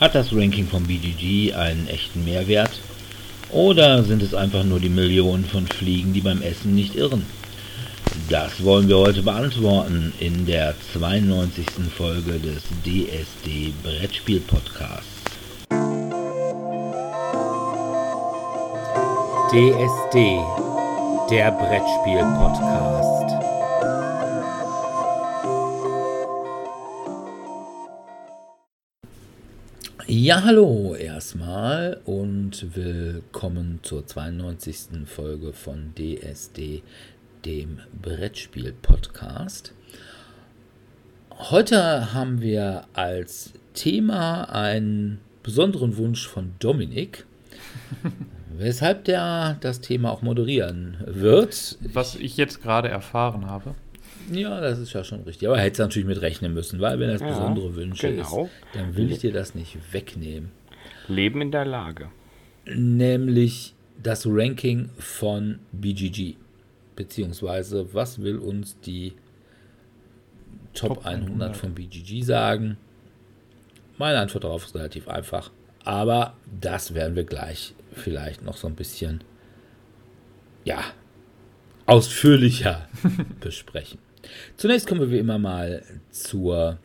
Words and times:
Hat 0.00 0.14
das 0.14 0.32
Ranking 0.32 0.66
von 0.66 0.84
BGG 0.84 1.52
einen 1.52 1.86
echten 1.86 2.24
Mehrwert? 2.24 2.70
Oder 3.50 4.02
sind 4.02 4.22
es 4.22 4.32
einfach 4.32 4.64
nur 4.64 4.80
die 4.80 4.88
Millionen 4.88 5.44
von 5.44 5.66
Fliegen, 5.66 6.14
die 6.14 6.22
beim 6.22 6.40
Essen 6.40 6.74
nicht 6.74 6.94
irren? 6.94 7.26
Das 8.30 8.64
wollen 8.64 8.88
wir 8.88 8.96
heute 8.96 9.22
beantworten 9.22 10.14
in 10.18 10.46
der 10.46 10.74
92. 10.94 11.66
Folge 11.94 12.38
des 12.38 12.62
DSD 12.82 13.74
Brettspiel 13.82 14.40
Podcasts. 14.40 15.04
DSD, 19.50 20.38
der 21.30 21.50
Brettspiel 21.52 22.24
Podcast. 22.38 23.19
Ja, 30.22 30.42
hallo 30.44 30.94
erstmal 30.94 31.98
und 32.04 32.76
willkommen 32.76 33.80
zur 33.82 34.06
92. 34.06 35.06
Folge 35.06 35.54
von 35.54 35.94
DSD, 35.96 36.82
dem 37.46 37.78
Brettspiel-Podcast. 38.02 39.72
Heute 41.30 42.12
haben 42.12 42.42
wir 42.42 42.84
als 42.92 43.54
Thema 43.72 44.42
einen 44.42 45.20
besonderen 45.42 45.96
Wunsch 45.96 46.28
von 46.28 46.52
Dominik, 46.58 47.24
weshalb 48.58 49.06
der 49.06 49.56
das 49.62 49.80
Thema 49.80 50.10
auch 50.10 50.20
moderieren 50.20 50.98
wird. 51.06 51.78
Was 51.94 52.16
ich 52.16 52.36
jetzt 52.36 52.62
gerade 52.62 52.90
erfahren 52.90 53.46
habe. 53.46 53.74
Ja, 54.30 54.60
das 54.60 54.78
ist 54.78 54.92
ja 54.92 55.02
schon 55.02 55.22
richtig. 55.22 55.48
Aber 55.48 55.58
hättest 55.58 55.80
natürlich 55.80 56.06
mit 56.06 56.20
rechnen 56.20 56.54
müssen, 56.54 56.80
weil 56.80 56.98
wenn 56.98 57.08
das 57.08 57.20
ja, 57.20 57.28
besondere 57.28 57.74
Wünsche 57.74 58.10
genau. 58.10 58.44
ist, 58.44 58.52
dann 58.74 58.96
will 58.96 59.10
ich 59.10 59.18
dir 59.18 59.32
das 59.32 59.54
nicht 59.54 59.76
wegnehmen. 59.92 60.52
Leben 61.08 61.40
in 61.40 61.50
der 61.50 61.64
Lage. 61.64 62.08
Nämlich 62.66 63.74
das 64.00 64.26
Ranking 64.26 64.90
von 64.98 65.58
BGG. 65.72 66.36
Beziehungsweise, 66.94 67.92
was 67.92 68.20
will 68.22 68.38
uns 68.38 68.78
die 68.80 69.14
Top, 70.74 70.94
Top 70.94 71.06
100, 71.06 71.28
100 71.28 71.56
von 71.56 71.74
BGG 71.74 72.22
sagen? 72.22 72.76
Meine 73.98 74.18
Antwort 74.18 74.44
darauf 74.44 74.64
ist 74.64 74.74
relativ 74.74 75.08
einfach. 75.08 75.50
Aber 75.84 76.34
das 76.60 76.94
werden 76.94 77.16
wir 77.16 77.24
gleich 77.24 77.74
vielleicht 77.92 78.42
noch 78.42 78.56
so 78.56 78.68
ein 78.68 78.76
bisschen, 78.76 79.24
ja, 80.64 80.84
ausführlicher 81.86 82.88
besprechen. 83.40 83.98
Zunächst 84.56 84.86
kommen 84.86 85.00
wir 85.00 85.10
wie 85.10 85.18
immer 85.18 85.38
mal 85.38 85.82
zur 86.10 86.78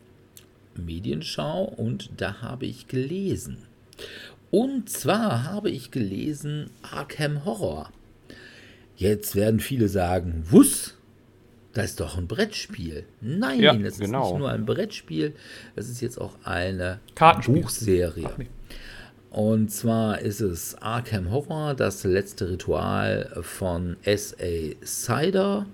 Medienschau 0.76 1.64
und 1.64 2.10
da 2.16 2.40
habe 2.42 2.66
ich 2.66 2.88
gelesen. 2.88 3.58
Und 4.50 4.88
zwar 4.88 5.44
habe 5.44 5.70
ich 5.70 5.90
gelesen 5.90 6.70
Arkham 6.82 7.44
Horror. 7.44 7.90
Jetzt 8.96 9.36
werden 9.36 9.60
viele 9.60 9.88
sagen, 9.88 10.44
wuss, 10.50 10.96
das 11.74 11.90
ist 11.90 12.00
doch 12.00 12.16
ein 12.16 12.26
Brettspiel. 12.26 13.04
Nein, 13.20 13.60
ja, 13.60 13.74
das 13.74 13.98
genau. 13.98 14.24
ist 14.24 14.30
nicht 14.30 14.38
nur 14.38 14.50
ein 14.50 14.64
Brettspiel, 14.64 15.34
es 15.74 15.90
ist 15.90 16.00
jetzt 16.00 16.18
auch 16.18 16.34
eine 16.44 17.00
Buchserie. 17.44 18.30
Und 19.28 19.70
zwar 19.70 20.20
ist 20.20 20.40
es 20.40 20.76
Arkham 20.80 21.30
Horror, 21.30 21.74
das 21.74 22.04
letzte 22.04 22.48
Ritual 22.48 23.36
von 23.42 23.98
S.A. 24.02 24.74
Cider. 24.82 25.66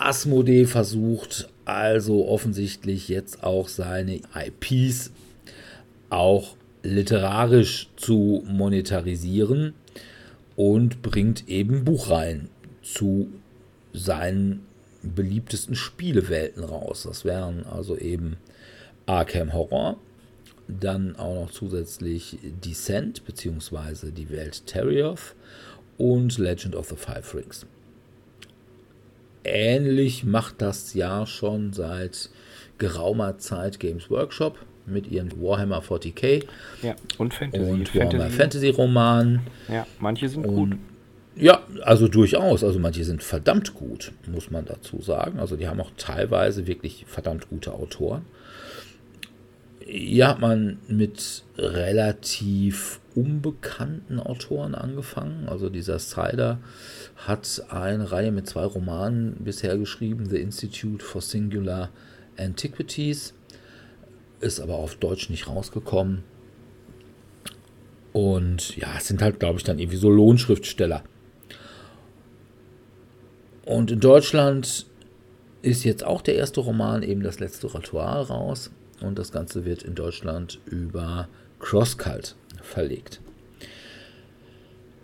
Asmodee 0.00 0.64
versucht 0.64 1.48
also 1.66 2.26
offensichtlich 2.26 3.08
jetzt 3.08 3.44
auch 3.44 3.68
seine 3.68 4.20
IPs 4.34 5.12
auch 6.08 6.56
literarisch 6.82 7.90
zu 7.96 8.42
monetarisieren 8.46 9.74
und 10.56 11.02
bringt 11.02 11.48
eben 11.48 11.84
Buchreihen 11.84 12.48
zu 12.82 13.28
seinen 13.92 14.64
beliebtesten 15.02 15.74
Spielewelten 15.74 16.64
raus. 16.64 17.02
Das 17.02 17.26
wären 17.26 17.66
also 17.66 17.96
eben 17.96 18.38
Arkham 19.04 19.52
Horror, 19.52 19.98
dann 20.66 21.14
auch 21.16 21.34
noch 21.34 21.50
zusätzlich 21.50 22.38
Descent 22.64 23.26
bzw. 23.26 24.10
die 24.12 24.30
Welt 24.30 24.66
Terrioth 24.66 25.34
und 25.98 26.38
Legend 26.38 26.74
of 26.74 26.88
the 26.88 26.96
Five 26.96 27.34
Rings 27.34 27.66
ähnlich 29.44 30.24
macht 30.24 30.62
das 30.62 30.94
ja 30.94 31.26
schon 31.26 31.72
seit 31.72 32.30
geraumer 32.78 33.38
Zeit 33.38 33.78
Games 33.80 34.10
Workshop 34.10 34.58
mit 34.86 35.10
ihren 35.10 35.30
Warhammer 35.40 35.82
40k 35.82 36.44
ja, 36.82 36.94
und 37.18 37.34
Fantasy, 37.34 37.70
und 37.70 37.94
Warhammer 37.94 38.30
Fantasy 38.30 38.70
Romanen. 38.70 39.40
Ja, 39.68 39.86
manche 39.98 40.28
sind 40.28 40.46
und, 40.46 40.54
gut. 40.54 40.78
Ja, 41.36 41.62
also 41.82 42.08
durchaus. 42.08 42.64
Also 42.64 42.78
manche 42.78 43.04
sind 43.04 43.22
verdammt 43.22 43.74
gut, 43.74 44.12
muss 44.26 44.50
man 44.50 44.64
dazu 44.64 45.00
sagen. 45.00 45.38
Also 45.38 45.56
die 45.56 45.68
haben 45.68 45.80
auch 45.80 45.92
teilweise 45.96 46.66
wirklich 46.66 47.04
verdammt 47.06 47.48
gute 47.48 47.72
Autoren. 47.72 48.24
Hier 49.84 50.28
hat 50.28 50.40
man 50.40 50.78
mit 50.88 51.42
relativ 51.56 53.00
unbekannten 53.14 54.20
Autoren 54.20 54.74
angefangen. 54.74 55.48
Also 55.48 55.68
dieser 55.68 55.98
Cider 55.98 56.58
hat 57.16 57.62
eine 57.70 58.12
Reihe 58.12 58.30
mit 58.30 58.46
zwei 58.46 58.64
Romanen 58.64 59.36
bisher 59.40 59.76
geschrieben, 59.78 60.28
The 60.28 60.40
Institute 60.40 61.04
for 61.04 61.20
Singular 61.20 61.90
Antiquities, 62.36 63.34
ist 64.40 64.60
aber 64.60 64.74
auf 64.74 64.96
Deutsch 64.96 65.30
nicht 65.30 65.48
rausgekommen. 65.48 66.24
Und 68.12 68.76
ja, 68.76 68.88
es 68.96 69.06
sind 69.06 69.22
halt, 69.22 69.38
glaube 69.38 69.58
ich, 69.58 69.64
dann 69.64 69.78
irgendwie 69.78 69.96
so 69.96 70.10
Lohnschriftsteller. 70.10 71.02
Und 73.64 73.90
in 73.90 74.00
Deutschland 74.00 74.86
ist 75.62 75.84
jetzt 75.84 76.04
auch 76.04 76.22
der 76.22 76.36
erste 76.36 76.60
Roman, 76.60 77.02
eben 77.02 77.22
das 77.22 77.38
letzte 77.38 77.72
Ritual, 77.72 78.22
raus. 78.22 78.70
Und 79.00 79.18
das 79.18 79.32
Ganze 79.32 79.64
wird 79.64 79.82
in 79.82 79.94
Deutschland 79.94 80.60
über 80.66 81.28
Crosscult 81.58 82.36
verlegt. 82.62 83.20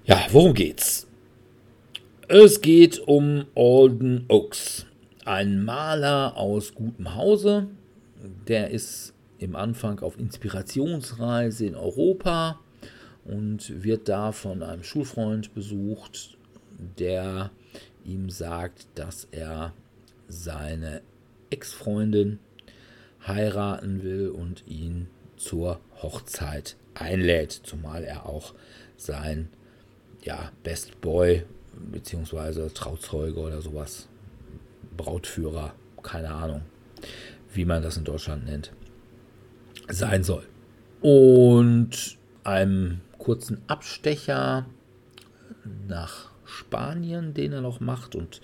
Ja, 0.04 0.26
worum 0.30 0.54
geht's? 0.54 1.06
Es 2.28 2.60
geht 2.60 2.98
um 3.00 3.46
Alden 3.54 4.24
Oaks, 4.28 4.86
ein 5.24 5.64
Maler 5.64 6.36
aus 6.36 6.74
gutem 6.74 7.14
Hause. 7.14 7.68
Der 8.48 8.70
ist 8.70 9.14
im 9.38 9.54
Anfang 9.54 10.00
auf 10.00 10.18
Inspirationsreise 10.18 11.66
in 11.66 11.74
Europa 11.74 12.60
und 13.24 13.82
wird 13.82 14.08
da 14.08 14.32
von 14.32 14.62
einem 14.62 14.82
Schulfreund 14.82 15.54
besucht, 15.54 16.36
der 16.98 17.50
ihm 18.04 18.30
sagt, 18.30 18.86
dass 18.94 19.28
er 19.30 19.72
seine 20.28 21.02
Ex-Freundin 21.50 22.38
heiraten 23.26 24.02
will 24.02 24.28
und 24.28 24.66
ihn 24.66 25.08
zur 25.36 25.80
Hochzeit 26.02 26.76
einlädt, 26.94 27.52
zumal 27.52 28.04
er 28.04 28.26
auch 28.26 28.54
sein 28.96 29.48
ja, 30.22 30.50
Best 30.62 31.00
Boy 31.00 31.44
beziehungsweise 31.92 32.72
Trauzeuge 32.72 33.38
oder 33.38 33.60
sowas, 33.60 34.08
Brautführer, 34.96 35.74
keine 36.02 36.30
Ahnung, 36.30 36.62
wie 37.52 37.64
man 37.64 37.82
das 37.82 37.96
in 37.96 38.04
Deutschland 38.04 38.46
nennt, 38.46 38.72
sein 39.88 40.24
soll. 40.24 40.46
Und 41.02 42.16
einem 42.44 43.00
kurzen 43.18 43.60
Abstecher 43.66 44.66
nach 45.86 46.30
Spanien, 46.46 47.34
den 47.34 47.52
er 47.52 47.60
noch 47.60 47.80
macht 47.80 48.14
und 48.14 48.40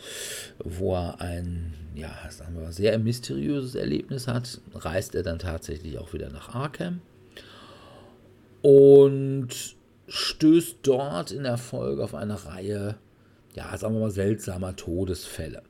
wo 0.62 0.94
er 0.94 1.20
ein, 1.20 1.74
ja, 1.94 2.10
sagen 2.30 2.54
wir 2.54 2.62
mal, 2.62 2.72
sehr 2.72 2.98
mysteriöses 2.98 3.74
Erlebnis 3.74 4.28
hat, 4.28 4.60
reist 4.74 5.14
er 5.14 5.22
dann 5.22 5.38
tatsächlich 5.38 5.98
auch 5.98 6.12
wieder 6.12 6.30
nach 6.30 6.54
Arkham 6.54 7.00
und 8.60 9.48
stößt 10.08 10.78
dort 10.82 11.30
in 11.30 11.44
der 11.44 11.58
Folge 11.58 12.04
auf 12.04 12.14
eine 12.14 12.44
Reihe 12.44 12.96
ja, 13.54 13.76
sagen 13.76 13.94
wir 13.94 14.00
mal, 14.00 14.10
seltsamer 14.10 14.76
Todesfälle. 14.76 15.62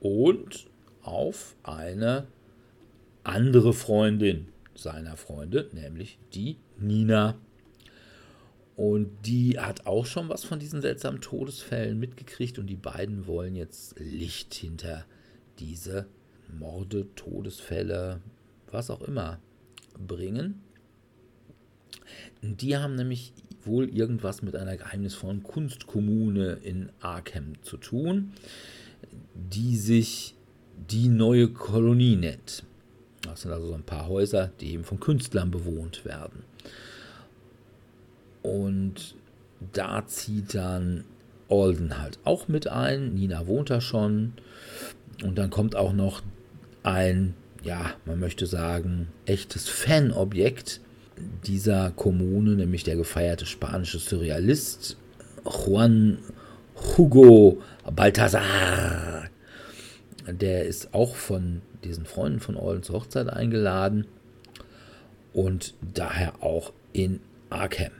Und 0.00 0.66
auf 1.02 1.54
eine 1.62 2.26
andere 3.24 3.72
Freundin 3.72 4.48
seiner 4.74 5.16
Freunde, 5.16 5.68
nämlich 5.72 6.18
die 6.34 6.56
Nina. 6.78 7.36
Und 8.76 9.10
die 9.24 9.58
hat 9.58 9.86
auch 9.86 10.04
schon 10.04 10.28
was 10.28 10.44
von 10.44 10.58
diesen 10.58 10.82
seltsamen 10.82 11.22
Todesfällen 11.22 11.98
mitgekriegt 11.98 12.58
und 12.58 12.66
die 12.66 12.76
beiden 12.76 13.26
wollen 13.26 13.56
jetzt 13.56 13.98
Licht 13.98 14.52
hinter 14.52 15.06
diese 15.58 16.06
Morde, 16.58 17.06
Todesfälle, 17.14 18.20
was 18.70 18.90
auch 18.90 19.00
immer 19.00 19.40
bringen. 19.98 20.60
Die 22.42 22.76
haben 22.76 22.94
nämlich 22.96 23.32
wohl 23.64 23.88
irgendwas 23.88 24.42
mit 24.42 24.54
einer 24.54 24.76
geheimnisvollen 24.76 25.42
Kunstkommune 25.42 26.58
in 26.62 26.90
Arkham 27.00 27.54
zu 27.62 27.78
tun, 27.78 28.32
die 29.34 29.76
sich 29.76 30.34
die 30.90 31.08
neue 31.08 31.48
Kolonie 31.48 32.16
nennt. 32.16 32.64
Das 33.22 33.40
sind 33.40 33.50
also 33.50 33.68
so 33.68 33.74
ein 33.74 33.82
paar 33.82 34.06
Häuser, 34.06 34.52
die 34.60 34.72
eben 34.72 34.84
von 34.84 35.00
Künstlern 35.00 35.50
bewohnt 35.50 36.04
werden. 36.04 36.44
Und 38.46 39.16
da 39.72 40.06
zieht 40.06 40.54
dann 40.54 41.04
Alden 41.48 41.98
halt 42.00 42.20
auch 42.22 42.46
mit 42.46 42.68
ein. 42.68 43.14
Nina 43.14 43.48
wohnt 43.48 43.70
da 43.70 43.80
schon. 43.80 44.34
Und 45.24 45.36
dann 45.36 45.50
kommt 45.50 45.74
auch 45.74 45.92
noch 45.92 46.22
ein, 46.84 47.34
ja, 47.64 47.90
man 48.04 48.20
möchte 48.20 48.46
sagen, 48.46 49.08
echtes 49.24 49.68
Fanobjekt 49.68 50.80
dieser 51.44 51.90
Kommune, 51.90 52.52
nämlich 52.52 52.84
der 52.84 52.94
gefeierte 52.94 53.46
spanische 53.46 53.98
Surrealist 53.98 54.96
Juan 55.44 56.18
Hugo 56.96 57.60
Balthasar. 57.90 59.24
Der 60.28 60.66
ist 60.66 60.94
auch 60.94 61.16
von 61.16 61.62
diesen 61.82 62.04
Freunden 62.04 62.40
von 62.40 62.56
Alden 62.56 62.84
zur 62.84 62.96
Hochzeit 62.96 63.28
eingeladen 63.28 64.06
und 65.32 65.74
daher 65.80 66.44
auch 66.44 66.72
in 66.92 67.20
Arkham. 67.50 67.92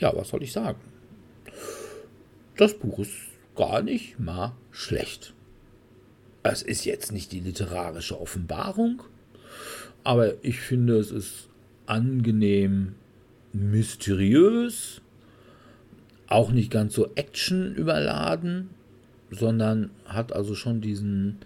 Ja, 0.00 0.16
was 0.16 0.30
soll 0.30 0.42
ich 0.42 0.52
sagen? 0.52 0.80
Das 2.56 2.76
Buch 2.78 2.98
ist 2.98 3.12
gar 3.54 3.82
nicht 3.82 4.18
mal 4.18 4.56
schlecht. 4.70 5.34
Es 6.42 6.62
ist 6.62 6.86
jetzt 6.86 7.12
nicht 7.12 7.32
die 7.32 7.40
literarische 7.40 8.18
Offenbarung, 8.18 9.02
aber 10.02 10.42
ich 10.42 10.60
finde, 10.60 10.98
es 10.98 11.10
ist 11.10 11.50
angenehm 11.84 12.94
mysteriös, 13.52 15.02
auch 16.28 16.50
nicht 16.50 16.70
ganz 16.70 16.94
so 16.94 17.10
Action 17.14 17.74
überladen, 17.74 18.70
sondern 19.30 19.90
hat 20.06 20.32
also 20.32 20.54
schon 20.54 20.80
diesen, 20.80 21.40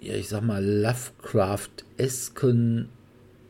ja, 0.00 0.14
ich 0.14 0.28
sag 0.28 0.42
mal, 0.42 0.64
Lovecraft-esken 0.64 2.88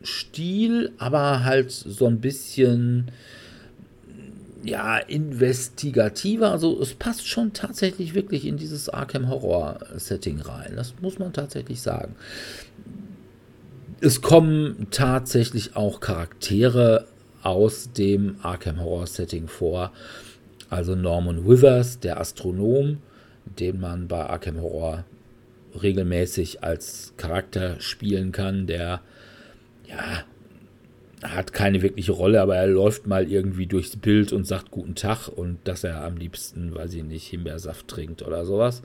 Stil, 0.03 0.93
aber 0.97 1.45
halt 1.45 1.71
so 1.71 2.07
ein 2.07 2.21
bisschen 2.21 3.13
ja, 4.63 4.99
investigativer. 4.99 6.51
Also 6.51 6.81
es 6.81 6.95
passt 6.95 7.27
schon 7.27 7.53
tatsächlich 7.53 8.15
wirklich 8.15 8.47
in 8.47 8.57
dieses 8.57 8.89
Arkham 8.89 9.29
Horror 9.29 9.79
Setting 9.97 10.41
rein. 10.41 10.73
Das 10.77 10.95
muss 11.01 11.19
man 11.19 11.33
tatsächlich 11.33 11.81
sagen. 11.81 12.15
Es 14.01 14.23
kommen 14.23 14.89
tatsächlich 14.91 15.77
auch 15.77 16.01
Charaktere 16.01 17.07
aus 17.43 17.93
dem 17.93 18.37
Arkham 18.43 18.81
Horror 18.81 19.07
Setting 19.07 19.49
vor. 19.49 19.93
Also 20.69 20.95
Norman 20.95 21.47
Withers, 21.49 22.01
der 22.01 22.21
Astronom, 22.21 22.99
den 23.45 23.81
man 23.81 24.09
bei 24.09 24.25
Arkham 24.27 24.61
Horror 24.61 25.05
regelmäßig 25.81 26.63
als 26.63 27.15
Charakter 27.17 27.81
spielen 27.81 28.33
kann, 28.33 28.67
der 28.67 29.01
ja 29.87 30.25
hat 31.23 31.53
keine 31.53 31.83
wirkliche 31.83 32.13
Rolle, 32.13 32.41
aber 32.41 32.57
er 32.57 32.67
läuft 32.67 33.07
mal 33.07 33.31
irgendwie 33.31 33.67
durchs 33.67 33.97
Bild 33.97 34.33
und 34.33 34.47
sagt 34.47 34.71
guten 34.71 34.95
Tag 34.95 35.29
und 35.29 35.59
dass 35.65 35.85
er 35.85 36.03
am 36.05 36.17
liebsten, 36.17 36.75
weiß 36.75 36.95
ich 36.95 37.05
nicht, 37.05 37.27
Himbeersaft 37.27 37.89
trinkt 37.89 38.23
oder 38.23 38.45
sowas. 38.45 38.83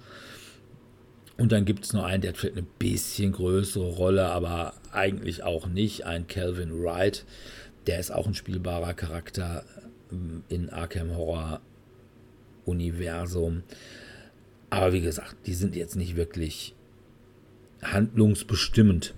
Und 1.37 1.51
dann 1.51 1.65
gibt 1.65 1.85
es 1.85 1.93
noch 1.93 2.03
einen, 2.03 2.21
der 2.21 2.31
hat 2.31 2.37
vielleicht 2.37 2.57
eine 2.57 2.67
bisschen 2.79 3.33
größere 3.33 3.87
Rolle, 3.87 4.27
aber 4.27 4.73
eigentlich 4.91 5.43
auch 5.43 5.67
nicht. 5.67 6.05
Ein 6.05 6.27
Calvin 6.27 6.81
Wright, 6.81 7.25
der 7.87 7.99
ist 7.99 8.11
auch 8.11 8.27
ein 8.27 8.33
spielbarer 8.33 8.93
Charakter 8.93 9.63
ähm, 10.11 10.43
in 10.49 10.69
Arkham 10.69 11.15
Horror 11.15 11.61
Universum. 12.65 13.63
Aber 14.69 14.93
wie 14.93 15.01
gesagt, 15.01 15.35
die 15.45 15.53
sind 15.53 15.75
jetzt 15.75 15.95
nicht 15.95 16.15
wirklich 16.15 16.73
handlungsbestimmend. 17.81 19.13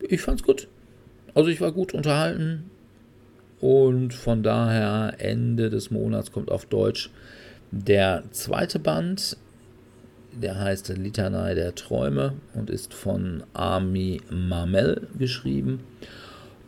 Ich 0.00 0.20
fand's 0.20 0.42
gut. 0.42 0.68
Also 1.34 1.48
ich 1.48 1.60
war 1.60 1.72
gut 1.72 1.94
unterhalten 1.94 2.70
und 3.60 4.12
von 4.12 4.42
daher 4.42 5.14
Ende 5.18 5.70
des 5.70 5.90
Monats 5.90 6.32
kommt 6.32 6.50
auf 6.50 6.66
Deutsch 6.66 7.10
der 7.70 8.24
zweite 8.32 8.78
Band. 8.78 9.36
Der 10.32 10.58
heißt 10.58 10.88
Litanei 10.96 11.54
der 11.54 11.74
Träume 11.74 12.34
und 12.54 12.70
ist 12.70 12.92
von 12.92 13.44
Ami 13.54 14.20
Marmel 14.30 15.08
geschrieben. 15.18 15.80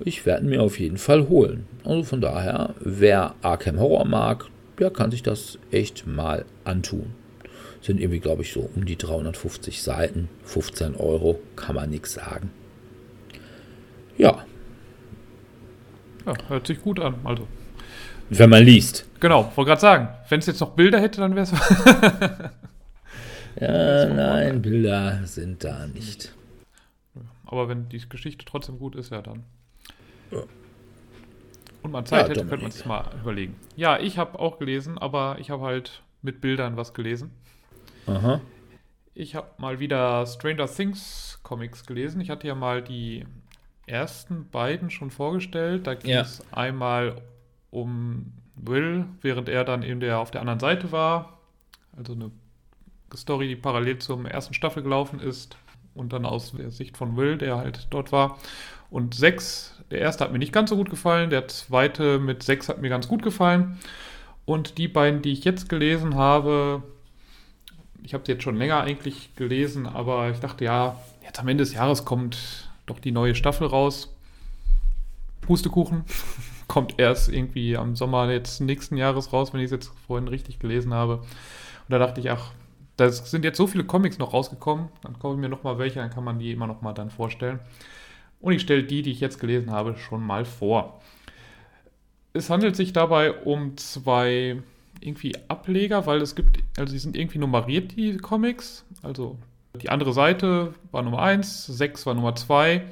Ich 0.01 0.27
werde 0.27 0.47
mir 0.47 0.63
auf 0.63 0.79
jeden 0.79 0.99
Fall 0.99 1.29
holen. 1.29 1.67
Also 1.85 2.05
von 2.05 2.21
daher, 2.21 2.75
wer 2.81 3.35
Arkham 3.43 3.79
Horror 3.79 4.05
mag, 4.07 4.47
der 4.79 4.91
kann 4.91 5.11
sich 5.11 5.23
das 5.23 5.59
echt 5.71 6.07
mal 6.07 6.45
antun. 6.65 7.13
Sind 7.81 8.01
irgendwie, 8.01 8.21
glaube 8.21 8.43
ich, 8.43 8.53
so 8.53 8.69
um 8.75 8.87
die 8.87 8.97
350 8.97 9.83
Seiten, 9.83 10.29
15 10.45 10.97
Euro, 10.97 11.39
kann 11.55 11.75
man 11.75 11.91
nichts 11.91 12.15
sagen. 12.15 12.51
Ja, 14.17 14.45
ja, 16.27 16.35
hört 16.49 16.67
sich 16.67 16.81
gut 16.81 17.01
an. 17.01 17.17
Also. 17.25 17.47
Wenn 18.31 18.51
man 18.51 18.65
liest. 18.65 19.07
Genau, 19.21 19.53
wollte 19.55 19.69
gerade 19.69 19.81
sagen, 19.81 20.09
wenn 20.29 20.41
es 20.41 20.47
jetzt 20.47 20.61
noch 20.61 20.71
Bilder 20.71 21.01
hätte, 21.01 21.21
dann 21.21 21.35
wäre 21.35 21.45
es. 21.45 21.53
ja, 23.61 24.07
nein, 24.07 24.63
Bilder 24.63 25.21
sind 25.25 25.63
da 25.63 25.87
nicht. 25.87 26.35
Aber 27.47 27.69
wenn 27.69 27.89
die 27.89 28.09
Geschichte 28.09 28.45
trotzdem 28.45 28.79
gut 28.79 28.97
ist, 28.97 29.13
ja 29.13 29.23
dann. 29.23 29.45
Ja. 30.31 30.43
Und 31.83 31.91
man 31.91 32.07
Zeit 32.07 32.23
ja, 32.23 32.29
hätte, 32.31 32.47
könnte 32.47 32.65
man 32.65 32.73
sich 32.73 32.87
mal 32.87 33.05
überlegen. 33.21 33.57
Ja, 33.77 33.99
ich 33.99 34.17
habe 34.17 34.39
auch 34.39 34.59
gelesen, 34.59 34.97
aber 34.97 35.37
ich 35.39 35.51
habe 35.51 35.63
halt 35.63 36.03
mit 36.23 36.41
Bildern 36.41 36.79
was 36.79 36.95
gelesen. 36.95 37.31
Aha. 38.07 38.41
Ich 39.13 39.35
habe 39.35 39.49
mal 39.59 39.79
wieder 39.79 40.27
Stranger 40.27 40.67
Things 40.67 41.39
Comics 41.43 41.87
gelesen. 41.87 42.21
Ich 42.21 42.31
hatte 42.31 42.49
ja 42.49 42.55
mal 42.55 42.83
die 42.83 43.27
ersten 43.87 44.49
beiden 44.51 44.91
schon 44.91 45.11
vorgestellt. 45.11 45.87
Da 45.87 45.95
ging 45.95 46.11
ja. 46.11 46.23
es 46.23 46.43
einmal 46.53 47.17
um 47.71 48.33
Will, 48.57 49.07
während 49.21 49.49
er 49.49 49.65
dann 49.65 49.83
in 49.83 50.01
der, 50.01 50.19
auf 50.19 50.31
der 50.31 50.41
anderen 50.41 50.61
Seite 50.61 50.93
war. 50.93 51.41
Also 51.97 52.13
eine 52.13 52.31
Story, 53.15 53.49
die 53.49 53.57
parallel 53.57 53.99
zur 53.99 54.25
ersten 54.29 54.55
Staffel 54.55 54.83
gelaufen 54.83 55.21
ist. 55.21 55.57
Und 55.95 56.13
dann 56.13 56.27
aus 56.27 56.53
der 56.53 56.71
Sicht 56.71 56.97
von 56.97 57.17
Will, 57.17 57.39
der 57.39 57.57
halt 57.57 57.87
dort 57.91 58.11
war. 58.11 58.39
Und 58.91 59.15
sechs, 59.15 59.81
der 59.91 60.01
erste 60.01 60.25
hat 60.25 60.33
mir 60.33 60.39
nicht 60.39 60.53
ganz 60.53 60.71
so 60.71 60.77
gut 60.77 60.91
gefallen, 60.91 61.31
der 61.31 61.47
zweite 61.49 62.19
mit 62.19 62.43
sechs 62.43 62.69
hat 62.69 62.81
mir 62.81 62.89
ganz 62.89 63.09
gut 63.09 63.23
gefallen. 63.23 63.79
Und 64.45 64.79
die 64.79 64.89
beiden, 64.89 65.23
die 65.23 65.33
ich 65.33 65.45
jetzt 65.45 65.69
gelesen 65.69 66.17
habe, 66.17 66.83
ich 68.03 68.13
habe 68.13 68.25
sie 68.27 68.33
jetzt 68.33 68.43
schon 68.43 68.57
länger 68.57 68.81
eigentlich 68.83 69.35
gelesen, 69.37 69.87
aber 69.87 70.31
ich 70.31 70.41
dachte, 70.41 70.65
ja, 70.65 71.01
jetzt 71.23 71.41
am 71.41 71.49
Ende 71.49 71.65
des 71.65 71.73
Jahres 71.73 72.05
kommt 72.05 72.64
doch 72.87 72.99
die 72.99 73.13
neue 73.13 73.35
Staffel 73.35 73.67
raus. 73.67 74.15
Pustekuchen. 75.41 76.05
Kommt 76.69 76.99
erst 76.99 77.29
irgendwie 77.29 77.77
am 77.77 77.95
Sommer 77.95 78.31
jetzt 78.31 78.61
nächsten 78.61 78.97
Jahres 78.97 79.33
raus, 79.33 79.53
wenn 79.53 79.61
ich 79.61 79.67
es 79.67 79.71
jetzt 79.71 79.93
vorhin 80.07 80.29
richtig 80.29 80.59
gelesen 80.59 80.95
habe. 80.95 81.19
Und 81.19 81.91
da 81.91 81.99
dachte 81.99 82.21
ich, 82.21 82.31
ach, 82.31 82.53
da 82.97 83.11
sind 83.11 83.45
jetzt 83.45 83.59
so 83.59 83.67
viele 83.67 83.85
Comics 83.85 84.19
noch 84.19 84.33
rausgekommen, 84.33 84.89
dann 85.03 85.19
kaufe 85.19 85.35
ich 85.35 85.41
mir 85.41 85.49
nochmal 85.49 85.79
welche, 85.79 85.99
dann 85.99 86.11
kann 86.11 86.25
man 86.25 86.39
die 86.39 86.53
immer 86.53 86.67
nochmal 86.67 86.95
dann 86.95 87.11
vorstellen. 87.11 87.59
Und 88.41 88.53
ich 88.53 88.63
stelle 88.63 88.85
die, 88.85 89.03
die 89.03 89.11
ich 89.11 89.21
jetzt 89.21 89.41
gelesen 89.41 89.71
habe, 89.71 89.97
schon 89.97 90.23
mal 90.23 90.45
vor. 90.45 91.01
Es 92.33 92.51
handelt 92.51 92.77
sich 92.77 92.93
dabei 92.93 93.33
um 93.33 93.77
zwei 93.77 94.63
irgendwie 95.01 95.35
Ableger, 95.49 96.07
weil 96.07 96.21
es 96.21 96.35
gibt, 96.35 96.59
also 96.79 96.93
sie 96.93 96.99
sind 96.99 97.17
irgendwie 97.17 97.39
nummeriert, 97.39 97.97
die 97.97 98.17
Comics. 98.17 98.85
Also 99.03 99.39
die 99.75 99.91
andere 99.91 100.13
Seite 100.13 100.75
war 100.93 101.03
Nummer 101.03 101.23
1, 101.23 101.67
6 101.67 102.07
war 102.07 102.15
Nummer 102.15 102.35
2 102.35 102.83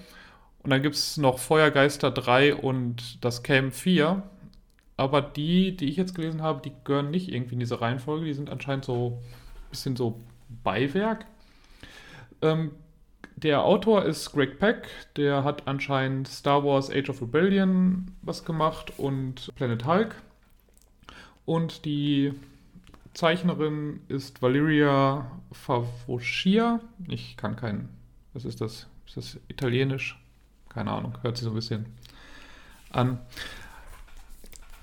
und 0.62 0.70
dann 0.70 0.82
gibt 0.82 0.94
es 0.94 1.16
noch 1.16 1.38
Feuergeister 1.38 2.10
3 2.10 2.54
und 2.54 3.24
das 3.24 3.42
Camp 3.42 3.74
4. 3.74 4.22
Aber 4.96 5.22
die, 5.22 5.76
die 5.76 5.88
ich 5.88 5.96
jetzt 5.96 6.14
gelesen 6.14 6.42
habe, 6.42 6.60
die 6.62 6.72
gehören 6.84 7.10
nicht 7.10 7.32
irgendwie 7.32 7.54
in 7.54 7.60
diese 7.60 7.80
Reihenfolge. 7.80 8.26
Die 8.26 8.34
sind 8.34 8.50
anscheinend 8.50 8.84
so 8.84 9.18
ein 9.18 9.70
bisschen 9.70 9.96
so 9.96 10.20
Beiwerk. 10.62 11.26
Ähm, 12.42 12.72
der 13.36 13.64
Autor 13.64 14.04
ist 14.04 14.32
Greg 14.32 14.58
Peck. 14.58 14.88
Der 15.16 15.42
hat 15.42 15.66
anscheinend 15.66 16.28
Star 16.28 16.64
Wars 16.64 16.90
Age 16.90 17.10
of 17.10 17.22
Rebellion 17.22 18.12
was 18.22 18.44
gemacht 18.44 18.92
und 18.98 19.52
Planet 19.56 19.84
Hulk. 19.84 20.14
Und 21.44 21.84
die 21.84 22.34
Zeichnerin 23.14 24.00
ist 24.08 24.40
Valeria 24.42 25.30
Favoscia. 25.52 26.80
Ich 27.08 27.36
kann 27.36 27.56
keinen. 27.56 27.88
Was 28.32 28.44
ist 28.44 28.60
das? 28.60 28.86
Ist 29.06 29.16
das 29.16 29.40
italienisch? 29.48 30.18
Keine 30.70 30.90
Ahnung. 30.90 31.18
Hört 31.22 31.36
sich 31.36 31.44
so 31.44 31.50
ein 31.50 31.54
bisschen 31.54 31.86
an. 32.90 33.18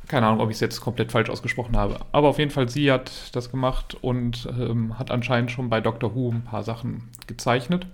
Keine 0.07 0.27
Ahnung, 0.27 0.41
ob 0.41 0.49
ich 0.49 0.55
es 0.55 0.59
jetzt 0.59 0.81
komplett 0.81 1.11
falsch 1.11 1.29
ausgesprochen 1.29 1.77
habe. 1.77 1.99
Aber 2.11 2.29
auf 2.29 2.39
jeden 2.39 2.51
Fall, 2.51 2.69
sie 2.69 2.91
hat 2.91 3.35
das 3.35 3.51
gemacht 3.51 3.95
und 4.01 4.47
ähm, 4.59 4.97
hat 4.97 5.11
anscheinend 5.11 5.51
schon 5.51 5.69
bei 5.69 5.81
Doctor 5.81 6.15
Who 6.15 6.31
ein 6.31 6.43
paar 6.43 6.63
Sachen 6.63 7.09
gezeichnet. 7.27 7.87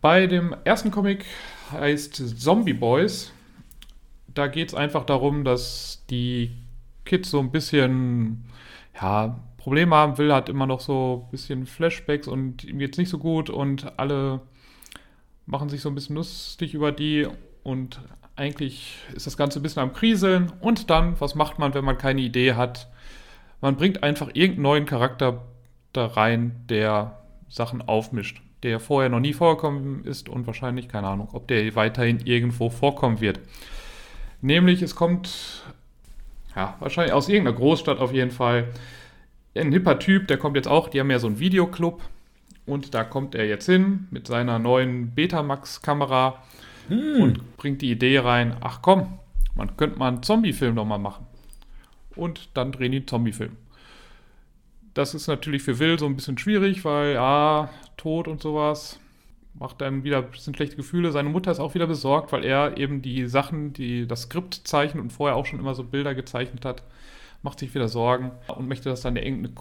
Bei 0.00 0.26
dem 0.26 0.54
ersten 0.64 0.90
Comic 0.90 1.24
heißt 1.72 2.40
Zombie 2.40 2.72
Boys. 2.72 3.32
Da 4.28 4.46
geht 4.46 4.68
es 4.68 4.74
einfach 4.74 5.04
darum, 5.04 5.44
dass 5.44 6.04
die 6.10 6.52
Kids 7.06 7.30
so 7.30 7.40
ein 7.40 7.50
bisschen 7.50 8.44
ja, 9.00 9.40
Probleme 9.56 9.96
haben. 9.96 10.18
Will 10.18 10.32
hat 10.32 10.48
immer 10.48 10.66
noch 10.66 10.80
so 10.80 11.24
ein 11.24 11.30
bisschen 11.30 11.64
Flashbacks 11.64 12.28
und 12.28 12.64
ihm 12.64 12.78
geht 12.78 12.92
es 12.92 12.98
nicht 12.98 13.08
so 13.08 13.18
gut 13.18 13.48
und 13.48 13.98
alle 13.98 14.40
machen 15.46 15.68
sich 15.68 15.80
so 15.80 15.88
ein 15.88 15.94
bisschen 15.94 16.16
lustig 16.16 16.74
über 16.74 16.92
die 16.92 17.26
und 17.62 18.00
eigentlich 18.36 18.98
ist 19.14 19.26
das 19.26 19.36
Ganze 19.36 19.58
ein 19.58 19.62
bisschen 19.62 19.82
am 19.82 19.92
Kriseln. 19.92 20.52
Und 20.60 20.90
dann, 20.90 21.18
was 21.20 21.34
macht 21.34 21.58
man, 21.58 21.74
wenn 21.74 21.84
man 21.84 21.98
keine 21.98 22.20
Idee 22.20 22.54
hat? 22.54 22.88
Man 23.60 23.76
bringt 23.76 24.02
einfach 24.02 24.28
irgendeinen 24.34 24.62
neuen 24.62 24.86
Charakter 24.86 25.42
da 25.92 26.06
rein, 26.06 26.64
der 26.68 27.18
Sachen 27.48 27.80
aufmischt, 27.80 28.42
der 28.62 28.80
vorher 28.80 29.08
noch 29.08 29.20
nie 29.20 29.32
vorgekommen 29.32 30.04
ist 30.04 30.28
und 30.28 30.46
wahrscheinlich, 30.46 30.88
keine 30.88 31.08
Ahnung, 31.08 31.30
ob 31.32 31.48
der 31.48 31.74
weiterhin 31.74 32.20
irgendwo 32.24 32.68
vorkommen 32.68 33.20
wird. 33.20 33.40
Nämlich, 34.42 34.82
es 34.82 34.94
kommt, 34.94 35.64
ja, 36.56 36.74
wahrscheinlich 36.80 37.12
aus 37.12 37.28
irgendeiner 37.28 37.56
Großstadt 37.56 37.98
auf 37.98 38.12
jeden 38.12 38.30
Fall, 38.30 38.68
ein 39.54 39.72
hipper 39.72 39.98
Typ, 39.98 40.26
der 40.28 40.38
kommt 40.38 40.56
jetzt 40.56 40.68
auch, 40.68 40.88
die 40.88 41.00
haben 41.00 41.10
ja 41.10 41.18
so 41.18 41.26
einen 41.26 41.38
Videoclub 41.38 42.02
und 42.66 42.94
da 42.94 43.04
kommt 43.04 43.34
er 43.34 43.46
jetzt 43.46 43.66
hin 43.66 44.08
mit 44.10 44.26
seiner 44.26 44.58
neuen 44.58 45.14
Betamax-Kamera 45.14 46.42
hm. 46.88 47.22
und 47.22 47.56
bringt 47.56 47.82
die 47.82 47.90
Idee 47.90 48.18
rein, 48.18 48.56
ach 48.60 48.80
komm, 48.82 49.18
man 49.54 49.76
könnte 49.76 49.98
mal 49.98 50.08
einen 50.08 50.22
Zombie-Film 50.22 50.74
nochmal 50.74 50.98
machen. 50.98 51.26
Und 52.14 52.48
dann 52.54 52.72
drehen 52.72 52.92
die 52.92 52.98
einen 52.98 53.06
Zombie-Film. 53.06 53.56
Das 54.94 55.14
ist 55.14 55.26
natürlich 55.26 55.62
für 55.62 55.78
Will 55.78 55.98
so 55.98 56.06
ein 56.06 56.16
bisschen 56.16 56.38
schwierig, 56.38 56.84
weil, 56.84 57.14
ja, 57.14 57.68
Tod 57.96 58.28
und 58.28 58.42
sowas 58.42 58.98
macht 59.58 59.80
dann 59.80 60.04
wieder 60.04 60.18
ein 60.18 60.30
bisschen 60.30 60.54
schlechte 60.54 60.76
Gefühle. 60.76 61.12
Seine 61.12 61.28
Mutter 61.28 61.50
ist 61.50 61.60
auch 61.60 61.74
wieder 61.74 61.86
besorgt, 61.86 62.32
weil 62.32 62.44
er 62.44 62.76
eben 62.76 63.02
die 63.02 63.26
Sachen, 63.26 63.72
die 63.72 64.06
das 64.06 64.22
Skript 64.22 64.54
zeichnet 64.64 65.02
und 65.02 65.12
vorher 65.12 65.36
auch 65.36 65.46
schon 65.46 65.58
immer 65.58 65.74
so 65.74 65.84
Bilder 65.84 66.14
gezeichnet 66.14 66.64
hat, 66.64 66.82
macht 67.42 67.58
sich 67.60 67.74
wieder 67.74 67.88
Sorgen 67.88 68.32
und 68.48 68.68
möchte 68.68 68.88
das 68.88 69.02
dann 69.02 69.16
in 69.16 69.38
eine, 69.38 69.52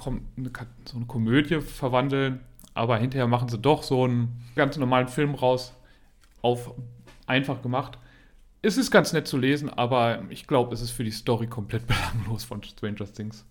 so 0.86 0.98
eine 0.98 1.06
Komödie 1.06 1.62
verwandeln. 1.62 2.42
Aber 2.74 2.98
hinterher 2.98 3.28
machen 3.28 3.48
sie 3.48 3.58
doch 3.58 3.84
so 3.84 4.04
einen 4.04 4.44
ganz 4.56 4.76
normalen 4.78 5.08
Film 5.08 5.36
raus, 5.36 5.74
auf 6.42 6.74
einfach 7.26 7.62
gemacht. 7.62 7.98
Es 8.62 8.78
ist 8.78 8.92
ganz 8.92 9.14
nett 9.14 9.28
zu 9.28 9.38
lesen, 9.38 9.70
aber 9.70 10.24
ich 10.30 10.48
glaube, 10.48 10.74
es 10.74 10.82
ist 10.82 10.92
für 10.92 11.04
die 11.04 11.12
Story 11.12 11.48
komplett 11.48 11.88
belanglos 11.88 12.44
von 12.44 12.62
Stranger 12.64 13.06
Things. 13.06 13.46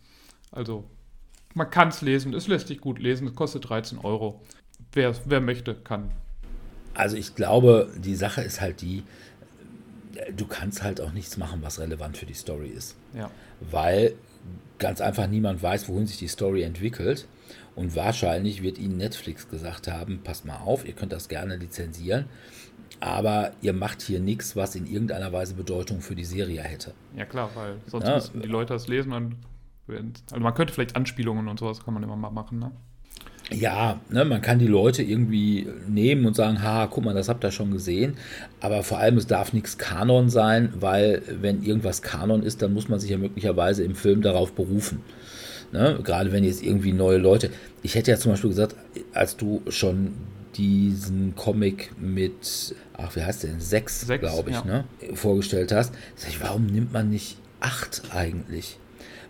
Also, 0.50 0.84
man 1.54 1.70
kann 1.70 1.88
es 1.88 2.02
lesen, 2.02 2.34
es 2.34 2.48
lässt 2.48 2.68
sich 2.68 2.80
gut 2.80 2.98
lesen, 2.98 3.28
es 3.28 3.34
kostet 3.34 3.68
13 3.68 3.98
Euro. 3.98 4.42
Wer, 4.92 5.14
wer 5.24 5.40
möchte, 5.40 5.74
kann. 5.74 6.10
Also 6.94 7.16
ich 7.16 7.34
glaube, 7.34 7.92
die 7.96 8.14
Sache 8.14 8.42
ist 8.42 8.60
halt 8.60 8.80
die, 8.80 9.02
du 10.36 10.46
kannst 10.46 10.82
halt 10.82 11.00
auch 11.00 11.12
nichts 11.12 11.36
machen, 11.36 11.60
was 11.62 11.80
relevant 11.80 12.16
für 12.16 12.26
die 12.26 12.34
Story 12.34 12.68
ist. 12.68 12.96
Ja. 13.14 13.30
Weil 13.60 14.14
ganz 14.78 15.00
einfach 15.00 15.26
niemand 15.26 15.62
weiß, 15.62 15.88
wohin 15.88 16.06
sich 16.06 16.18
die 16.18 16.28
Story 16.28 16.62
entwickelt. 16.62 17.26
Und 17.74 17.96
wahrscheinlich 17.96 18.62
wird 18.62 18.78
ihnen 18.78 18.96
Netflix 18.96 19.48
gesagt 19.48 19.88
haben, 19.88 20.20
passt 20.22 20.44
mal 20.44 20.58
auf, 20.58 20.86
ihr 20.86 20.92
könnt 20.92 21.12
das 21.12 21.28
gerne 21.28 21.56
lizenzieren, 21.56 22.26
aber 23.00 23.52
ihr 23.62 23.72
macht 23.72 24.00
hier 24.00 24.20
nichts, 24.20 24.54
was 24.54 24.76
in 24.76 24.86
irgendeiner 24.86 25.32
Weise 25.32 25.54
Bedeutung 25.54 26.00
für 26.00 26.14
die 26.14 26.24
Serie 26.24 26.62
hätte. 26.62 26.94
Ja 27.16 27.24
klar, 27.24 27.50
weil 27.56 27.76
sonst 27.86 28.06
ja, 28.06 28.14
müssten 28.14 28.42
die 28.42 28.48
Leute 28.48 28.74
das 28.74 28.86
lesen 28.86 29.12
und 29.12 29.36
also 29.88 30.40
man 30.40 30.54
könnte 30.54 30.72
vielleicht 30.72 30.96
Anspielungen 30.96 31.48
und 31.48 31.58
sowas 31.58 31.84
kann 31.84 31.94
man 31.94 32.02
immer 32.02 32.16
mal 32.16 32.30
machen, 32.30 32.60
ne? 32.60 32.70
Ja, 33.50 34.00
ne, 34.08 34.24
man 34.24 34.40
kann 34.40 34.58
die 34.58 34.66
Leute 34.66 35.02
irgendwie 35.02 35.66
nehmen 35.86 36.24
und 36.24 36.34
sagen, 36.34 36.62
ha, 36.62 36.86
guck 36.86 37.04
mal, 37.04 37.14
das 37.14 37.28
habt 37.28 37.44
ihr 37.44 37.50
schon 37.50 37.70
gesehen. 37.70 38.16
Aber 38.60 38.82
vor 38.82 38.98
allem, 38.98 39.18
es 39.18 39.26
darf 39.26 39.52
nichts 39.52 39.76
Kanon 39.76 40.30
sein, 40.30 40.72
weil 40.80 41.22
wenn 41.40 41.62
irgendwas 41.62 42.00
Kanon 42.00 42.42
ist, 42.42 42.62
dann 42.62 42.72
muss 42.72 42.88
man 42.88 43.00
sich 43.00 43.10
ja 43.10 43.18
möglicherweise 43.18 43.84
im 43.84 43.94
Film 43.94 44.22
darauf 44.22 44.52
berufen. 44.52 45.02
Ne? 45.72 45.98
Gerade 46.02 46.32
wenn 46.32 46.44
jetzt 46.44 46.62
irgendwie 46.62 46.92
neue 46.92 47.18
Leute. 47.18 47.50
Ich 47.82 47.94
hätte 47.96 48.10
ja 48.10 48.16
zum 48.16 48.32
Beispiel 48.32 48.50
gesagt, 48.50 48.76
als 49.12 49.36
du 49.36 49.62
schon 49.68 50.14
diesen 50.56 51.34
Comic 51.34 51.90
mit, 52.00 52.74
ach, 52.96 53.14
wie 53.16 53.22
heißt 53.22 53.42
der 53.42 53.50
denn? 53.50 53.60
Sechs, 53.60 54.02
Sechs 54.02 54.20
glaube 54.20 54.50
ich, 54.50 54.56
ja. 54.56 54.64
ne? 54.64 54.84
vorgestellt 55.14 55.72
hast, 55.72 55.92
sag 56.16 56.30
ich, 56.30 56.40
warum 56.40 56.66
nimmt 56.66 56.92
man 56.92 57.10
nicht 57.10 57.36
acht 57.60 58.02
eigentlich? 58.10 58.78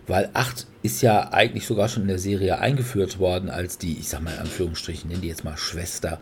Weil 0.07 0.29
8 0.33 0.67
ist 0.83 1.01
ja 1.01 1.33
eigentlich 1.33 1.65
sogar 1.65 1.89
schon 1.89 2.03
in 2.03 2.09
der 2.09 2.19
Serie 2.19 2.59
eingeführt 2.59 3.17
worden 3.17 3.49
als 3.49 3.77
die, 3.77 3.97
ich 3.97 4.09
sag 4.09 4.21
mal 4.21 4.33
in 4.33 4.39
Anführungsstrichen, 4.39 5.09
nennen 5.09 5.21
die 5.21 5.27
jetzt 5.27 5.43
mal 5.43 5.57
Schwester 5.57 6.19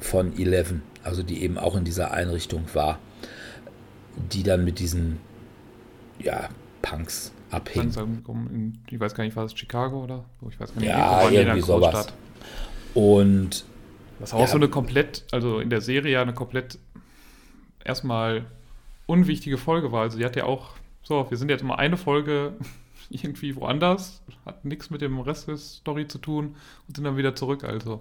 von 0.00 0.36
Eleven, 0.38 0.82
also 1.02 1.22
die 1.22 1.42
eben 1.42 1.58
auch 1.58 1.76
in 1.76 1.84
dieser 1.84 2.10
Einrichtung 2.10 2.64
war, 2.74 2.98
die 4.32 4.42
dann 4.42 4.64
mit 4.64 4.78
diesen, 4.78 5.18
ja, 6.18 6.48
Punks 6.82 7.32
abhing. 7.50 7.92
In, 8.28 8.78
ich 8.90 9.00
weiß 9.00 9.14
gar 9.14 9.24
nicht, 9.24 9.36
war 9.36 9.44
das 9.44 9.56
Chicago 9.56 10.04
oder? 10.04 10.24
Ich 10.50 10.60
weiß 10.60 10.74
gar 10.74 10.80
nicht, 10.80 10.90
ja, 10.90 11.30
irgendwie 11.30 11.60
sowas. 11.60 12.08
Und 12.94 13.64
was 14.18 14.32
auch 14.32 14.40
ja, 14.40 14.46
so 14.46 14.56
eine 14.56 14.68
komplett, 14.68 15.24
also 15.30 15.60
in 15.60 15.70
der 15.70 15.80
Serie 15.80 16.12
ja 16.12 16.22
eine 16.22 16.34
komplett 16.34 16.78
erstmal 17.84 18.44
unwichtige 19.06 19.58
Folge 19.58 19.92
war. 19.92 20.02
Also 20.02 20.18
die 20.18 20.24
hat 20.24 20.36
ja 20.36 20.44
auch, 20.44 20.70
so, 21.02 21.30
wir 21.30 21.36
sind 21.36 21.50
jetzt 21.50 21.62
mal 21.62 21.76
eine 21.76 21.96
Folge 21.96 22.54
irgendwie 23.10 23.56
woanders, 23.56 24.22
hat 24.44 24.64
nichts 24.64 24.90
mit 24.90 25.00
dem 25.00 25.18
Rest 25.20 25.48
der 25.48 25.56
Story 25.56 26.08
zu 26.08 26.18
tun 26.18 26.56
und 26.88 26.96
sind 26.96 27.04
dann 27.04 27.16
wieder 27.16 27.34
zurück. 27.34 27.64
Also 27.64 28.00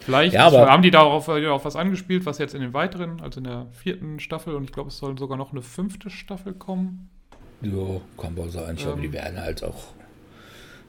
vielleicht 0.00 0.34
ja, 0.34 0.50
haben 0.50 0.82
die 0.82 0.90
darauf 0.90 1.28
äh, 1.28 1.46
auf 1.48 1.64
was 1.64 1.76
angespielt, 1.76 2.26
was 2.26 2.38
jetzt 2.38 2.54
in 2.54 2.60
den 2.60 2.72
weiteren, 2.72 3.20
also 3.20 3.38
in 3.38 3.44
der 3.44 3.66
vierten 3.72 4.20
Staffel 4.20 4.54
und 4.54 4.64
ich 4.64 4.72
glaube, 4.72 4.88
es 4.88 4.98
soll 4.98 5.18
sogar 5.18 5.36
noch 5.36 5.52
eine 5.52 5.62
fünfte 5.62 6.10
Staffel 6.10 6.54
kommen. 6.54 7.08
Ja, 7.62 8.00
kann 8.18 8.36
wohl 8.36 8.50
sein. 8.50 8.74
Ich 8.76 8.82
ähm, 8.82 8.88
glaube, 8.88 9.02
die 9.02 9.12
werden 9.12 9.40
halt 9.40 9.64
auch, 9.64 9.84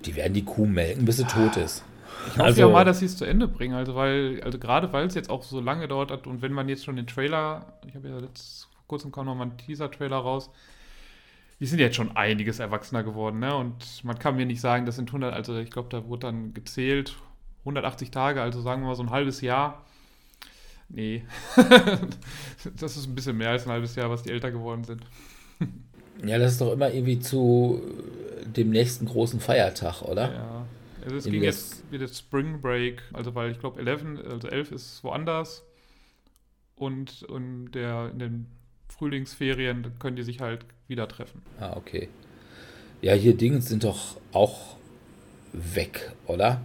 die 0.05 0.15
werden 0.15 0.33
die 0.33 0.43
Kuh 0.43 0.65
melken, 0.65 1.05
bis 1.05 1.17
sie 1.17 1.25
ah, 1.25 1.27
tot 1.27 1.57
ist. 1.57 1.83
Ich 2.27 2.33
hoffe 2.33 2.43
also, 2.43 2.62
ja 2.62 2.67
mal, 2.67 2.83
dass 2.83 3.00
sie 3.00 3.05
es 3.05 3.15
zu 3.15 3.25
Ende 3.25 3.47
bringen, 3.47 3.75
also 3.75 3.95
weil, 3.95 4.41
also 4.43 4.57
gerade 4.57 4.91
weil 4.91 5.07
es 5.07 5.15
jetzt 5.15 5.29
auch 5.29 5.43
so 5.43 5.59
lange 5.59 5.88
dauert 5.88 6.12
hat 6.12 6.27
und 6.27 6.41
wenn 6.41 6.51
man 6.51 6.67
jetzt 6.67 6.83
schon 6.83 6.95
den 6.95 7.07
Trailer, 7.07 7.74
ich 7.88 7.95
habe 7.95 8.09
ja 8.09 8.17
letzt 8.17 8.67
vor 8.88 8.88
kurzem 8.88 9.12
kam 9.12 9.25
noch 9.25 9.36
mal 9.36 9.43
einen 9.43 9.57
Teaser-Trailer 9.57 10.17
raus, 10.17 10.50
die 11.59 11.65
sind 11.65 11.79
jetzt 11.79 11.95
schon 11.95 12.15
einiges 12.15 12.59
erwachsener 12.59 13.03
geworden, 13.03 13.39
ne? 13.39 13.55
Und 13.55 14.03
man 14.03 14.19
kann 14.19 14.35
mir 14.35 14.45
nicht 14.45 14.61
sagen, 14.61 14.85
das 14.85 14.95
sind 14.95 15.09
100, 15.09 15.33
also 15.33 15.57
ich 15.57 15.71
glaube, 15.71 15.89
da 15.89 16.07
wurde 16.07 16.27
dann 16.27 16.53
gezählt 16.53 17.17
180 17.61 18.11
Tage, 18.11 18.41
also 18.41 18.61
sagen 18.61 18.81
wir 18.83 18.89
mal 18.89 18.95
so 18.95 19.03
ein 19.03 19.09
halbes 19.09 19.41
Jahr. 19.41 19.85
Nee, 20.89 21.23
das 22.79 22.95
ist 22.95 23.07
ein 23.07 23.15
bisschen 23.15 23.37
mehr 23.37 23.49
als 23.49 23.65
ein 23.65 23.71
halbes 23.71 23.95
Jahr, 23.95 24.09
was 24.09 24.23
die 24.23 24.31
älter 24.31 24.51
geworden 24.51 24.83
sind. 24.83 25.01
ja, 26.25 26.37
das 26.37 26.53
ist 26.53 26.61
doch 26.61 26.71
immer 26.71 26.93
irgendwie 26.93 27.19
zu 27.19 27.81
dem 28.45 28.69
nächsten 28.69 29.05
großen 29.05 29.39
Feiertag, 29.39 30.01
oder? 30.03 30.33
Ja. 30.33 30.65
Also 31.03 31.17
es 31.17 31.23
ging 31.25 31.43
jetzt 31.43 31.89
wieder 31.91 32.07
Spring 32.07 32.61
Break, 32.61 33.01
also 33.13 33.33
weil 33.35 33.51
ich 33.51 33.59
glaube 33.59 33.79
11, 33.79 34.03
also 34.29 34.47
11 34.47 34.71
ist 34.71 35.03
woanders 35.03 35.63
und, 36.75 37.23
und 37.23 37.71
der 37.71 38.09
in 38.11 38.19
den 38.19 38.45
Frühlingsferien 38.89 39.93
können 39.99 40.15
die 40.15 40.23
sich 40.23 40.41
halt 40.41 40.65
wieder 40.88 41.08
treffen. 41.08 41.41
Ah, 41.60 41.74
okay. 41.75 42.10
Ja, 43.01 43.13
hier 43.13 43.36
Dings 43.36 43.67
sind 43.67 43.84
doch 43.84 44.17
auch 44.32 44.77
weg, 45.53 46.13
oder? 46.25 46.62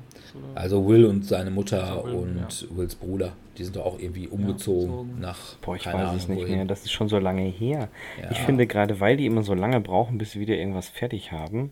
Also 0.55 0.87
Will 0.89 1.05
und 1.05 1.27
seine 1.27 1.51
Mutter 1.51 2.05
Will, 2.05 2.15
und 2.15 2.63
ja. 2.63 2.77
Wills 2.77 2.95
Bruder, 2.95 3.33
die 3.59 3.65
sind 3.65 3.77
doch 3.77 3.85
auch 3.85 3.99
irgendwie 3.99 4.29
umgezogen 4.29 5.11
ja, 5.15 5.21
nach. 5.21 5.57
Boah, 5.57 5.77
ich 5.77 5.87
weiß 5.87 5.95
Ahnung, 5.95 6.17
es 6.17 6.29
nicht 6.29 6.43
wohin. 6.43 6.57
mehr. 6.57 6.65
Das 6.65 6.83
ist 6.83 6.93
schon 6.93 7.09
so 7.09 7.19
lange 7.19 7.43
her. 7.43 7.89
Ja. 8.21 8.31
Ich 8.31 8.39
finde 8.39 8.67
gerade, 8.67 8.99
weil 9.01 9.17
die 9.17 9.27
immer 9.27 9.43
so 9.43 9.55
lange 9.55 9.81
brauchen, 9.81 10.19
bis 10.19 10.33
sie 10.33 10.41
wieder 10.41 10.57
irgendwas 10.57 10.89
fertig 10.89 11.33
haben, 11.33 11.71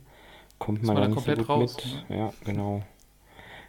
kommt 0.59 0.83
man 0.83 0.97
dann 0.97 1.13
nicht 1.13 1.25
so 1.25 1.33
gut 1.33 1.49
raus, 1.49 1.77
mit. 1.77 2.11
Ne? 2.11 2.19
Ja, 2.19 2.33
genau. 2.45 2.83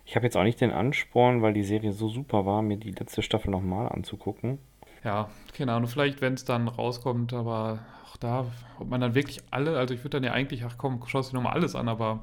Ich 0.06 0.16
habe 0.16 0.26
jetzt 0.26 0.36
auch 0.36 0.44
nicht 0.44 0.60
den 0.60 0.72
Ansporn, 0.72 1.42
weil 1.42 1.54
die 1.54 1.64
Serie 1.64 1.94
so 1.94 2.10
super 2.10 2.46
war, 2.46 2.62
mir 2.62 2.78
die 2.78 2.92
letzte 2.92 3.22
Staffel 3.22 3.50
nochmal 3.50 3.88
anzugucken. 3.88 4.58
Ja, 5.04 5.30
keine 5.56 5.74
Ahnung, 5.74 5.88
vielleicht, 5.88 6.22
wenn 6.22 6.34
es 6.34 6.44
dann 6.44 6.68
rauskommt, 6.68 7.34
aber 7.34 7.80
da, 8.22 8.46
ob 8.80 8.90
man 8.90 9.02
dann 9.02 9.16
wirklich 9.16 9.42
alle, 9.52 9.78
also 9.78 9.94
ich 9.94 10.02
würde 10.02 10.18
dann 10.18 10.24
ja 10.24 10.32
eigentlich, 10.32 10.64
ach 10.64 10.76
komm, 10.78 11.02
schaust 11.08 11.32
dir 11.32 11.36
nochmal 11.36 11.54
alles 11.54 11.76
an, 11.76 11.88
aber 11.90 12.22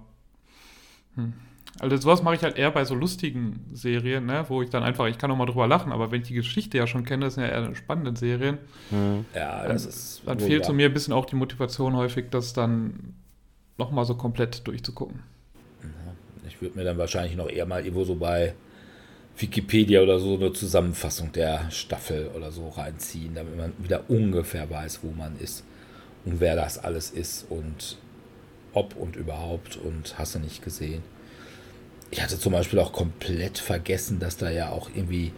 hm. 1.15 1.35
Also 1.81 1.97
sowas 1.97 2.23
mache 2.23 2.35
ich 2.35 2.43
halt 2.43 2.57
eher 2.57 2.71
bei 2.71 2.85
so 2.85 2.95
lustigen 2.95 3.67
Serien, 3.73 4.27
ne, 4.27 4.45
wo 4.49 4.63
ich 4.63 4.71
dann 4.71 4.83
einfach, 4.83 5.07
ich 5.07 5.19
kann 5.19 5.31
auch 5.31 5.37
mal 5.37 5.47
drüber 5.47 5.69
lachen, 5.69 5.93
aber 5.93 6.11
wenn 6.11 6.23
ich 6.23 6.29
die 6.29 6.35
Geschichte 6.35 6.79
ja 6.79 6.87
schon 6.87 7.05
kenne, 7.05 7.27
das 7.27 7.35
sind 7.35 7.45
ja 7.45 7.51
eher 7.51 7.75
spannende 7.75 8.19
Serien. 8.19 8.59
Hm. 8.91 9.27
Ja, 9.35 9.67
das 9.69 9.83
dann, 9.83 9.91
ist. 9.91 10.23
Dann 10.27 10.41
fehlt 10.41 10.65
so 10.65 10.73
mir 10.73 10.87
ein 10.87 10.95
bisschen 10.95 11.13
auch 11.13 11.27
die 11.27 11.37
Motivation 11.37 11.95
häufig, 11.95 12.27
das 12.31 12.53
dann 12.53 13.15
nochmal 13.77 14.05
so 14.07 14.15
komplett 14.15 14.67
durchzugucken. 14.67 15.21
Ich 16.49 16.61
würde 16.61 16.77
mir 16.77 16.85
dann 16.85 16.99
wahrscheinlich 16.99 17.37
noch 17.37 17.49
eher 17.49 17.67
mal 17.67 17.85
irgendwo 17.85 18.05
so 18.05 18.17
bei 18.17 18.55
Wikipedia 19.37 20.01
oder 20.01 20.19
so 20.19 20.35
eine 20.35 20.53
Zusammenfassung 20.53 21.31
der 21.31 21.71
Staffel 21.71 22.31
oder 22.35 22.51
so 22.51 22.71
reinziehen, 22.71 23.35
damit 23.35 23.57
man 23.57 23.73
wieder 23.79 24.03
ungefähr 24.09 24.69
weiß, 24.69 25.01
wo 25.03 25.13
man 25.13 25.39
ist 25.39 25.65
und 26.29 26.41
wer 26.41 26.57
das 26.57 26.79
alles 26.79 27.11
ist 27.11 27.47
und 27.49 27.97
ob 28.75 28.97
und 28.97 29.17
überhaupt 29.17 29.77
und 29.77 30.19
hast 30.19 30.35
du 30.35 30.39
nicht 30.39 30.63
gesehen. 30.63 31.03
Ich 32.11 32.23
hatte 32.23 32.39
zum 32.39 32.53
Beispiel 32.53 32.79
auch 32.79 32.93
komplett 32.93 33.59
vergessen, 33.59 34.19
dass 34.19 34.37
da 34.37 34.51
ja 34.51 34.69
auch 34.71 34.91
irgendwie 34.95 35.33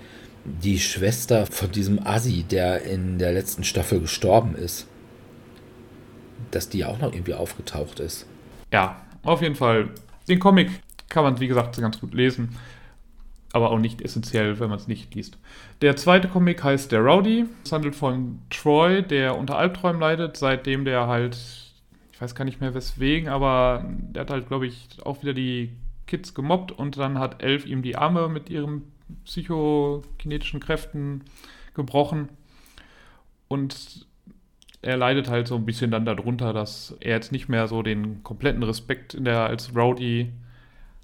die 0.44 0.80
Schwester 0.80 1.46
von 1.46 1.70
diesem 1.70 2.04
Assi, 2.04 2.42
der 2.42 2.82
in 2.82 3.18
der 3.18 3.32
letzten 3.32 3.62
Staffel 3.62 4.00
gestorben 4.00 4.56
ist, 4.56 4.86
dass 6.50 6.68
die 6.68 6.84
auch 6.84 6.98
noch 6.98 7.12
irgendwie 7.12 7.34
aufgetaucht 7.34 8.00
ist. 8.00 8.26
Ja, 8.72 9.00
auf 9.22 9.42
jeden 9.42 9.54
Fall. 9.54 9.90
Den 10.28 10.40
Comic 10.40 10.70
kann 11.08 11.24
man, 11.24 11.38
wie 11.38 11.48
gesagt, 11.48 11.76
ganz 11.80 12.00
gut 12.00 12.14
lesen. 12.14 12.56
Aber 13.52 13.70
auch 13.70 13.78
nicht 13.78 14.00
essentiell, 14.00 14.60
wenn 14.60 14.70
man 14.70 14.78
es 14.78 14.86
nicht 14.86 15.14
liest. 15.14 15.38
Der 15.82 15.96
zweite 15.96 16.28
Comic 16.28 16.62
heißt 16.62 16.92
Der 16.92 17.00
Rowdy. 17.00 17.46
Es 17.64 17.72
handelt 17.72 17.96
von 17.96 18.40
Troy, 18.50 19.02
der 19.02 19.36
unter 19.36 19.58
Albträumen 19.58 20.00
leidet, 20.00 20.36
seitdem 20.36 20.84
der 20.84 21.08
halt, 21.08 21.36
ich 22.12 22.20
weiß 22.20 22.34
gar 22.34 22.44
nicht 22.44 22.60
mehr 22.60 22.74
weswegen, 22.74 23.28
aber 23.28 23.84
der 23.88 24.22
hat 24.22 24.30
halt, 24.30 24.48
glaube 24.48 24.66
ich, 24.66 24.86
auch 25.04 25.22
wieder 25.22 25.34
die 25.34 25.70
Kids 26.06 26.34
gemobbt 26.34 26.72
und 26.72 26.96
dann 26.96 27.18
hat 27.18 27.42
Elf 27.42 27.66
ihm 27.66 27.82
die 27.82 27.96
Arme 27.96 28.28
mit 28.28 28.50
ihren 28.50 28.82
psychokinetischen 29.24 30.60
Kräften 30.60 31.22
gebrochen. 31.74 32.28
Und 33.48 34.06
er 34.82 34.96
leidet 34.96 35.28
halt 35.28 35.48
so 35.48 35.56
ein 35.56 35.66
bisschen 35.66 35.90
dann 35.90 36.04
darunter, 36.04 36.52
dass 36.52 36.96
er 37.00 37.16
jetzt 37.16 37.32
nicht 37.32 37.48
mehr 37.48 37.68
so 37.68 37.82
den 37.82 38.22
kompletten 38.22 38.62
Respekt 38.62 39.14
in 39.14 39.24
der 39.24 39.40
als 39.40 39.74
Rowdy 39.74 40.32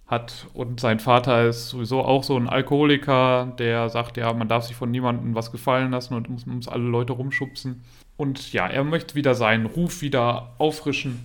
hat 0.07 0.47
und 0.55 0.79
sein 0.81 1.01
Vater 1.01 1.49
ist 1.49 1.71
sowieso 1.71 2.03
auch 2.03 2.23
so 2.23 2.37
ein 2.37 2.49
Alkoholiker, 2.49 3.53
der 3.59 3.89
sagt, 3.89 4.17
ja, 4.17 4.33
man 4.33 4.49
darf 4.49 4.65
sich 4.65 4.77
von 4.77 4.91
niemandem 4.91 5.35
was 5.35 5.51
gefallen 5.51 5.91
lassen 5.91 6.15
und 6.15 6.29
muss, 6.29 6.47
muss 6.47 6.69
alle 6.69 6.85
Leute 6.85 7.13
rumschubsen. 7.13 7.83
Und 8.17 8.53
ja, 8.53 8.69
er 8.69 8.85
möchte 8.85 9.17
wieder 9.17 9.35
seinen 9.35 9.67
Ruf 9.67 10.03
wieder 10.03 10.55
auffrischen 10.59 11.25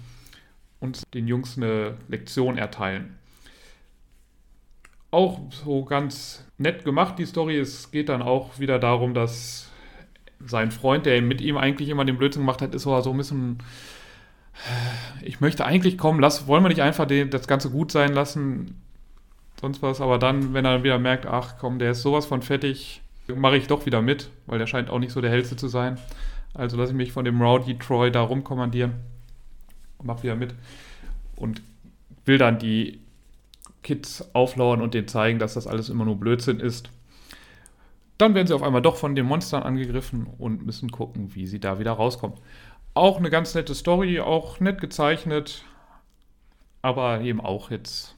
und 0.79 1.03
den 1.13 1.27
Jungs 1.27 1.57
eine 1.57 1.95
Lektion 2.07 2.57
erteilen. 2.57 3.17
Auch 5.11 5.39
so 5.51 5.85
ganz 5.85 6.47
nett 6.57 6.83
gemacht, 6.83 7.19
die 7.19 7.25
Story. 7.25 7.57
Es 7.57 7.91
geht 7.91 8.09
dann 8.09 8.21
auch 8.21 8.59
wieder 8.59 8.79
darum, 8.79 9.13
dass 9.13 9.69
sein 10.45 10.71
Freund, 10.71 11.05
der 11.05 11.21
mit 11.21 11.39
ihm 11.39 11.57
eigentlich 11.57 11.89
immer 11.89 12.05
den 12.05 12.17
Blödsinn 12.17 12.41
gemacht 12.41 12.61
hat, 12.61 12.73
ist 12.73 12.83
so, 12.83 12.95
ein 12.95 13.17
bisschen. 13.17 13.59
Ich 15.21 15.39
möchte 15.39 15.65
eigentlich 15.65 15.97
kommen, 15.97 16.19
lass, 16.19 16.47
wollen 16.47 16.63
wir 16.63 16.69
nicht 16.69 16.81
einfach 16.81 17.05
den, 17.05 17.29
das 17.29 17.47
Ganze 17.47 17.69
gut 17.69 17.91
sein 17.91 18.13
lassen, 18.13 18.81
sonst 19.59 19.81
was, 19.81 20.01
aber 20.01 20.17
dann, 20.17 20.53
wenn 20.53 20.65
er 20.65 20.83
wieder 20.83 20.99
merkt, 20.99 21.25
ach 21.25 21.55
komm, 21.59 21.79
der 21.79 21.91
ist 21.91 22.01
sowas 22.01 22.25
von 22.25 22.41
fettig, 22.41 23.01
mache 23.27 23.57
ich 23.57 23.67
doch 23.67 23.85
wieder 23.85 24.01
mit, 24.01 24.29
weil 24.45 24.59
der 24.59 24.67
scheint 24.67 24.89
auch 24.89 24.99
nicht 24.99 25.11
so 25.11 25.21
der 25.21 25.31
hellste 25.31 25.55
zu 25.55 25.67
sein. 25.67 25.97
Also 26.53 26.77
lasse 26.77 26.91
ich 26.91 26.97
mich 26.97 27.11
von 27.11 27.25
dem 27.25 27.41
Rowdy 27.41 27.77
Troy 27.77 28.11
da 28.11 28.21
rumkommandieren 28.21 28.93
und 29.97 30.07
mach 30.07 30.23
wieder 30.23 30.35
mit 30.35 30.53
und 31.35 31.61
will 32.25 32.37
dann 32.37 32.59
die 32.59 32.99
Kids 33.83 34.29
auflauern 34.33 34.81
und 34.81 34.93
denen 34.93 35.07
zeigen, 35.07 35.39
dass 35.39 35.53
das 35.53 35.67
alles 35.67 35.89
immer 35.89 36.05
nur 36.05 36.19
Blödsinn 36.19 36.59
ist. 36.59 36.89
Dann 38.17 38.35
werden 38.35 38.45
sie 38.45 38.53
auf 38.53 38.61
einmal 38.61 38.83
doch 38.83 38.97
von 38.97 39.15
den 39.15 39.25
Monstern 39.25 39.63
angegriffen 39.63 40.27
und 40.37 40.65
müssen 40.65 40.91
gucken, 40.91 41.33
wie 41.33 41.47
sie 41.47 41.59
da 41.59 41.79
wieder 41.79 41.93
rauskommen. 41.93 42.37
Auch 42.93 43.17
eine 43.17 43.29
ganz 43.29 43.55
nette 43.55 43.75
Story, 43.75 44.19
auch 44.19 44.59
nett 44.59 44.81
gezeichnet, 44.81 45.63
aber 46.81 47.21
eben 47.21 47.39
auch 47.39 47.71
jetzt. 47.71 48.15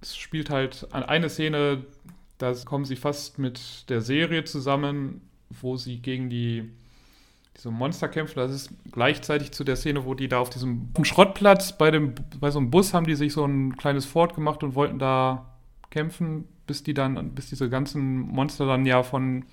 Es 0.00 0.16
spielt 0.16 0.50
halt 0.50 0.88
an 0.92 1.02
eine 1.02 1.30
Szene, 1.30 1.84
da 2.38 2.52
kommen 2.64 2.84
sie 2.84 2.96
fast 2.96 3.38
mit 3.38 3.88
der 3.88 4.00
Serie 4.00 4.44
zusammen, 4.44 5.20
wo 5.48 5.76
sie 5.76 6.00
gegen 6.00 6.28
die 6.28 6.70
diese 7.56 7.70
Monster 7.70 8.08
kämpfen. 8.08 8.34
Das 8.36 8.50
ist 8.50 8.70
gleichzeitig 8.90 9.52
zu 9.52 9.62
der 9.62 9.76
Szene, 9.76 10.04
wo 10.04 10.14
die 10.14 10.28
da 10.28 10.40
auf 10.40 10.50
diesem 10.50 10.92
Schrottplatz 11.02 11.78
bei, 11.78 11.92
dem, 11.92 12.14
bei 12.40 12.50
so 12.50 12.58
einem 12.58 12.70
Bus 12.70 12.92
haben 12.92 13.06
die 13.06 13.14
sich 13.14 13.32
so 13.32 13.44
ein 13.44 13.76
kleines 13.76 14.06
Fort 14.06 14.34
gemacht 14.34 14.64
und 14.64 14.74
wollten 14.74 14.98
da 14.98 15.54
kämpfen 15.90 16.48
bis 16.66 16.82
die 16.82 16.94
dann, 16.94 17.34
bis 17.34 17.48
diese 17.48 17.68
ganzen 17.68 18.20
Monster 18.20 18.66
dann 18.66 18.86
ja 18.86 19.02
von, 19.02 19.44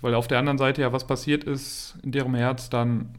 weil 0.00 0.14
auf 0.14 0.28
der 0.28 0.38
anderen 0.38 0.58
Seite 0.58 0.82
ja 0.82 0.92
was 0.92 1.06
passiert 1.06 1.44
ist, 1.44 1.96
in 2.02 2.12
deren 2.12 2.34
Herz 2.34 2.70
dann 2.70 3.14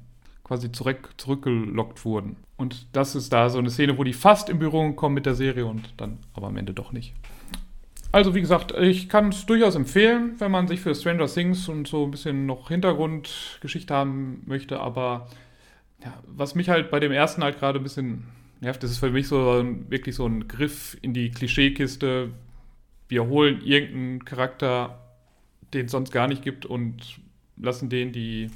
quasi 0.46 0.72
zurück, 0.72 1.10
zurückgelockt 1.18 2.06
wurden. 2.06 2.38
Und 2.56 2.88
das 2.94 3.16
ist 3.16 3.34
da 3.34 3.50
so 3.50 3.58
eine 3.58 3.70
Szene, 3.70 3.98
wo 3.98 4.04
die 4.06 4.14
fast 4.14 4.48
in 4.48 4.60
Berührung 4.60 4.96
kommen 4.96 5.16
mit 5.16 5.26
der 5.26 5.36
Serie 5.36 5.66
und 5.66 5.94
dann 5.98 6.20
aber 6.34 6.48
am 6.48 6.56
Ende 6.56 6.74
doch 6.74 6.94
nicht. 6.94 7.14
Also 8.12 8.34
wie 8.34 8.40
gesagt, 8.40 8.72
ich 8.80 9.10
kann 9.10 9.30
es 9.30 9.46
durchaus 9.46 9.76
empfehlen, 9.76 10.36
wenn 10.38 10.52
man 10.52 10.70
sich 10.70 10.80
für 10.80 10.96
Stranger 10.96 11.28
Things 11.28 11.68
und 11.68 11.88
so 11.88 12.06
ein 12.06 12.12
bisschen 12.12 12.46
noch 12.46 12.70
Hintergrundgeschichte 12.70 13.94
haben 13.94 14.44
möchte, 14.46 14.80
aber 14.80 15.28
ja, 16.02 16.14
was 16.26 16.56
mich 16.56 16.70
halt 16.70 16.92
bei 16.92 17.02
dem 17.02 17.12
ersten 17.12 17.44
halt 17.44 17.60
gerade 17.60 17.80
ein 17.80 17.84
bisschen 17.84 18.24
nervt, 18.62 18.84
das 18.84 18.92
ist 18.92 19.00
für 19.00 19.10
mich 19.10 19.28
so 19.28 19.66
wirklich 19.90 20.16
so 20.16 20.26
ein 20.26 20.48
Griff 20.48 20.96
in 21.02 21.14
die 21.14 21.30
Klischeekiste, 21.30 22.30
wir 23.10 23.28
holen 23.28 23.62
irgendeinen 23.62 24.24
Charakter, 24.24 25.00
den 25.74 25.88
es 25.88 25.92
sonst 25.92 26.12
gar 26.12 26.28
nicht 26.28 26.42
gibt 26.42 26.66
und 26.66 27.20
lassen 27.58 27.90
den 27.90 28.14
die, 28.14 28.50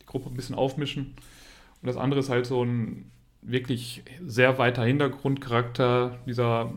die 0.00 0.06
Gruppe 0.06 0.28
ein 0.28 0.34
bisschen 0.34 0.56
aufmischen. 0.56 1.14
Und 1.86 1.94
das 1.94 2.02
andere 2.02 2.18
ist 2.18 2.30
halt 2.30 2.46
so 2.46 2.64
ein 2.64 3.12
wirklich 3.42 4.02
sehr 4.26 4.58
weiter 4.58 4.82
Hintergrundcharakter, 4.82 6.18
dieser 6.26 6.72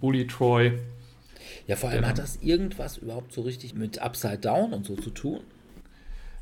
Bully 0.00 0.26
Troy. 0.28 0.78
Ja, 1.66 1.76
vor 1.76 1.90
allem 1.90 2.06
hat 2.06 2.16
das 2.16 2.36
irgendwas 2.36 2.96
überhaupt 2.96 3.34
so 3.34 3.42
richtig 3.42 3.74
mit 3.74 3.98
Upside 3.98 4.38
Down 4.38 4.72
und 4.72 4.86
so 4.86 4.96
zu 4.96 5.10
tun? 5.10 5.40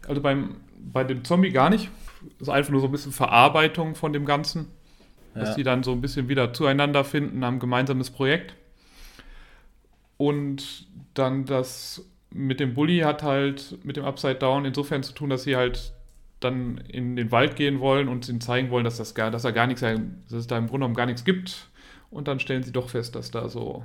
Also 0.07 0.23
beim, 0.23 0.59
bei 0.79 1.03
dem 1.03 1.25
Zombie 1.25 1.51
gar 1.51 1.71
nicht. 1.71 1.91
Das 2.39 2.47
ist 2.47 2.55
einfach 2.55 2.71
nur 2.71 2.81
so 2.81 2.87
ein 2.87 2.93
bisschen 2.93 3.11
Verarbeitung 3.11 3.97
von 3.97 4.13
dem 4.13 4.25
Ganzen. 4.25 4.69
Ja. 5.35 5.41
Dass 5.41 5.57
die 5.57 5.65
dann 5.65 5.83
so 5.83 5.91
ein 5.91 6.01
bisschen 6.01 6.29
wieder 6.29 6.53
zueinander 6.53 7.03
finden, 7.03 7.45
haben 7.45 7.57
ein 7.57 7.61
gemeinsames 7.61 8.11
Projekt. 8.11 8.55
Und 10.19 10.87
dann 11.15 11.47
das 11.47 12.05
mit 12.31 12.61
dem 12.61 12.75
Bully 12.75 13.01
hat 13.01 13.25
halt 13.25 13.85
mit 13.85 13.97
dem 13.97 14.05
Upside 14.05 14.37
Down 14.37 14.67
insofern 14.67 15.03
zu 15.03 15.15
tun, 15.15 15.31
dass 15.31 15.43
sie 15.43 15.57
halt 15.57 15.95
dann 16.41 16.79
in 16.89 17.17
den 17.17 17.33
Wald 17.33 17.57
gehen 17.57 17.81
wollen 17.81 18.09
und 18.09 18.29
ihnen 18.29 18.41
zeigen 18.41 18.71
wollen, 18.71 18.85
dass 18.85 18.97
das 18.97 19.15
gar, 19.15 19.31
dass 19.31 19.45
er 19.45 19.53
gar 19.53 19.67
nichts, 19.67 19.81
dass 19.81 19.99
es 20.33 20.47
da 20.47 20.57
im 20.57 20.67
Grunde 20.67 20.81
genommen 20.81 20.95
gar 20.95 21.07
nichts 21.07 21.25
gibt. 21.25 21.69
Und 22.11 22.29
dann 22.29 22.41
stellen 22.41 22.63
sie 22.63 22.73
doch 22.73 22.89
fest, 22.89 23.15
dass 23.15 23.31
da 23.31 23.49
so 23.49 23.85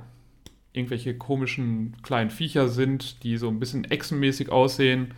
irgendwelche 0.72 1.16
komischen 1.16 1.96
kleinen 2.02 2.30
Viecher 2.30 2.68
sind, 2.68 3.22
die 3.22 3.36
so 3.36 3.48
ein 3.48 3.60
bisschen 3.60 3.84
echsenmäßig 3.84 4.50
aussehen. 4.50 5.14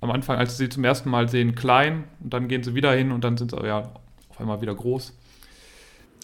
Am 0.00 0.10
Anfang, 0.10 0.38
als 0.38 0.56
sie 0.56 0.64
sie 0.64 0.68
zum 0.68 0.84
ersten 0.84 1.10
Mal 1.10 1.28
sehen, 1.28 1.54
klein 1.54 2.04
und 2.20 2.32
dann 2.32 2.48
gehen 2.48 2.62
sie 2.62 2.74
wieder 2.74 2.92
hin 2.92 3.12
und 3.12 3.22
dann 3.24 3.36
sind 3.36 3.52
sie 3.52 3.66
ja 3.66 3.92
auf 4.28 4.40
einmal 4.40 4.60
wieder 4.60 4.74
groß. 4.74 5.16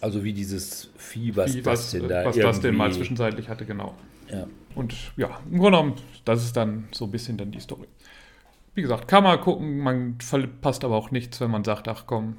Also 0.01 0.23
wie 0.23 0.33
dieses 0.33 0.91
Vieh, 0.97 1.35
was, 1.35 1.55
Vieh, 1.55 1.65
was 1.65 1.91
Dustin 1.91 2.09
da 2.09 2.25
was 2.25 2.37
Dustin 2.37 2.77
mal 2.77 2.93
zwischenzeitlich 2.93 3.49
hatte, 3.49 3.65
genau. 3.65 3.95
Ja. 4.31 4.47
Und 4.75 4.95
ja, 5.17 5.41
im 5.51 5.59
Grunde 5.59 5.79
genommen, 5.79 5.95
das 6.25 6.45
ist 6.45 6.57
dann 6.57 6.89
so 6.93 7.07
ein 7.07 7.11
bisschen 7.11 7.37
dann 7.37 7.51
die 7.51 7.61
Story. 7.61 7.89
Wie 8.79 8.83
gesagt, 8.83 9.09
kann 9.09 9.25
man 9.25 9.41
gucken, 9.41 9.81
man 9.81 10.21
verpasst 10.21 10.85
aber 10.85 10.95
auch 10.95 11.11
nichts, 11.11 11.41
wenn 11.41 11.51
man 11.51 11.65
sagt, 11.65 11.89
ach 11.89 12.05
komm, 12.07 12.37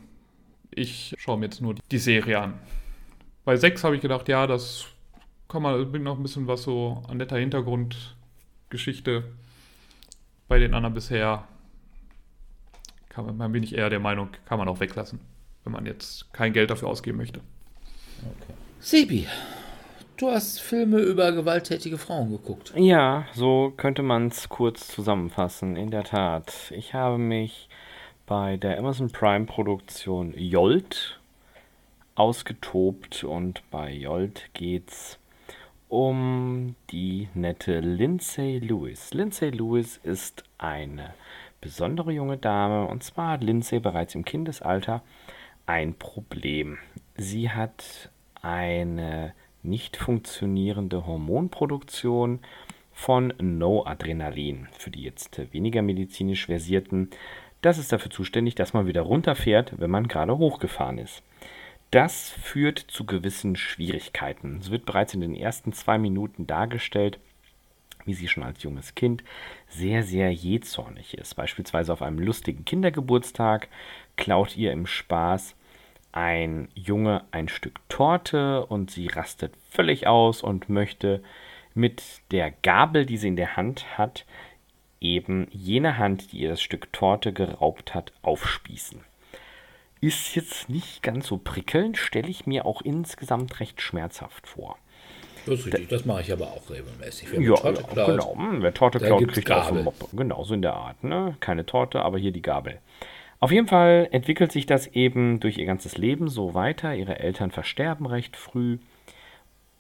ich 0.72 1.14
schaue 1.18 1.38
mir 1.38 1.48
jetzt 1.48 1.60
nur 1.60 1.76
die 1.92 1.98
Serie 1.98 2.40
an. 2.40 2.54
Bei 3.44 3.58
6 3.58 3.84
habe 3.84 3.98
ich 3.98 4.02
gedacht, 4.02 4.30
ja, 4.30 4.48
das 4.48 4.86
kann 5.50 5.62
man, 5.62 5.92
bringt 5.92 6.06
noch 6.06 6.16
ein 6.16 6.24
bisschen 6.24 6.48
was 6.48 6.64
so 6.64 7.04
an 7.10 7.18
netter 7.18 7.36
Hintergrundgeschichte. 7.36 9.26
Bei 10.48 10.60
den 10.60 10.74
anderen 10.74 10.94
bisher 10.94 11.46
kann 13.10 13.36
man, 13.36 13.52
bin 13.52 13.64
ich 13.64 13.76
eher 13.76 13.90
der 13.90 14.00
Meinung, 14.00 14.30
kann 14.46 14.60
man 14.60 14.70
auch 14.70 14.80
weglassen, 14.80 15.20
wenn 15.66 15.74
man 15.74 15.86
jetzt 15.86 16.32
kein 16.32 16.54
Geld 16.54 16.70
dafür 16.70 16.88
ausgeben 16.88 17.18
möchte. 17.18 17.42
Okay. 18.20 18.54
Sebi, 18.80 19.28
Du 20.20 20.30
hast 20.30 20.60
Filme 20.60 21.00
über 21.00 21.32
gewalttätige 21.32 21.98
Frauen 21.98 22.30
geguckt. 22.32 22.74
Ja, 22.76 23.26
so 23.36 23.72
könnte 23.78 24.04
man 24.04 24.28
es 24.28 24.50
kurz 24.50 24.90
zusammenfassen. 24.90 25.78
In 25.78 25.92
der 25.92 26.04
Tat. 26.04 26.74
Ich 26.76 26.94
habe 26.94 27.18
mich 27.18 27.70
bei 28.26 28.58
der 28.58 28.78
Amazon 28.80 29.10
Prime 29.12 29.46
Produktion 29.46 30.34
Jolt 30.38 31.22
ausgetobt 32.16 33.24
und 33.24 33.64
bei 33.72 33.94
Jolt 33.94 34.50
geht's 34.52 35.20
um 35.88 36.76
die 36.92 37.30
nette 37.34 37.80
Lindsay 37.80 38.60
Lewis. 38.60 39.14
Lindsay 39.14 39.52
Lewis 39.52 40.02
ist 40.04 40.44
eine 40.58 41.14
besondere 41.62 42.12
junge 42.12 42.36
Dame 42.36 42.88
und 42.88 43.04
zwar 43.04 43.32
hat 43.32 43.44
Lindsay 43.46 43.80
bereits 43.80 44.16
im 44.16 44.26
Kindesalter 44.26 45.02
ein 45.66 45.94
Problem. 45.94 46.78
Sie 47.16 47.50
hat 47.50 48.10
eine 48.42 49.34
nicht 49.64 49.98
funktionierende 49.98 51.06
Hormonproduktion 51.06 52.40
von 52.94 53.34
No-Adrenalin. 53.40 54.68
Für 54.78 54.90
die 54.90 55.04
jetzt 55.04 55.42
weniger 55.54 55.82
medizinisch 55.82 56.46
versierten, 56.46 57.10
das 57.62 57.78
ist 57.78 57.92
dafür 57.92 58.12
zuständig, 58.12 58.56
dass 58.56 58.74
man 58.74 58.88
wieder 58.88 59.02
runterfährt, 59.02 59.80
wenn 59.80 59.92
man 59.92 60.08
gerade 60.08 60.38
hochgefahren 60.38 60.98
ist. 60.98 61.24
Das 61.92 62.30
führt 62.30 62.80
zu 62.80 63.06
gewissen 63.06 63.56
Schwierigkeiten. 63.56 64.60
Es 64.62 64.70
wird 64.70 64.86
bereits 64.86 65.14
in 65.14 65.22
den 65.22 65.36
ersten 65.36 65.74
zwei 65.74 65.98
Minuten 65.98 66.46
dargestellt, 66.46 67.20
wie 68.06 68.14
sie 68.14 68.28
schon 68.28 68.44
als 68.44 68.64
junges 68.64 68.96
Kind 68.96 69.24
sehr, 69.68 70.04
sehr 70.04 70.32
jähzornig 70.32 71.18
ist. 71.18 71.36
Beispielsweise 71.36 71.92
auf 71.92 72.02
einem 72.02 72.20
lustigen 72.20 72.64
Kindergeburtstag 72.64 73.70
klaut 74.18 74.56
ihr 74.56 74.72
im 74.72 74.86
Spaß 74.86 75.56
ein 76.12 76.70
Junge 76.74 77.24
ein 77.32 77.48
Stück 77.48 77.80
Torte 77.90 78.66
und 78.66 78.92
sie 78.92 79.08
rastet 79.08 79.54
völlig 79.70 80.08
aus 80.08 80.42
und 80.42 80.70
möchte 80.70 81.22
mit 81.74 82.04
der 82.32 82.52
Gabel, 82.52 83.06
die 83.06 83.18
sie 83.18 83.28
in 83.28 83.36
der 83.36 83.56
Hand 83.56 83.98
hat, 83.98 84.26
eben 85.02 85.48
jene 85.52 85.98
Hand, 85.98 86.32
die 86.32 86.40
ihr 86.40 86.50
das 86.50 86.62
Stück 86.62 86.92
Torte 86.92 87.32
geraubt 87.32 87.94
hat, 87.94 88.12
aufspießen. 88.22 89.02
Ist 90.02 90.36
jetzt 90.36 90.70
nicht 90.70 91.04
ganz 91.04 91.28
so 91.28 91.38
prickelnd, 91.38 91.98
stelle 91.98 92.30
ich 92.30 92.46
mir 92.46 92.66
auch 92.66 92.82
insgesamt 92.82 93.60
recht 93.60 93.82
schmerzhaft 93.82 94.48
vor. 94.48 94.78
Das 95.46 95.60
ist 95.60 95.66
richtig, 95.68 95.88
das 95.90 96.06
mache 96.06 96.22
ich 96.22 96.32
aber 96.32 96.48
auch 96.48 96.70
regelmäßig. 96.70 97.32
Wer 97.32 97.42
ja, 97.42 97.56
Torte 97.56 97.84
klaut, 97.84 98.08
genau. 98.08 98.38
Wer 98.62 98.74
Torte 98.74 99.00
klaut, 99.00 99.28
kriegt 99.28 99.48
Gabel. 99.48 99.88
auch 99.88 99.94
so 99.94 100.18
Genau, 100.18 100.44
so 100.44 100.54
in 100.54 100.62
der 100.62 100.74
Art. 100.74 101.04
Ne? 101.04 101.36
Keine 101.40 101.66
Torte, 101.66 102.02
aber 102.02 102.18
hier 102.18 102.32
die 102.32 102.42
Gabel. 102.42 102.80
Auf 103.40 103.52
jeden 103.52 103.68
Fall 103.68 104.10
entwickelt 104.12 104.52
sich 104.52 104.66
das 104.66 104.88
eben 104.88 105.40
durch 105.40 105.58
ihr 105.58 105.66
ganzes 105.66 105.98
Leben 105.98 106.28
so 106.28 106.54
weiter. 106.54 106.94
Ihre 106.96 107.20
Eltern 107.20 107.52
versterben 107.52 108.06
recht 108.06 108.36
früh. 108.36 108.80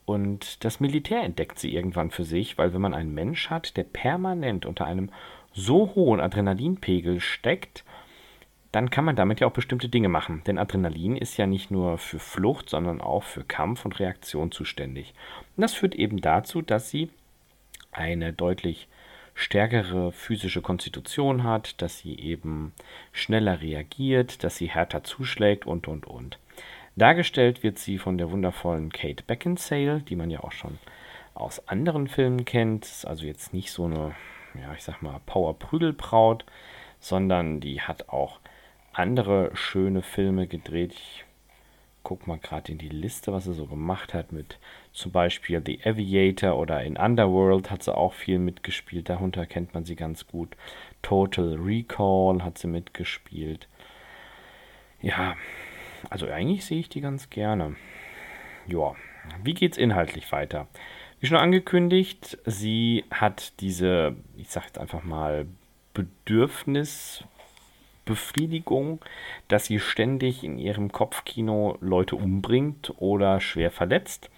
Und 0.05 0.63
das 0.63 0.79
Militär 0.79 1.23
entdeckt 1.23 1.59
sie 1.59 1.73
irgendwann 1.73 2.09
für 2.09 2.23
sich, 2.23 2.57
weil 2.57 2.73
wenn 2.73 2.81
man 2.81 2.93
einen 2.93 3.13
Mensch 3.13 3.49
hat, 3.49 3.77
der 3.77 3.83
permanent 3.83 4.65
unter 4.65 4.85
einem 4.85 5.11
so 5.53 5.93
hohen 5.93 6.19
Adrenalinpegel 6.19 7.19
steckt, 7.19 7.83
dann 8.71 8.89
kann 8.89 9.05
man 9.05 9.15
damit 9.15 9.39
ja 9.39 9.47
auch 9.47 9.51
bestimmte 9.51 9.89
Dinge 9.89 10.09
machen. 10.09 10.41
Denn 10.45 10.57
Adrenalin 10.57 11.15
ist 11.15 11.37
ja 11.37 11.45
nicht 11.45 11.69
nur 11.69 11.97
für 11.97 12.19
Flucht, 12.19 12.69
sondern 12.69 13.01
auch 13.01 13.23
für 13.23 13.43
Kampf 13.43 13.83
und 13.83 13.99
Reaktion 13.99 14.51
zuständig. 14.51 15.13
Und 15.57 15.61
das 15.61 15.73
führt 15.73 15.95
eben 15.95 16.21
dazu, 16.21 16.61
dass 16.61 16.89
sie 16.89 17.09
eine 17.91 18.31
deutlich 18.31 18.87
stärkere 19.39 20.11
physische 20.11 20.61
Konstitution 20.61 21.45
hat, 21.45 21.81
dass 21.81 21.99
sie 21.99 22.19
eben 22.19 22.73
schneller 23.13 23.61
reagiert, 23.61 24.43
dass 24.43 24.57
sie 24.57 24.69
härter 24.69 25.05
zuschlägt 25.05 25.65
und, 25.65 25.87
und, 25.87 26.05
und. 26.05 26.39
Dargestellt 26.97 27.63
wird 27.63 27.79
sie 27.79 27.99
von 27.99 28.17
der 28.17 28.31
wundervollen 28.31 28.91
Kate 28.91 29.23
Beckinsale, 29.23 30.01
die 30.01 30.17
man 30.17 30.29
ja 30.29 30.41
auch 30.41 30.51
schon 30.51 30.77
aus 31.35 31.65
anderen 31.69 32.09
Filmen 32.09 32.43
kennt. 32.43 33.05
Also 33.05 33.25
jetzt 33.25 33.53
nicht 33.53 33.71
so 33.71 33.85
eine, 33.85 34.13
ja, 34.55 34.73
ich 34.75 34.83
sag 34.83 35.01
mal, 35.01 35.21
Power-Prügelbraut, 35.25 36.43
sondern 36.99 37.61
die 37.61 37.79
hat 37.79 38.09
auch 38.09 38.41
andere 38.91 39.51
schöne 39.53 40.01
Filme 40.01 40.47
gedreht. 40.47 40.91
Ich 40.91 41.23
guck 42.09 42.25
mal 42.25 42.39
gerade 42.39 42.71
in 42.71 42.79
die 42.79 42.89
Liste, 42.89 43.31
was 43.31 43.43
sie 43.43 43.53
so 43.53 43.67
gemacht 43.67 44.15
hat 44.15 44.31
mit 44.31 44.57
zum 44.93 45.11
Beispiel 45.11 45.61
The 45.63 45.81
Aviator 45.85 46.57
oder 46.57 46.83
in 46.83 46.97
Underworld 46.97 47.69
hat 47.69 47.83
sie 47.83 47.95
auch 47.95 48.13
viel 48.13 48.39
mitgespielt. 48.39 49.09
Darunter 49.09 49.45
kennt 49.45 49.75
man 49.75 49.85
sie 49.85 49.95
ganz 49.95 50.25
gut. 50.25 50.57
Total 51.03 51.53
Recall 51.53 52.43
hat 52.43 52.57
sie 52.57 52.65
mitgespielt. 52.65 53.67
Ja, 55.03 55.35
also 56.09 56.25
eigentlich 56.25 56.65
sehe 56.65 56.79
ich 56.79 56.89
die 56.89 57.01
ganz 57.01 57.29
gerne. 57.29 57.75
Ja, 58.65 58.95
wie 59.43 59.53
geht's 59.53 59.77
inhaltlich 59.77 60.31
weiter? 60.31 60.67
Wie 61.19 61.27
schon 61.27 61.37
angekündigt, 61.37 62.39
sie 62.43 63.05
hat 63.11 63.61
diese, 63.61 64.15
ich 64.35 64.49
sage 64.49 64.65
jetzt 64.65 64.79
einfach 64.79 65.03
mal, 65.03 65.45
Bedürfnis 65.93 67.23
Befriedigung, 68.09 68.99
dass 69.47 69.65
sie 69.65 69.79
ständig 69.79 70.43
in 70.43 70.57
ihrem 70.57 70.91
Kopfkino 70.91 71.77
Leute 71.79 72.15
umbringt 72.15 72.91
oder 72.97 73.39
schwer 73.39 73.69
verletzt, 73.69 74.31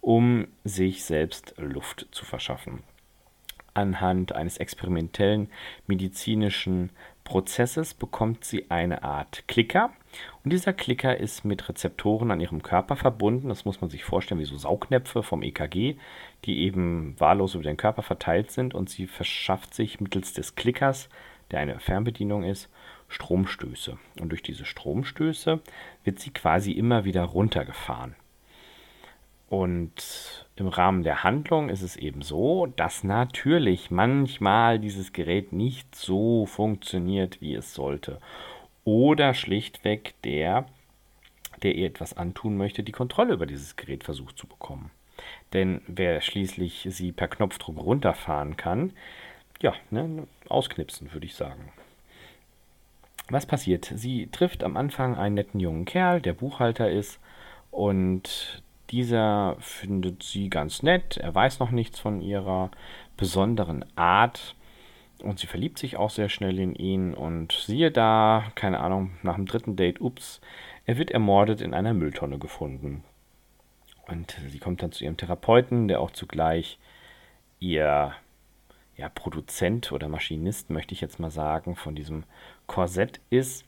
um 0.00 0.48
sich 0.64 1.04
selbst 1.04 1.54
Luft 1.58 2.08
zu 2.10 2.24
verschaffen. 2.24 2.82
Anhand 3.74 4.34
eines 4.34 4.56
experimentellen 4.56 5.50
medizinischen 5.86 6.90
Prozesses 7.22 7.92
bekommt 7.92 8.44
sie 8.44 8.70
eine 8.70 9.02
Art 9.02 9.44
Klicker. 9.46 9.92
Und 10.42 10.54
dieser 10.54 10.72
Klicker 10.72 11.18
ist 11.18 11.44
mit 11.44 11.68
Rezeptoren 11.68 12.30
an 12.30 12.40
ihrem 12.40 12.62
Körper 12.62 12.96
verbunden. 12.96 13.50
Das 13.50 13.66
muss 13.66 13.82
man 13.82 13.90
sich 13.90 14.04
vorstellen 14.04 14.40
wie 14.40 14.46
so 14.46 14.56
Saugnäpfe 14.56 15.22
vom 15.22 15.42
EKG, 15.42 15.96
die 16.46 16.58
eben 16.60 17.14
wahllos 17.20 17.54
über 17.54 17.64
den 17.64 17.76
Körper 17.76 18.02
verteilt 18.02 18.50
sind. 18.50 18.74
Und 18.74 18.88
sie 18.88 19.06
verschafft 19.06 19.74
sich 19.74 20.00
mittels 20.00 20.32
des 20.32 20.54
Klickers, 20.54 21.10
der 21.50 21.60
eine 21.60 21.78
Fernbedienung 21.78 22.44
ist, 22.44 22.70
Stromstöße. 23.08 23.98
Und 24.20 24.30
durch 24.30 24.42
diese 24.42 24.64
Stromstöße 24.64 25.60
wird 26.04 26.18
sie 26.18 26.30
quasi 26.30 26.72
immer 26.72 27.04
wieder 27.04 27.24
runtergefahren. 27.24 28.14
Und 29.48 30.46
im 30.56 30.68
Rahmen 30.68 31.02
der 31.02 31.24
Handlung 31.24 31.70
ist 31.70 31.80
es 31.80 31.96
eben 31.96 32.20
so, 32.20 32.66
dass 32.66 33.02
natürlich 33.02 33.90
manchmal 33.90 34.78
dieses 34.78 35.12
Gerät 35.12 35.52
nicht 35.52 35.94
so 35.94 36.44
funktioniert, 36.44 37.40
wie 37.40 37.54
es 37.54 37.72
sollte. 37.72 38.20
Oder 38.84 39.32
schlichtweg 39.32 40.14
der, 40.22 40.66
der 41.62 41.74
ihr 41.74 41.86
etwas 41.86 42.14
antun 42.14 42.58
möchte, 42.58 42.82
die 42.82 42.92
Kontrolle 42.92 43.34
über 43.34 43.46
dieses 43.46 43.76
Gerät 43.76 44.04
versucht 44.04 44.36
zu 44.36 44.46
bekommen. 44.46 44.90
Denn 45.54 45.80
wer 45.86 46.20
schließlich 46.20 46.86
sie 46.90 47.12
per 47.12 47.28
Knopfdruck 47.28 47.78
runterfahren 47.78 48.56
kann, 48.56 48.92
ja, 49.60 49.74
ne, 49.90 50.26
ausknipsen, 50.48 51.12
würde 51.12 51.26
ich 51.26 51.34
sagen. 51.34 51.72
Was 53.30 53.46
passiert? 53.46 53.92
Sie 53.94 54.28
trifft 54.28 54.64
am 54.64 54.76
Anfang 54.76 55.16
einen 55.16 55.34
netten 55.34 55.60
jungen 55.60 55.84
Kerl, 55.84 56.20
der 56.20 56.32
Buchhalter 56.32 56.90
ist, 56.90 57.20
und 57.70 58.62
dieser 58.90 59.56
findet 59.60 60.22
sie 60.22 60.48
ganz 60.48 60.82
nett. 60.82 61.18
Er 61.18 61.34
weiß 61.34 61.58
noch 61.58 61.70
nichts 61.70 61.98
von 61.98 62.22
ihrer 62.22 62.70
besonderen 63.16 63.84
Art. 63.96 64.54
Und 65.22 65.40
sie 65.40 65.46
verliebt 65.46 65.78
sich 65.78 65.96
auch 65.96 66.10
sehr 66.10 66.28
schnell 66.28 66.58
in 66.58 66.74
ihn. 66.74 67.12
Und 67.12 67.52
siehe 67.52 67.90
da, 67.90 68.44
keine 68.54 68.80
Ahnung, 68.80 69.12
nach 69.22 69.34
dem 69.34 69.46
dritten 69.46 69.76
Date, 69.76 70.00
ups, 70.00 70.40
er 70.86 70.96
wird 70.96 71.10
ermordet 71.10 71.60
in 71.60 71.74
einer 71.74 71.92
Mülltonne 71.92 72.38
gefunden. 72.38 73.04
Und 74.06 74.36
sie 74.48 74.58
kommt 74.58 74.82
dann 74.82 74.92
zu 74.92 75.04
ihrem 75.04 75.18
Therapeuten, 75.18 75.88
der 75.88 76.00
auch 76.00 76.12
zugleich 76.12 76.78
ihr 77.60 78.14
ja, 78.98 79.08
Produzent 79.08 79.92
oder 79.92 80.08
Maschinist, 80.08 80.70
möchte 80.70 80.92
ich 80.92 81.00
jetzt 81.00 81.20
mal 81.20 81.30
sagen, 81.30 81.76
von 81.76 81.94
diesem 81.94 82.24
Korsett 82.66 83.20
ist 83.30 83.64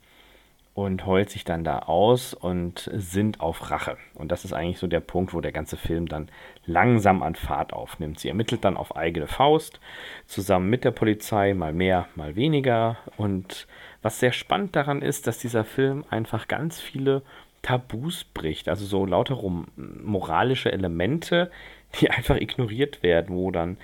und 0.75 1.07
heult 1.07 1.31
sich 1.31 1.45
dann 1.45 1.62
da 1.62 1.81
aus 1.81 2.35
und 2.35 2.90
sind 2.93 3.40
auf 3.40 3.71
Rache. 3.71 3.97
Und 4.14 4.33
das 4.33 4.45
ist 4.45 4.53
eigentlich 4.53 4.79
so 4.79 4.88
der 4.88 5.01
Punkt, 5.01 5.33
wo 5.33 5.40
der 5.40 5.53
ganze 5.53 5.77
Film 5.77 6.07
dann 6.09 6.29
langsam 6.66 7.23
an 7.23 7.37
Fahrt 7.37 7.73
aufnimmt. 7.73 8.19
Sie 8.19 8.29
ermittelt 8.29 8.64
dann 8.64 8.77
auf 8.77 8.97
eigene 8.97 9.29
Faust, 9.29 9.81
zusammen 10.27 10.69
mit 10.69 10.85
der 10.85 10.90
Polizei, 10.90 11.55
mal 11.55 11.73
mehr, 11.73 12.09
mal 12.16 12.35
weniger. 12.35 12.97
Und 13.16 13.69
was 14.03 14.21
sehr 14.21 14.33
spannend 14.33 14.75
daran 14.75 15.01
ist, 15.01 15.27
dass 15.27 15.38
dieser 15.38 15.64
Film 15.64 16.05
einfach 16.11 16.49
ganz 16.49 16.81
viele 16.81 17.23
Tabus 17.62 18.25
bricht, 18.25 18.68
also 18.68 18.87
so 18.87 19.05
lauter 19.05 19.38
moralische 19.77 20.73
Elemente, 20.73 21.51
die 21.99 22.11
einfach 22.11 22.37
ignoriert 22.37 23.03
werden, 23.03 23.37
wo 23.37 23.51
dann 23.51 23.77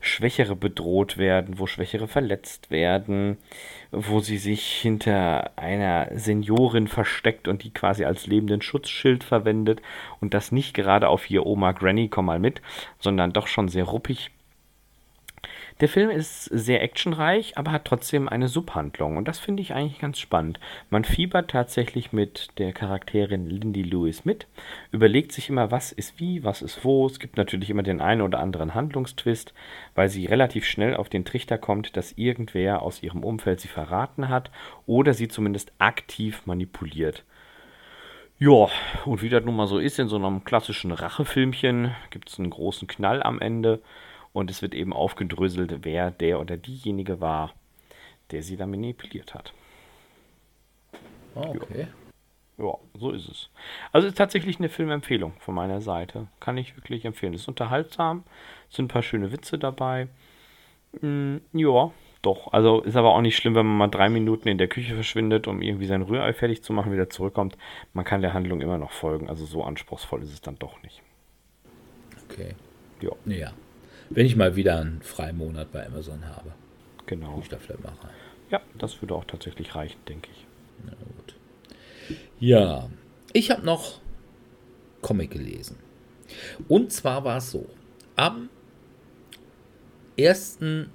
Schwächere 0.00 0.56
bedroht 0.56 1.18
werden, 1.18 1.58
wo 1.58 1.66
Schwächere 1.66 2.08
verletzt 2.08 2.70
werden, 2.70 3.38
wo 3.90 4.20
sie 4.20 4.38
sich 4.38 4.64
hinter 4.66 5.56
einer 5.56 6.08
Seniorin 6.12 6.88
versteckt 6.88 7.48
und 7.48 7.64
die 7.64 7.72
quasi 7.72 8.04
als 8.04 8.26
lebenden 8.26 8.62
Schutzschild 8.62 9.24
verwendet 9.24 9.80
und 10.20 10.34
das 10.34 10.52
nicht 10.52 10.74
gerade 10.74 11.08
auf 11.08 11.30
ihr 11.30 11.46
Oma 11.46 11.72
Granny, 11.72 12.08
komm 12.08 12.26
mal 12.26 12.38
mit, 12.38 12.60
sondern 12.98 13.32
doch 13.32 13.46
schon 13.46 13.68
sehr 13.68 13.84
ruppig 13.84 14.30
der 15.80 15.88
Film 15.88 16.10
ist 16.10 16.44
sehr 16.44 16.82
actionreich, 16.82 17.58
aber 17.58 17.72
hat 17.72 17.84
trotzdem 17.84 18.28
eine 18.28 18.46
Subhandlung 18.46 19.16
und 19.16 19.26
das 19.26 19.40
finde 19.40 19.60
ich 19.60 19.74
eigentlich 19.74 19.98
ganz 19.98 20.20
spannend. 20.20 20.60
Man 20.88 21.04
fiebert 21.04 21.50
tatsächlich 21.50 22.12
mit 22.12 22.50
der 22.58 22.72
Charakterin 22.72 23.50
Lindy 23.50 23.82
Lewis 23.82 24.24
mit, 24.24 24.46
überlegt 24.92 25.32
sich 25.32 25.48
immer, 25.48 25.72
was 25.72 25.90
ist 25.90 26.20
wie, 26.20 26.44
was 26.44 26.62
ist 26.62 26.84
wo. 26.84 27.06
Es 27.06 27.18
gibt 27.18 27.36
natürlich 27.36 27.70
immer 27.70 27.82
den 27.82 28.00
einen 28.00 28.22
oder 28.22 28.38
anderen 28.38 28.74
Handlungstwist, 28.74 29.52
weil 29.96 30.08
sie 30.08 30.26
relativ 30.26 30.64
schnell 30.64 30.94
auf 30.94 31.08
den 31.08 31.24
Trichter 31.24 31.58
kommt, 31.58 31.96
dass 31.96 32.12
irgendwer 32.12 32.82
aus 32.82 33.02
ihrem 33.02 33.24
Umfeld 33.24 33.60
sie 33.60 33.68
verraten 33.68 34.28
hat 34.28 34.52
oder 34.86 35.12
sie 35.12 35.26
zumindest 35.26 35.72
aktiv 35.78 36.42
manipuliert. 36.46 37.24
Ja, 38.38 38.68
und 39.04 39.22
wie 39.22 39.28
das 39.28 39.44
nun 39.44 39.56
mal 39.56 39.66
so 39.66 39.78
ist, 39.78 39.98
in 39.98 40.08
so 40.08 40.16
einem 40.16 40.44
klassischen 40.44 40.92
Rachefilmchen 40.92 41.94
gibt 42.10 42.28
es 42.28 42.38
einen 42.38 42.50
großen 42.50 42.88
Knall 42.88 43.22
am 43.22 43.40
Ende. 43.40 43.80
Und 44.34 44.50
es 44.50 44.62
wird 44.62 44.74
eben 44.74 44.92
aufgedröselt, 44.92 45.84
wer 45.84 46.10
der 46.10 46.40
oder 46.40 46.56
diejenige 46.56 47.20
war, 47.20 47.54
der 48.32 48.42
sie 48.42 48.56
da 48.56 48.66
manipuliert 48.66 49.32
hat. 49.32 49.54
Ah, 51.36 51.50
okay. 51.50 51.86
Ja. 52.58 52.64
ja, 52.64 52.74
so 52.98 53.12
ist 53.12 53.28
es. 53.28 53.48
Also 53.92 54.08
ist 54.08 54.18
tatsächlich 54.18 54.58
eine 54.58 54.68
Filmempfehlung 54.68 55.34
von 55.38 55.54
meiner 55.54 55.80
Seite. 55.80 56.26
Kann 56.40 56.58
ich 56.58 56.76
wirklich 56.76 57.04
empfehlen. 57.04 57.32
Ist 57.32 57.46
unterhaltsam, 57.46 58.24
sind 58.70 58.86
ein 58.86 58.88
paar 58.88 59.04
schöne 59.04 59.30
Witze 59.30 59.56
dabei. 59.56 60.08
Hm, 61.00 61.40
ja, 61.52 61.92
doch. 62.22 62.52
Also 62.52 62.80
ist 62.82 62.96
aber 62.96 63.14
auch 63.14 63.20
nicht 63.20 63.36
schlimm, 63.36 63.54
wenn 63.54 63.66
man 63.66 63.76
mal 63.76 63.88
drei 63.88 64.08
Minuten 64.08 64.48
in 64.48 64.58
der 64.58 64.68
Küche 64.68 64.94
verschwindet, 64.94 65.46
um 65.46 65.62
irgendwie 65.62 65.86
sein 65.86 66.02
Rührei 66.02 66.32
fertig 66.32 66.64
zu 66.64 66.72
machen, 66.72 66.92
wieder 66.92 67.08
zurückkommt. 67.08 67.56
Man 67.92 68.04
kann 68.04 68.20
der 68.20 68.34
Handlung 68.34 68.60
immer 68.60 68.78
noch 68.78 68.90
folgen. 68.90 69.28
Also 69.28 69.46
so 69.46 69.62
anspruchsvoll 69.62 70.24
ist 70.24 70.32
es 70.32 70.40
dann 70.40 70.58
doch 70.58 70.82
nicht. 70.82 71.02
Okay. 72.28 72.56
Ja. 73.00 73.12
Ja. 73.26 73.52
Wenn 74.14 74.26
ich 74.26 74.36
mal 74.36 74.54
wieder 74.54 74.78
einen 74.78 75.02
freien 75.02 75.36
Monat 75.36 75.72
bei 75.72 75.84
Amazon 75.84 76.24
habe. 76.26 76.52
Genau. 77.06 77.40
Ich 77.42 77.48
da 77.48 77.58
vielleicht 77.58 77.82
mache. 77.82 78.08
Ja, 78.48 78.60
das 78.78 79.02
würde 79.02 79.14
auch 79.14 79.24
tatsächlich 79.24 79.74
reichen, 79.74 79.98
denke 80.08 80.28
ich. 80.32 80.46
Na 80.86 80.92
gut. 80.92 81.34
Ja, 82.38 82.88
ich 83.32 83.50
habe 83.50 83.66
noch 83.66 84.00
Comic 85.02 85.32
gelesen. 85.32 85.76
Und 86.68 86.92
zwar 86.92 87.24
war 87.24 87.38
es 87.38 87.50
so, 87.50 87.66
am 88.14 88.48
ersten 90.16 90.90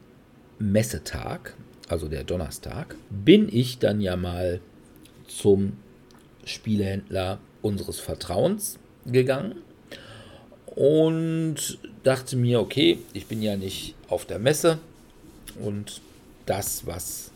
Messetag, 0.57 1.55
also 1.89 2.07
der 2.07 2.23
Donnerstag, 2.23 2.95
bin 3.09 3.49
ich 3.51 3.79
dann 3.79 3.99
ja 3.99 4.15
mal 4.15 4.61
zum 5.27 5.73
Spielehändler 6.45 7.39
unseres 7.61 7.99
Vertrauens 7.99 8.79
gegangen 9.05 9.61
und 10.75 11.79
dachte 12.03 12.37
mir, 12.37 12.59
okay, 12.59 12.99
ich 13.13 13.27
bin 13.27 13.41
ja 13.41 13.55
nicht 13.57 13.95
auf 14.07 14.25
der 14.25 14.39
Messe 14.39 14.79
und 15.61 16.01
das, 16.45 16.85
was 16.85 17.31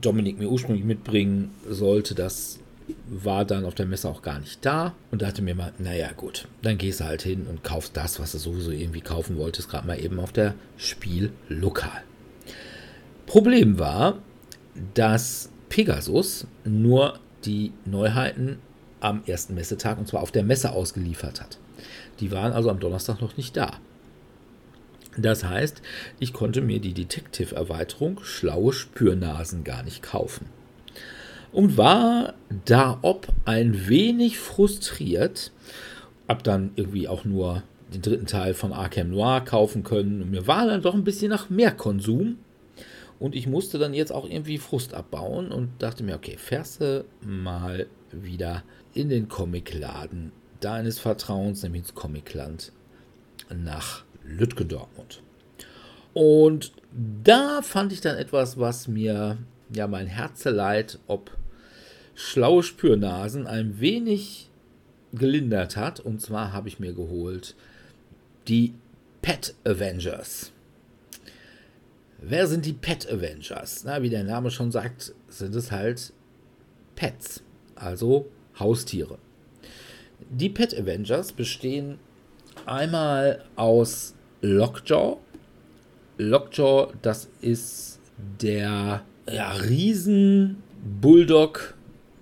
Dominik 0.00 0.38
mir 0.38 0.48
ursprünglich 0.48 0.84
mitbringen 0.84 1.50
sollte, 1.68 2.14
das 2.14 2.58
war 3.08 3.44
dann 3.44 3.64
auf 3.64 3.74
der 3.74 3.86
Messe 3.86 4.08
auch 4.08 4.22
gar 4.22 4.38
nicht 4.38 4.64
da 4.64 4.94
und 5.10 5.22
dachte 5.22 5.42
mir 5.42 5.54
mal, 5.54 5.72
naja 5.78 6.10
gut, 6.16 6.48
dann 6.62 6.78
gehst 6.78 7.00
du 7.00 7.04
halt 7.04 7.22
hin 7.22 7.46
und 7.48 7.64
kaufst 7.64 7.96
das, 7.96 8.18
was 8.20 8.32
du 8.32 8.38
sowieso 8.38 8.70
irgendwie 8.70 9.00
kaufen 9.00 9.36
wolltest, 9.36 9.68
gerade 9.68 9.86
mal 9.86 10.02
eben 10.02 10.18
auf 10.20 10.32
der 10.32 10.54
Spiellokal. 10.76 12.02
Problem 13.26 13.78
war, 13.78 14.18
dass 14.94 15.50
Pegasus 15.68 16.46
nur 16.64 17.18
die 17.44 17.72
Neuheiten 17.84 18.58
am 19.00 19.22
ersten 19.26 19.54
Messetag 19.54 19.98
und 19.98 20.08
zwar 20.08 20.22
auf 20.22 20.32
der 20.32 20.44
Messe 20.44 20.72
ausgeliefert 20.72 21.40
hat. 21.40 21.58
Die 22.20 22.32
waren 22.32 22.52
also 22.52 22.70
am 22.70 22.80
Donnerstag 22.80 23.20
noch 23.20 23.36
nicht 23.36 23.56
da. 23.56 23.78
Das 25.16 25.44
heißt, 25.44 25.82
ich 26.20 26.32
konnte 26.32 26.60
mir 26.60 26.80
die 26.80 26.94
Detective-Erweiterung 26.94 28.20
Schlaue 28.22 28.72
Spürnasen 28.72 29.64
gar 29.64 29.82
nicht 29.82 30.02
kaufen. 30.02 30.46
Und 31.50 31.76
war 31.76 32.34
da 32.66 32.98
ob 33.02 33.28
ein 33.44 33.88
wenig 33.88 34.38
frustriert. 34.38 35.52
Hab 36.28 36.44
dann 36.44 36.72
irgendwie 36.76 37.08
auch 37.08 37.24
nur 37.24 37.62
den 37.92 38.02
dritten 38.02 38.26
Teil 38.26 38.54
von 38.54 38.72
Arkham 38.72 39.10
Noir 39.10 39.40
kaufen 39.40 39.82
können. 39.82 40.22
Und 40.22 40.30
mir 40.30 40.46
war 40.46 40.66
dann 40.66 40.82
doch 40.82 40.94
ein 40.94 41.04
bisschen 41.04 41.30
nach 41.30 41.50
mehr 41.50 41.72
Konsum. 41.72 42.36
Und 43.18 43.34
ich 43.34 43.48
musste 43.48 43.78
dann 43.78 43.94
jetzt 43.94 44.12
auch 44.12 44.28
irgendwie 44.28 44.58
Frust 44.58 44.94
abbauen 44.94 45.50
und 45.50 45.70
dachte 45.80 46.04
mir, 46.04 46.14
okay, 46.14 46.36
fährst 46.36 46.80
du 46.80 47.04
mal 47.20 47.86
wieder 48.12 48.62
in 48.94 49.08
den 49.08 49.28
Comicladen 49.28 50.30
deines 50.60 50.98
Vertrauens, 50.98 51.62
nämlich 51.62 51.82
ins 51.82 51.94
Comicland, 51.94 52.72
nach 53.50 54.04
Lütgen 54.24 54.68
Dortmund. 54.68 55.22
Und 56.14 56.72
da 57.22 57.62
fand 57.62 57.92
ich 57.92 58.00
dann 58.00 58.16
etwas, 58.16 58.58
was 58.58 58.88
mir 58.88 59.38
ja 59.72 59.86
mein 59.86 60.06
Herzeleid 60.06 60.98
ob 61.06 61.30
schlaue 62.14 62.62
Spürnasen 62.62 63.46
ein 63.46 63.80
wenig 63.80 64.50
gelindert 65.12 65.76
hat. 65.76 66.00
Und 66.00 66.20
zwar 66.20 66.52
habe 66.52 66.68
ich 66.68 66.80
mir 66.80 66.92
geholt 66.92 67.54
die 68.48 68.74
Pet 69.22 69.54
Avengers. 69.64 70.52
Wer 72.20 72.48
sind 72.48 72.66
die 72.66 72.72
Pet 72.72 73.10
Avengers? 73.10 73.84
Na, 73.84 74.02
wie 74.02 74.10
der 74.10 74.24
Name 74.24 74.50
schon 74.50 74.72
sagt, 74.72 75.14
sind 75.28 75.54
es 75.54 75.70
halt 75.70 76.12
Pets, 76.96 77.42
also 77.76 78.28
Haustiere. 78.58 79.18
Die 80.30 80.50
Pet 80.50 80.78
Avengers 80.78 81.32
bestehen 81.32 81.98
einmal 82.66 83.42
aus 83.56 84.14
Lockjaw. 84.42 85.16
Lockjaw, 86.18 86.92
das 87.00 87.30
ist 87.40 87.98
der 88.42 89.02
ja, 89.30 89.52
Riesen-Bulldog 89.52 91.74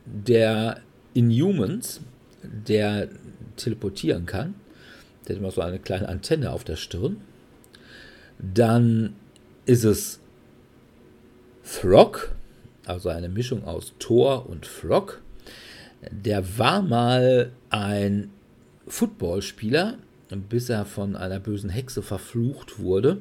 der 0.04 0.80
Inhumans, 1.14 2.00
der 2.42 3.08
teleportieren 3.56 4.26
kann. 4.26 4.54
Der 5.26 5.34
hat 5.34 5.40
immer 5.40 5.50
so 5.50 5.62
eine 5.62 5.80
kleine 5.80 6.08
Antenne 6.08 6.52
auf 6.52 6.62
der 6.62 6.76
Stirn. 6.76 7.22
Dann 8.38 9.16
ist 9.64 9.84
es 9.84 10.20
Throg, 11.64 12.36
also 12.84 13.08
eine 13.08 13.28
Mischung 13.28 13.64
aus 13.64 13.94
Thor 13.98 14.48
und 14.48 14.64
Frog. 14.64 15.22
Der 16.12 16.58
war 16.58 16.82
mal 16.82 17.50
ein 17.76 18.30
Footballspieler, 18.86 19.98
bis 20.48 20.68
er 20.68 20.84
von 20.84 21.16
einer 21.16 21.40
bösen 21.40 21.70
Hexe 21.70 22.02
verflucht 22.02 22.78
wurde 22.78 23.18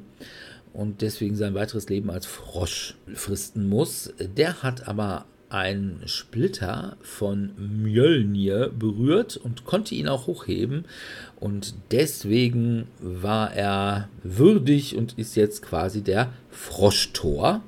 und 0.74 1.02
deswegen 1.02 1.36
sein 1.36 1.54
weiteres 1.54 1.89
Leben 1.89 2.10
als 2.10 2.26
Frosch 2.26 2.96
fristen 3.13 3.70
muss. 3.70 4.13
Der 4.20 4.62
hat 4.62 4.88
aber 4.88 5.26
einen 5.50 6.02
Splitter 6.06 6.98
von 7.02 7.52
Mjölnir 7.58 8.70
berührt 8.70 9.38
und 9.38 9.65
konnte 9.65 9.96
ihn 9.96 10.08
auch 10.08 10.28
hochheben. 10.28 10.86
Und 11.39 11.76
deswegen 11.91 12.88
war 13.00 13.54
er 13.54 14.10
würdig 14.24 14.96
und 14.96 15.18
ist 15.18 15.36
jetzt 15.36 15.62
quasi 15.62 16.02
der 16.02 16.30
Froschtor. 16.50 17.62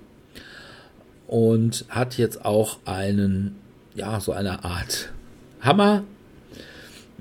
Und 1.28 1.86
hat 1.89 2.17
jetzt 2.17 2.45
auch 2.45 2.80
einen, 2.86 3.56
ja, 3.95 4.19
so 4.19 4.32
eine 4.32 4.63
Art 4.63 5.12
Hammer. 5.62 6.04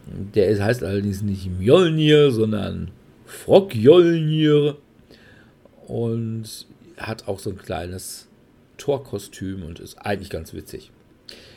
Der 0.07 0.63
heißt 0.63 0.83
allerdings 0.83 1.23
nicht 1.23 1.51
Mjolnir, 1.59 2.31
sondern 2.31 2.91
Frogjolnir. 3.27 4.77
Und 5.87 6.67
hat 6.97 7.29
auch 7.29 7.39
so 7.39 7.51
ein 7.51 7.59
kleines 7.59 8.29
Torkostüm 8.79 9.63
und 9.63 9.81
ist 9.81 9.99
eigentlich 9.99 10.31
ganz 10.31 10.55
witzig. 10.55 10.91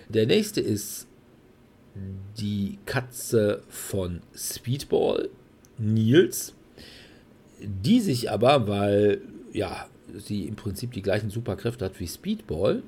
Der 0.09 0.25
nächste 0.25 0.61
ist 0.61 1.07
die 2.39 2.77
Katze 2.85 3.63
von 3.69 4.21
Speedball, 4.35 5.29
Nils, 5.77 6.53
die 7.61 7.99
sich 7.99 8.31
aber, 8.31 8.67
weil 8.67 9.21
ja, 9.53 9.87
sie 10.17 10.43
im 10.43 10.55
Prinzip 10.55 10.93
die 10.93 11.01
gleichen 11.01 11.29
Superkräfte 11.29 11.85
hat 11.85 11.99
wie 11.99 12.07
Speedball, 12.07 12.83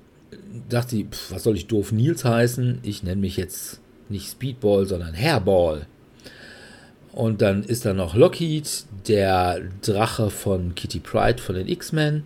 dachte 0.69 0.91
sie, 0.91 1.07
was 1.29 1.43
soll 1.43 1.55
ich 1.55 1.67
doof 1.67 1.91
Nils 1.91 2.23
heißen? 2.23 2.79
Ich 2.83 3.03
nenne 3.03 3.21
mich 3.21 3.37
jetzt 3.37 3.80
nicht 4.11 4.29
Speedball, 4.29 4.85
sondern 4.85 5.15
Hairball. 5.15 5.87
Und 7.11 7.41
dann 7.41 7.63
ist 7.63 7.85
da 7.85 7.93
noch 7.93 8.15
Lockheed, 8.15 8.85
der 9.07 9.61
Drache 9.81 10.29
von 10.29 10.75
Kitty 10.75 10.99
Pride 10.99 11.41
von 11.41 11.55
den 11.55 11.67
X-Men. 11.67 12.23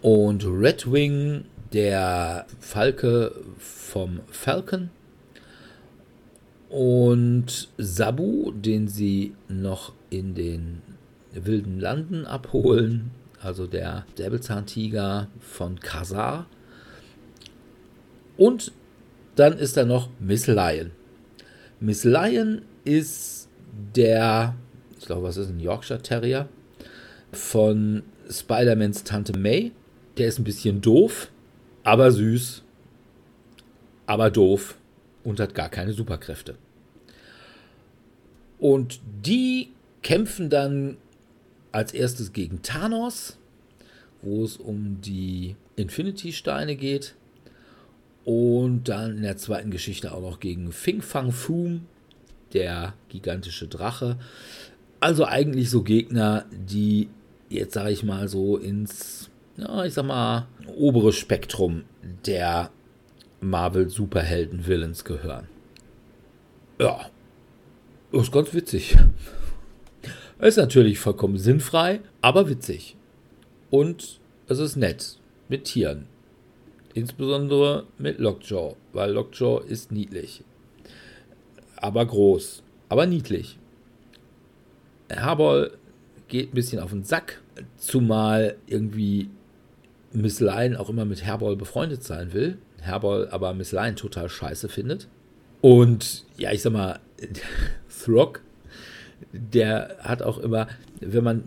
Und 0.00 0.44
Redwing, 0.46 1.44
der 1.72 2.46
Falke 2.60 3.32
vom 3.58 4.20
Falcon. 4.30 4.90
Und 6.70 7.68
Sabu, 7.78 8.52
den 8.52 8.88
sie 8.88 9.34
noch 9.48 9.92
in 10.10 10.34
den 10.34 10.82
wilden 11.32 11.78
Landen 11.78 12.24
abholen. 12.24 13.10
Also 13.42 13.66
der 13.66 14.06
Säbelzahntiger 14.16 15.28
von 15.40 15.78
Kazar. 15.80 16.46
Und 18.36 18.72
dann 19.38 19.58
ist 19.58 19.76
da 19.76 19.84
noch 19.84 20.10
Miss 20.18 20.46
Lion. 20.46 20.90
Miss 21.80 22.04
Lion 22.04 22.62
ist 22.84 23.48
der, 23.94 24.54
ich 24.98 25.06
glaube, 25.06 25.22
was 25.22 25.36
ist 25.36 25.48
ein 25.48 25.60
Yorkshire 25.60 26.02
Terrier 26.02 26.48
von 27.32 28.02
Spider-Mans 28.30 29.04
Tante 29.04 29.38
May. 29.38 29.72
Der 30.16 30.28
ist 30.28 30.38
ein 30.38 30.44
bisschen 30.44 30.80
doof, 30.80 31.30
aber 31.84 32.10
süß, 32.10 32.62
aber 34.06 34.30
doof 34.30 34.76
und 35.22 35.38
hat 35.38 35.54
gar 35.54 35.68
keine 35.68 35.92
Superkräfte. 35.92 36.56
Und 38.58 39.00
die 39.24 39.68
kämpfen 40.02 40.50
dann 40.50 40.96
als 41.70 41.94
erstes 41.94 42.32
gegen 42.32 42.62
Thanos, 42.62 43.38
wo 44.22 44.42
es 44.42 44.56
um 44.56 45.00
die 45.00 45.54
Infinity-Steine 45.76 46.74
geht. 46.74 47.14
Und 48.28 48.90
dann 48.90 49.16
in 49.16 49.22
der 49.22 49.38
zweiten 49.38 49.70
Geschichte 49.70 50.12
auch 50.12 50.20
noch 50.20 50.38
gegen 50.38 50.70
Fing 50.70 51.00
Fang 51.00 51.32
Foom, 51.32 51.86
der 52.52 52.92
gigantische 53.08 53.68
Drache. 53.68 54.18
Also 55.00 55.24
eigentlich 55.24 55.70
so 55.70 55.82
Gegner, 55.82 56.44
die 56.52 57.08
jetzt 57.48 57.72
sage 57.72 57.90
ich 57.90 58.02
mal 58.02 58.28
so 58.28 58.58
ins 58.58 59.30
ja, 59.56 59.82
ich 59.86 59.94
sag 59.94 60.04
mal, 60.04 60.46
obere 60.76 61.14
Spektrum 61.14 61.84
der 62.26 62.70
Marvel-Superhelden-Villains 63.40 65.04
gehören. 65.04 65.48
Ja, 66.78 67.06
das 68.12 68.24
ist 68.24 68.32
ganz 68.32 68.52
witzig. 68.52 68.98
Ist 70.38 70.58
natürlich 70.58 70.98
vollkommen 70.98 71.38
sinnfrei, 71.38 72.00
aber 72.20 72.50
witzig. 72.50 72.94
Und 73.70 74.20
es 74.48 74.58
ist 74.58 74.76
nett 74.76 75.18
mit 75.48 75.64
Tieren. 75.64 76.08
Insbesondere 76.94 77.84
mit 77.98 78.18
Lockjaw, 78.18 78.74
weil 78.92 79.12
Lockjaw 79.12 79.62
ist 79.66 79.92
niedlich. 79.92 80.42
Aber 81.76 82.04
groß, 82.04 82.62
aber 82.88 83.06
niedlich. 83.06 83.58
Herbol 85.08 85.72
geht 86.28 86.52
ein 86.52 86.54
bisschen 86.54 86.80
auf 86.80 86.90
den 86.90 87.04
Sack, 87.04 87.40
zumal 87.76 88.56
irgendwie 88.66 89.30
Miss 90.12 90.40
Lion 90.40 90.76
auch 90.76 90.88
immer 90.88 91.04
mit 91.04 91.24
Herbol 91.24 91.56
befreundet 91.56 92.02
sein 92.02 92.32
will. 92.32 92.58
Herbol 92.80 93.28
aber 93.30 93.54
Miss 93.54 93.72
Lion 93.72 93.96
total 93.96 94.28
scheiße 94.28 94.68
findet. 94.68 95.08
Und 95.60 96.24
ja, 96.36 96.52
ich 96.52 96.62
sag 96.62 96.72
mal, 96.72 97.00
Throg, 98.04 98.42
der 99.32 99.96
hat 100.00 100.22
auch 100.22 100.38
immer, 100.38 100.68
wenn 101.00 101.24
man 101.24 101.44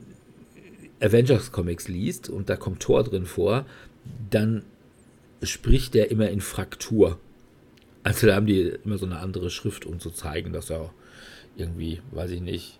Avengers 0.99 1.51
Comics 1.51 1.87
liest 1.87 2.29
und 2.29 2.49
da 2.49 2.55
kommt 2.55 2.81
Thor 2.81 3.03
drin 3.03 3.25
vor, 3.25 3.65
dann 4.29 4.63
spricht 5.43 5.93
der 5.93 6.11
immer 6.11 6.29
in 6.29 6.41
Fraktur. 6.41 7.19
Also 8.03 8.27
da 8.27 8.35
haben 8.35 8.47
die 8.47 8.73
immer 8.83 8.97
so 8.97 9.05
eine 9.05 9.19
andere 9.19 9.49
Schrift, 9.49 9.85
um 9.85 9.99
zu 9.99 10.09
zeigen, 10.11 10.53
dass 10.53 10.69
er 10.69 10.91
irgendwie, 11.55 12.01
weiß 12.11 12.31
ich 12.31 12.41
nicht, 12.41 12.79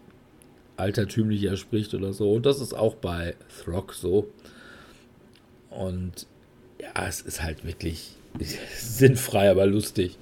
altertümlicher 0.78 1.58
spricht 1.58 1.94
oder 1.94 2.14
so. 2.14 2.32
Und 2.32 2.46
das 2.46 2.60
ist 2.60 2.74
auch 2.74 2.96
bei 2.96 3.36
Throck 3.64 3.94
so. 3.94 4.32
Und 5.70 6.28
ja, 6.80 7.08
es 7.08 7.22
ist 7.22 7.44
halt 7.44 7.66
wirklich 7.66 8.16
sinnfrei, 8.76 9.50
aber 9.50 9.66
lustig. 9.66 10.18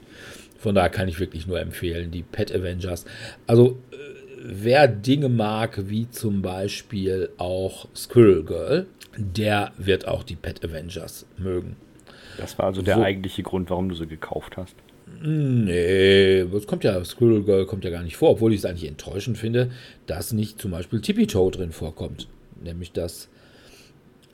Von 0.58 0.76
daher 0.76 0.90
kann 0.90 1.08
ich 1.08 1.20
wirklich 1.20 1.48
nur 1.48 1.60
empfehlen, 1.60 2.12
die 2.12 2.24
Pet 2.24 2.54
Avengers. 2.54 3.06
Also, 3.48 3.80
äh, 3.92 3.96
wer 4.44 4.88
Dinge 4.90 5.30
mag, 5.30 5.90
wie 5.90 6.10
zum 6.10 6.42
Beispiel 6.42 7.30
auch 7.38 7.88
Squirrel 7.96 8.44
Girl, 8.44 8.86
der 9.18 9.72
wird 9.78 10.08
auch 10.08 10.24
die 10.24 10.36
Pet 10.36 10.64
Avengers 10.64 11.26
mögen. 11.38 11.78
Das 12.40 12.58
war 12.58 12.68
also 12.68 12.82
der 12.82 12.98
Wo, 12.98 13.02
eigentliche 13.02 13.44
Grund, 13.44 13.70
warum 13.70 13.90
du 13.90 13.96
sie 13.96 14.08
gekauft 14.08 14.58
hast. 14.58 14.76
Nee, 15.22 16.40
es 16.40 16.68
kommt 16.68 16.84
ja, 16.84 17.04
Squirrel 17.04 17.44
Girl 17.44 17.66
kommt 17.66 17.84
ja 17.84 17.90
gar 17.90 18.04
nicht 18.04 18.16
vor, 18.16 18.32
obwohl 18.32 18.54
ich 18.54 18.60
es 18.60 18.66
eigentlich 18.66 18.88
enttäuschend 18.88 19.38
finde, 19.38 19.72
dass 20.06 20.32
nicht 20.32 20.62
zum 20.62 20.72
Beispiel 20.72 21.02
Tippy 21.02 21.28
Toe 21.28 21.52
drin 21.52 21.72
vorkommt. 21.72 22.28
Nämlich 22.64 22.92
das, 22.92 23.28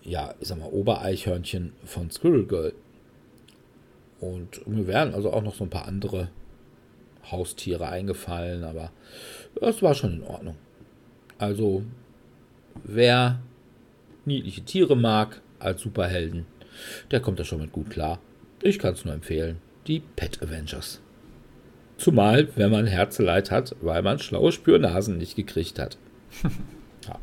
ja, 0.03 0.35
ich 0.39 0.47
sag 0.47 0.59
mal, 0.59 0.69
Obereichhörnchen 0.69 1.73
von 1.83 2.11
Squirrel 2.11 2.45
Girl. 2.45 2.73
Und 4.19 4.67
mir 4.67 4.87
wären 4.87 5.13
also 5.13 5.31
auch 5.31 5.43
noch 5.43 5.55
so 5.55 5.63
ein 5.63 5.69
paar 5.69 5.87
andere 5.87 6.29
Haustiere 7.31 7.87
eingefallen, 7.87 8.63
aber 8.63 8.91
das 9.59 9.81
war 9.81 9.95
schon 9.95 10.13
in 10.13 10.23
Ordnung. 10.23 10.55
Also, 11.37 11.83
wer 12.83 13.39
niedliche 14.25 14.61
Tiere 14.61 14.95
mag 14.95 15.41
als 15.59 15.81
Superhelden, 15.81 16.45
der 17.11 17.19
kommt 17.19 17.39
da 17.39 17.43
schon 17.43 17.61
mit 17.61 17.71
gut 17.71 17.89
klar. 17.89 18.19
Ich 18.61 18.79
kann 18.79 18.93
es 18.93 19.05
nur 19.05 19.13
empfehlen. 19.13 19.57
Die 19.88 19.99
Pet 19.99 20.41
Avengers. 20.41 21.01
Zumal, 21.97 22.49
wenn 22.55 22.71
man 22.71 22.88
Herzeleid 22.88 23.51
hat, 23.51 23.75
weil 23.81 24.01
man 24.01 24.19
schlaue 24.19 24.51
Spürnasen 24.51 25.17
nicht 25.17 25.35
gekriegt 25.35 25.79
hat. 25.79 25.97
ja. 27.07 27.19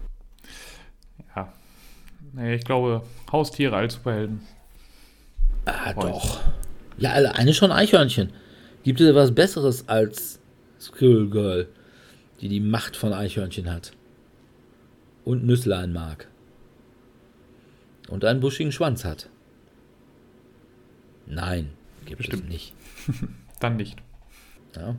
ja. 1.36 1.52
Nee, 2.32 2.54
ich 2.54 2.64
glaube, 2.64 3.02
Haustiere 3.30 3.76
als 3.76 3.94
Superhelden. 3.94 4.40
Ah, 5.64 5.94
Heute. 5.94 6.08
doch. 6.08 6.40
Ja, 6.98 7.12
eine 7.12 7.54
schon 7.54 7.72
Eichhörnchen. 7.72 8.32
Gibt 8.82 9.00
es 9.00 9.08
etwas 9.08 9.34
Besseres 9.34 9.88
als 9.88 10.40
Squirrel 10.80 11.30
Girl, 11.30 11.68
die 12.40 12.48
die 12.48 12.60
Macht 12.60 12.96
von 12.96 13.12
Eichhörnchen 13.12 13.70
hat? 13.70 13.92
Und 15.24 15.44
Nüsslein 15.44 15.92
mag. 15.92 16.28
Und 18.08 18.24
einen 18.24 18.40
buschigen 18.40 18.72
Schwanz 18.72 19.04
hat. 19.04 19.28
Nein, 21.32 21.70
gibt 22.04 22.18
Bestimmt. 22.18 22.44
es 22.44 22.48
nicht. 22.48 22.74
Dann 23.60 23.76
nicht. 23.76 24.02
Ja. 24.76 24.96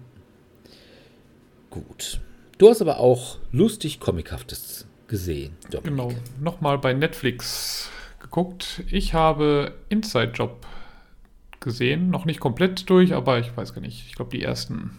Gut. 1.70 2.22
Du 2.58 2.70
hast 2.70 2.82
aber 2.82 3.00
auch 3.00 3.38
lustig 3.52 4.00
Comichaftes 4.00 4.88
gesehen. 5.08 5.56
Dominik. 5.70 5.84
Genau. 5.84 6.12
Nochmal 6.40 6.80
bei 6.80 6.94
Netflix 6.94 7.90
geguckt. 8.20 8.84
Ich 8.90 9.14
habe 9.14 9.76
Inside 9.90 10.32
Job 10.32 10.66
gesehen. 11.60 12.10
Noch 12.10 12.26
nicht 12.26 12.40
komplett 12.40 12.90
durch, 12.90 13.14
aber 13.14 13.38
ich 13.40 13.56
weiß 13.56 13.74
gar 13.74 13.82
nicht. 13.82 14.08
Ich 14.08 14.16
glaube, 14.16 14.32
die 14.32 14.42
ersten 14.42 14.98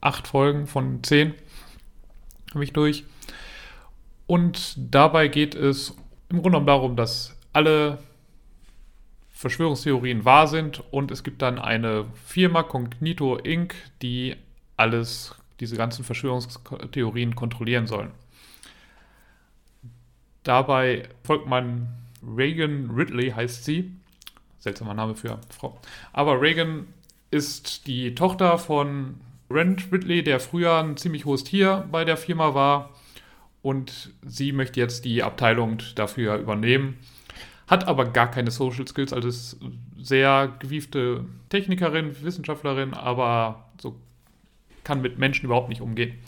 acht 0.00 0.28
Folgen 0.28 0.66
von 0.66 1.02
zehn 1.02 1.34
habe 2.52 2.62
ich 2.62 2.72
durch. 2.72 3.04
Und 4.26 4.74
dabei 4.76 5.26
geht 5.28 5.54
es 5.54 5.90
im 6.28 6.36
Grunde 6.42 6.50
genommen 6.50 6.66
darum, 6.66 6.96
dass 6.96 7.36
alle 7.52 7.98
Verschwörungstheorien 9.44 10.24
wahr 10.24 10.48
sind 10.48 10.82
und 10.90 11.10
es 11.10 11.22
gibt 11.22 11.42
dann 11.42 11.58
eine 11.58 12.06
Firma, 12.24 12.62
Cognito 12.62 13.36
Inc., 13.36 13.74
die 14.00 14.36
alles, 14.78 15.34
diese 15.60 15.76
ganzen 15.76 16.02
Verschwörungstheorien 16.02 17.34
kontrollieren 17.34 17.86
sollen. 17.86 18.12
Dabei 20.44 21.10
folgt 21.24 21.46
man 21.46 21.88
Reagan 22.26 22.90
Ridley, 22.90 23.32
heißt 23.32 23.66
sie. 23.66 23.92
Seltsamer 24.60 24.94
Name 24.94 25.14
für 25.14 25.38
Frau. 25.50 25.78
Aber 26.14 26.40
Reagan 26.40 26.86
ist 27.30 27.86
die 27.86 28.14
Tochter 28.14 28.56
von 28.56 29.20
Rand 29.50 29.92
Ridley, 29.92 30.24
der 30.24 30.40
früher 30.40 30.78
ein 30.78 30.96
ziemlich 30.96 31.26
hohes 31.26 31.44
Tier 31.44 31.86
bei 31.92 32.06
der 32.06 32.16
Firma 32.16 32.54
war. 32.54 32.94
Und 33.60 34.10
sie 34.24 34.52
möchte 34.52 34.80
jetzt 34.80 35.04
die 35.04 35.22
Abteilung 35.22 35.82
dafür 35.96 36.36
übernehmen 36.36 36.96
hat 37.66 37.86
aber 37.88 38.06
gar 38.06 38.30
keine 38.30 38.50
Social 38.50 38.86
Skills, 38.86 39.12
also 39.12 39.28
ist 39.28 39.58
sehr 40.00 40.52
gewiefte 40.58 41.24
Technikerin, 41.48 42.14
Wissenschaftlerin, 42.22 42.94
aber 42.94 43.64
so 43.80 43.96
kann 44.82 45.00
mit 45.00 45.18
Menschen 45.18 45.46
überhaupt 45.46 45.70
nicht 45.70 45.80
umgehen. 45.80 46.18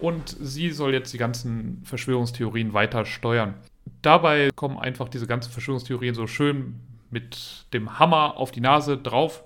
Und 0.00 0.36
sie 0.40 0.70
soll 0.70 0.94
jetzt 0.94 1.12
die 1.12 1.18
ganzen 1.18 1.82
Verschwörungstheorien 1.84 2.72
weiter 2.72 3.04
steuern. 3.04 3.54
Dabei 4.02 4.50
kommen 4.54 4.78
einfach 4.78 5.08
diese 5.08 5.26
ganzen 5.26 5.50
Verschwörungstheorien 5.50 6.14
so 6.14 6.26
schön 6.26 6.76
mit 7.10 7.66
dem 7.72 7.98
Hammer 7.98 8.36
auf 8.36 8.50
die 8.50 8.60
Nase 8.60 8.96
drauf. 8.96 9.44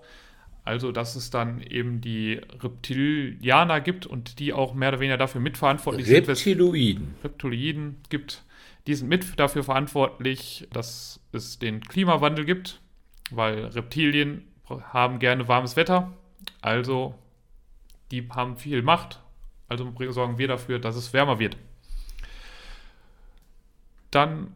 Also, 0.65 0.93
dass 0.93 1.17
es 1.17 1.31
dann 1.31 1.61
eben 1.61 2.01
die 2.01 2.41
Reptilianer 2.61 3.81
gibt 3.81 4.07
und 4.07 4.38
die 4.38 4.53
auch 4.53 4.75
mehr 4.75 4.91
oder 4.91 5.01
weniger 5.01 5.17
dafür 5.17 5.41
mitverantwortlich 5.41 6.07
Reptiloiden. 6.09 6.37
sind. 6.37 6.45
Reptiloiden. 6.55 7.15
Reptiloiden 7.25 7.97
gibt 8.11 8.45
die 8.87 8.95
sind 8.95 9.09
mit 9.09 9.38
dafür 9.38 9.62
verantwortlich, 9.62 10.66
dass 10.73 11.21
es 11.33 11.59
den 11.59 11.81
Klimawandel 11.81 12.45
gibt, 12.45 12.81
weil 13.31 13.66
Reptilien 13.66 14.45
haben 14.68 15.18
gerne 15.18 15.49
warmes 15.49 15.77
Wetter. 15.77 16.12
Also 16.61 17.14
die 18.11 18.29
haben 18.31 18.57
viel 18.57 18.83
Macht. 18.83 19.21
Also 19.68 19.92
sorgen 20.11 20.38
wir 20.38 20.49
dafür, 20.49 20.79
dass 20.79 20.97
es 20.97 21.12
wärmer 21.12 21.38
wird. 21.38 21.57
Dann 24.11 24.53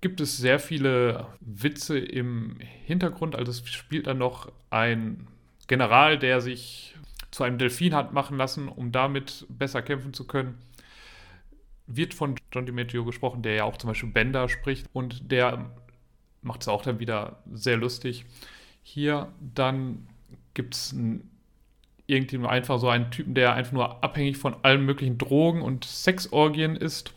gibt 0.00 0.20
es 0.20 0.36
sehr 0.36 0.58
viele 0.58 1.26
Witze 1.40 1.98
im 1.98 2.58
Hintergrund. 2.60 3.34
Also 3.34 3.50
es 3.50 3.66
spielt 3.68 4.06
dann 4.06 4.18
noch 4.18 4.52
ein 4.70 5.28
General, 5.68 6.18
der 6.18 6.40
sich 6.40 6.94
zu 7.30 7.44
einem 7.44 7.58
Delfin 7.58 7.94
hat 7.94 8.12
machen 8.12 8.36
lassen, 8.36 8.68
um 8.68 8.92
damit 8.92 9.46
besser 9.48 9.82
kämpfen 9.82 10.12
zu 10.12 10.26
können 10.26 10.58
wird 11.86 12.14
von 12.14 12.36
John 12.52 12.66
DiMaggio 12.66 13.04
gesprochen, 13.04 13.42
der 13.42 13.54
ja 13.54 13.64
auch 13.64 13.76
zum 13.76 13.88
Beispiel 13.88 14.10
Bender 14.10 14.48
spricht 14.48 14.86
und 14.92 15.30
der 15.30 15.70
macht 16.42 16.62
es 16.62 16.68
auch 16.68 16.82
dann 16.82 16.98
wieder 16.98 17.42
sehr 17.52 17.76
lustig. 17.76 18.24
Hier 18.82 19.32
dann 19.40 20.06
gibt 20.54 20.74
es 20.74 20.94
irgendwie 22.06 22.46
einfach 22.46 22.78
so 22.78 22.88
einen 22.88 23.10
Typen, 23.10 23.34
der 23.34 23.54
einfach 23.54 23.72
nur 23.72 24.04
abhängig 24.04 24.36
von 24.36 24.54
allen 24.62 24.84
möglichen 24.84 25.18
Drogen 25.18 25.62
und 25.62 25.84
Sexorgien 25.84 26.76
ist, 26.76 27.12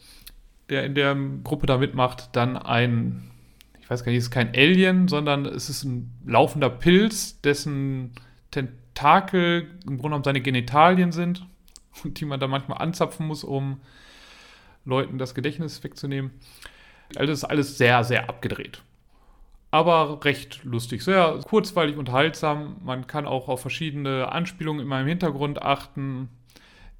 der 0.69 0.83
in 0.85 0.95
der 0.95 1.15
Gruppe 1.43 1.67
da 1.67 1.77
mitmacht. 1.77 2.29
Dann 2.33 2.57
ein, 2.57 3.29
ich 3.79 3.89
weiß 3.89 4.03
gar 4.03 4.11
nicht, 4.11 4.19
es 4.19 4.25
ist 4.25 4.31
kein 4.31 4.53
Alien, 4.55 5.07
sondern 5.07 5.45
es 5.45 5.69
ist 5.69 5.83
ein 5.83 6.11
laufender 6.25 6.69
Pilz, 6.69 7.39
dessen 7.41 8.11
Tentakel 8.51 9.67
im 9.83 9.97
Grunde 9.97 10.01
genommen 10.01 10.23
seine 10.23 10.41
Genitalien 10.41 11.11
sind 11.11 11.45
und 12.03 12.19
die 12.19 12.25
man 12.25 12.39
da 12.39 12.47
manchmal 12.47 12.79
anzapfen 12.79 13.27
muss, 13.27 13.43
um 13.43 13.79
Leuten 14.89 15.17
das 15.17 15.35
Gedächtnis 15.35 15.83
wegzunehmen. 15.83 16.31
Also 17.15 17.27
das 17.27 17.39
ist 17.39 17.45
alles 17.45 17.77
sehr, 17.77 18.03
sehr 18.03 18.29
abgedreht. 18.29 18.83
Aber 19.71 20.23
recht 20.25 20.63
lustig, 20.63 21.03
sehr 21.03 21.39
kurzweilig, 21.47 21.97
unterhaltsam. 21.97 22.77
Man 22.83 23.07
kann 23.07 23.27
auch 23.27 23.47
auf 23.47 23.61
verschiedene 23.61 24.31
Anspielungen 24.31 24.81
in 24.81 24.87
meinem 24.87 25.07
Hintergrund 25.07 25.61
achten, 25.61 26.29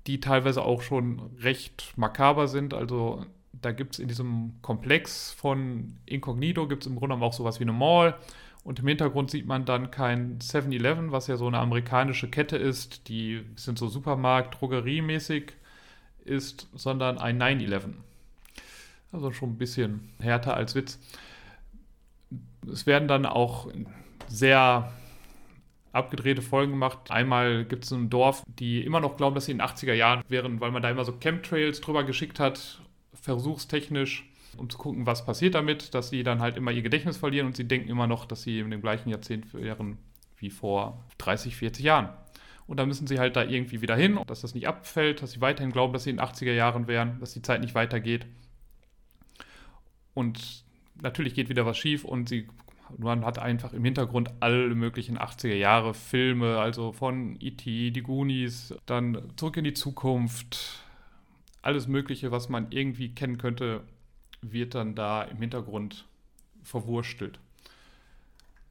die 0.08 0.20
teilweise 0.20 0.62
auch 0.64 0.82
schon 0.82 1.20
recht 1.42 1.94
makaber 1.96 2.48
sind. 2.48 2.74
Also 2.74 3.26
da 3.52 3.72
gibt 3.72 3.96
es 3.96 4.00
in 4.00 4.08
diesem 4.08 4.54
Komplex 4.62 5.32
von 5.32 5.98
Incognito, 6.06 6.68
gibt 6.68 6.84
es 6.84 6.88
im 6.88 6.96
Grunde 6.96 7.16
auch 7.16 7.34
sowas 7.34 7.60
wie 7.60 7.64
eine 7.64 7.74
Mall. 7.74 8.16
Und 8.64 8.80
im 8.80 8.88
Hintergrund 8.88 9.32
sieht 9.32 9.48
man 9.48 9.66
dann 9.66 9.90
kein 9.90 10.38
7-Eleven, 10.40 11.12
was 11.12 11.28
ja 11.28 11.38
so 11.38 11.48
eine 11.48 11.60
amerikanische 11.60 12.30
Kette 12.30 12.58
ist. 12.58 13.08
Die 13.08 13.44
sind 13.56 13.80
so 13.80 13.88
Supermarkt, 13.88 14.60
Drogeriemäßig 14.62 15.54
ist, 16.26 16.68
sondern 16.74 17.18
ein 17.18 17.42
9-11. 17.42 17.94
Also 19.12 19.32
schon 19.32 19.52
ein 19.52 19.58
bisschen 19.58 20.10
härter 20.20 20.56
als 20.56 20.76
Witz. 20.76 21.00
Es 22.72 22.86
werden 22.86 23.08
dann 23.08 23.26
auch 23.26 23.68
sehr 24.28 24.92
abgedrehte 25.92 26.42
Folgen 26.42 26.74
gemacht. 26.74 27.10
Einmal 27.10 27.66
gibt 27.66 27.86
es 27.86 27.92
ein 27.92 28.10
Dorf, 28.10 28.44
die 28.48 28.84
immer 28.84 29.00
noch 29.00 29.18
glauben, 29.18 29.36
dass 29.36 29.46
sie 29.46 29.52
in 29.52 29.58
den 29.58 29.68
80er 29.68 29.94
Jahren 29.94 30.24
wären, 30.28 30.62
weil 30.62 30.72
man 30.72 30.84
da 30.84 30.90
immer 30.90 31.06
so 31.06 31.14
Chemtrails 31.14 31.82
drüber 31.82 32.04
geschickt 32.04 32.40
hat, 32.40 32.82
versuchstechnisch, 33.14 34.30
um 34.58 34.70
zu 34.70 34.78
gucken, 34.78 35.06
was 35.06 35.26
passiert 35.26 35.56
damit, 35.56 35.94
dass 35.94 36.10
sie 36.10 36.24
dann 36.24 36.42
halt 36.42 36.58
immer 36.58 36.72
ihr 36.72 36.82
Gedächtnis 36.82 37.18
verlieren 37.18 37.48
und 37.48 37.58
sie 37.58 37.68
denken 37.68 37.90
immer 37.90 38.08
noch, 38.08 38.26
dass 38.26 38.44
sie 38.44 38.60
in 38.60 38.72
dem 38.72 38.82
gleichen 38.82 39.10
Jahrzehnt 39.10 39.54
wären 39.54 39.98
wie 40.38 40.50
vor 40.50 41.04
30, 41.18 41.56
40 41.56 41.84
Jahren. 41.84 42.10
Und 42.70 42.78
dann 42.78 42.88
müssen 42.88 43.08
sie 43.08 43.18
halt 43.18 43.36
da 43.36 43.44
irgendwie 43.44 43.82
wieder 43.82 43.96
hin, 43.96 44.20
dass 44.28 44.42
das 44.42 44.54
nicht 44.54 44.68
abfällt, 44.68 45.24
dass 45.24 45.32
sie 45.32 45.42
weiterhin 45.42 45.72
glauben, 45.72 45.92
dass 45.92 46.04
sie 46.04 46.12
in 46.12 46.18
den 46.18 46.26
80er 46.26 46.54
Jahren 46.54 46.88
wären, 46.88 47.20
dass 47.20 47.34
die 47.34 47.42
Zeit 47.42 47.62
nicht 47.62 47.74
weitergeht. 47.74 48.28
Und 50.14 50.64
natürlich 51.02 51.34
geht 51.34 51.50
wieder 51.50 51.66
was 51.66 51.80
schief 51.80 52.06
und 52.06 52.30
sie 52.30 52.48
man 52.98 53.26
hat 53.26 53.40
einfach 53.40 53.74
im 53.74 53.84
Hintergrund 53.84 54.32
alle 54.40 54.74
möglichen 54.76 55.18
80er 55.18 55.56
Jahre 55.56 55.96
Filme, 55.96 56.60
also 56.60 56.92
von 56.92 57.38
E.T., 57.40 57.90
die 57.92 58.02
Goonies, 58.02 58.76
dann 58.86 59.32
Zurück 59.36 59.58
in 59.58 59.64
die 59.64 59.74
Zukunft, 59.74 60.84
alles 61.64 61.88
Mögliche, 61.88 62.32
was 62.32 62.50
man 62.50 62.68
irgendwie 62.72 63.10
kennen 63.10 63.38
könnte, 63.40 63.82
wird 64.42 64.76
dann 64.76 64.94
da 64.94 65.24
im 65.24 65.38
Hintergrund 65.38 66.06
verwurstelt. 66.64 67.40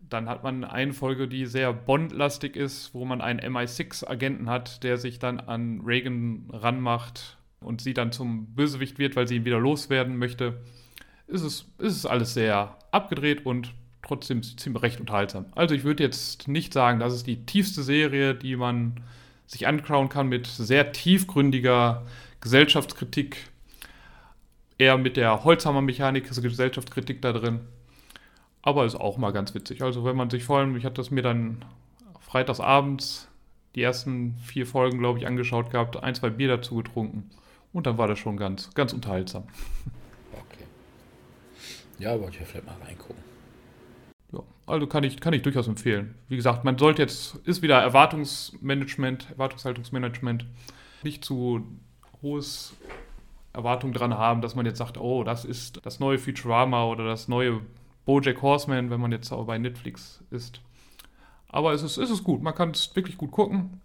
Dann 0.08 0.28
hat 0.28 0.42
man 0.42 0.64
eine 0.64 0.92
Folge, 0.92 1.28
die 1.28 1.46
sehr 1.46 1.72
Bond-lastig 1.72 2.56
ist, 2.56 2.94
wo 2.94 3.04
man 3.04 3.20
einen 3.20 3.40
MI6-Agenten 3.40 4.48
hat, 4.48 4.82
der 4.82 4.96
sich 4.96 5.18
dann 5.18 5.40
an 5.40 5.82
Reagan 5.84 6.48
ranmacht 6.52 7.36
und 7.60 7.80
sie 7.80 7.94
dann 7.94 8.12
zum 8.12 8.54
Bösewicht 8.54 8.98
wird, 8.98 9.16
weil 9.16 9.28
sie 9.28 9.36
ihn 9.36 9.44
wieder 9.44 9.58
loswerden 9.58 10.16
möchte. 10.16 10.60
Ist 11.26 11.42
es, 11.42 11.66
ist 11.78 11.96
es 11.96 12.06
alles 12.06 12.34
sehr 12.34 12.76
abgedreht 12.90 13.44
und 13.44 13.74
trotzdem 14.02 14.42
ziemlich 14.42 14.82
recht 14.82 15.00
unterhaltsam. 15.00 15.46
Also 15.54 15.74
ich 15.74 15.84
würde 15.84 16.02
jetzt 16.02 16.48
nicht 16.48 16.72
sagen, 16.72 17.00
das 17.00 17.14
ist 17.14 17.26
die 17.26 17.44
tiefste 17.44 17.82
Serie, 17.82 18.34
die 18.34 18.56
man 18.56 19.00
sich 19.46 19.66
anschauen 19.66 20.08
kann 20.08 20.28
mit 20.28 20.46
sehr 20.46 20.92
tiefgründiger 20.92 22.06
Gesellschaftskritik. 22.40 23.50
Eher 24.78 24.96
mit 24.96 25.16
der 25.16 25.44
Holzhammer-Mechanik, 25.44 26.28
also 26.28 26.40
Gesellschaftskritik 26.40 27.20
da 27.20 27.32
drin. 27.32 27.60
Aber 28.62 28.84
ist 28.84 28.96
auch 28.96 29.16
mal 29.16 29.32
ganz 29.32 29.54
witzig. 29.54 29.82
Also 29.82 30.04
wenn 30.04 30.16
man 30.16 30.30
sich 30.30 30.44
vor 30.44 30.58
allem, 30.58 30.76
ich 30.76 30.84
hatte 30.84 30.96
das 30.96 31.10
mir 31.10 31.22
dann 31.22 31.64
freitagsabends 32.20 33.28
die 33.74 33.82
ersten 33.82 34.36
vier 34.44 34.66
Folgen, 34.66 34.98
glaube 34.98 35.18
ich, 35.18 35.26
angeschaut 35.26 35.70
gehabt, 35.70 36.02
ein, 36.02 36.14
zwei 36.14 36.30
Bier 36.30 36.48
dazu 36.48 36.76
getrunken. 36.76 37.30
Und 37.72 37.86
dann 37.86 37.98
war 37.98 38.08
das 38.08 38.18
schon 38.18 38.36
ganz, 38.36 38.74
ganz 38.74 38.92
unterhaltsam. 38.92 39.44
Okay. 40.32 40.64
Ja, 41.98 42.18
wollte 42.18 42.34
ich 42.34 42.40
ja 42.40 42.46
vielleicht 42.46 42.66
mal 42.66 42.76
reingucken. 42.84 43.22
Ja, 44.32 44.40
also 44.66 44.86
kann 44.86 45.04
ich, 45.04 45.20
kann 45.20 45.32
ich 45.32 45.42
durchaus 45.42 45.68
empfehlen. 45.68 46.14
Wie 46.28 46.36
gesagt, 46.36 46.64
man 46.64 46.78
sollte 46.78 47.02
jetzt, 47.02 47.36
ist 47.44 47.62
wieder 47.62 47.78
Erwartungsmanagement, 47.78 49.30
Erwartungshaltungsmanagement, 49.30 50.46
nicht 51.02 51.24
zu 51.24 51.64
hohes 52.22 52.74
Erwartung 53.52 53.92
dran 53.92 54.16
haben, 54.16 54.40
dass 54.40 54.54
man 54.54 54.66
jetzt 54.66 54.78
sagt, 54.78 54.98
oh, 54.98 55.24
das 55.24 55.44
ist 55.44 55.84
das 55.84 56.00
neue 56.00 56.18
Futurama 56.18 56.84
oder 56.86 57.04
das 57.04 57.28
neue 57.28 57.60
Bojack 58.08 58.40
Horseman, 58.40 58.88
wenn 58.88 59.02
man 59.02 59.12
jetzt 59.12 59.30
auch 59.32 59.44
bei 59.44 59.58
Netflix 59.58 60.24
ist. 60.30 60.62
Aber 61.46 61.74
es 61.74 61.82
ist, 61.82 61.98
es 61.98 62.08
ist 62.08 62.24
gut, 62.24 62.42
man 62.42 62.54
kann 62.54 62.70
es 62.70 62.96
wirklich 62.96 63.18
gut 63.18 63.32
gucken 63.32 63.82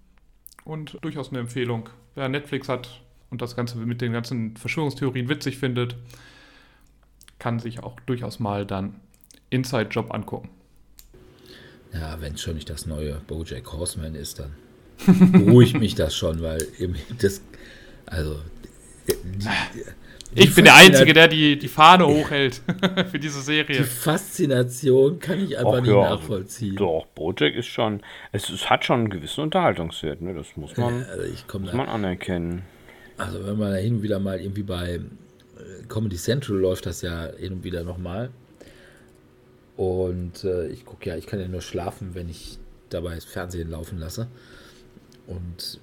und 0.63 0.97
durchaus 1.01 1.29
eine 1.29 1.39
Empfehlung. 1.39 1.89
Wer 2.15 2.29
Netflix 2.29 2.69
hat 2.69 3.01
und 3.31 3.41
das 3.41 3.57
Ganze 3.57 3.77
mit 3.79 3.99
den 3.99 4.13
ganzen 4.13 4.55
Verschwörungstheorien 4.55 5.27
witzig 5.27 5.57
findet, 5.57 5.97
kann 7.37 7.59
sich 7.59 7.83
auch 7.83 7.99
durchaus 8.05 8.39
mal 8.39 8.65
dann 8.65 8.95
Inside 9.49 9.89
Job 9.89 10.13
angucken. 10.13 10.49
Ja, 11.91 12.21
wenn 12.21 12.35
es 12.35 12.41
schon 12.41 12.55
nicht 12.55 12.69
das 12.69 12.85
neue 12.85 13.15
Bojack 13.27 13.73
Horseman 13.73 14.15
ist, 14.15 14.39
dann 14.39 14.53
beruhigt 15.33 15.77
mich 15.77 15.95
das 15.95 16.15
schon, 16.15 16.41
weil 16.41 16.65
das, 17.19 17.41
also. 18.05 18.39
Die 19.05 19.83
ich 20.35 20.55
bin 20.55 20.65
der 20.65 20.75
Einzige, 20.75 21.13
der 21.13 21.27
die, 21.27 21.57
die 21.57 21.67
Fahne 21.67 22.07
hochhält 22.07 22.61
für 23.11 23.19
diese 23.19 23.41
Serie. 23.41 23.77
Die 23.77 23.83
Faszination 23.83 25.19
kann 25.19 25.43
ich 25.43 25.57
einfach 25.57 25.73
Och, 25.73 25.81
nicht 25.81 25.91
ja, 25.91 26.09
nachvollziehen. 26.09 26.75
Doch, 26.75 27.05
Bojack 27.07 27.55
ist 27.55 27.67
schon, 27.67 28.01
es, 28.31 28.49
es, 28.49 28.69
hat 28.69 28.85
schon 28.85 29.01
einen 29.01 29.09
gewissen 29.09 29.41
Unterhaltungswert, 29.41 30.21
ne? 30.21 30.33
das 30.33 30.55
muss 30.55 30.77
man, 30.77 31.03
also 31.03 31.59
muss 31.59 31.71
da, 31.71 31.77
man 31.77 31.87
anerkennen. 31.87 32.63
Also 33.17 33.45
wenn 33.45 33.57
man 33.57 33.71
da 33.71 33.77
hin 33.77 33.95
und 33.95 34.03
wieder 34.03 34.19
mal 34.19 34.39
irgendwie 34.39 34.63
bei 34.63 34.95
äh, 34.95 35.01
Comedy 35.87 36.17
Central 36.17 36.57
läuft 36.57 36.85
das 36.85 37.01
ja 37.01 37.27
hin 37.37 37.53
und 37.53 37.63
wieder 37.63 37.83
nochmal. 37.83 38.29
Und 39.77 40.43
äh, 40.43 40.67
ich 40.67 40.85
gucke 40.85 41.09
ja, 41.09 41.17
ich 41.17 41.25
kann 41.25 41.39
ja 41.39 41.47
nur 41.47 41.61
schlafen, 41.61 42.11
wenn 42.13 42.29
ich 42.29 42.59
dabei 42.89 43.15
das 43.15 43.25
Fernsehen 43.25 43.69
laufen 43.69 43.97
lasse. 43.97 44.27
Und 45.27 45.79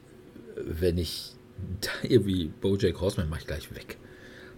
wenn 0.57 0.99
ich 0.99 1.33
da 1.81 1.91
irgendwie 2.03 2.47
Bojack 2.61 3.01
Horseman 3.01 3.29
mache 3.29 3.41
ich 3.41 3.47
gleich 3.47 3.75
weg. 3.75 3.99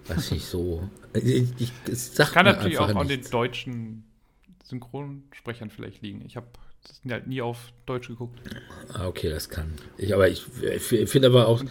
Weiß 0.08 0.32
ich 0.32 0.44
so. 0.44 0.88
Ich, 1.14 1.48
ich, 1.58 1.72
das 1.86 2.32
kann 2.32 2.46
natürlich 2.46 2.78
auch 2.78 2.94
an 2.94 3.08
den 3.08 3.22
deutschen 3.30 4.04
Synchronsprechern 4.64 5.70
vielleicht 5.70 6.02
liegen. 6.02 6.24
Ich 6.24 6.36
habe 6.36 6.46
das 6.82 7.00
halt 7.08 7.26
nie 7.26 7.42
auf 7.42 7.72
Deutsch 7.86 8.08
geguckt. 8.08 8.40
Ah, 8.92 9.06
okay, 9.06 9.28
das 9.28 9.48
kann. 9.48 9.72
Ich, 9.98 10.14
aber 10.14 10.28
ich, 10.28 10.44
ich 10.62 10.82
finde 10.82 11.28
aber 11.28 11.46
auch, 11.46 11.62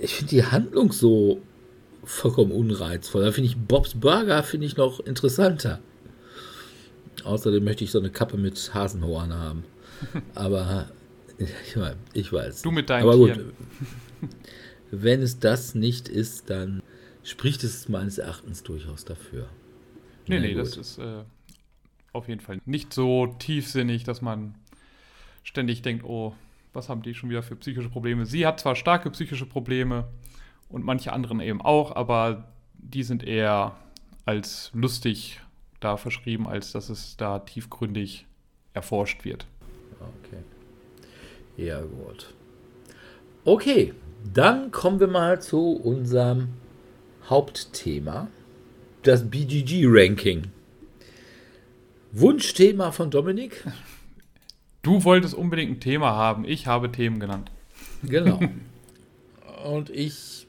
ich 0.00 0.14
finde 0.14 0.30
die 0.30 0.44
Handlung 0.44 0.92
so 0.92 1.40
vollkommen 2.04 2.52
unreizvoll. 2.52 3.24
Da 3.24 3.32
finde 3.32 3.48
ich 3.48 3.56
Bobs 3.56 3.94
Burger 3.94 4.42
finde 4.42 4.66
ich 4.66 4.76
noch 4.76 5.00
interessanter. 5.00 5.80
Außerdem 7.24 7.62
möchte 7.62 7.84
ich 7.84 7.92
so 7.92 8.00
eine 8.00 8.10
Kappe 8.10 8.36
mit 8.36 8.74
Hasenhorn 8.74 9.32
haben. 9.32 9.64
Aber 10.34 10.90
ich, 11.38 11.76
weiß, 11.76 11.94
ich 12.14 12.32
weiß. 12.32 12.62
Du 12.62 12.70
mit 12.70 12.90
deinen 12.90 13.02
Aber 13.04 13.16
gut, 13.16 13.34
Tieren. 13.34 13.52
wenn 14.90 15.22
es 15.22 15.38
das 15.38 15.74
nicht 15.74 16.08
ist, 16.08 16.50
dann 16.50 16.82
spricht 17.24 17.64
es 17.64 17.88
meines 17.88 18.18
Erachtens 18.18 18.62
durchaus 18.62 19.04
dafür. 19.04 19.48
Nee, 20.26 20.36
Na 20.36 20.40
nee, 20.40 20.54
gut. 20.54 20.62
das 20.62 20.76
ist 20.76 20.98
äh, 20.98 21.22
auf 22.12 22.28
jeden 22.28 22.40
Fall 22.40 22.60
nicht 22.64 22.92
so 22.92 23.26
tiefsinnig, 23.38 24.04
dass 24.04 24.22
man 24.22 24.54
ständig 25.42 25.82
denkt, 25.82 26.04
oh, 26.04 26.34
was 26.72 26.88
haben 26.88 27.02
die 27.02 27.14
schon 27.14 27.30
wieder 27.30 27.42
für 27.42 27.56
psychische 27.56 27.88
Probleme? 27.88 28.26
Sie 28.26 28.46
hat 28.46 28.60
zwar 28.60 28.76
starke 28.76 29.10
psychische 29.10 29.46
Probleme 29.46 30.08
und 30.68 30.84
manche 30.84 31.12
anderen 31.12 31.40
eben 31.40 31.60
auch, 31.60 31.94
aber 31.94 32.48
die 32.74 33.02
sind 33.02 33.22
eher 33.22 33.76
als 34.24 34.70
lustig 34.72 35.40
da 35.80 35.96
verschrieben, 35.96 36.46
als 36.46 36.72
dass 36.72 36.88
es 36.88 37.16
da 37.16 37.40
tiefgründig 37.40 38.26
erforscht 38.72 39.24
wird. 39.24 39.46
Okay. 40.24 40.42
Ja, 41.56 41.80
gut. 41.80 42.32
Okay, 43.44 43.92
dann 44.32 44.70
kommen 44.70 45.00
wir 45.00 45.08
mal 45.08 45.42
zu 45.42 45.72
unserem 45.72 46.48
Hauptthema, 47.28 48.28
das 49.02 49.30
BGG-Ranking. 49.30 50.44
Wunschthema 52.12 52.92
von 52.92 53.10
Dominik? 53.10 53.64
Du 54.82 55.04
wolltest 55.04 55.34
unbedingt 55.34 55.70
ein 55.70 55.80
Thema 55.80 56.10
haben. 56.10 56.44
Ich 56.44 56.66
habe 56.66 56.90
Themen 56.92 57.20
genannt. 57.20 57.50
Genau. 58.02 58.40
Und 59.64 59.90
ich 59.90 60.46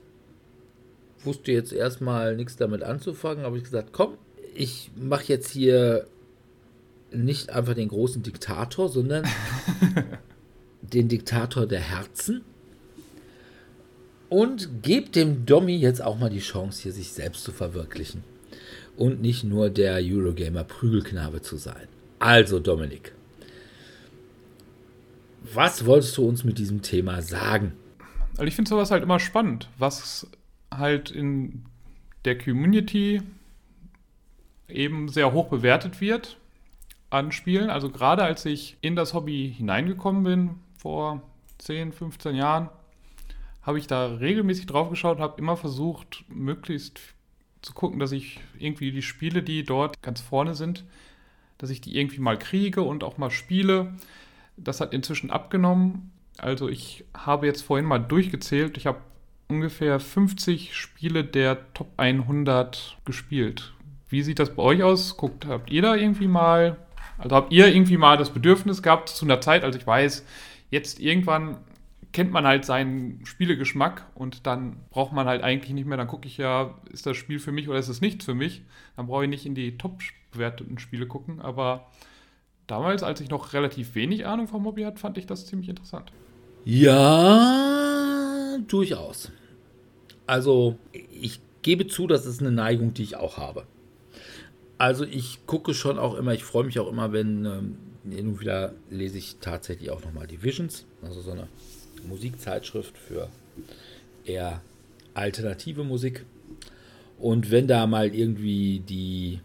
wusste 1.24 1.52
jetzt 1.52 1.72
erstmal 1.72 2.36
nichts 2.36 2.56
damit 2.58 2.84
anzufangen, 2.84 3.46
habe 3.46 3.58
ich 3.58 3.64
gesagt, 3.64 3.90
komm, 3.94 4.18
ich 4.56 4.92
mache 4.96 5.26
jetzt 5.28 5.50
hier 5.50 6.08
nicht 7.12 7.52
einfach 7.52 7.76
den 7.76 7.90
großen 7.90 8.24
Diktator, 8.24 8.90
sondern 8.90 9.26
den 10.82 11.08
Diktator 11.08 11.66
der 11.66 11.80
Herzen 11.80 12.44
und 14.34 14.82
gebe 14.82 15.12
dem 15.12 15.46
Dommy 15.46 15.76
jetzt 15.78 16.02
auch 16.02 16.18
mal 16.18 16.32
die 16.32 16.40
Chance, 16.40 16.82
hier 16.82 16.92
sich 16.92 17.12
selbst 17.12 17.44
zu 17.44 17.52
verwirklichen 17.52 18.24
und 18.98 19.22
nicht 19.22 19.44
nur 19.44 19.70
der 19.70 20.00
Eurogamer 20.02 20.64
Prügelknabe 20.64 21.44
zu 21.44 21.58
sein. 21.58 21.88
Also 22.18 22.60
Dominik, 22.60 23.14
was 25.54 25.86
wolltest 25.86 26.18
du 26.18 26.28
uns 26.28 26.44
mit 26.44 26.58
diesem 26.58 26.82
Thema 26.82 27.22
sagen? 27.22 27.74
Also 28.32 28.46
ich 28.46 28.56
finde 28.56 28.70
sowas 28.70 28.90
halt 28.90 29.04
immer 29.04 29.20
spannend, 29.20 29.70
was 29.78 30.26
halt 30.72 31.12
in 31.12 31.66
der 32.26 32.36
Community 32.36 33.22
eben 34.68 35.10
sehr 35.10 35.32
hoch 35.32 35.50
bewertet 35.50 36.02
wird 36.02 36.38
an 37.12 37.32
Spielen. 37.32 37.70
Also 37.70 37.92
gerade 37.92 38.24
als 38.24 38.46
ich 38.46 38.78
in 38.82 38.96
das 38.96 39.14
Hobby 39.14 39.54
hineingekommen 39.56 40.24
bin, 40.24 40.50
vor 40.76 41.22
10, 41.60 41.94
15 41.94 42.34
Jahren, 42.34 42.70
habe 43.64 43.80
ich 43.80 43.88
da 43.88 44.08
regelmäßig 44.08 44.66
drauf 44.66 44.90
geschaut 44.90 45.18
und 45.18 45.24
habe 45.24 45.40
immer 45.40 45.58
versucht, 45.58 46.24
möglichst 46.28 47.00
zu 47.62 47.74
gucken, 47.74 48.00
dass 48.00 48.12
ich 48.12 48.42
irgendwie 48.60 48.92
die 48.92 49.02
Spiele, 49.02 49.42
die 49.42 49.64
dort 49.64 50.02
ganz 50.02 50.22
vorne 50.22 50.54
sind, 50.54 50.84
dass 51.58 51.70
ich 51.70 51.80
die 51.80 51.98
irgendwie 51.98 52.20
mal 52.20 52.38
kriege 52.38 52.82
und 52.82 53.04
auch 53.04 53.18
mal 53.18 53.32
spiele. 53.32 53.94
Das 54.58 54.82
hat 54.82 54.94
inzwischen 54.94 55.32
abgenommen. 55.32 56.12
Also 56.38 56.68
ich 56.68 57.06
habe 57.16 57.48
jetzt 57.48 57.62
vorhin 57.62 57.86
mal 57.86 58.00
durchgezählt. 58.00 58.76
Ich 58.78 58.86
habe 58.86 59.00
ungefähr 59.48 60.00
50 60.00 60.76
Spiele 60.76 61.24
der 61.24 61.74
Top 61.74 61.88
100 61.98 62.98
gespielt. 63.06 63.74
Wie 64.10 64.24
sieht 64.24 64.40
das 64.40 64.56
bei 64.56 64.62
euch 64.62 64.84
aus? 64.84 65.16
Guckt, 65.16 65.46
habt 65.46 65.72
ihr 65.72 65.82
da 65.82 65.96
irgendwie 65.96 66.28
mal, 66.28 66.78
also 67.18 67.36
habt 67.36 67.54
ihr 67.54 67.68
irgendwie 67.68 67.98
mal 67.98 68.18
das 68.18 68.32
Bedürfnis 68.32 68.84
gehabt 68.84 69.10
zu 69.10 69.26
einer 69.26 69.42
Zeit, 69.42 69.64
also 69.64 69.80
ich 69.80 69.88
weiß, 69.88 70.26
jetzt 70.70 71.00
irgendwann 71.00 71.58
kennt 72.14 72.32
man 72.32 72.46
halt 72.46 72.64
seinen 72.64 73.26
Spielegeschmack 73.26 74.06
und 74.16 74.46
dann 74.48 74.78
braucht 74.92 75.12
man 75.12 75.28
halt 75.28 75.44
eigentlich 75.44 75.74
nicht 75.74 75.86
mehr, 75.86 75.98
dann 75.98 76.08
gucke 76.08 76.28
ich 76.28 76.38
ja, 76.38 76.80
ist 76.92 77.06
das 77.06 77.18
Spiel 77.18 77.40
für 77.40 77.52
mich 77.52 77.68
oder 77.68 77.80
ist 77.80 77.90
es 77.90 78.02
nichts 78.02 78.24
für 78.24 78.36
mich? 78.36 78.62
Dann 78.96 79.08
brauche 79.08 79.24
ich 79.24 79.30
nicht 79.30 79.46
in 79.46 79.56
die 79.56 79.78
top 79.78 80.00
bewerteten 80.32 80.78
Spiele 80.80 81.08
gucken, 81.08 81.42
aber 81.42 81.90
damals, 82.68 83.04
als 83.04 83.20
ich 83.20 83.30
noch 83.30 83.54
relativ 83.54 83.96
wenig 83.96 84.26
Ahnung 84.26 84.48
vom 84.48 84.64
Hobby 84.66 84.84
hatte, 84.84 85.00
fand 85.00 85.18
ich 85.18 85.26
das 85.26 85.48
ziemlich 85.48 85.70
interessant. 85.70 86.12
Ja, 86.66 88.58
durchaus. 88.68 89.32
Also, 90.28 90.78
ich 90.92 91.42
gebe 91.64 91.88
zu, 91.88 92.08
das 92.08 92.26
ist 92.26 92.40
eine 92.40 92.52
Neigung, 92.52 92.94
die 92.94 93.04
ich 93.04 93.18
auch 93.18 93.38
habe. 93.38 93.66
Also 94.78 95.06
ich 95.06 95.46
gucke 95.46 95.74
schon 95.74 95.98
auch 95.98 96.16
immer, 96.16 96.34
ich 96.34 96.44
freue 96.44 96.66
mich 96.66 96.80
auch 96.80 96.90
immer, 96.90 97.14
wenn 97.14 97.46
ähm, 97.46 97.78
hin 98.10 98.40
wieder 98.40 98.74
lese 98.90 99.18
ich 99.18 99.38
tatsächlich 99.40 99.92
auch 99.92 100.04
nochmal 100.04 100.28
die 100.28 100.44
Visions, 100.44 100.86
also 101.02 101.22
so 101.22 101.32
eine 101.32 101.48
Musikzeitschrift 102.04 102.98
für 102.98 103.30
eher 104.26 104.62
alternative 105.14 105.84
Musik. 105.84 106.26
Und 107.20 107.52
wenn 107.52 107.68
da 107.68 107.88
mal 107.88 108.14
irgendwie 108.14 108.80
die, 108.80 109.40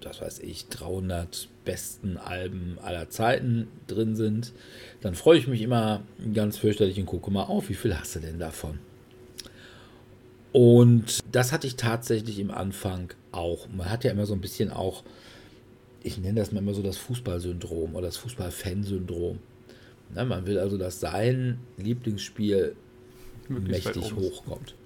das 0.00 0.20
weiß 0.20 0.40
ich, 0.40 0.68
300 0.68 1.48
besten 1.64 2.16
Alben 2.16 2.78
aller 2.82 3.10
Zeiten 3.10 3.68
drin 3.86 4.16
sind, 4.16 4.52
dann 5.00 5.14
freue 5.14 5.38
ich 5.38 5.46
mich 5.46 5.62
immer 5.62 6.02
ganz 6.34 6.58
fürchterlich 6.58 6.98
und 6.98 7.06
gucke 7.06 7.30
mal 7.30 7.44
auf, 7.44 7.68
wie 7.68 7.74
viel 7.74 7.98
hast 7.98 8.16
du 8.16 8.20
denn 8.20 8.38
davon? 8.38 8.78
Und 10.52 11.20
das 11.30 11.52
hatte 11.52 11.66
ich 11.66 11.76
tatsächlich 11.76 12.38
im 12.38 12.50
Anfang 12.50 13.12
auch. 13.32 13.68
Man 13.68 13.90
hat 13.90 14.04
ja 14.04 14.10
immer 14.10 14.26
so 14.26 14.34
ein 14.34 14.40
bisschen 14.40 14.70
auch, 14.70 15.02
ich 16.02 16.18
nenne 16.18 16.40
das 16.40 16.52
mal 16.52 16.60
immer 16.60 16.74
so 16.74 16.82
das 16.82 16.96
Fußballsyndrom 16.96 17.94
oder 17.94 18.06
das 18.06 18.16
Fußballfansyndrom. 18.16 19.38
Na, 20.14 20.24
man 20.24 20.46
will 20.46 20.58
also, 20.58 20.78
dass 20.78 21.00
sein 21.00 21.58
Lieblingsspiel 21.76 22.76
Möglichst 23.48 23.86
mächtig 23.86 24.14
hochkommt. 24.14 24.76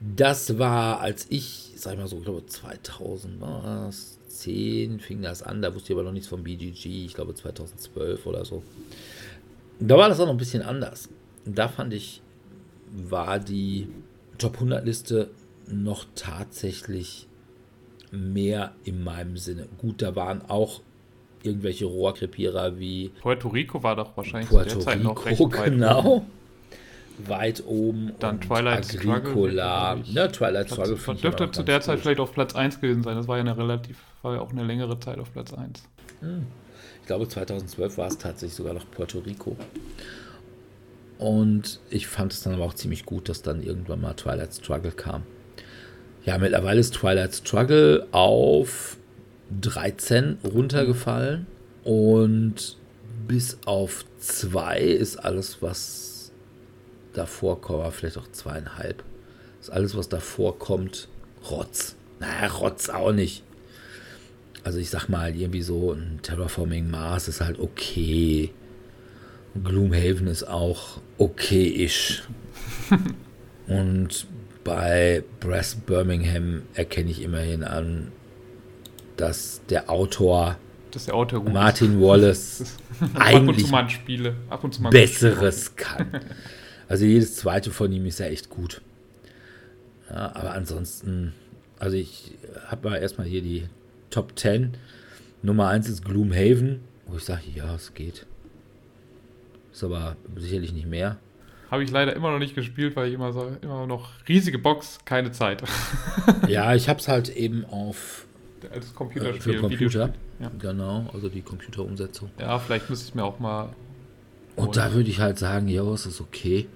Das 0.00 0.58
war, 0.58 1.00
als 1.00 1.26
ich, 1.28 1.72
sag 1.76 1.94
ich 1.94 1.98
mal 1.98 2.06
so, 2.06 2.18
ich 2.18 2.24
glaube 2.24 2.46
2010 2.46 5.00
fing 5.00 5.22
das 5.22 5.42
an, 5.42 5.60
da 5.60 5.74
wusste 5.74 5.92
ich 5.92 5.96
aber 5.96 6.04
noch 6.04 6.12
nichts 6.12 6.28
vom 6.28 6.44
BGG, 6.44 7.06
ich 7.06 7.14
glaube 7.14 7.34
2012 7.34 8.24
oder 8.26 8.44
so. 8.44 8.62
Da 9.80 9.96
war 9.96 10.08
das 10.08 10.20
auch 10.20 10.26
noch 10.26 10.34
ein 10.34 10.38
bisschen 10.38 10.62
anders. 10.62 11.08
Da 11.44 11.66
fand 11.68 11.94
ich, 11.94 12.22
war 12.92 13.40
die 13.40 13.88
Top 14.38 14.54
100 14.54 14.84
Liste 14.84 15.30
noch 15.66 16.06
tatsächlich 16.14 17.26
mehr 18.10 18.74
in 18.84 19.02
meinem 19.02 19.36
Sinne. 19.36 19.68
Gut, 19.78 20.02
da 20.02 20.14
waren 20.16 20.42
auch 20.42 20.82
irgendwelche 21.42 21.86
Rohrkrepierer 21.86 22.78
wie 22.78 23.10
Puerto 23.20 23.48
Rico 23.48 23.82
war 23.82 23.96
doch 23.96 24.16
wahrscheinlich 24.16 24.50
Puerto 24.50 24.78
Rico, 24.78 25.02
noch 25.02 25.26
recht 25.26 25.50
genau. 25.64 26.26
Weit 27.26 27.64
oben. 27.66 28.12
Dann 28.20 28.40
Twilight 28.40 28.94
Agricola. 28.94 29.96
Struggle. 29.96 30.14
Ja, 30.14 30.28
Twilight 30.28 30.70
Struggle. 30.70 30.98
Das 31.04 31.20
dürfte 31.20 31.50
zu 31.50 31.62
der 31.64 31.80
Zeit 31.80 31.96
gut. 31.96 32.02
vielleicht 32.02 32.20
auf 32.20 32.32
Platz 32.32 32.54
1 32.54 32.80
gewesen 32.80 33.02
sein. 33.02 33.16
Das 33.16 33.26
war 33.26 33.36
ja 33.36 33.40
eine 33.40 33.56
relativ, 33.56 33.98
war 34.22 34.34
ja 34.34 34.40
auch 34.40 34.50
eine 34.50 34.64
längere 34.64 34.98
Zeit 35.00 35.18
auf 35.18 35.32
Platz 35.32 35.52
1. 35.52 35.82
Hm. 36.20 36.46
Ich 37.00 37.06
glaube, 37.06 37.26
2012 37.26 37.98
war 37.98 38.06
es 38.06 38.18
tatsächlich 38.18 38.54
sogar 38.54 38.74
noch 38.74 38.88
Puerto 38.90 39.18
Rico. 39.18 39.56
Und 41.18 41.80
ich 41.90 42.06
fand 42.06 42.32
es 42.32 42.42
dann 42.42 42.54
aber 42.54 42.64
auch 42.64 42.74
ziemlich 42.74 43.04
gut, 43.04 43.28
dass 43.28 43.42
dann 43.42 43.62
irgendwann 43.62 44.00
mal 44.00 44.14
Twilight 44.14 44.54
Struggle 44.54 44.92
kam. 44.92 45.22
Ja, 46.24 46.38
mittlerweile 46.38 46.78
ist 46.78 46.94
Twilight 46.94 47.34
Struggle 47.34 48.06
auf 48.12 48.96
13 49.60 50.38
runtergefallen 50.44 51.46
und 51.84 52.76
bis 53.26 53.58
auf 53.64 54.04
2 54.18 54.80
ist 54.80 55.16
alles, 55.16 55.62
was 55.62 56.32
davor 57.12 57.60
kommt, 57.60 57.94
vielleicht 57.94 58.18
auch 58.18 58.30
zweieinhalb, 58.32 59.02
ist 59.60 59.70
alles, 59.70 59.96
was 59.96 60.08
davor 60.08 60.58
kommt, 60.58 61.08
Rotz. 61.50 61.96
Naja, 62.20 62.48
Rotz 62.48 62.88
auch 62.88 63.12
nicht. 63.12 63.42
Also 64.64 64.78
ich 64.78 64.90
sag 64.90 65.08
mal, 65.08 65.34
irgendwie 65.34 65.62
so 65.62 65.92
ein 65.92 66.20
Terraforming 66.22 66.90
Mars 66.90 67.28
ist 67.28 67.40
halt 67.40 67.58
okay. 67.58 68.50
Gloomhaven 69.62 70.26
ist 70.26 70.44
auch 70.44 71.00
okay-ish. 71.16 72.24
Und 73.66 74.26
bei 74.64 75.24
Brass 75.40 75.74
Birmingham 75.74 76.62
erkenne 76.74 77.10
ich 77.10 77.22
immerhin 77.22 77.64
an, 77.64 78.12
dass 79.18 79.60
der 79.68 79.90
Autor, 79.90 80.56
dass 80.90 81.04
der 81.04 81.14
Autor 81.14 81.42
Martin. 81.42 82.00
Wallace 82.00 82.76
eigentlich 83.14 83.72
ab 83.72 83.90
Spiele, 83.90 84.34
ab 84.48 84.64
und 84.64 84.74
zu 84.74 84.82
mal 84.82 84.90
Besseres 84.90 85.76
kann. 85.76 86.20
Also 86.88 87.04
jedes 87.04 87.36
zweite 87.36 87.70
von 87.70 87.92
ihm 87.92 88.06
ist 88.06 88.18
ja 88.20 88.26
echt 88.26 88.48
gut. 88.48 88.80
Ja, 90.08 90.34
aber 90.34 90.52
ansonsten, 90.52 91.34
also 91.78 91.96
ich 91.96 92.32
habe 92.68 92.88
mal 92.88 92.96
erstmal 92.96 93.26
hier 93.26 93.42
die 93.42 93.68
Top 94.08 94.38
10. 94.38 94.72
Nummer 95.42 95.68
1 95.68 95.88
ist 95.88 96.04
Gloomhaven, 96.04 96.80
wo 97.06 97.16
ich 97.16 97.24
sage, 97.24 97.42
ja, 97.54 97.74
es 97.74 97.92
geht. 97.92 98.24
Ist 99.72 99.84
aber 99.84 100.16
sicherlich 100.36 100.72
nicht 100.72 100.86
mehr. 100.86 101.18
Habe 101.70 101.84
ich 101.84 101.90
leider 101.90 102.16
immer 102.16 102.30
noch 102.30 102.38
nicht 102.38 102.54
gespielt, 102.54 102.96
weil 102.96 103.08
ich 103.08 103.14
immer 103.14 103.32
so, 103.32 103.52
immer 103.60 103.86
noch 103.86 104.10
riesige 104.26 104.58
Box, 104.58 104.98
keine 105.04 105.32
Zeit. 105.32 105.62
ja, 106.48 106.74
ich 106.74 106.88
habe 106.88 106.98
es 106.98 107.08
halt 107.08 107.28
eben 107.28 107.66
auf 107.66 108.24
als 108.70 108.94
Computerspiel. 108.94 109.54
Äh, 109.54 109.56
für 109.56 109.60
Computer. 109.60 110.12
Ja. 110.40 110.50
Genau, 110.58 111.08
also 111.12 111.28
die 111.28 111.42
Computerumsetzung. 111.42 112.30
Ja, 112.38 112.58
vielleicht 112.58 112.88
müsste 112.90 113.08
ich 113.08 113.14
mir 113.14 113.24
auch 113.24 113.38
mal. 113.38 113.70
Und 114.56 114.76
da 114.76 114.92
würde 114.92 115.08
ich 115.08 115.20
halt 115.20 115.38
sagen, 115.38 115.68
ja, 115.68 115.82
es 115.92 116.06
ist 116.06 116.20
okay, 116.20 116.66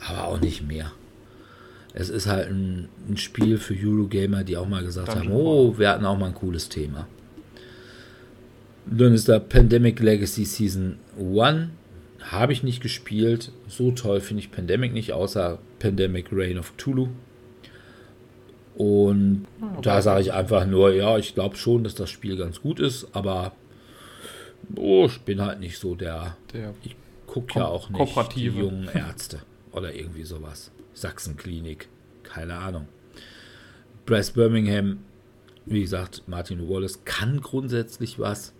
aber 0.00 0.24
auch 0.24 0.40
nicht 0.40 0.66
mehr. 0.66 0.92
Es 1.94 2.10
ist 2.10 2.26
halt 2.26 2.50
ein, 2.50 2.90
ein 3.08 3.16
Spiel 3.16 3.56
für 3.56 3.74
Eurogamer, 3.74 4.44
die 4.44 4.58
auch 4.58 4.68
mal 4.68 4.84
gesagt 4.84 5.08
Dungeon 5.08 5.28
haben, 5.28 5.32
oh, 5.32 5.78
wir 5.78 5.88
hatten 5.88 6.04
auch 6.04 6.18
mal 6.18 6.26
ein 6.26 6.34
cooles 6.34 6.68
Thema. 6.68 7.06
Dann 8.84 9.14
ist 9.14 9.28
da 9.28 9.38
Pandemic 9.38 9.98
Legacy 10.00 10.44
Season 10.44 10.98
1. 11.18 11.68
Habe 12.20 12.52
ich 12.52 12.62
nicht 12.62 12.82
gespielt. 12.82 13.50
So 13.66 13.92
toll 13.92 14.20
finde 14.20 14.42
ich 14.42 14.52
Pandemic 14.52 14.92
nicht, 14.92 15.12
außer 15.12 15.58
Pandemic 15.78 16.26
Reign 16.32 16.58
of 16.58 16.72
Tulu. 16.76 17.08
Und 18.76 19.46
okay. 19.60 19.80
da 19.82 20.02
sage 20.02 20.20
ich 20.20 20.32
einfach 20.32 20.66
nur, 20.66 20.92
ja, 20.92 21.16
ich 21.16 21.34
glaube 21.34 21.56
schon, 21.56 21.82
dass 21.82 21.94
das 21.94 22.10
Spiel 22.10 22.36
ganz 22.36 22.60
gut 22.60 22.78
ist, 22.78 23.08
aber 23.12 23.52
oh, 24.74 25.06
ich 25.06 25.20
bin 25.20 25.40
halt 25.40 25.60
nicht 25.60 25.78
so 25.78 25.94
der. 25.94 26.36
der 26.52 26.74
ich 26.82 26.94
gucke 27.26 27.58
ja 27.58 27.66
auch 27.66 27.88
nicht 27.90 28.36
die 28.36 28.44
jungen 28.44 28.88
Ärzte 28.88 29.40
oder 29.72 29.94
irgendwie 29.94 30.24
sowas. 30.24 30.70
Sachsenklinik, 30.92 31.88
keine 32.22 32.56
Ahnung. 32.56 32.86
Brass 34.04 34.30
Birmingham, 34.30 34.98
wie 35.64 35.80
gesagt, 35.80 36.22
Martin 36.26 36.68
Wallace 36.68 37.04
kann 37.04 37.40
grundsätzlich 37.40 38.18
was. 38.18 38.52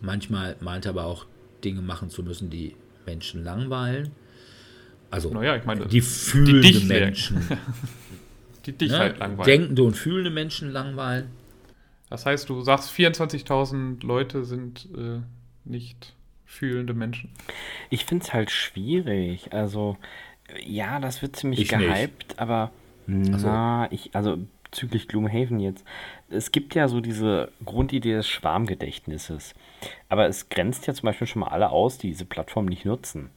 Manchmal 0.00 0.56
meint 0.60 0.86
er 0.86 0.90
aber 0.90 1.04
auch, 1.04 1.26
Dinge 1.64 1.82
machen 1.82 2.10
zu 2.10 2.24
müssen, 2.24 2.50
die 2.50 2.74
Menschen 3.06 3.44
langweilen. 3.44 4.10
Also 5.10 5.32
naja, 5.32 5.56
ich 5.56 5.64
meine, 5.64 5.86
die 5.86 6.00
fühlende 6.00 6.72
die 6.72 6.84
Menschen. 6.86 7.46
die 8.66 8.72
dich 8.72 8.92
ne? 8.92 8.98
halt 8.98 9.18
langweilen. 9.18 9.46
Denkende 9.46 9.82
und 9.82 9.96
fühlende 9.96 10.30
Menschen 10.30 10.70
langweilen. 10.70 11.30
Das 12.10 12.26
heißt, 12.26 12.48
du 12.48 12.60
sagst, 12.62 12.90
24.000 12.92 14.04
Leute 14.04 14.44
sind 14.44 14.88
äh, 14.96 15.20
nicht 15.64 16.14
fühlende 16.44 16.92
Menschen. 16.92 17.30
Ich 17.88 18.04
finde 18.04 18.24
es 18.24 18.34
halt 18.34 18.50
schwierig. 18.50 19.52
Also, 19.52 19.96
ja, 20.64 21.00
das 21.00 21.22
wird 21.22 21.36
ziemlich 21.36 21.60
ich 21.60 21.68
gehypt, 21.68 22.28
nicht. 22.28 22.38
aber 22.38 22.70
na, 23.06 23.84
so. 23.88 23.94
ich, 23.94 24.14
also 24.14 24.38
bezüglich 24.64 25.06
Gloomhaven 25.06 25.60
jetzt. 25.60 25.84
Es 26.30 26.50
gibt 26.50 26.74
ja 26.74 26.88
so 26.88 27.00
diese 27.00 27.52
Grundidee 27.64 28.14
des 28.14 28.28
Schwarmgedächtnisses. 28.28 29.54
Aber 30.08 30.26
es 30.26 30.48
grenzt 30.48 30.86
ja 30.86 30.94
zum 30.94 31.06
Beispiel 31.06 31.26
schon 31.26 31.40
mal 31.40 31.48
alle 31.48 31.70
aus, 31.70 31.98
die 31.98 32.08
diese 32.08 32.24
Plattform 32.24 32.66
nicht 32.66 32.84
nutzen. 32.84 33.30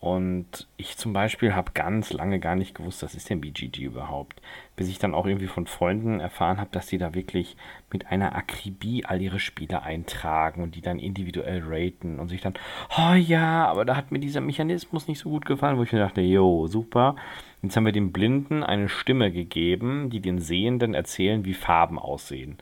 Und 0.00 0.66
ich 0.78 0.96
zum 0.96 1.12
Beispiel 1.12 1.54
habe 1.54 1.72
ganz 1.74 2.14
lange 2.14 2.40
gar 2.40 2.56
nicht 2.56 2.74
gewusst, 2.74 3.02
was 3.02 3.14
ist 3.14 3.28
denn 3.28 3.42
BGG 3.42 3.82
überhaupt. 3.84 4.40
Bis 4.74 4.88
ich 4.88 4.98
dann 4.98 5.14
auch 5.14 5.26
irgendwie 5.26 5.46
von 5.46 5.66
Freunden 5.66 6.20
erfahren 6.20 6.58
habe, 6.58 6.70
dass 6.72 6.86
die 6.86 6.96
da 6.96 7.12
wirklich 7.12 7.54
mit 7.92 8.06
einer 8.06 8.34
Akribie 8.34 9.04
all 9.04 9.20
ihre 9.20 9.38
Spiele 9.38 9.82
eintragen 9.82 10.62
und 10.62 10.74
die 10.74 10.80
dann 10.80 10.98
individuell 10.98 11.62
raten 11.66 12.18
und 12.18 12.28
sich 12.28 12.40
dann, 12.40 12.54
oh 12.96 13.12
ja, 13.12 13.66
aber 13.66 13.84
da 13.84 13.94
hat 13.94 14.10
mir 14.10 14.20
dieser 14.20 14.40
Mechanismus 14.40 15.06
nicht 15.06 15.18
so 15.18 15.28
gut 15.28 15.44
gefallen, 15.44 15.76
wo 15.76 15.82
ich 15.82 15.92
mir 15.92 15.98
dachte, 15.98 16.22
jo, 16.22 16.66
super. 16.66 17.16
Jetzt 17.60 17.76
haben 17.76 17.84
wir 17.84 17.92
dem 17.92 18.10
Blinden 18.10 18.62
eine 18.62 18.88
Stimme 18.88 19.30
gegeben, 19.30 20.08
die 20.08 20.20
den 20.20 20.38
Sehenden 20.38 20.94
erzählen, 20.94 21.44
wie 21.44 21.52
Farben 21.52 21.98
aussehen. 21.98 22.56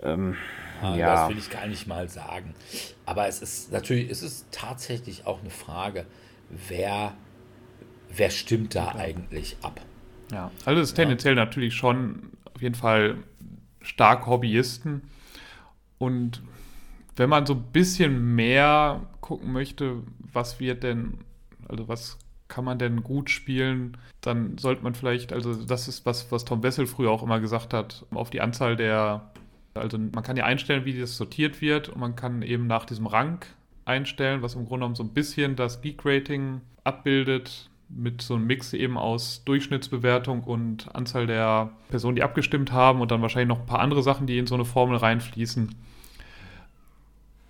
Ähm, 0.00 0.36
ja. 0.82 1.14
Das 1.14 1.30
will 1.30 1.38
ich 1.38 1.50
gar 1.50 1.66
nicht 1.66 1.86
mal 1.86 2.08
sagen. 2.08 2.54
Aber 3.06 3.28
es 3.28 3.42
ist 3.42 3.72
natürlich, 3.72 4.10
es 4.10 4.22
ist 4.22 4.46
tatsächlich 4.50 5.26
auch 5.26 5.40
eine 5.40 5.50
Frage, 5.50 6.06
wer, 6.68 7.14
wer 8.14 8.30
stimmt 8.30 8.74
da 8.74 8.94
eigentlich 8.94 9.56
ab? 9.62 9.80
Ja, 10.30 10.50
also 10.64 10.80
es 10.80 10.90
ist 10.90 10.94
tendenziell 10.94 11.36
ja. 11.36 11.44
natürlich 11.44 11.74
schon 11.74 12.32
auf 12.54 12.62
jeden 12.62 12.74
Fall 12.74 13.16
stark 13.80 14.26
Hobbyisten. 14.26 15.02
Und 15.98 16.42
wenn 17.16 17.28
man 17.28 17.46
so 17.46 17.54
ein 17.54 17.64
bisschen 17.72 18.34
mehr 18.34 19.02
gucken 19.20 19.52
möchte, 19.52 20.02
was 20.32 20.60
wird 20.60 20.82
denn, 20.82 21.18
also 21.68 21.88
was 21.88 22.18
kann 22.48 22.64
man 22.64 22.78
denn 22.78 23.02
gut 23.02 23.30
spielen, 23.30 23.96
dann 24.20 24.58
sollte 24.58 24.82
man 24.82 24.94
vielleicht, 24.94 25.32
also 25.32 25.54
das 25.54 25.88
ist 25.88 26.04
was, 26.04 26.30
was 26.30 26.44
Tom 26.44 26.62
Wessel 26.62 26.86
früher 26.86 27.10
auch 27.10 27.22
immer 27.22 27.40
gesagt 27.40 27.72
hat, 27.72 28.04
auf 28.10 28.30
die 28.30 28.40
Anzahl 28.40 28.76
der 28.76 29.31
also 29.74 29.98
man 29.98 30.22
kann 30.22 30.36
ja 30.36 30.44
einstellen, 30.44 30.84
wie 30.84 30.98
das 30.98 31.16
sortiert 31.16 31.60
wird 31.60 31.88
und 31.88 32.00
man 32.00 32.16
kann 32.16 32.42
eben 32.42 32.66
nach 32.66 32.84
diesem 32.84 33.06
Rang 33.06 33.44
einstellen, 33.84 34.42
was 34.42 34.54
im 34.54 34.64
Grunde 34.64 34.80
genommen 34.80 34.94
so 34.94 35.02
ein 35.02 35.14
bisschen 35.14 35.56
das 35.56 35.80
Geek-Rating 35.80 36.60
abbildet, 36.84 37.70
mit 37.94 38.22
so 38.22 38.34
einem 38.34 38.46
Mix 38.46 38.72
eben 38.72 38.96
aus 38.96 39.44
Durchschnittsbewertung 39.44 40.44
und 40.44 40.94
Anzahl 40.94 41.26
der 41.26 41.70
Personen, 41.88 42.16
die 42.16 42.22
abgestimmt 42.22 42.72
haben 42.72 43.00
und 43.00 43.10
dann 43.10 43.22
wahrscheinlich 43.22 43.48
noch 43.48 43.60
ein 43.60 43.66
paar 43.66 43.80
andere 43.80 44.02
Sachen, 44.02 44.26
die 44.26 44.38
in 44.38 44.46
so 44.46 44.54
eine 44.54 44.64
Formel 44.64 44.96
reinfließen. 44.96 45.74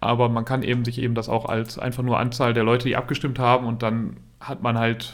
Aber 0.01 0.29
man 0.29 0.45
kann 0.45 0.65
eben 0.65 0.85
sich 0.85 1.01
eben 1.01 1.15
das 1.15 1.29
auch 1.29 1.45
als 1.45 1.79
einfach 1.79 2.03
nur 2.03 2.19
Anzahl 2.19 2.55
der 2.55 2.65
Leute, 2.65 2.89
die 2.89 2.97
abgestimmt 2.97 3.39
haben 3.39 3.67
und 3.67 3.83
dann 3.83 4.17
hat 4.41 4.63
man 4.63 4.77
halt 4.77 5.13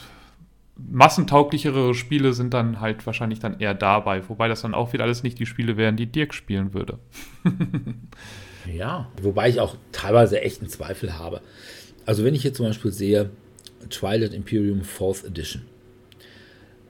massentauglichere 0.78 1.94
Spiele 1.94 2.32
sind 2.32 2.54
dann 2.54 2.80
halt 2.80 3.04
wahrscheinlich 3.06 3.40
dann 3.40 3.60
eher 3.60 3.74
dabei, 3.74 4.28
wobei 4.28 4.48
das 4.48 4.62
dann 4.62 4.74
auch 4.74 4.92
wieder 4.92 5.04
alles 5.04 5.22
nicht 5.22 5.38
die 5.38 5.46
Spiele 5.46 5.76
wären, 5.76 5.96
die 5.96 6.06
Dirk 6.06 6.34
spielen 6.34 6.72
würde. 6.72 6.98
ja, 8.72 9.10
wobei 9.20 9.48
ich 9.48 9.60
auch 9.60 9.76
teilweise 9.92 10.40
echt 10.40 10.60
einen 10.60 10.70
Zweifel 10.70 11.18
habe. 11.18 11.40
Also 12.06 12.24
wenn 12.24 12.34
ich 12.34 12.42
hier 12.42 12.54
zum 12.54 12.66
Beispiel 12.66 12.92
sehe, 12.92 13.30
Twilight 13.90 14.32
Imperium 14.32 14.82
4th 14.82 15.26
Edition 15.26 15.62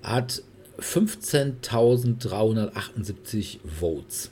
hat 0.03 0.43
15.378 0.79 3.59
Votes. 3.65 4.31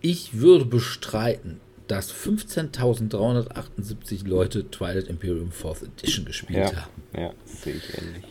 Ich 0.00 0.40
würde 0.40 0.64
bestreiten, 0.64 1.60
dass 1.90 2.14
15.378 2.14 4.28
Leute 4.28 4.70
Twilight 4.70 5.08
Imperium 5.08 5.50
4th 5.50 5.84
Edition 5.84 6.24
gespielt 6.24 6.70
ja, 6.72 6.82
haben. 6.82 7.02
Ja, 7.16 7.32
das 7.44 7.62
sehe 7.62 7.74
ich 7.74 7.98
ähnlich. 7.98 8.22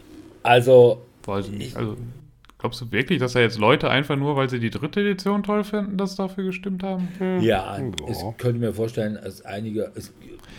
Also, 0.43 1.05
Weiß 1.25 1.47
ich 1.47 1.51
nicht. 1.51 1.75
Also, 1.75 1.97
glaubst 2.57 2.79
du 2.79 2.89
wirklich, 2.91 3.19
dass 3.19 3.33
da 3.33 3.41
jetzt 3.41 3.59
Leute 3.59 3.89
einfach 3.89 4.15
nur, 4.15 4.37
weil 4.37 4.49
sie 4.49 4.59
die 4.59 4.69
dritte 4.69 5.01
Edition 5.01 5.43
toll 5.43 5.65
finden, 5.65 5.97
das 5.97 6.15
dafür 6.15 6.45
gestimmt 6.45 6.83
haben? 6.83 7.09
Hm. 7.17 7.41
Ja, 7.41 7.77
ich 8.07 8.17
könnte 8.37 8.59
mir 8.59 8.73
vorstellen, 8.73 9.19
dass 9.21 9.43
einige. 9.43 9.91
Es, 9.93 10.13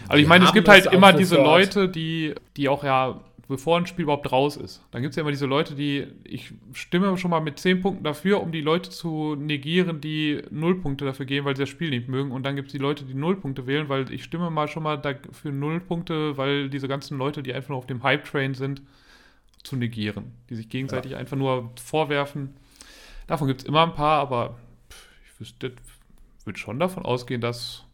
also, 0.06 0.22
ich 0.22 0.28
meine, 0.28 0.44
es 0.44 0.52
gibt 0.52 0.68
halt 0.68 0.84
immer 0.86 1.14
diese 1.14 1.36
Leute, 1.36 1.88
die, 1.88 2.34
die 2.58 2.68
auch 2.68 2.84
ja 2.84 3.18
bevor 3.50 3.76
ein 3.76 3.86
Spiel 3.86 4.04
überhaupt 4.04 4.30
raus 4.30 4.56
ist. 4.56 4.80
Dann 4.92 5.02
gibt 5.02 5.10
es 5.10 5.16
ja 5.16 5.22
immer 5.22 5.32
diese 5.32 5.46
Leute, 5.46 5.74
die, 5.74 6.06
ich 6.22 6.52
stimme 6.72 7.18
schon 7.18 7.32
mal 7.32 7.40
mit 7.40 7.58
10 7.58 7.82
Punkten 7.82 8.04
dafür, 8.04 8.40
um 8.40 8.52
die 8.52 8.60
Leute 8.60 8.90
zu 8.90 9.34
negieren, 9.34 10.00
die 10.00 10.40
0 10.50 10.80
Punkte 10.80 11.04
dafür 11.04 11.26
geben, 11.26 11.46
weil 11.46 11.56
sie 11.56 11.62
das 11.62 11.68
Spiel 11.68 11.90
nicht 11.90 12.08
mögen. 12.08 12.30
Und 12.30 12.44
dann 12.44 12.54
gibt 12.54 12.68
es 12.68 12.72
die 12.72 12.78
Leute, 12.78 13.04
die 13.04 13.14
0 13.14 13.40
Punkte 13.40 13.66
wählen, 13.66 13.88
weil 13.88 14.10
ich 14.12 14.22
stimme 14.22 14.50
mal 14.50 14.68
schon 14.68 14.84
mal 14.84 14.96
dafür 14.98 15.50
0 15.50 15.80
Punkte, 15.80 16.36
weil 16.36 16.70
diese 16.70 16.86
ganzen 16.86 17.18
Leute, 17.18 17.42
die 17.42 17.52
einfach 17.52 17.70
nur 17.70 17.78
auf 17.78 17.88
dem 17.88 18.04
Hype-Train 18.04 18.54
sind, 18.54 18.82
zu 19.64 19.74
negieren. 19.74 20.32
Die 20.48 20.54
sich 20.54 20.68
gegenseitig 20.68 21.12
ja. 21.12 21.18
einfach 21.18 21.36
nur 21.36 21.72
vorwerfen. 21.82 22.54
Davon 23.26 23.48
gibt 23.48 23.62
es 23.62 23.66
immer 23.66 23.82
ein 23.82 23.94
paar, 23.94 24.20
aber 24.20 24.58
ich 25.24 25.40
wüsste, 25.40 25.72
würde 26.44 26.58
schon 26.58 26.78
davon 26.78 27.04
ausgehen, 27.04 27.40
dass 27.40 27.84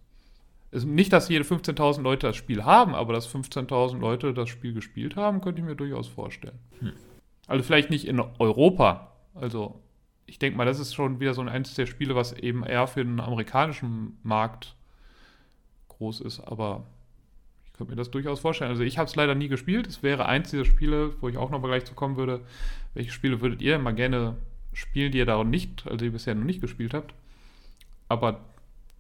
nicht, 0.73 1.13
dass 1.13 1.29
jede 1.29 1.45
15.000 1.45 2.03
Leute 2.03 2.27
das 2.27 2.37
Spiel 2.37 2.65
haben, 2.65 2.95
aber 2.95 3.13
dass 3.13 3.33
15.000 3.33 3.99
Leute 3.99 4.35
das 4.35 4.49
Spiel 4.49 4.75
gespielt 4.75 5.17
haben, 5.17 5.41
könnte 5.41 5.61
ich 5.61 5.67
mir 5.67 5.77
durchaus 5.77 6.09
vorstellen. 6.09 6.59
Hm. 6.81 6.93
Also 7.47 7.63
vielleicht 7.63 7.91
nicht 7.91 8.07
in 8.07 8.21
Europa. 8.21 9.13
Also 9.35 9.81
ich 10.27 10.39
denke 10.39 10.59
mal, 10.59 10.65
das 10.65 10.81
ist 10.81 10.95
schon 10.95 11.21
wieder 11.21 11.35
so 11.35 11.41
ein 11.41 11.49
eins 11.49 11.75
der 11.75 11.87
Spiele, 11.87 12.15
was 12.15 12.33
eben 12.33 12.65
eher 12.65 12.87
für 12.87 13.05
den 13.05 13.21
amerikanischen 13.21 14.19
Markt 14.23 14.75
groß 15.89 16.21
ist, 16.21 16.41
aber 16.41 16.85
ich 17.65 17.73
könnte 17.73 17.93
mir 17.93 17.97
das 17.97 18.11
durchaus 18.11 18.41
vorstellen. 18.41 18.71
Also 18.71 18.83
ich 18.83 18.99
habe 18.99 19.09
es 19.09 19.17
leider 19.17 19.35
nie 19.35 19.49
gespielt. 19.49 19.87
Es 19.87 20.03
wäre 20.03 20.27
eins 20.27 20.51
dieser 20.51 20.65
Spiele, 20.65 21.15
wo 21.21 21.29
ich 21.29 21.37
auch 21.37 21.51
noch 21.51 21.61
mal 21.61 21.69
gleich 21.69 21.85
zu 21.85 21.95
kommen 21.95 22.17
würde. 22.17 22.41
Welche 22.95 23.13
Spiele 23.13 23.41
würdet 23.41 23.63
ihr 23.63 23.79
mal 23.79 23.95
gerne 23.95 24.37
spielen, 24.73 25.13
die 25.13 25.19
ihr 25.19 25.27
da 25.27 25.43
nicht, 25.45 25.87
also 25.87 26.05
ihr 26.05 26.13
bisher 26.13 26.35
noch 26.35 26.45
nicht 26.45 26.61
gespielt 26.61 26.93
habt? 26.93 27.15
Aber 28.09 28.41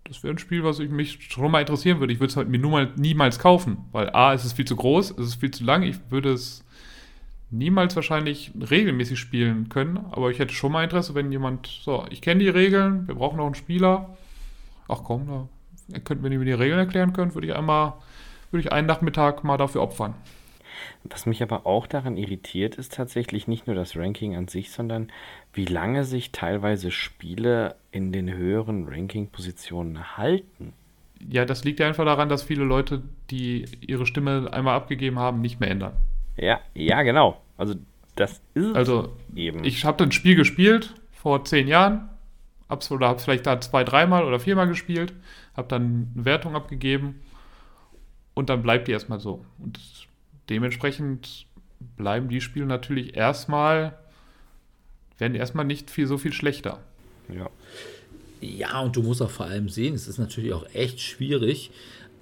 das 0.08 0.22
wäre 0.22 0.34
ein 0.34 0.38
Spiel, 0.38 0.64
was 0.64 0.78
ich 0.78 0.90
mich 0.90 1.18
schon 1.30 1.50
mal 1.50 1.60
interessieren 1.60 2.00
würde. 2.00 2.12
Ich 2.12 2.20
würde 2.20 2.30
es 2.30 2.36
halt 2.36 2.48
mir 2.48 2.58
nur 2.58 2.70
mal 2.70 2.92
niemals 2.96 3.38
kaufen, 3.38 3.78
weil 3.92 4.10
A, 4.10 4.32
es 4.32 4.44
ist 4.44 4.54
viel 4.54 4.64
zu 4.64 4.76
groß, 4.76 5.12
es 5.12 5.26
ist 5.26 5.34
viel 5.36 5.50
zu 5.50 5.64
lang. 5.64 5.82
Ich 5.82 5.96
würde 6.10 6.32
es 6.32 6.64
niemals 7.50 7.94
wahrscheinlich 7.96 8.52
regelmäßig 8.70 9.18
spielen 9.18 9.68
können, 9.68 9.98
aber 10.10 10.30
ich 10.30 10.38
hätte 10.38 10.54
schon 10.54 10.72
mal 10.72 10.84
Interesse, 10.84 11.14
wenn 11.14 11.30
jemand, 11.30 11.66
so, 11.66 12.04
ich 12.10 12.20
kenne 12.20 12.40
die 12.40 12.48
Regeln, 12.48 13.06
wir 13.06 13.14
brauchen 13.14 13.36
noch 13.36 13.46
einen 13.46 13.54
Spieler. 13.54 14.16
Ach 14.88 15.02
komm, 15.04 15.48
da 15.88 15.98
könnten 16.00 16.24
wir 16.24 16.38
mir 16.38 16.44
die 16.44 16.52
Regeln 16.52 16.78
erklären 16.78 17.12
können, 17.12 17.34
würde 17.34 17.46
ich 17.46 17.54
einmal, 17.54 17.94
würde 18.50 18.66
ich 18.66 18.72
einen 18.72 18.86
Nachmittag 18.86 19.44
mal 19.44 19.56
dafür 19.56 19.82
opfern. 19.82 20.14
Was 21.04 21.26
mich 21.26 21.42
aber 21.42 21.66
auch 21.66 21.86
daran 21.86 22.16
irritiert, 22.16 22.74
ist 22.74 22.94
tatsächlich 22.94 23.46
nicht 23.46 23.66
nur 23.66 23.76
das 23.76 23.96
Ranking 23.96 24.36
an 24.36 24.48
sich, 24.48 24.70
sondern 24.70 25.10
wie 25.56 25.64
lange 25.64 26.04
sich 26.04 26.32
teilweise 26.32 26.90
Spiele 26.90 27.76
in 27.90 28.12
den 28.12 28.32
höheren 28.32 28.88
Ranking-Positionen 28.88 30.16
halten. 30.16 30.72
Ja, 31.26 31.44
das 31.44 31.64
liegt 31.64 31.80
ja 31.80 31.86
einfach 31.86 32.04
daran, 32.04 32.28
dass 32.28 32.42
viele 32.42 32.64
Leute, 32.64 33.02
die 33.30 33.64
ihre 33.80 34.06
Stimme 34.06 34.48
einmal 34.52 34.76
abgegeben 34.76 35.18
haben, 35.18 35.40
nicht 35.40 35.58
mehr 35.58 35.70
ändern. 35.70 35.94
Ja, 36.36 36.60
ja, 36.74 37.02
genau. 37.02 37.40
Also 37.56 37.74
das 38.16 38.42
ist 38.54 38.76
also 38.76 39.16
eben. 39.34 39.64
Ich 39.64 39.84
habe 39.84 40.04
ein 40.04 40.12
Spiel 40.12 40.36
gespielt 40.36 40.94
vor 41.12 41.44
zehn 41.44 41.68
Jahren, 41.68 42.08
hab's 42.68 42.90
oder 42.90 43.08
habe 43.08 43.18
vielleicht 43.18 43.46
da 43.46 43.60
zwei, 43.60 43.82
dreimal 43.82 44.24
oder 44.24 44.38
viermal 44.38 44.68
gespielt, 44.68 45.14
habe 45.56 45.68
dann 45.68 46.12
eine 46.14 46.24
Wertung 46.26 46.54
abgegeben 46.54 47.22
und 48.34 48.50
dann 48.50 48.62
bleibt 48.62 48.88
die 48.88 48.92
erstmal 48.92 49.20
so. 49.20 49.44
Und 49.58 49.80
dementsprechend 50.50 51.46
bleiben 51.96 52.28
die 52.28 52.42
Spiele 52.42 52.66
natürlich 52.66 53.16
erstmal, 53.16 53.98
werden 55.18 55.34
erstmal 55.34 55.64
nicht 55.64 55.90
viel 55.90 56.06
so 56.06 56.18
viel 56.18 56.32
schlechter. 56.32 56.78
Ja. 57.32 57.50
Ja, 58.40 58.80
und 58.80 58.96
du 58.96 59.02
musst 59.02 59.22
auch 59.22 59.30
vor 59.30 59.46
allem 59.46 59.68
sehen, 59.68 59.94
es 59.94 60.08
ist 60.08 60.18
natürlich 60.18 60.52
auch 60.52 60.66
echt 60.74 61.00
schwierig 61.00 61.70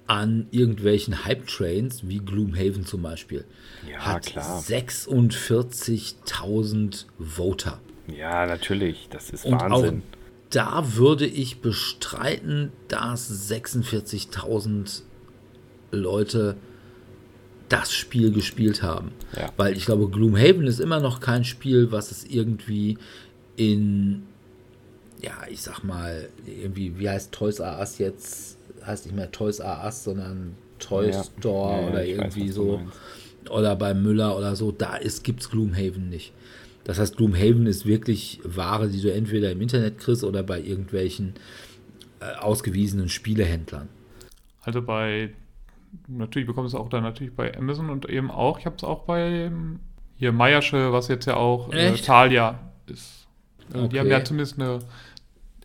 an 0.07 0.45
irgendwelchen 0.51 1.25
Hype-Trains, 1.25 2.07
wie 2.07 2.19
Gloomhaven 2.19 2.85
zum 2.85 3.01
Beispiel. 3.01 3.43
Ja, 3.89 3.97
hat 3.99 4.27
klar. 4.27 4.61
46.000 4.61 7.05
Voter. 7.19 7.81
Ja, 8.07 8.45
natürlich, 8.45 9.07
das 9.09 9.31
ist 9.31 9.45
und 9.45 9.59
Wahnsinn. 9.59 9.99
Auch 9.99 10.03
da 10.51 10.95
würde 10.95 11.25
ich 11.25 11.61
bestreiten, 11.61 12.71
dass 12.87 13.51
46.000 13.51 15.01
Leute 15.91 16.55
das 17.69 17.93
Spiel 17.93 18.31
gespielt 18.31 18.83
haben. 18.83 19.11
Ja. 19.35 19.51
Weil 19.57 19.75
ich 19.75 19.85
glaube, 19.85 20.09
Gloomhaven 20.09 20.67
ist 20.67 20.79
immer 20.79 20.99
noch 20.99 21.19
kein 21.19 21.43
Spiel, 21.43 21.91
was 21.91 22.11
es 22.11 22.23
irgendwie 22.23 22.97
in, 23.55 24.23
ja, 25.21 25.33
ich 25.49 25.61
sag 25.61 25.83
mal, 25.83 26.29
irgendwie, 26.45 26.99
wie 26.99 27.09
heißt 27.09 27.31
Toys 27.31 27.59
R 27.59 27.79
Us 27.79 27.97
jetzt? 27.97 28.57
Heißt 28.85 29.05
nicht 29.05 29.15
mehr 29.15 29.31
Toys 29.31 29.59
R 29.59 29.81
Us, 29.85 30.03
sondern 30.03 30.55
Toy 30.79 31.09
ja. 31.09 31.23
Store 31.23 31.81
ja, 31.81 31.87
oder 31.87 32.05
irgendwie 32.05 32.49
weiß, 32.49 32.55
so. 32.55 32.81
Oder 33.49 33.75
bei 33.75 33.93
Müller 33.93 34.37
oder 34.37 34.55
so. 34.55 34.71
Da 34.71 34.99
gibt 35.23 35.41
es 35.41 35.49
Gloomhaven 35.49 36.09
nicht. 36.09 36.33
Das 36.83 36.99
heißt, 36.99 37.17
Gloomhaven 37.17 37.65
ist 37.65 37.85
wirklich 37.85 38.39
Ware, 38.43 38.89
die 38.89 39.01
du 39.01 39.11
entweder 39.11 39.51
im 39.51 39.61
Internet 39.61 39.97
kriegst 39.97 40.23
oder 40.23 40.43
bei 40.43 40.61
irgendwelchen 40.61 41.33
äh, 42.19 42.35
ausgewiesenen 42.39 43.09
Spielehändlern. 43.09 43.89
Also 44.61 44.81
bei 44.81 45.31
natürlich 46.07 46.47
bekommst 46.47 46.73
du 46.73 46.77
es 46.77 46.83
auch 46.83 46.89
dann 46.89 47.03
natürlich 47.03 47.35
bei 47.35 47.55
Amazon 47.57 47.89
und 47.89 48.07
eben 48.09 48.31
auch, 48.31 48.59
ich 48.59 48.65
habe 48.65 48.75
es 48.75 48.83
auch 48.83 49.03
bei 49.03 49.51
hier 50.17 50.31
Meiersche, 50.31 50.93
was 50.93 51.07
jetzt 51.07 51.25
ja 51.25 51.35
auch 51.35 51.71
äh, 51.73 51.91
Thalia 51.93 52.59
ist. 52.87 53.27
Also 53.67 53.85
okay. 53.85 53.89
Die 53.89 53.99
haben 53.99 54.09
ja 54.09 54.23
zumindest 54.23 54.59
eine, 54.59 54.79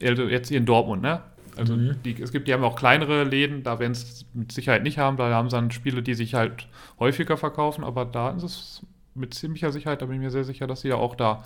also 0.03 0.25
jetzt 0.25 0.49
hier 0.49 0.59
in 0.59 0.67
Dortmund, 0.67 1.03
ne? 1.03 1.23
Also 1.57 1.77
mhm. 1.77 1.97
die, 2.05 2.21
es 2.21 2.33
gibt, 2.33 2.49
die 2.49 2.55
haben 2.55 2.65
auch 2.65 2.77
kleinere 2.77 3.25
Läden, 3.25 3.63
da 3.63 3.79
werden 3.79 3.93
es 3.93 4.25
mit 4.35 4.53
Sicherheit 4.53 4.83
nicht 4.83 4.99
haben, 4.99 5.17
da 5.17 5.31
haben 5.31 5.51
sie 5.51 5.57
dann 5.57 5.71
Spiele, 5.71 6.03
die 6.03 6.15
sich 6.15 6.35
halt 6.35 6.69
häufiger 6.99 7.37
verkaufen, 7.37 7.85
aber 7.85 8.05
da 8.05 8.31
ist 8.31 8.43
es 8.43 8.87
mit 9.15 9.35
ziemlicher 9.35 9.73
Sicherheit, 9.73 10.01
da 10.01 10.07
bin 10.07 10.17
ich 10.17 10.23
mir 10.23 10.31
sehr 10.31 10.45
sicher, 10.45 10.67
dass 10.67 10.83
sie 10.83 10.89
ja 10.89 10.97
auch 10.97 11.15
da 11.15 11.45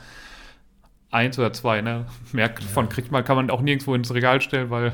eins 1.10 1.38
oder 1.38 1.52
zwei, 1.52 1.80
ne? 1.80 2.06
Mehr 2.32 2.48
ja. 2.48 2.66
von 2.66 2.88
kriegt 2.88 3.10
man, 3.10 3.24
kann 3.24 3.36
man 3.36 3.50
auch 3.50 3.60
nirgendwo 3.60 3.94
ins 3.94 4.12
Regal 4.14 4.40
stellen, 4.40 4.70
weil 4.70 4.92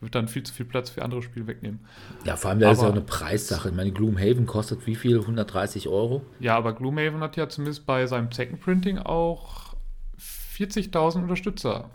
wird 0.00 0.14
dann 0.14 0.28
viel 0.28 0.42
zu 0.42 0.52
viel 0.52 0.66
Platz 0.66 0.90
für 0.90 1.02
andere 1.02 1.22
Spiele 1.22 1.46
wegnehmen. 1.46 1.80
Ja, 2.24 2.36
vor 2.36 2.50
allem, 2.50 2.60
da 2.60 2.70
ist 2.70 2.82
ja 2.82 2.88
auch 2.88 2.92
eine 2.92 3.00
Preissache. 3.00 3.70
Ich 3.70 3.74
meine, 3.74 3.92
Gloomhaven 3.92 4.46
kostet 4.46 4.86
wie 4.86 4.94
viel? 4.94 5.20
130 5.20 5.88
Euro? 5.88 6.22
Ja, 6.38 6.56
aber 6.56 6.74
Gloomhaven 6.74 7.20
hat 7.20 7.36
ja 7.36 7.48
zumindest 7.48 7.86
bei 7.86 8.06
seinem 8.06 8.30
Second 8.30 8.60
Printing 8.60 8.98
auch 8.98 9.74
40.000 10.18 11.22
Unterstützer. 11.22 11.90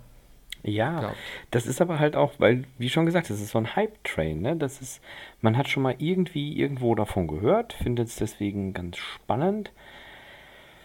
Ja, 0.63 0.99
gehabt. 0.99 1.17
das 1.49 1.65
ist 1.65 1.81
aber 1.81 1.97
halt 1.97 2.15
auch, 2.15 2.33
weil, 2.37 2.65
wie 2.77 2.89
schon 2.89 3.05
gesagt, 3.05 3.29
das 3.29 3.41
ist 3.41 3.51
so 3.51 3.57
ein 3.57 3.75
Hype-Train, 3.75 4.41
ne? 4.41 4.55
Das 4.55 4.79
ist, 4.79 5.01
man 5.41 5.57
hat 5.57 5.67
schon 5.67 5.81
mal 5.81 5.95
irgendwie 5.97 6.55
irgendwo 6.59 6.93
davon 6.93 7.27
gehört, 7.27 7.73
findet 7.73 8.09
es 8.09 8.17
deswegen 8.17 8.73
ganz 8.73 8.97
spannend. 8.97 9.71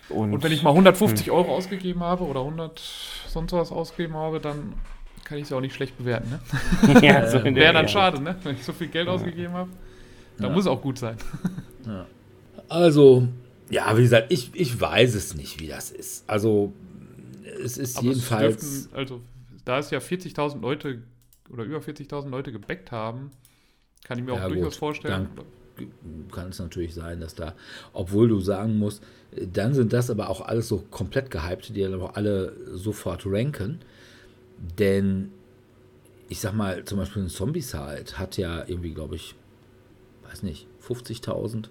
Und, 0.09 0.33
Und, 0.33 0.43
wenn 0.43 0.53
ich 0.53 0.63
mal 0.63 0.71
150 0.71 1.27
hm. 1.27 1.35
Euro 1.35 1.55
ausgegeben 1.55 2.03
habe 2.03 2.25
oder 2.25 2.41
100 2.41 2.79
sonst 2.79 3.53
was 3.53 3.73
ausgegeben 3.73 4.15
habe, 4.15 4.41
dann 4.41 4.75
kann 5.27 5.39
ich 5.39 5.45
es 5.45 5.53
auch 5.53 5.61
nicht 5.61 5.75
schlecht 5.75 5.99
bewerten. 5.99 6.31
Ne? 6.31 7.01
Ja, 7.03 7.29
so 7.29 7.43
Wäre 7.43 7.73
dann 7.73 7.89
schade, 7.89 8.23
ne? 8.23 8.37
wenn 8.45 8.55
ich 8.55 8.65
so 8.65 8.73
viel 8.73 8.87
Geld 8.87 9.09
ja. 9.09 9.13
ausgegeben 9.13 9.53
habe. 9.53 9.71
Dann 10.39 10.49
ja. 10.49 10.53
muss 10.53 10.65
es 10.65 10.69
auch 10.69 10.81
gut 10.81 10.99
sein. 10.99 11.17
Ja. 11.85 12.07
Also, 12.69 13.27
ja, 13.69 13.97
wie 13.97 14.03
gesagt, 14.03 14.27
ich, 14.31 14.51
ich 14.55 14.81
weiß 14.81 15.15
es 15.15 15.35
nicht, 15.35 15.61
wie 15.61 15.67
das 15.67 15.91
ist. 15.91 16.29
Also, 16.29 16.73
es 17.63 17.77
ist 17.77 17.99
Aber 17.99 18.07
jedenfalls. 18.07 18.63
Es 18.63 18.83
dürften, 18.83 18.97
also, 18.97 19.21
da 19.65 19.79
es 19.79 19.91
ja 19.91 19.99
40.000 19.99 20.61
Leute 20.61 21.03
oder 21.51 21.65
über 21.65 21.79
40.000 21.79 22.29
Leute 22.29 22.53
gebackt 22.53 22.93
haben, 22.93 23.31
kann 24.05 24.19
ich 24.19 24.25
mir 24.25 24.33
auch 24.33 24.49
durchaus 24.49 24.75
gut. 24.75 24.79
vorstellen. 24.79 25.29
Dann 25.35 26.29
kann 26.31 26.51
es 26.51 26.59
natürlich 26.61 26.95
sein, 26.95 27.21
dass 27.21 27.35
da, 27.35 27.55
obwohl 27.93 28.29
du 28.29 28.41
sagen 28.41 28.79
musst, 28.79 29.03
dann 29.53 29.75
sind 29.75 29.93
das 29.93 30.09
aber 30.09 30.31
auch 30.31 30.41
alles 30.41 30.69
so 30.69 30.79
komplett 30.91 31.31
gehypte, 31.31 31.73
die 31.73 31.83
dann 31.83 32.01
auch 32.01 32.15
alle 32.15 32.53
sofort 32.75 33.25
ranken. 33.27 33.81
Denn 34.79 35.31
ich 36.29 36.41
sag 36.41 36.55
mal, 36.55 36.85
zum 36.85 36.99
Beispiel 36.99 37.23
ein 37.23 37.29
Zombie-Side 37.29 38.19
hat 38.19 38.37
ja 38.37 38.65
irgendwie, 38.67 38.93
glaube 38.93 39.17
ich, 39.17 39.35
weiß 40.29 40.43
nicht, 40.43 40.67
50.000. 40.87 41.69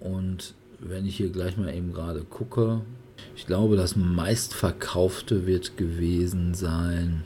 Und 0.00 0.54
wenn 0.78 1.06
ich 1.06 1.16
hier 1.16 1.30
gleich 1.30 1.56
mal 1.56 1.74
eben 1.74 1.92
gerade 1.92 2.24
gucke, 2.24 2.82
ich 3.34 3.46
glaube, 3.46 3.76
das 3.76 3.96
meistverkaufte 3.96 5.46
wird 5.46 5.76
gewesen 5.76 6.54
sein 6.54 7.24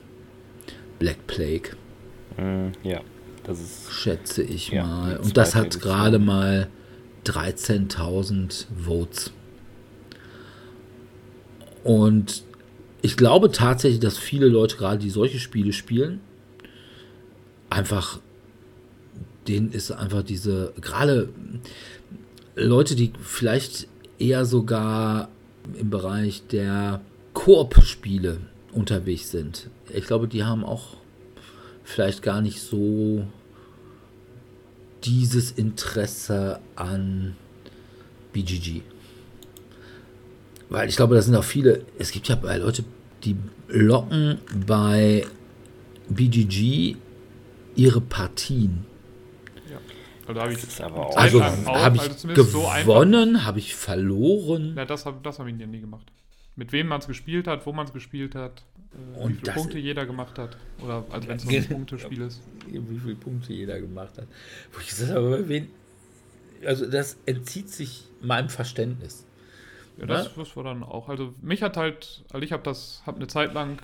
Black 1.01 1.27
Plague. 1.27 1.71
Mm, 2.37 2.73
ja, 2.85 3.01
das 3.43 3.61
ist. 3.61 3.93
Schätze 3.93 4.43
ich 4.43 4.69
ja, 4.69 4.85
mal. 4.85 5.17
Und 5.17 5.37
das 5.37 5.57
hat 5.57 5.81
gerade 5.81 6.21
mal 6.21 6.69
13.000 7.25 8.67
Votes. 8.85 9.33
Und 11.83 12.45
ich 13.03 13.17
glaube 13.17 13.51
tatsächlich, 13.51 14.01
dass 14.01 14.19
viele 14.19 14.49
Leute 14.49 14.77
gerade, 14.77 14.99
die 14.99 15.11
solche 15.11 15.39
Spiele 15.39 15.73
spielen, 15.73 16.21
einfach, 17.71 18.21
denen 19.49 19.73
ist 19.73 19.91
einfach 19.91 20.23
diese, 20.23 20.73
gerade 20.81 21.31
Leute, 22.57 22.95
die 22.95 23.13
vielleicht 23.23 23.89
eher 24.19 24.45
sogar 24.45 25.29
im 25.79 25.91
Bereich 25.91 26.47
der 26.49 27.01
Koop-Spiele 27.33 28.39
unterwegs 28.73 29.31
sind. 29.31 29.71
Ich 29.93 30.07
glaube, 30.07 30.29
die 30.29 30.45
haben 30.45 30.65
auch 30.65 30.97
vielleicht 31.85 32.23
gar 32.23 32.41
nicht 32.41 32.61
so 32.61 33.25
dieses 35.05 35.51
Interesse 35.53 36.61
an 36.77 37.37
BGG. 38.33 38.83
Weil 40.71 40.89
ich 40.89 40.97
glaube, 40.97 41.17
da 41.17 41.23
sind 41.23 41.35
auch 41.35 41.45
viele, 41.45 41.85
es 41.99 42.13
gibt 42.13 42.29
ja 42.29 42.39
Leute, 42.57 42.85
die 43.25 43.37
locken 43.69 44.39
bei 44.67 45.27
BGG 46.09 46.97
ihre 47.75 48.01
Partien. 48.01 48.87
Ja, 49.69 49.79
also 50.29 50.41
habe 50.41 50.53
ich 50.53 50.61
das 50.61 50.81
aber 50.81 51.07
auch. 51.07 51.17
Also 51.17 51.45
habe 51.45 51.97
ich 51.97 52.03
also 52.03 52.29
gewonnen, 52.29 53.35
so 53.35 53.45
habe 53.45 53.59
ich 53.59 53.75
verloren. 53.75 54.75
Ja, 54.77 54.85
das 54.85 55.07
habe 55.07 55.19
das 55.23 55.41
hab 55.41 55.49
ich 55.49 55.59
ja 55.59 55.67
nie 55.67 55.81
gemacht. 55.81 56.07
Mit 56.55 56.73
wem 56.73 56.87
man 56.87 57.01
es 57.01 57.07
gespielt 57.09 57.49
hat, 57.49 57.67
wo 57.67 57.73
man 57.73 57.87
es 57.87 57.93
gespielt 57.93 58.37
hat, 58.37 58.63
äh, 58.93 59.29
wie 59.29 59.35
viele 59.35 59.53
Punkte 59.53 59.79
jeder 59.79 60.07
gemacht 60.07 60.39
hat. 60.39 60.57
Oder 60.83 61.05
also 61.11 61.29
wenn 61.29 61.37
es 61.37 61.43
so 61.43 61.51
ein 61.51 61.69
Punktespiel 61.69 62.23
ist. 62.23 62.43
Wie 62.69 62.99
viele 62.99 63.17
Punkte 63.17 63.53
jeder 63.53 63.81
gemacht 63.81 64.19
hat. 64.19 64.27
Wo 64.73 64.81
ich 64.81 64.89
gesagt 64.89 65.13
habe, 65.13 65.49
wen, 65.49 65.69
also 66.65 66.87
das 66.87 67.17
entzieht 67.27 67.71
sich 67.71 68.05
meinem 68.21 68.51
Verständnis. 68.51 69.25
Ja, 70.01 70.07
das, 70.07 70.35
das 70.35 70.57
war 70.57 70.65
dann 70.65 70.83
auch. 70.83 71.09
Also 71.09 71.35
mich 71.43 71.63
hat 71.63 71.77
halt, 71.77 72.25
also 72.33 72.43
ich 72.45 72.53
habe 72.53 72.63
das, 72.63 73.03
habe 73.07 73.19
eine 73.19 73.27
Zeit 73.27 73.53
lang 73.53 73.79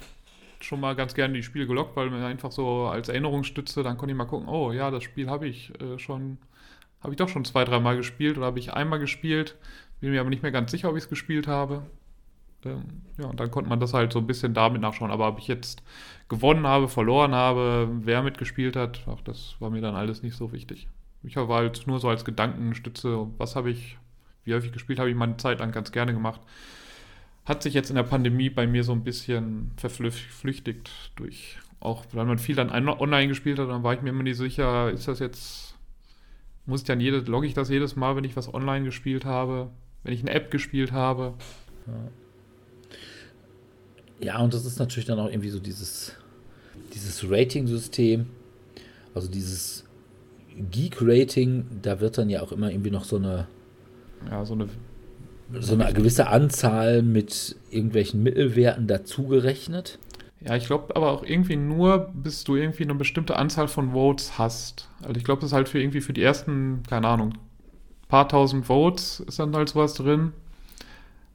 schon 0.60 0.80
mal 0.80 0.96
ganz 0.96 1.14
gerne 1.14 1.34
die 1.34 1.42
Spiele 1.42 1.66
gelockt, 1.66 1.94
weil 1.96 2.10
mir 2.10 2.24
einfach 2.24 2.50
so 2.50 2.86
als 2.86 3.08
Erinnerungsstütze, 3.08 3.82
dann 3.82 3.98
konnte 3.98 4.12
ich 4.12 4.16
mal 4.16 4.24
gucken, 4.24 4.48
oh 4.48 4.72
ja, 4.72 4.90
das 4.90 5.04
Spiel 5.04 5.28
habe 5.28 5.46
ich 5.46 5.72
äh, 5.80 5.98
schon, 5.98 6.38
habe 7.02 7.12
ich 7.12 7.18
doch 7.18 7.28
schon 7.28 7.44
zwei, 7.44 7.64
dreimal 7.64 7.96
gespielt 7.96 8.38
oder 8.38 8.46
habe 8.46 8.58
ich 8.58 8.72
einmal 8.72 8.98
gespielt, 8.98 9.56
bin 10.00 10.10
mir 10.10 10.20
aber 10.20 10.30
nicht 10.30 10.42
mehr 10.42 10.52
ganz 10.52 10.70
sicher, 10.70 10.88
ob 10.88 10.96
ich 10.96 11.04
es 11.04 11.10
gespielt 11.10 11.46
habe. 11.46 11.82
Ähm, 12.64 13.02
ja, 13.18 13.26
und 13.26 13.38
dann 13.38 13.50
konnte 13.50 13.68
man 13.68 13.80
das 13.80 13.92
halt 13.92 14.12
so 14.12 14.18
ein 14.18 14.26
bisschen 14.26 14.54
damit 14.54 14.80
nachschauen. 14.80 15.10
Aber 15.10 15.28
ob 15.28 15.38
ich 15.38 15.48
jetzt 15.48 15.82
gewonnen 16.28 16.66
habe, 16.66 16.88
verloren 16.88 17.34
habe, 17.34 17.88
wer 18.00 18.22
mitgespielt 18.22 18.76
hat, 18.76 19.02
ach, 19.06 19.20
das 19.22 19.56
war 19.60 19.70
mir 19.70 19.82
dann 19.82 19.94
alles 19.94 20.22
nicht 20.22 20.36
so 20.36 20.52
wichtig. 20.52 20.88
Ich 21.22 21.36
war 21.36 21.48
halt 21.48 21.86
nur 21.86 22.00
so 22.00 22.08
als 22.08 22.24
Gedankenstütze, 22.24 23.28
was 23.36 23.56
habe 23.56 23.70
ich 23.70 23.98
wie 24.46 24.54
häufig 24.54 24.72
gespielt 24.72 24.98
habe 24.98 25.10
ich 25.10 25.16
meine 25.16 25.36
Zeit 25.36 25.58
lang 25.58 25.72
ganz 25.72 25.92
gerne 25.92 26.14
gemacht. 26.14 26.40
Hat 27.44 27.62
sich 27.62 27.74
jetzt 27.74 27.90
in 27.90 27.96
der 27.96 28.04
Pandemie 28.04 28.48
bei 28.48 28.66
mir 28.66 28.82
so 28.84 28.92
ein 28.92 29.04
bisschen 29.04 29.72
verflüchtigt 29.76 30.90
durch, 31.16 31.58
auch 31.80 32.04
weil 32.12 32.24
man 32.24 32.38
viel 32.38 32.56
dann 32.56 32.70
online 32.70 33.28
gespielt 33.28 33.58
hat, 33.58 33.68
dann 33.68 33.82
war 33.82 33.94
ich 33.94 34.02
mir 34.02 34.10
immer 34.10 34.22
nicht 34.22 34.36
sicher, 34.36 34.90
ist 34.90 35.06
das 35.08 35.18
jetzt, 35.18 35.74
muss 36.64 36.80
ich 36.80 36.86
dann 36.86 37.00
jedes, 37.00 37.28
logge 37.28 37.46
ich 37.46 37.54
das 37.54 37.68
jedes 37.68 37.94
Mal, 37.94 38.16
wenn 38.16 38.24
ich 38.24 38.36
was 38.36 38.52
online 38.52 38.84
gespielt 38.84 39.24
habe, 39.24 39.70
wenn 40.02 40.14
ich 40.14 40.20
eine 40.20 40.30
App 40.30 40.50
gespielt 40.50 40.92
habe. 40.92 41.34
Ja, 41.86 42.10
ja 44.26 44.38
und 44.38 44.54
das 44.54 44.64
ist 44.64 44.78
natürlich 44.78 45.06
dann 45.06 45.18
auch 45.18 45.28
irgendwie 45.28 45.50
so 45.50 45.60
dieses, 45.60 46.16
dieses 46.94 47.28
Rating-System, 47.30 48.26
also 49.14 49.28
dieses 49.28 49.84
Geek-Rating, 50.56 51.66
da 51.82 52.00
wird 52.00 52.18
dann 52.18 52.30
ja 52.30 52.42
auch 52.42 52.50
immer 52.50 52.70
irgendwie 52.70 52.90
noch 52.90 53.04
so 53.04 53.16
eine 53.16 53.46
ja, 54.30 54.44
so 54.44 54.54
eine 54.54 54.68
so 55.60 55.74
eine 55.74 55.92
gewisse 55.92 56.26
Anzahl 56.28 57.02
mit 57.02 57.56
irgendwelchen 57.70 58.22
Mittelwerten 58.22 58.86
dazugerechnet. 58.86 59.98
Ja, 60.40 60.56
ich 60.56 60.66
glaube 60.66 60.94
aber 60.94 61.12
auch 61.12 61.24
irgendwie 61.24 61.56
nur, 61.56 62.10
bis 62.14 62.44
du 62.44 62.56
irgendwie 62.56 62.84
eine 62.84 62.94
bestimmte 62.94 63.36
Anzahl 63.36 63.68
von 63.68 63.92
Votes 63.92 64.38
hast. 64.38 64.88
Also 65.02 65.16
ich 65.16 65.24
glaube, 65.24 65.40
das 65.40 65.50
ist 65.50 65.54
halt 65.54 65.68
für 65.68 65.80
irgendwie 65.80 66.00
für 66.00 66.12
die 66.12 66.22
ersten, 66.22 66.82
keine 66.88 67.08
Ahnung, 67.08 67.34
paar 68.08 68.28
tausend 68.28 68.66
Votes 68.66 69.20
ist 69.20 69.38
dann 69.38 69.54
halt 69.56 69.68
sowas 69.68 69.94
drin. 69.94 70.32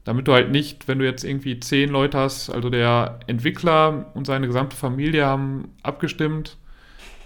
Damit 0.04 0.28
du 0.28 0.34
halt 0.34 0.52
nicht, 0.52 0.88
wenn 0.88 1.00
du 1.00 1.06
jetzt 1.06 1.24
irgendwie 1.24 1.60
zehn 1.60 1.90
Leute 1.90 2.18
hast, 2.18 2.50
also 2.50 2.70
der 2.70 3.20
Entwickler 3.28 4.08
und 4.16 4.26
seine 4.26 4.48
gesamte 4.48 4.76
Familie 4.76 5.26
haben 5.26 5.70
abgestimmt 5.84 6.58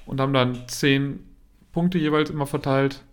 und 0.06 0.20
haben 0.20 0.34
dann 0.34 0.68
zehn 0.68 1.20
Punkte 1.72 1.98
jeweils 1.98 2.30
immer 2.30 2.46
verteilt, 2.46 3.05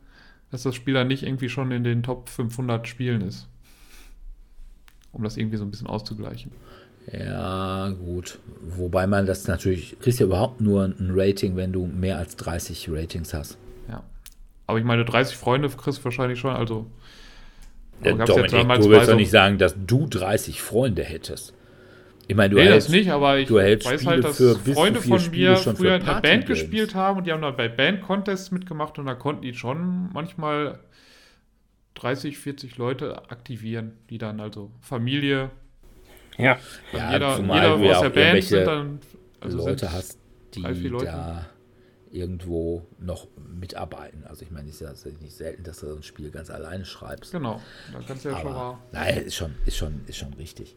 dass 0.53 0.63
das 0.63 0.77
Spiel 0.77 0.95
dann 0.95 1.09
nicht 1.09 1.25
irgendwie 1.25 1.49
schon 1.49 1.73
in 1.73 1.83
den 1.83 2.03
Top 2.05 2.29
500 2.29 2.87
Spielen 2.87 3.23
ist. 3.23 3.49
Um 5.11 5.25
das 5.25 5.37
irgendwie 5.37 5.57
so 5.57 5.65
ein 5.65 5.71
bisschen 5.71 5.89
auszugleichen. 5.89 6.53
Ja, 7.11 7.89
gut. 7.89 8.39
Wobei 8.61 9.07
man 9.07 9.27
das 9.27 9.49
natürlich, 9.49 9.99
kriegst 9.99 10.21
ja 10.21 10.27
überhaupt 10.27 10.61
nur 10.61 10.85
ein 10.85 11.11
Rating, 11.13 11.57
wenn 11.57 11.73
du 11.73 11.87
mehr 11.87 12.19
als 12.19 12.37
30 12.37 12.89
Ratings 12.91 13.35
hast. 13.35 13.59
Ja. 13.89 14.05
Aber 14.67 14.79
ich 14.79 14.85
meine, 14.85 15.05
30 15.05 15.37
Freunde 15.37 15.69
kriegst 15.71 16.01
du 16.01 16.05
wahrscheinlich 16.05 16.39
schon, 16.39 16.55
also. 16.55 16.87
Ja, 18.05 18.13
Dominik, 18.13 18.51
du 18.51 18.91
willst 18.91 19.09
doch 19.09 19.17
nicht 19.17 19.31
sagen, 19.31 19.59
dass 19.59 19.75
du 19.87 20.07
30 20.07 20.61
Freunde 20.61 21.03
hättest. 21.03 21.55
Ich 22.29 22.37
meine, 22.37 22.51
du 22.51 22.57
nee, 22.57 22.65
hältst, 22.65 22.89
das 22.89 22.95
nicht, 22.95 23.11
aber 23.11 23.39
ich 23.39 23.51
weiß 23.51 23.63
halt, 23.63 23.83
Spiele 23.83 24.11
halt, 24.11 24.25
dass 24.25 24.37
für, 24.37 24.55
Freunde 24.55 25.01
von 25.01 25.31
mir 25.31 25.57
früher 25.57 25.97
in 25.97 26.05
der 26.05 26.21
Band 26.21 26.47
gespielt 26.47 26.95
haben 26.95 27.19
und 27.19 27.27
die 27.27 27.33
haben 27.33 27.43
dann 27.43 27.57
bei 27.57 27.69
Band-Contests 27.69 28.53
mitgemacht 28.53 28.99
und 28.99 29.07
da 29.07 29.15
konnten 29.15 29.43
die 29.43 29.55
schon 29.55 30.11
manchmal 30.13 30.79
30, 31.95 32.39
40 32.39 32.77
Leute 32.79 33.31
aktivieren, 33.31 33.93
die 34.09 34.19
dann 34.19 34.41
also 34.41 34.71
Familie. 34.81 35.51
Ja, 36.39 36.59
ja 36.93 37.13
jeder, 37.13 37.41
jeder 37.41 37.75
aus 37.75 38.01
der 38.01 38.11
Band 38.11 38.45
sind 38.45 38.67
dann 38.67 39.01
also 39.41 39.59
Leute 39.59 39.93
hast, 39.93 40.19
die 40.55 40.63
da 40.63 41.47
irgendwo 42.13 42.87
noch 42.99 43.27
mitarbeiten. 43.37 44.25
Also 44.25 44.45
ich 44.45 44.51
meine, 44.51 44.69
es 44.69 44.81
ist 44.81 45.05
ja 45.05 45.13
nicht 45.21 45.35
selten, 45.35 45.65
dass 45.65 45.81
du 45.81 45.89
so 45.89 45.97
ein 45.97 46.03
Spiel 46.03 46.31
ganz 46.31 46.51
alleine 46.51 46.85
schreibst. 46.85 47.33
Genau, 47.33 47.61
da 47.93 48.01
kannst 48.07 48.25
du 48.25 48.29
ja 48.29 48.37
Aber, 48.37 48.43
schon 48.43 48.53
mal. 48.53 48.79
Nein, 48.93 49.17
ist 49.25 49.35
schon, 49.35 49.55
ist 49.65 49.77
schon, 49.77 50.03
ist 50.07 50.19
schon 50.19 50.35
richtig. 50.35 50.77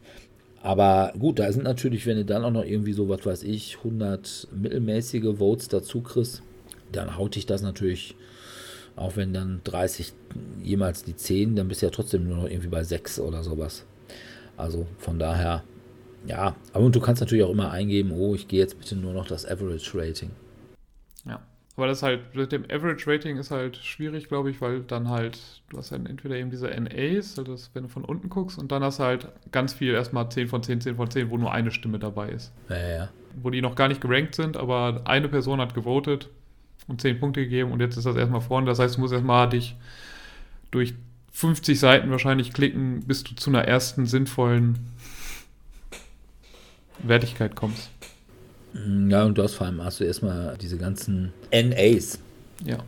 Aber 0.66 1.12
gut, 1.16 1.38
da 1.38 1.52
sind 1.52 1.62
natürlich, 1.62 2.06
wenn 2.06 2.16
du 2.16 2.24
dann 2.24 2.44
auch 2.44 2.50
noch 2.50 2.64
irgendwie 2.64 2.92
so, 2.92 3.08
was 3.08 3.24
weiß 3.24 3.44
ich, 3.44 3.76
100 3.76 4.48
mittelmäßige 4.50 5.38
Votes 5.38 5.68
dazu 5.68 6.00
kriegst, 6.00 6.42
dann 6.90 7.16
haut 7.16 7.36
dich 7.36 7.46
das 7.46 7.62
natürlich, 7.62 8.16
auch 8.96 9.14
wenn 9.14 9.32
dann 9.32 9.60
30 9.62 10.12
jemals 10.64 11.04
die 11.04 11.14
10, 11.14 11.54
dann 11.54 11.68
bist 11.68 11.82
du 11.82 11.86
ja 11.86 11.90
trotzdem 11.90 12.26
nur 12.26 12.38
noch 12.38 12.48
irgendwie 12.48 12.66
bei 12.66 12.82
6 12.82 13.20
oder 13.20 13.44
sowas. 13.44 13.84
Also 14.56 14.88
von 14.98 15.20
daher, 15.20 15.62
ja, 16.26 16.56
aber 16.72 16.90
du 16.90 16.98
kannst 16.98 17.20
natürlich 17.20 17.44
auch 17.44 17.52
immer 17.52 17.70
eingeben, 17.70 18.10
oh, 18.10 18.34
ich 18.34 18.48
gehe 18.48 18.58
jetzt 18.58 18.76
bitte 18.76 18.96
nur 18.96 19.12
noch 19.12 19.28
das 19.28 19.46
Average 19.46 19.92
Rating. 19.94 20.32
Aber 21.76 21.86
das 21.86 22.02
halt, 22.02 22.34
mit 22.34 22.52
dem 22.52 22.64
Average 22.64 23.06
Rating 23.06 23.36
ist 23.36 23.50
halt 23.50 23.76
schwierig, 23.76 24.28
glaube 24.28 24.50
ich, 24.50 24.62
weil 24.62 24.80
dann 24.80 25.10
halt, 25.10 25.38
du 25.68 25.76
hast 25.76 25.92
dann 25.92 26.06
entweder 26.06 26.36
eben 26.36 26.50
diese 26.50 26.68
NAs, 26.68 27.38
also 27.38 27.42
das, 27.52 27.70
wenn 27.74 27.82
du 27.82 27.88
von 27.90 28.02
unten 28.04 28.30
guckst, 28.30 28.58
und 28.58 28.72
dann 28.72 28.82
hast 28.82 28.98
du 28.98 29.04
halt 29.04 29.28
ganz 29.52 29.74
viel, 29.74 29.92
erstmal 29.92 30.30
10 30.30 30.48
von 30.48 30.62
10, 30.62 30.80
10 30.80 30.96
von 30.96 31.10
10, 31.10 31.28
wo 31.28 31.36
nur 31.36 31.52
eine 31.52 31.70
Stimme 31.70 31.98
dabei 31.98 32.30
ist. 32.30 32.52
Ja, 32.70 32.88
ja. 32.88 33.08
Wo 33.34 33.50
die 33.50 33.60
noch 33.60 33.74
gar 33.74 33.88
nicht 33.88 34.00
gerankt 34.00 34.34
sind, 34.34 34.56
aber 34.56 35.02
eine 35.04 35.28
Person 35.28 35.60
hat 35.60 35.74
gewotet 35.74 36.30
und 36.88 37.02
10 37.02 37.20
Punkte 37.20 37.42
gegeben 37.42 37.72
und 37.72 37.80
jetzt 37.80 37.98
ist 37.98 38.06
das 38.06 38.16
erstmal 38.16 38.40
vorne. 38.40 38.66
Das 38.66 38.78
heißt, 38.78 38.96
du 38.96 39.00
musst 39.02 39.12
erstmal 39.12 39.46
dich 39.50 39.76
durch 40.70 40.94
50 41.32 41.78
Seiten 41.78 42.10
wahrscheinlich 42.10 42.54
klicken, 42.54 43.00
bis 43.00 43.22
du 43.22 43.34
zu 43.34 43.50
einer 43.50 43.64
ersten 43.64 44.06
sinnvollen 44.06 44.78
Wertigkeit 47.00 47.54
kommst. 47.54 47.90
Mm, 48.84 49.10
ja, 49.10 49.24
und 49.24 49.38
du 49.38 49.42
hast 49.42 49.54
vor 49.54 49.66
allem 49.66 49.82
hast 49.82 50.00
du 50.00 50.04
erstmal 50.04 50.56
diese 50.60 50.76
ganzen 50.78 51.32
NAs. 51.52 52.18
Ja. 52.64 52.78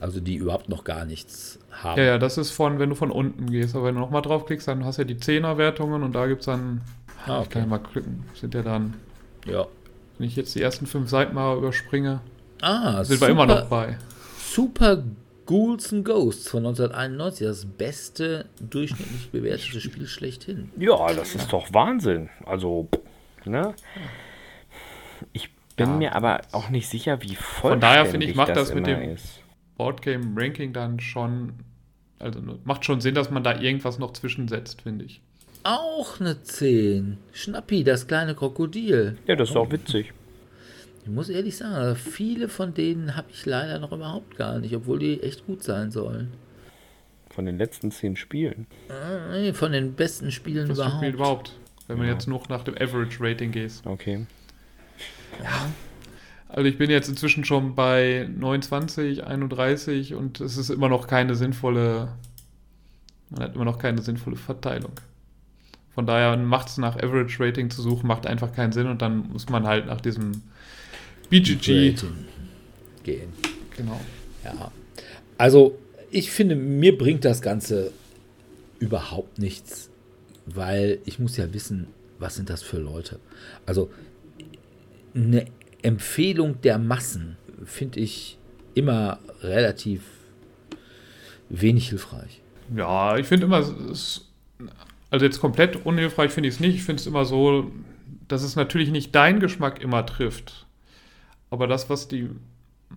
Also 0.00 0.20
die 0.20 0.36
überhaupt 0.36 0.68
noch 0.68 0.84
gar 0.84 1.04
nichts 1.04 1.58
haben. 1.72 1.98
Ja, 1.98 2.06
ja, 2.06 2.18
das 2.18 2.38
ist 2.38 2.50
von, 2.50 2.78
wenn 2.78 2.90
du 2.90 2.94
von 2.94 3.10
unten 3.10 3.50
gehst. 3.50 3.74
Aber 3.74 3.86
wenn 3.86 3.94
du 3.94 4.00
nochmal 4.00 4.22
draufklickst, 4.22 4.68
dann 4.68 4.84
hast 4.84 4.98
du 4.98 5.02
ja 5.02 5.08
die 5.08 5.16
10er-Wertungen 5.16 6.02
und 6.02 6.14
da 6.14 6.26
gibt 6.26 6.40
es 6.40 6.46
dann. 6.46 6.82
Ah, 7.26 7.38
okay. 7.38 7.42
Ich 7.42 7.50
kann 7.50 7.62
ja 7.62 7.68
mal 7.68 7.78
klicken. 7.78 8.24
Sind 8.34 8.54
ja 8.54 8.62
dann. 8.62 8.94
Ja. 9.46 9.66
Wenn 10.18 10.26
ich 10.26 10.36
jetzt 10.36 10.54
die 10.54 10.62
ersten 10.62 10.86
fünf 10.86 11.08
Seiten 11.08 11.34
mal 11.34 11.56
überspringe, 11.56 12.20
ah, 12.62 13.04
sind 13.04 13.16
super, 13.16 13.28
wir 13.28 13.32
immer 13.32 13.46
noch 13.46 13.66
bei. 13.66 13.98
Super 14.38 15.02
Ghouls 15.46 15.92
and 15.92 16.04
Ghosts 16.04 16.48
von 16.48 16.66
1991, 16.66 17.46
das 17.46 17.64
beste 17.64 18.44
durchschnittlich 18.60 19.30
bewertete 19.30 19.80
Spiel 19.80 20.06
schlechthin. 20.06 20.70
Ja, 20.76 21.12
das 21.14 21.34
ist 21.34 21.52
doch 21.52 21.72
Wahnsinn. 21.72 22.28
Also, 22.44 22.88
ne? 23.44 23.74
Ich 25.32 25.50
bin 25.76 25.90
ja, 25.90 25.96
mir 25.96 26.14
aber 26.14 26.40
auch 26.52 26.70
nicht 26.70 26.88
sicher, 26.88 27.22
wie 27.22 27.34
voll 27.34 27.72
Von 27.72 27.80
daher 27.80 28.06
finde 28.06 28.26
ich, 28.26 28.34
macht 28.34 28.50
das, 28.50 28.68
das 28.68 28.74
mit 28.74 28.86
dem 28.86 29.16
Boardgame 29.76 30.32
Ranking 30.36 30.72
dann 30.72 31.00
schon 31.00 31.54
Also 32.18 32.40
macht 32.64 32.84
schon 32.84 33.00
Sinn, 33.00 33.14
dass 33.14 33.30
man 33.30 33.44
da 33.44 33.60
irgendwas 33.60 33.98
noch 33.98 34.12
zwischensetzt, 34.12 34.82
finde 34.82 35.04
ich. 35.04 35.20
Auch 35.64 36.20
eine 36.20 36.42
10. 36.42 37.18
Schnappi, 37.32 37.84
das 37.84 38.06
kleine 38.06 38.34
Krokodil. 38.34 39.18
Ja, 39.26 39.36
das 39.36 39.50
ist 39.50 39.56
auch 39.56 39.70
witzig. 39.70 40.12
Ich 41.04 41.10
muss 41.10 41.28
ehrlich 41.28 41.56
sagen, 41.56 41.96
viele 41.96 42.48
von 42.48 42.74
denen 42.74 43.16
habe 43.16 43.28
ich 43.30 43.46
leider 43.46 43.78
noch 43.78 43.92
überhaupt 43.92 44.36
gar 44.36 44.58
nicht, 44.58 44.74
obwohl 44.74 44.98
die 44.98 45.22
echt 45.22 45.46
gut 45.46 45.62
sein 45.62 45.90
sollen. 45.90 46.32
Von 47.30 47.46
den 47.46 47.56
letzten 47.56 47.90
zehn 47.90 48.16
Spielen? 48.16 48.66
Äh, 48.88 49.40
nee, 49.40 49.52
von 49.52 49.72
den 49.72 49.94
besten 49.94 50.30
Spielen 50.32 50.68
das 50.68 50.78
überhaupt. 50.78 50.96
Spiel 50.96 51.14
überhaupt. 51.14 51.52
Wenn 51.86 51.98
man 51.98 52.06
ja. 52.06 52.12
jetzt 52.12 52.26
noch 52.26 52.48
nach 52.48 52.64
dem 52.64 52.74
Average 52.74 53.18
Rating 53.20 53.52
geht. 53.52 53.72
Okay. 53.84 54.26
Ja. 55.42 55.68
Also 56.48 56.68
ich 56.68 56.78
bin 56.78 56.90
jetzt 56.90 57.08
inzwischen 57.08 57.44
schon 57.44 57.74
bei 57.74 58.28
29, 58.34 59.24
31 59.24 60.14
und 60.14 60.40
es 60.40 60.56
ist 60.56 60.70
immer 60.70 60.88
noch 60.88 61.06
keine 61.06 61.34
sinnvolle, 61.34 62.08
man 63.30 63.42
hat 63.42 63.54
immer 63.54 63.66
noch 63.66 63.78
keine 63.78 64.00
sinnvolle 64.00 64.36
Verteilung. 64.36 64.92
Von 65.94 66.06
daher 66.06 66.36
macht 66.36 66.68
es 66.68 66.78
nach 66.78 66.96
Average 66.96 67.42
Rating 67.42 67.70
zu 67.70 67.82
suchen, 67.82 68.06
macht 68.06 68.26
einfach 68.26 68.52
keinen 68.52 68.72
Sinn 68.72 68.86
und 68.86 69.02
dann 69.02 69.30
muss 69.30 69.48
man 69.48 69.66
halt 69.66 69.86
nach 69.86 70.00
diesem 70.00 70.42
BGG 71.28 71.94
gehen. 73.02 73.32
Genau. 73.76 74.00
Ja. 74.44 74.70
Also 75.36 75.78
ich 76.10 76.30
finde, 76.30 76.56
mir 76.56 76.96
bringt 76.96 77.24
das 77.24 77.42
Ganze 77.42 77.92
überhaupt 78.78 79.38
nichts, 79.38 79.90
weil 80.46 80.98
ich 81.04 81.18
muss 81.18 81.36
ja 81.36 81.52
wissen, 81.52 81.88
was 82.18 82.36
sind 82.36 82.48
das 82.48 82.62
für 82.62 82.78
Leute. 82.78 83.18
Also 83.66 83.90
eine 85.18 85.46
Empfehlung 85.82 86.60
der 86.60 86.78
Massen 86.78 87.36
finde 87.64 88.00
ich 88.00 88.38
immer 88.74 89.18
relativ 89.42 90.02
wenig 91.48 91.88
hilfreich. 91.88 92.40
Ja, 92.74 93.16
ich 93.16 93.26
finde 93.26 93.46
immer, 93.46 93.58
es, 93.58 94.28
also 95.10 95.24
jetzt 95.24 95.40
komplett 95.40 95.84
unhilfreich 95.86 96.30
finde 96.30 96.48
ich 96.48 96.56
es 96.56 96.60
nicht. 96.60 96.76
Ich 96.76 96.84
finde 96.84 97.00
es 97.00 97.06
immer 97.06 97.24
so, 97.24 97.70
dass 98.28 98.42
es 98.42 98.56
natürlich 98.56 98.90
nicht 98.90 99.14
deinen 99.14 99.40
Geschmack 99.40 99.80
immer 99.80 100.04
trifft. 100.04 100.66
Aber 101.50 101.66
das, 101.66 101.88
was 101.88 102.08
die 102.08 102.28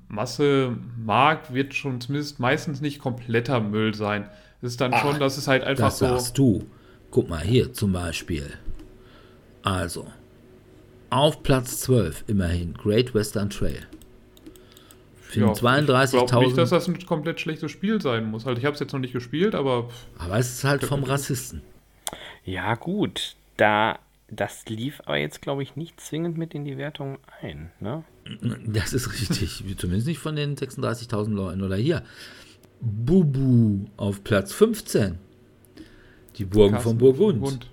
Masse 0.08 0.76
mag, 0.98 1.54
wird 1.54 1.74
schon 1.74 2.02
zumindest 2.02 2.40
meistens 2.40 2.82
nicht 2.82 3.00
kompletter 3.00 3.62
Müll 3.62 3.94
sein. 3.94 4.30
Es 4.62 4.72
ist 4.72 4.82
dann 4.82 4.94
Ach, 4.94 5.02
schon, 5.02 5.20
dass 5.20 5.38
es 5.38 5.48
halt 5.48 5.64
einfach 5.64 5.86
das 5.86 6.00
so. 6.00 6.06
Das 6.06 6.24
sagst 6.24 6.38
du. 6.38 6.66
Guck 7.10 7.30
mal 7.30 7.42
hier 7.42 7.74
zum 7.74 7.94
Beispiel. 7.94 8.46
Also, 9.64 10.08
auf 11.12 11.43
Platz 11.43 11.80
12 11.82 12.24
immerhin, 12.28 12.74
Great 12.74 13.14
Western 13.14 13.49
Trail. 13.49 13.86
Für 15.22 15.41
ja, 15.41 15.51
32.000. 15.51 16.03
Ich 16.03 16.26
glaube 16.28 16.45
nicht, 16.45 16.57
dass 16.57 16.70
das 16.72 16.88
ein 16.88 17.05
komplett 17.05 17.39
schlechtes 17.39 17.72
Spiel 17.72 18.01
sein 18.01 18.26
muss. 18.26 18.45
Halt, 18.45 18.57
ich 18.57 18.66
habe 18.66 18.74
es 18.74 18.80
jetzt 18.80 18.91
noch 18.91 18.99
nicht 18.99 19.14
gespielt, 19.14 19.55
aber. 19.55 19.89
Aber 20.18 20.38
es 20.38 20.53
ist 20.53 20.64
halt 20.64 20.84
vom 20.84 21.03
Rassisten. 21.03 21.62
Ja, 22.43 22.76
gut. 22.76 23.36
Da, 23.55 23.99
das 24.30 24.66
lief 24.68 25.01
aber 25.05 25.18
jetzt, 25.18 25.41
glaube 25.41 25.64
ich, 25.64 25.76
nicht 25.76 26.01
zwingend 26.01 26.38
mit 26.38 26.53
in 26.53 26.66
die 26.66 26.78
Wertung 26.78 27.20
ein. 27.41 27.72
Ne? 27.80 28.03
Das 28.66 28.93
ist 28.93 29.12
richtig. 29.12 29.64
Zumindest 29.78 30.07
nicht 30.07 30.20
von 30.20 30.36
den 30.36 30.55
36.000 30.55 31.34
Leuten. 31.34 31.62
Oder 31.62 31.76
hier. 31.76 32.03
Bubu 32.82 33.86
auf 33.97 34.24
Platz 34.24 34.53
15. 34.53 35.18
Die 36.38 36.45
Burgen 36.45 36.80
von 36.80 36.97
Burgund. 36.97 37.39
Burgund. 37.41 37.68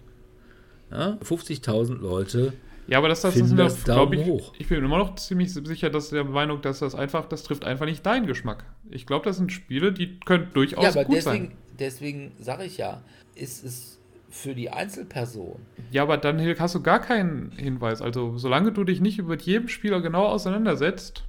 Ja, 0.90 1.18
50.000 1.22 1.98
Leute. 1.98 2.52
Ja, 2.88 2.98
aber 2.98 3.08
das, 3.08 3.20
das 3.20 3.36
ist 3.36 3.54
das 3.54 3.84
glaube 3.84 4.16
ich, 4.16 4.26
hoch. 4.26 4.54
ich 4.58 4.66
bin 4.66 4.82
immer 4.82 4.96
noch 4.96 5.14
ziemlich 5.16 5.52
sicher, 5.52 5.90
dass 5.90 6.08
der 6.08 6.24
Meinung, 6.24 6.62
dass 6.62 6.78
das 6.78 6.94
einfach, 6.94 7.28
das 7.28 7.42
trifft 7.42 7.64
einfach 7.64 7.84
nicht 7.84 8.04
deinen 8.04 8.26
Geschmack. 8.26 8.64
Ich 8.90 9.06
glaube, 9.06 9.26
das 9.26 9.36
sind 9.36 9.52
Spiele, 9.52 9.92
die 9.92 10.18
können 10.20 10.48
durchaus 10.54 10.82
ja, 10.82 10.90
aber 10.90 11.04
gut 11.04 11.16
deswegen, 11.16 11.48
sein. 11.48 11.52
Deswegen 11.78 12.32
sage 12.40 12.64
ich 12.64 12.78
ja, 12.78 13.02
ist 13.34 13.62
es 13.62 13.98
für 14.30 14.54
die 14.54 14.70
Einzelperson. 14.70 15.56
Ja, 15.90 16.02
aber 16.02 16.16
dann 16.16 16.40
hast 16.58 16.74
du 16.74 16.82
gar 16.82 17.00
keinen 17.00 17.52
Hinweis. 17.52 18.00
Also, 18.00 18.38
solange 18.38 18.72
du 18.72 18.84
dich 18.84 19.00
nicht 19.02 19.22
mit 19.22 19.42
jedem 19.42 19.68
Spieler 19.68 20.00
genau 20.00 20.24
auseinandersetzt. 20.24 21.24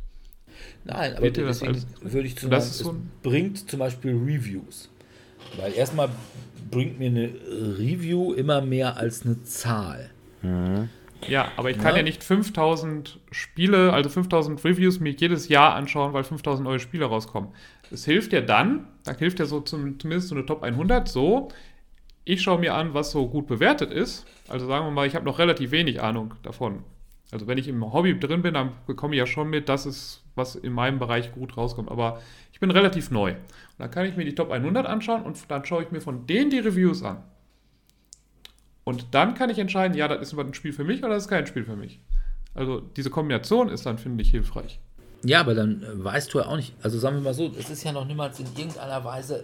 Nein, 0.86 1.16
aber 1.16 1.30
deswegen 1.30 1.84
würde 2.01 2.28
ich 2.28 2.38
zum 2.38 2.49
Beispiel, 2.49 2.86
so 2.86 2.95
bringt 3.22 3.70
zum 3.70 3.80
Beispiel 3.80 4.12
Reviews. 4.12 4.89
Weil 5.57 5.74
erstmal 5.74 6.10
bringt 6.72 6.99
mir 6.99 7.07
eine 7.07 7.34
Review 7.78 8.34
immer 8.34 8.62
mehr 8.62 8.97
als 8.97 9.26
eine 9.26 9.43
Zahl. 9.43 10.10
Mhm. 10.41 10.89
Ja, 11.28 11.52
aber 11.58 11.70
ich 11.70 11.78
kann 11.78 11.92
ja, 11.92 11.98
ja 11.98 12.04
nicht 12.04 12.24
5000 12.24 13.20
Spiele, 13.32 13.94
also 13.94 14.10
5000 14.10 14.64
Reviews 14.64 15.00
mir 15.00 15.12
jedes 15.12 15.50
Jahr 15.50 15.76
anschauen, 15.76 16.14
weil 16.14 16.24
5000 16.24 16.68
neue 16.68 16.80
Spiele 16.80 17.06
rauskommen. 17.06 17.50
Das 17.90 18.06
hilft 18.06 18.34
ja 18.34 18.42
dann, 18.42 18.88
da 19.04 19.14
hilft 19.14 19.40
ja 19.40 19.46
so 19.46 19.60
zum, 19.62 20.00
zumindest 20.00 20.30
so 20.30 20.36
eine 20.36 20.46
Top 20.46 20.64
100 20.64 21.08
so. 21.08 21.50
Ich 22.24 22.42
schaue 22.42 22.60
mir 22.60 22.76
an, 22.76 22.94
was 22.94 23.12
so 23.12 23.28
gut 23.28 23.48
bewertet 23.48 23.92
ist. 23.92 24.26
Also 24.48 24.68
sagen 24.68 24.86
wir 24.86 24.92
mal, 24.92 25.08
ich 25.08 25.16
habe 25.16 25.26
noch 25.26 25.40
relativ 25.40 25.72
wenig 25.72 26.02
Ahnung 26.02 26.36
davon. 26.44 26.84
Also 27.32 27.48
wenn 27.48 27.58
ich 27.58 27.68
im 27.68 27.94
Hobby 27.94 28.20
drin 28.20 28.42
bin, 28.42 28.56
dann 28.56 28.72
bekomme 28.88 29.16
ich 29.16 29.20
ja 29.20 29.28
schon 29.28 29.50
mit, 29.50 29.70
dass 29.70 29.86
es 29.86 30.24
was 30.36 30.56
in 30.56 30.74
meinem 30.74 31.00
Bereich 31.00 31.32
gut 31.32 31.58
rauskommt. 31.58 31.90
Aber 31.92 32.22
ich 32.52 32.60
bin 32.60 32.72
relativ 32.72 33.12
neu. 33.12 33.32
Und 33.32 33.40
dann 33.78 33.92
kann 33.92 34.06
ich 34.06 34.16
mir 34.16 34.26
die 34.26 34.36
Top 34.36 34.52
100 34.52 34.86
anschauen 34.86 35.24
und 35.24 35.38
dann 35.50 35.66
schaue 35.66 35.84
ich 35.84 35.92
mir 35.92 36.02
von 36.02 36.26
denen 36.28 36.50
die 36.50 36.60
Reviews 36.60 37.04
an. 37.04 37.24
Und 38.90 39.06
dann 39.12 39.36
kann 39.36 39.52
ich 39.52 39.60
entscheiden, 39.60 39.96
ja, 39.96 40.08
das 40.08 40.34
ist 40.34 40.40
ein 40.40 40.54
Spiel 40.56 40.74
für 40.74 40.84
mich 40.84 41.04
oder 41.04 41.14
das 41.14 41.26
ist 41.26 41.30
kein 41.30 41.46
Spiel 41.46 41.64
für 41.64 41.76
mich. 41.76 42.00
Also 42.56 42.80
diese 42.80 43.12
Kombination 43.12 43.70
ist 43.70 43.86
dann, 43.86 44.00
finde 44.00 44.24
ich, 44.24 44.32
hilfreich. 44.32 44.80
Ja, 45.24 45.42
aber 45.42 45.54
dann 45.54 45.84
äh, 45.84 46.04
weißt 46.04 46.34
du 46.34 46.40
ja 46.40 46.48
auch 46.48 46.56
nicht, 46.56 46.74
also 46.82 46.98
sagen 46.98 47.18
wir 47.18 47.22
mal 47.22 47.36
so, 47.36 47.54
es 47.56 47.70
ist 47.70 47.84
ja 47.84 47.92
noch 47.92 48.08
niemals 48.08 48.40
in 48.40 48.48
irgendeiner 48.58 49.06
Weise, 49.06 49.44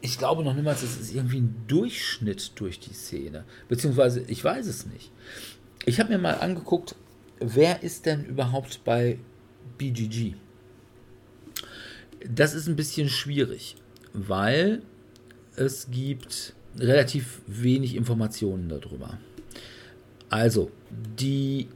ich 0.00 0.18
glaube 0.18 0.44
noch 0.44 0.54
niemals, 0.54 0.84
es 0.84 1.00
ist 1.00 1.16
irgendwie 1.16 1.40
ein 1.40 1.64
Durchschnitt 1.66 2.52
durch 2.60 2.78
die 2.78 2.94
Szene. 2.94 3.42
Beziehungsweise, 3.68 4.20
ich 4.28 4.44
weiß 4.44 4.68
es 4.68 4.86
nicht. 4.86 5.10
Ich 5.84 5.98
habe 5.98 6.10
mir 6.10 6.18
mal 6.18 6.34
angeguckt, 6.34 6.94
wer 7.40 7.82
ist 7.82 8.06
denn 8.06 8.24
überhaupt 8.24 8.84
bei 8.84 9.18
BGG? 9.78 10.34
Das 12.24 12.54
ist 12.54 12.68
ein 12.68 12.76
bisschen 12.76 13.08
schwierig, 13.08 13.74
weil 14.12 14.82
es 15.56 15.90
gibt 15.90 16.54
relativ 16.78 17.40
wenig 17.46 17.96
Informationen 17.96 18.68
darüber. 18.68 19.18
Also, 20.28 20.70
die 21.18 21.68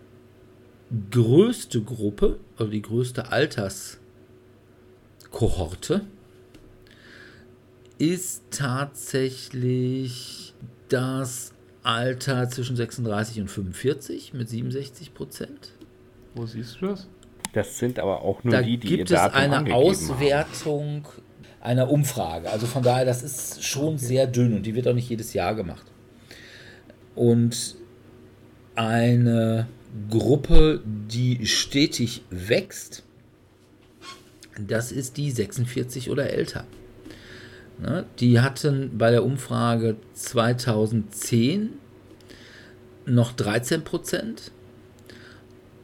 größte 1.11 1.81
Gruppe, 1.83 2.39
also 2.57 2.71
die 2.71 2.83
größte 2.83 3.31
Alterskohorte, 3.31 6.03
ist 7.99 8.43
tatsächlich 8.51 10.53
das 10.89 11.53
Alter 11.83 12.49
zwischen 12.49 12.77
36 12.77 13.41
und 13.43 13.49
45 13.49 14.33
mit 14.35 14.49
67 14.49 15.15
Prozent. 15.15 15.73
Wo 16.35 16.47
siehst 16.47 16.81
du 16.81 16.87
das? 16.87 17.07
Das 17.53 17.79
sind 17.79 17.99
aber 17.99 18.23
auch 18.23 18.45
nur 18.45 18.53
da 18.53 18.63
die, 18.63 18.79
die 18.79 18.97
gibt 18.97 19.11
es 19.11 19.19
eine 19.19 19.75
Auswertung 19.75 21.05
haben 21.05 21.20
einer 21.61 21.91
Umfrage. 21.91 22.51
Also 22.51 22.67
von 22.67 22.83
daher, 22.83 23.05
das 23.05 23.23
ist 23.23 23.65
schon 23.65 23.95
okay. 23.95 24.05
sehr 24.05 24.27
dünn 24.27 24.55
und 24.55 24.65
die 24.65 24.75
wird 24.75 24.89
auch 24.89 24.95
nicht 24.95 25.09
jedes 25.09 25.35
Jahr 25.35 25.55
gemacht. 25.55 25.87
Und 27.15 27.77
eine 28.75 29.69
Gruppe, 30.09 30.83
die 30.85 31.47
stetig 31.47 32.23
wächst, 32.31 33.03
das 34.59 34.93
ist 34.93 35.17
die 35.17 35.31
46 35.31 36.11
oder 36.11 36.31
älter. 36.31 36.65
Ne? 37.79 38.05
Die 38.19 38.41
hatten 38.41 38.97
bei 38.99 39.11
der 39.11 39.25
Umfrage 39.25 39.97
2010 40.15 41.71
noch 43.07 43.33
13 43.33 43.83
Prozent 43.85 44.53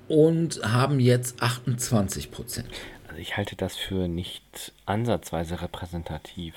und 0.09 0.61
haben 0.63 1.01
jetzt 1.01 1.43
28 1.43 2.31
Prozent. 2.31 2.69
Also 3.17 3.23
ich 3.23 3.39
halte 3.39 3.57
das 3.57 3.79
für 3.79 4.09
nicht 4.09 4.73
ansatzweise 4.85 5.63
repräsentativ, 5.63 6.55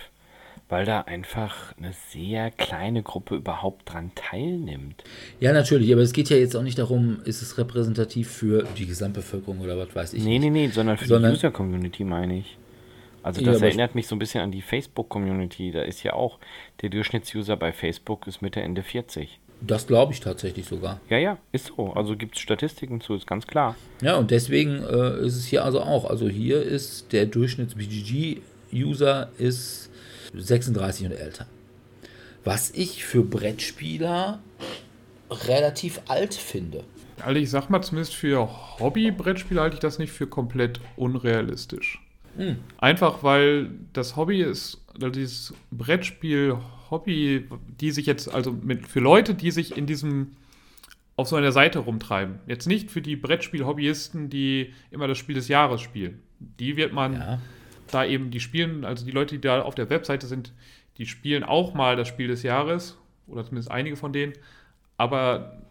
weil 0.67 0.83
da 0.83 0.99
einfach 0.99 1.73
eine 1.77 1.93
sehr 2.09 2.51
kleine 2.51 3.01
Gruppe 3.01 3.35
überhaupt 3.35 3.93
dran 3.93 4.11
teilnimmt. 4.13 5.01
Ja, 5.39 5.53
natürlich, 5.53 5.89
aber 5.93 6.01
es 6.01 6.11
geht 6.11 6.29
ja 6.29 6.35
jetzt 6.35 6.57
auch 6.57 6.61
nicht 6.61 6.77
darum, 6.77 7.21
ist 7.23 7.41
es 7.41 7.57
repräsentativ 7.57 8.29
für 8.29 8.67
die 8.77 8.87
Gesamtbevölkerung 8.87 9.61
oder 9.61 9.77
was 9.77 9.95
weiß 9.95 10.13
ich 10.15 10.23
nee, 10.25 10.31
nicht. 10.31 10.41
Nee, 10.41 10.49
nee, 10.49 10.67
nee, 10.67 10.73
sondern 10.73 10.97
für 10.97 11.05
sondern, 11.05 11.31
die 11.31 11.37
User-Community 11.37 12.03
meine 12.03 12.39
ich. 12.39 12.57
Also 13.23 13.41
das 13.41 13.61
ja, 13.61 13.67
erinnert 13.67 13.95
mich 13.95 14.07
so 14.07 14.15
ein 14.15 14.19
bisschen 14.19 14.41
an 14.41 14.51
die 14.51 14.61
Facebook-Community. 14.61 15.71
Da 15.71 15.83
ist 15.83 16.03
ja 16.03 16.11
auch, 16.11 16.39
der 16.81 16.89
Durchschnittsuser 16.89 17.55
bei 17.55 17.71
Facebook 17.71 18.27
ist 18.27 18.41
Mitte, 18.41 18.59
Ende 18.59 18.83
40. 18.83 19.39
Das 19.61 19.87
glaube 19.87 20.13
ich 20.13 20.21
tatsächlich 20.21 20.67
sogar. 20.67 21.01
Ja, 21.09 21.17
ja, 21.17 21.37
ist 21.51 21.73
so. 21.75 21.91
Also 21.93 22.15
gibt 22.15 22.35
es 22.35 22.41
Statistiken 22.41 23.01
zu, 23.01 23.15
ist 23.15 23.27
ganz 23.27 23.45
klar. 23.45 23.75
Ja, 24.01 24.15
und 24.15 24.31
deswegen 24.31 24.81
äh, 24.83 25.19
ist 25.19 25.35
es 25.35 25.45
hier 25.45 25.65
also 25.65 25.81
auch. 25.81 26.09
Also 26.09 26.29
hier 26.29 26.63
ist 26.63 27.11
der 27.11 27.25
Durchschnitts-BGG-User 27.25 29.29
ist 29.37 29.89
36 30.33 31.07
und 31.07 31.11
älter. 31.11 31.45
Was 32.43 32.71
ich 32.71 33.03
für 33.03 33.23
Brettspieler 33.23 34.39
relativ 35.29 36.01
alt 36.07 36.33
finde. 36.33 36.83
Also 37.21 37.39
ich 37.39 37.49
sag 37.49 37.69
mal, 37.69 37.81
zumindest 37.81 38.15
für 38.15 38.49
Hobby-Brettspieler 38.79 39.61
halte 39.61 39.73
ich 39.75 39.81
das 39.81 39.99
nicht 39.99 40.13
für 40.13 40.27
komplett 40.27 40.79
unrealistisch. 40.95 42.01
Mhm. 42.37 42.57
Einfach 42.77 43.23
weil 43.23 43.69
das 43.93 44.15
Hobby 44.15 44.41
ist, 44.41 44.83
also 44.93 45.09
dieses 45.09 45.53
Brettspiel-Hobby, 45.71 47.47
die 47.79 47.91
sich 47.91 48.05
jetzt, 48.05 48.33
also 48.33 48.51
mit, 48.51 48.87
für 48.87 48.99
Leute, 48.99 49.33
die 49.33 49.51
sich 49.51 49.77
in 49.77 49.85
diesem 49.85 50.35
auf 51.15 51.27
so 51.27 51.35
einer 51.35 51.51
Seite 51.51 51.79
rumtreiben. 51.79 52.39
Jetzt 52.47 52.65
nicht 52.65 52.89
für 52.89 53.01
die 53.01 53.17
Brettspiel-Hobbyisten, 53.17 54.29
die 54.29 54.73
immer 54.89 55.05
das 55.05 55.17
Spiel 55.17 55.35
des 55.35 55.49
Jahres 55.49 55.81
spielen. 55.81 56.21
Die 56.39 56.77
wird 56.77 56.93
man 56.93 57.13
ja. 57.13 57.41
da 57.91 58.05
eben, 58.05 58.31
die 58.31 58.39
spielen, 58.39 58.85
also 58.85 59.05
die 59.05 59.11
Leute, 59.11 59.35
die 59.35 59.41
da 59.41 59.61
auf 59.61 59.75
der 59.75 59.89
Webseite 59.89 60.27
sind, 60.27 60.53
die 60.97 61.05
spielen 61.05 61.43
auch 61.43 61.73
mal 61.73 61.97
das 61.97 62.07
Spiel 62.07 62.29
des 62.29 62.43
Jahres, 62.43 62.97
oder 63.27 63.43
zumindest 63.43 63.69
einige 63.69 63.97
von 63.97 64.13
denen, 64.13 64.33
aber 64.95 65.61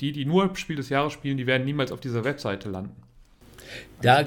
die, 0.00 0.10
die 0.10 0.24
nur 0.24 0.54
Spiel 0.56 0.76
des 0.76 0.88
Jahres 0.88 1.12
spielen, 1.12 1.36
die 1.36 1.46
werden 1.46 1.64
niemals 1.64 1.92
auf 1.92 2.00
dieser 2.00 2.24
Webseite 2.24 2.68
landen. 2.68 3.01
Da, 4.00 4.24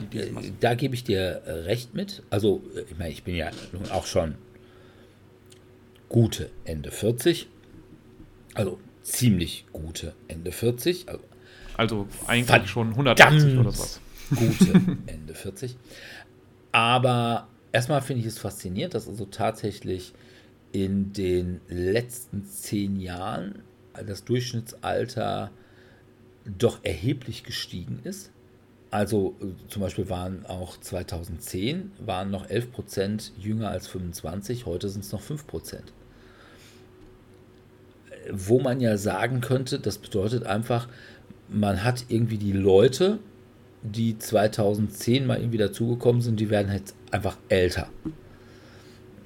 da 0.60 0.74
gebe 0.76 0.96
ich 0.96 1.04
dir 1.04 1.42
äh, 1.46 1.52
recht 1.52 1.94
mit. 1.94 2.24
Also, 2.30 2.64
äh, 2.76 2.82
ich 2.90 2.98
meine, 2.98 3.12
ich 3.12 3.24
bin 3.24 3.36
ja 3.36 3.52
nun 3.72 3.90
auch 3.92 4.06
schon 4.06 4.36
gute 6.10 6.50
Ende 6.64 6.92
40. 6.92 7.48
Also 8.54 8.80
ziemlich 9.04 9.66
gute 9.74 10.14
Ende 10.28 10.52
40. 10.52 11.10
Also, 11.10 11.24
also 11.76 12.08
eigentlich 12.28 12.70
schon 12.70 12.92
180 12.92 13.58
oder 13.58 13.72
sowas. 13.72 14.00
Gute 14.30 14.74
Ende 15.08 15.34
40. 15.34 15.76
Aber 16.72 17.48
erstmal 17.72 18.02
finde 18.02 18.22
ich 18.22 18.28
es 18.28 18.40
faszinierend, 18.40 18.94
dass 18.94 19.08
also 19.08 19.26
tatsächlich 19.26 20.14
in 20.72 21.14
den 21.14 21.62
letzten 21.68 22.46
zehn 22.46 23.00
Jahren 23.00 23.64
das 24.06 24.26
Durchschnittsalter 24.26 25.52
doch 26.46 26.80
erheblich 26.84 27.44
gestiegen 27.44 28.00
ist. 28.04 28.32
Also 28.96 29.36
äh, 29.42 29.48
zum 29.68 29.82
Beispiel 29.82 30.10
waren 30.10 30.46
auch 30.46 30.80
2010 30.80 31.92
waren 32.06 32.32
noch 32.32 32.50
11 32.50 32.72
Prozent 32.72 33.34
jünger 33.38 33.70
als 33.70 33.88
25, 33.88 34.66
heute 34.66 34.88
sind 34.88 35.04
es 35.04 35.12
noch 35.12 35.20
5 35.20 35.46
Prozent. 35.48 35.92
Wo 38.32 38.62
man 38.62 38.80
ja 38.80 38.96
sagen 38.96 39.42
könnte, 39.42 39.80
das 39.80 39.98
bedeutet 39.98 40.46
einfach, 40.46 40.88
man 41.50 41.84
hat 41.84 42.06
irgendwie 42.08 42.38
die 42.38 42.54
Leute, 42.54 43.20
die 43.84 44.18
2010 44.18 45.28
mal 45.28 45.40
irgendwie 45.40 45.58
dazugekommen 45.58 46.22
sind, 46.22 46.40
die 46.40 46.50
werden 46.50 46.72
jetzt 46.72 46.96
einfach 47.12 47.36
älter. 47.50 47.90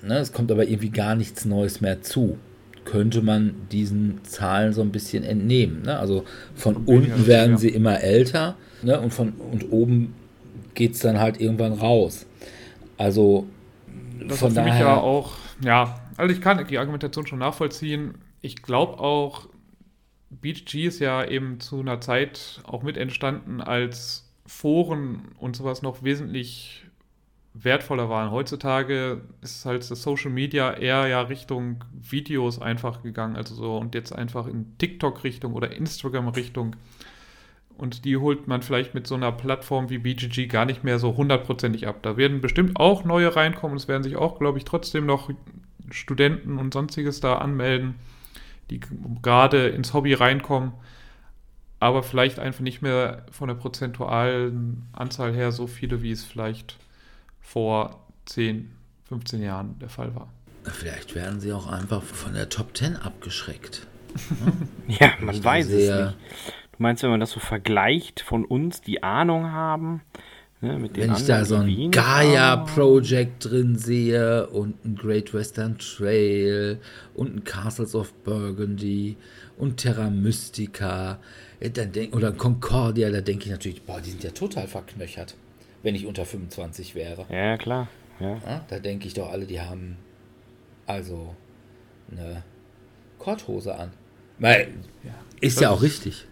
Ne, 0.02 0.18
es 0.18 0.34
kommt 0.34 0.52
aber 0.52 0.68
irgendwie 0.68 0.90
gar 0.90 1.14
nichts 1.14 1.46
Neues 1.46 1.80
mehr 1.80 2.02
zu 2.02 2.40
könnte 2.90 3.22
man 3.22 3.54
diesen 3.72 4.24
Zahlen 4.24 4.74
so 4.74 4.82
ein 4.82 4.92
bisschen 4.92 5.24
entnehmen. 5.24 5.84
Ne? 5.84 6.00
Also 6.00 6.26
von 6.56 6.78
unten 6.78 7.28
werden 7.28 7.58
sie 7.58 7.70
immer 7.70 8.02
älter 8.02 8.56
ne? 8.82 9.00
und 9.00 9.14
von 9.14 9.34
und 9.34 9.72
oben 9.72 10.16
geht 10.74 10.94
es 10.94 11.00
dann 11.00 11.20
halt 11.20 11.40
irgendwann 11.40 11.74
raus. 11.74 12.26
Also 12.98 13.46
das 14.28 14.40
von 14.40 14.54
daher. 14.54 14.74
Mich 14.74 14.82
ja 14.82 14.98
auch, 14.98 15.34
ja, 15.64 16.00
also 16.18 16.34
ich 16.34 16.42
kann 16.42 16.66
die 16.68 16.78
Argumentation 16.78 17.28
schon 17.28 17.40
nachvollziehen. 17.40 18.16
Ich 18.42 18.62
glaube 18.62 19.00
auch, 19.00 19.48
BGG 20.30 20.88
ist 20.88 21.00
ja 21.00 21.24
eben 21.26 21.60
zu 21.60 21.80
einer 21.80 22.02
Zeit 22.02 22.62
auch 22.64 22.84
mit 22.84 22.98
entstanden, 22.98 23.62
als 23.62 24.32
Foren 24.46 25.30
und 25.38 25.56
sowas 25.56 25.82
noch 25.82 26.04
wesentlich 26.04 26.86
wertvoller 27.54 28.10
waren. 28.10 28.32
Heutzutage 28.32 29.22
ist 29.42 29.66
halt 29.66 29.90
das 29.90 30.02
Social 30.02 30.32
Media 30.32 30.74
eher 30.74 31.08
ja 31.08 31.22
Richtung 31.22 31.84
Videos 31.94 32.62
einfach 32.62 33.02
gegangen, 33.04 33.36
also 33.36 33.56
so 33.56 33.78
und 33.78 33.96
jetzt 33.96 34.14
einfach 34.14 34.48
in 34.48 34.78
TikTok-Richtung 34.78 35.54
oder 35.54 35.72
Instagram-Richtung. 35.72 36.76
Und 37.78 38.04
die 38.04 38.18
holt 38.18 38.48
man 38.48 38.62
vielleicht 38.62 38.94
mit 38.94 39.08
so 39.08 39.16
einer 39.16 39.32
Plattform 39.32 39.90
wie 39.90 40.00
BGG 40.00 40.48
gar 40.48 40.66
nicht 40.66 40.84
mehr 40.84 41.00
so 41.00 41.16
hundertprozentig 41.16 41.88
ab. 41.88 42.00
Da 42.02 42.18
werden 42.18 42.42
bestimmt 42.42 42.78
auch 42.78 43.06
neue 43.06 43.36
reinkommen. 43.36 43.78
Es 43.78 43.88
werden 43.88 44.04
sich 44.04 44.18
auch, 44.18 44.38
glaube 44.38 44.58
ich, 44.58 44.66
trotzdem 44.66 45.06
noch 45.06 45.30
Studenten 45.90 46.58
und 46.58 46.74
sonstiges 46.74 47.22
da 47.22 47.38
anmelden, 47.38 47.96
die 48.70 48.82
gerade 49.22 49.70
ins 49.70 49.94
Hobby 49.94 50.14
reinkommen. 50.14 50.74
Aber 51.80 52.04
vielleicht 52.04 52.38
einfach 52.38 52.60
nicht 52.60 52.82
mehr 52.82 53.26
von 53.32 53.48
der 53.48 53.56
prozentualen 53.56 54.90
Anzahl 54.92 55.34
her 55.34 55.54
so 55.54 55.66
viele, 55.66 56.02
wie 56.02 56.12
es 56.12 56.26
vielleicht 56.26 56.78
vor 57.52 58.06
10, 58.26 58.70
15 59.08 59.42
Jahren 59.42 59.80
der 59.80 59.90
Fall 59.90 60.14
war. 60.14 60.32
Vielleicht 60.64 61.16
werden 61.16 61.40
sie 61.40 61.52
auch 61.52 61.66
einfach 61.66 62.04
von 62.04 62.34
der 62.34 62.50
Top 62.50 62.78
10 62.78 62.96
abgeschreckt. 62.96 63.88
ja, 64.88 65.14
man 65.20 65.44
weiß 65.44 65.68
es 65.68 65.74
nicht. 65.74 65.90
Du 65.92 66.78
meinst, 66.78 67.02
wenn 67.02 67.10
man 67.10 67.20
das 67.20 67.32
so 67.32 67.40
vergleicht 67.40 68.20
von 68.20 68.46
uns, 68.46 68.82
die 68.82 69.02
Ahnung 69.02 69.52
haben, 69.52 70.02
ne, 70.62 70.78
mit 70.78 70.96
Wenn 70.96 71.14
ich 71.14 71.26
da 71.26 71.44
so 71.44 71.56
ein 71.56 71.90
Gaia-Project 71.90 73.46
drin 73.46 73.76
sehe 73.76 74.48
und 74.48 74.86
ein 74.86 74.96
Great 74.96 75.34
Western 75.34 75.80
Trail 75.80 76.80
und 77.16 77.36
ein 77.36 77.44
Castles 77.46 77.96
of 77.96 78.14
Burgundy 78.24 79.18
und 79.58 79.78
Terra 79.78 80.12
Mystica 80.12 81.18
dann 81.74 81.92
denk, 81.92 82.16
oder 82.16 82.32
Concordia, 82.32 83.10
da 83.10 83.22
denke 83.22 83.46
ich 83.46 83.52
natürlich, 83.52 83.82
boah, 83.82 84.00
die 84.00 84.12
sind 84.12 84.24
ja 84.24 84.32
total 84.32 84.68
verknöchert 84.68 85.36
wenn 85.84 85.96
ich 85.96 86.06
unter 86.06 86.26
25 86.26 86.96
wäre. 86.96 87.26
Ja, 87.30 87.58
klar. 87.58 87.88
Ja. 88.20 88.38
ja 88.46 88.66
da 88.68 88.80
denke 88.80 89.08
ich 89.08 89.14
doch 89.14 89.32
alle, 89.32 89.46
die 89.46 89.62
haben 89.62 89.98
also 90.86 91.36
eine 92.12 92.44
Korthose 93.18 93.76
an. 93.76 93.92
Weil, 94.40 94.70
ja, 95.04 95.14
ist 95.42 95.60
ja 95.62 95.70
auch 95.70 95.82
richtig. 95.82 96.26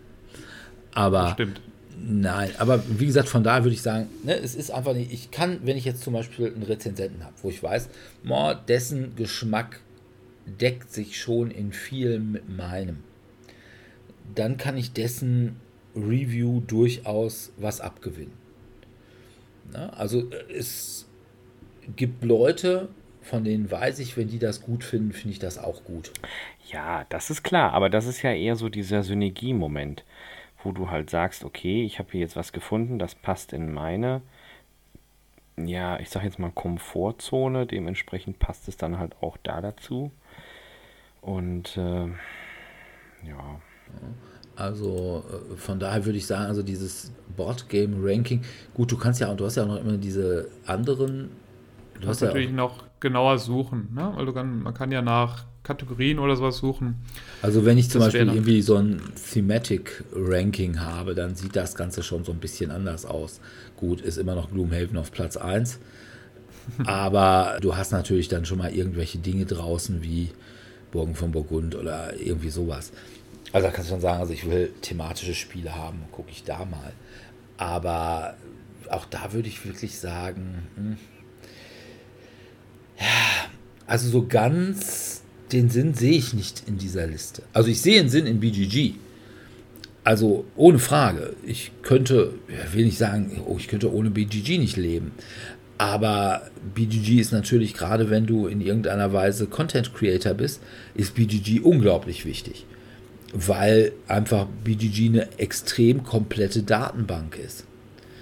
Aber 0.94 1.32
stimmt. 1.34 1.62
Nein, 2.00 2.52
aber 2.60 2.84
wie 2.88 3.08
gesagt, 3.08 3.28
von 3.28 3.44
daher 3.44 3.64
würde 3.64 3.74
ich 3.74 3.82
sagen, 3.82 4.08
ne, 4.24 4.36
es 4.36 4.54
ist 4.54 4.70
einfach 4.70 4.94
nicht, 4.94 5.12
ich 5.12 5.32
kann, 5.32 5.60
wenn 5.64 5.78
ich 5.78 5.86
jetzt 5.86 6.04
zum 6.04 6.14
Beispiel 6.14 6.48
einen 6.48 6.64
Rezensenten 6.64 7.24
habe, 7.24 7.34
wo 7.42 7.50
ich 7.50 7.62
weiß, 7.62 7.90
boah, 8.24 8.54
dessen 8.54 9.16
Geschmack 9.16 9.80
deckt 10.46 10.94
sich 10.94 11.20
schon 11.20 11.50
in 11.50 11.72
vielen 11.72 12.32
mit 12.32 12.56
meinem, 12.56 12.98
dann 14.36 14.58
kann 14.58 14.78
ich 14.78 14.94
dessen 14.94 15.56
Review 15.96 16.62
durchaus 16.62 17.52
was 17.58 17.82
abgewinnen. 17.82 18.47
Ne? 19.72 19.92
Also 19.98 20.30
äh, 20.32 20.54
es 20.54 21.08
gibt 21.96 22.24
Leute, 22.24 22.90
von 23.22 23.44
denen 23.44 23.70
weiß 23.70 24.00
ich, 24.00 24.18
wenn 24.18 24.30
die 24.30 24.40
das 24.40 24.62
gut 24.62 24.84
finden, 24.84 25.12
finde 25.12 25.34
ich 25.34 25.40
das 25.40 25.58
auch 25.58 25.84
gut. 25.84 26.12
Ja, 26.72 27.06
das 27.10 27.30
ist 27.30 27.44
klar, 27.44 27.74
aber 27.74 27.90
das 27.90 28.06
ist 28.06 28.22
ja 28.22 28.32
eher 28.34 28.56
so 28.56 28.70
dieser 28.70 29.04
Synergie-Moment, 29.04 30.04
wo 30.64 30.72
du 30.72 30.90
halt 30.90 31.10
sagst, 31.10 31.44
okay, 31.44 31.84
ich 31.84 32.00
habe 32.00 32.10
hier 32.12 32.22
jetzt 32.22 32.36
was 32.36 32.52
gefunden, 32.52 33.00
das 33.00 33.16
passt 33.16 33.54
in 33.54 33.74
meine, 33.74 34.22
ja, 35.58 36.00
ich 36.00 36.10
sage 36.10 36.26
jetzt 36.26 36.40
mal 36.40 36.52
Komfortzone, 36.52 37.66
dementsprechend 37.66 38.40
passt 38.40 38.68
es 38.68 38.78
dann 38.78 39.00
halt 39.00 39.16
auch 39.22 39.38
da 39.38 39.62
dazu. 39.62 40.12
Und 41.22 41.76
äh, 41.78 42.08
ja. 43.28 43.62
Also 44.58 45.24
äh, 45.30 45.56
von 45.56 45.80
daher 45.80 46.06
würde 46.06 46.18
ich 46.18 46.26
sagen, 46.26 46.46
also 46.46 46.64
dieses 46.64 47.12
Boardgame 47.36 47.96
Ranking, 48.02 48.42
gut, 48.74 48.92
du 48.92 48.98
kannst 48.98 49.22
ja 49.22 49.34
du 49.34 49.46
hast 49.46 49.56
ja 49.56 49.64
auch 49.64 49.68
noch 49.68 49.80
immer 49.80 49.98
diese 49.98 50.48
anderen. 50.66 51.30
Du, 51.94 52.02
du 52.02 52.08
hast 52.08 52.22
ja 52.22 52.28
natürlich 52.28 52.52
noch 52.52 52.84
genauer 53.00 53.38
suchen, 53.38 53.90
ne? 53.94 54.12
Weil 54.16 54.26
du 54.26 54.34
kann, 54.34 54.64
man 54.64 54.74
kann 54.74 54.92
ja 54.92 55.02
nach 55.02 55.46
Kategorien 55.62 56.18
oder 56.18 56.36
sowas 56.36 56.58
suchen. 56.58 56.96
Also 57.42 57.66
wenn 57.66 57.78
ich 57.78 57.90
zum 57.90 58.00
das 58.00 58.14
Beispiel 58.14 58.34
irgendwie 58.34 58.62
so 58.62 58.78
ein 58.78 59.02
Thematic 59.32 60.04
Ranking 60.14 60.80
habe, 60.80 61.14
dann 61.14 61.36
sieht 61.36 61.56
das 61.56 61.76
Ganze 61.76 62.02
schon 62.02 62.24
so 62.24 62.32
ein 62.32 62.40
bisschen 62.40 62.72
anders 62.72 63.06
aus. 63.06 63.40
Gut, 63.76 64.02
ist 64.02 64.18
immer 64.18 64.34
noch 64.34 64.50
Gloomhaven 64.50 64.98
auf 64.98 65.12
Platz 65.12 65.38
1. 65.38 65.80
aber 66.86 67.60
du 67.62 67.78
hast 67.78 67.92
natürlich 67.92 68.28
dann 68.28 68.46
schon 68.46 68.58
mal 68.58 68.74
irgendwelche 68.74 69.20
Dinge 69.20 69.46
draußen 69.46 70.02
wie 70.02 70.30
Burgen 70.92 71.16
von 71.16 71.32
Burgund 71.32 71.76
oder 71.76 72.20
irgendwie 72.20 72.50
sowas. 72.50 72.92
Also 73.54 73.68
da 73.68 73.74
kannst 73.74 73.90
du 73.90 73.94
schon 73.94 74.02
sagen, 74.02 74.20
also 74.20 74.34
ich 74.34 74.50
will 74.50 74.74
thematische 74.82 75.34
Spiele 75.34 75.76
haben, 75.76 76.04
gucke 76.12 76.32
ich 76.32 76.44
da 76.44 76.66
mal. 76.66 76.94
Aber 77.58 78.36
auch 78.90 79.06
da 79.06 79.34
würde 79.34 79.48
ich 79.48 79.66
wirklich 79.66 79.98
sagen, 79.98 80.68
hm, 80.76 80.98
ja, 83.00 83.50
also 83.86 84.10
so 84.10 84.28
ganz 84.28 85.22
den 85.52 85.70
Sinn 85.70 85.94
sehe 85.94 86.18
ich 86.18 86.34
nicht 86.34 86.64
in 86.68 86.78
dieser 86.78 87.08
Liste. 87.08 87.44
Also 87.54 87.70
ich 87.70 87.82
sehe 87.82 88.02
den 88.02 88.10
Sinn 88.10 88.26
in 88.26 88.40
BGG. 88.40 88.96
Also 90.04 90.46
ohne 90.56 90.80
Frage. 90.80 91.36
Ich 91.46 91.72
könnte, 91.84 92.34
ja, 92.50 92.74
will 92.74 92.86
nicht 92.86 92.98
sagen, 92.98 93.42
oh, 93.46 93.58
ich 93.58 93.68
könnte 93.68 93.94
ohne 93.94 94.10
BGG 94.10 94.58
nicht 94.58 94.78
leben. 94.78 95.12
Aber 95.78 96.50
BGG 96.74 97.20
ist 97.20 97.32
natürlich, 97.32 97.74
gerade 97.74 98.10
wenn 98.10 98.26
du 98.26 98.48
in 98.48 98.62
irgendeiner 98.62 99.14
Weise 99.14 99.48
Content 99.48 99.94
Creator 99.94 100.34
bist, 100.34 100.62
ist 100.96 101.16
BGG 101.16 101.62
unglaublich 101.62 102.26
wichtig 102.26 102.66
weil 103.34 103.92
einfach 104.08 104.48
BGG 104.64 105.08
eine 105.08 105.40
extrem 105.40 106.04
komplette 106.04 106.64
Datenbank 106.64 107.38
ist. 107.38 107.66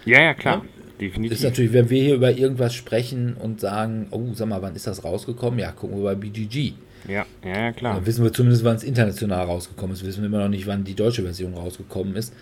Ja, 0.05 0.21
ja, 0.21 0.33
klar. 0.33 0.63
Ja? 0.63 0.69
Definitiv. 0.99 1.37
Ist 1.37 1.43
natürlich, 1.43 1.73
wenn 1.73 1.89
wir 1.89 2.01
hier 2.01 2.15
über 2.15 2.31
irgendwas 2.31 2.73
sprechen 2.73 3.35
und 3.35 3.59
sagen, 3.59 4.07
oh, 4.11 4.33
sag 4.33 4.47
mal, 4.47 4.61
wann 4.61 4.75
ist 4.75 4.87
das 4.87 5.03
rausgekommen? 5.03 5.59
Ja, 5.59 5.71
gucken 5.71 5.97
wir 5.97 6.03
bei 6.03 6.15
BGG. 6.15 6.73
Ja, 7.07 7.25
ja, 7.43 7.71
klar. 7.73 7.95
Dann 7.95 8.05
wissen 8.05 8.23
wir 8.23 8.31
zumindest, 8.31 8.63
wann 8.63 8.77
es 8.77 8.83
international 8.83 9.45
rausgekommen 9.45 9.93
ist. 9.93 10.05
Wissen 10.05 10.21
wir 10.21 10.27
immer 10.27 10.39
noch 10.39 10.49
nicht, 10.49 10.67
wann 10.67 10.83
die 10.83 10.95
deutsche 10.95 11.23
Version 11.23 11.53
rausgekommen 11.53 12.15
ist. 12.15 12.33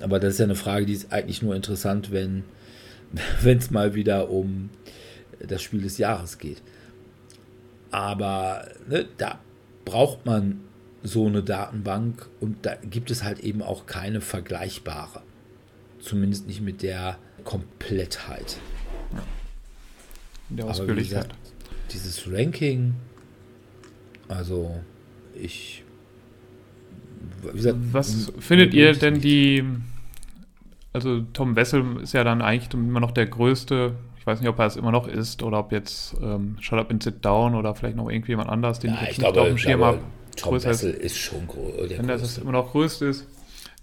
Aber 0.00 0.18
das 0.18 0.34
ist 0.34 0.38
ja 0.38 0.46
eine 0.46 0.54
Frage, 0.54 0.86
die 0.86 0.94
ist 0.94 1.12
eigentlich 1.12 1.42
nur 1.42 1.54
interessant, 1.54 2.10
wenn 2.10 2.44
wenn 3.42 3.58
es 3.58 3.70
mal 3.70 3.94
wieder 3.94 4.30
um 4.30 4.70
das 5.46 5.62
Spiel 5.62 5.82
des 5.82 5.98
Jahres 5.98 6.38
geht. 6.38 6.62
Aber 7.90 8.68
ne, 8.88 9.06
da 9.18 9.38
braucht 9.84 10.26
man 10.26 10.60
so 11.04 11.26
eine 11.26 11.42
Datenbank 11.42 12.28
und 12.40 12.66
da 12.66 12.74
gibt 12.74 13.10
es 13.10 13.22
halt 13.22 13.40
eben 13.40 13.62
auch 13.62 13.86
keine 13.86 14.20
vergleichbare. 14.20 15.22
Zumindest 16.00 16.46
nicht 16.46 16.60
mit 16.60 16.82
der 16.82 17.18
Komplettheit. 17.44 18.58
Ja. 19.12 19.22
Der 20.48 20.64
Ausführlichkeit. 20.66 21.28
Dieses 21.92 22.30
Ranking, 22.30 22.94
also 24.28 24.80
ich. 25.40 25.84
Gesagt, 27.52 27.78
Was 27.92 28.32
findet 28.38 28.74
ihr 28.74 28.92
denn 28.94 29.20
die. 29.20 29.62
Also 30.92 31.22
Tom 31.32 31.56
Wessel 31.56 32.00
ist 32.02 32.12
ja 32.14 32.24
dann 32.24 32.40
eigentlich 32.40 32.72
immer 32.72 33.00
noch 33.00 33.10
der 33.10 33.26
größte 33.26 33.94
ich 34.24 34.26
weiß 34.26 34.40
nicht, 34.40 34.48
ob 34.48 34.58
er 34.58 34.64
es 34.64 34.76
immer 34.76 34.90
noch 34.90 35.06
ist 35.06 35.42
oder 35.42 35.58
ob 35.58 35.70
jetzt 35.70 36.16
ähm, 36.22 36.56
Shut 36.58 36.78
Up 36.78 36.90
and 36.90 37.02
Sit 37.02 37.22
Down 37.22 37.54
oder 37.54 37.74
vielleicht 37.74 37.94
noch 37.94 38.08
irgendjemand 38.08 38.48
anders, 38.48 38.78
den 38.78 38.92
ja, 38.92 38.94
ich 38.94 39.00
jetzt 39.02 39.10
ich 39.10 39.18
nicht 39.18 39.26
glaube, 39.26 39.42
auf 39.42 39.48
dem 39.48 39.58
Schirm 39.58 39.84
habe. 39.84 39.98
Tom 40.36 40.54
Wessel 40.54 40.92
ist, 40.92 41.04
ist 41.04 41.18
schon 41.18 41.46
groß. 41.46 41.90
Wenn 41.90 42.08
das 42.08 42.38
immer 42.38 42.52
noch 42.52 42.72
größte 42.72 43.06
ist. 43.06 43.26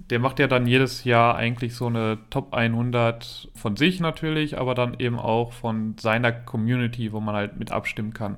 Der 0.10 0.20
macht 0.20 0.39
ja 0.39 0.47
dann 0.47 0.66
jedes 0.66 1.04
Jahr 1.04 1.36
eigentlich 1.36 1.76
so 1.76 1.86
eine 1.86 2.18
Top 2.32 2.54
100 2.54 3.49
von 3.54 3.78
sich 3.78 3.99
natürlich, 3.99 4.58
aber 4.58 4.74
dann 4.74 4.99
eben 4.99 5.20
auch 5.20 5.54
von 5.54 5.95
seiner 5.99 6.32
Community, 6.32 7.14
wo 7.14 7.20
man 7.20 7.36
halt 7.36 7.60
mit 7.60 7.72
abstimmen 7.72 8.14
kann. 8.14 8.38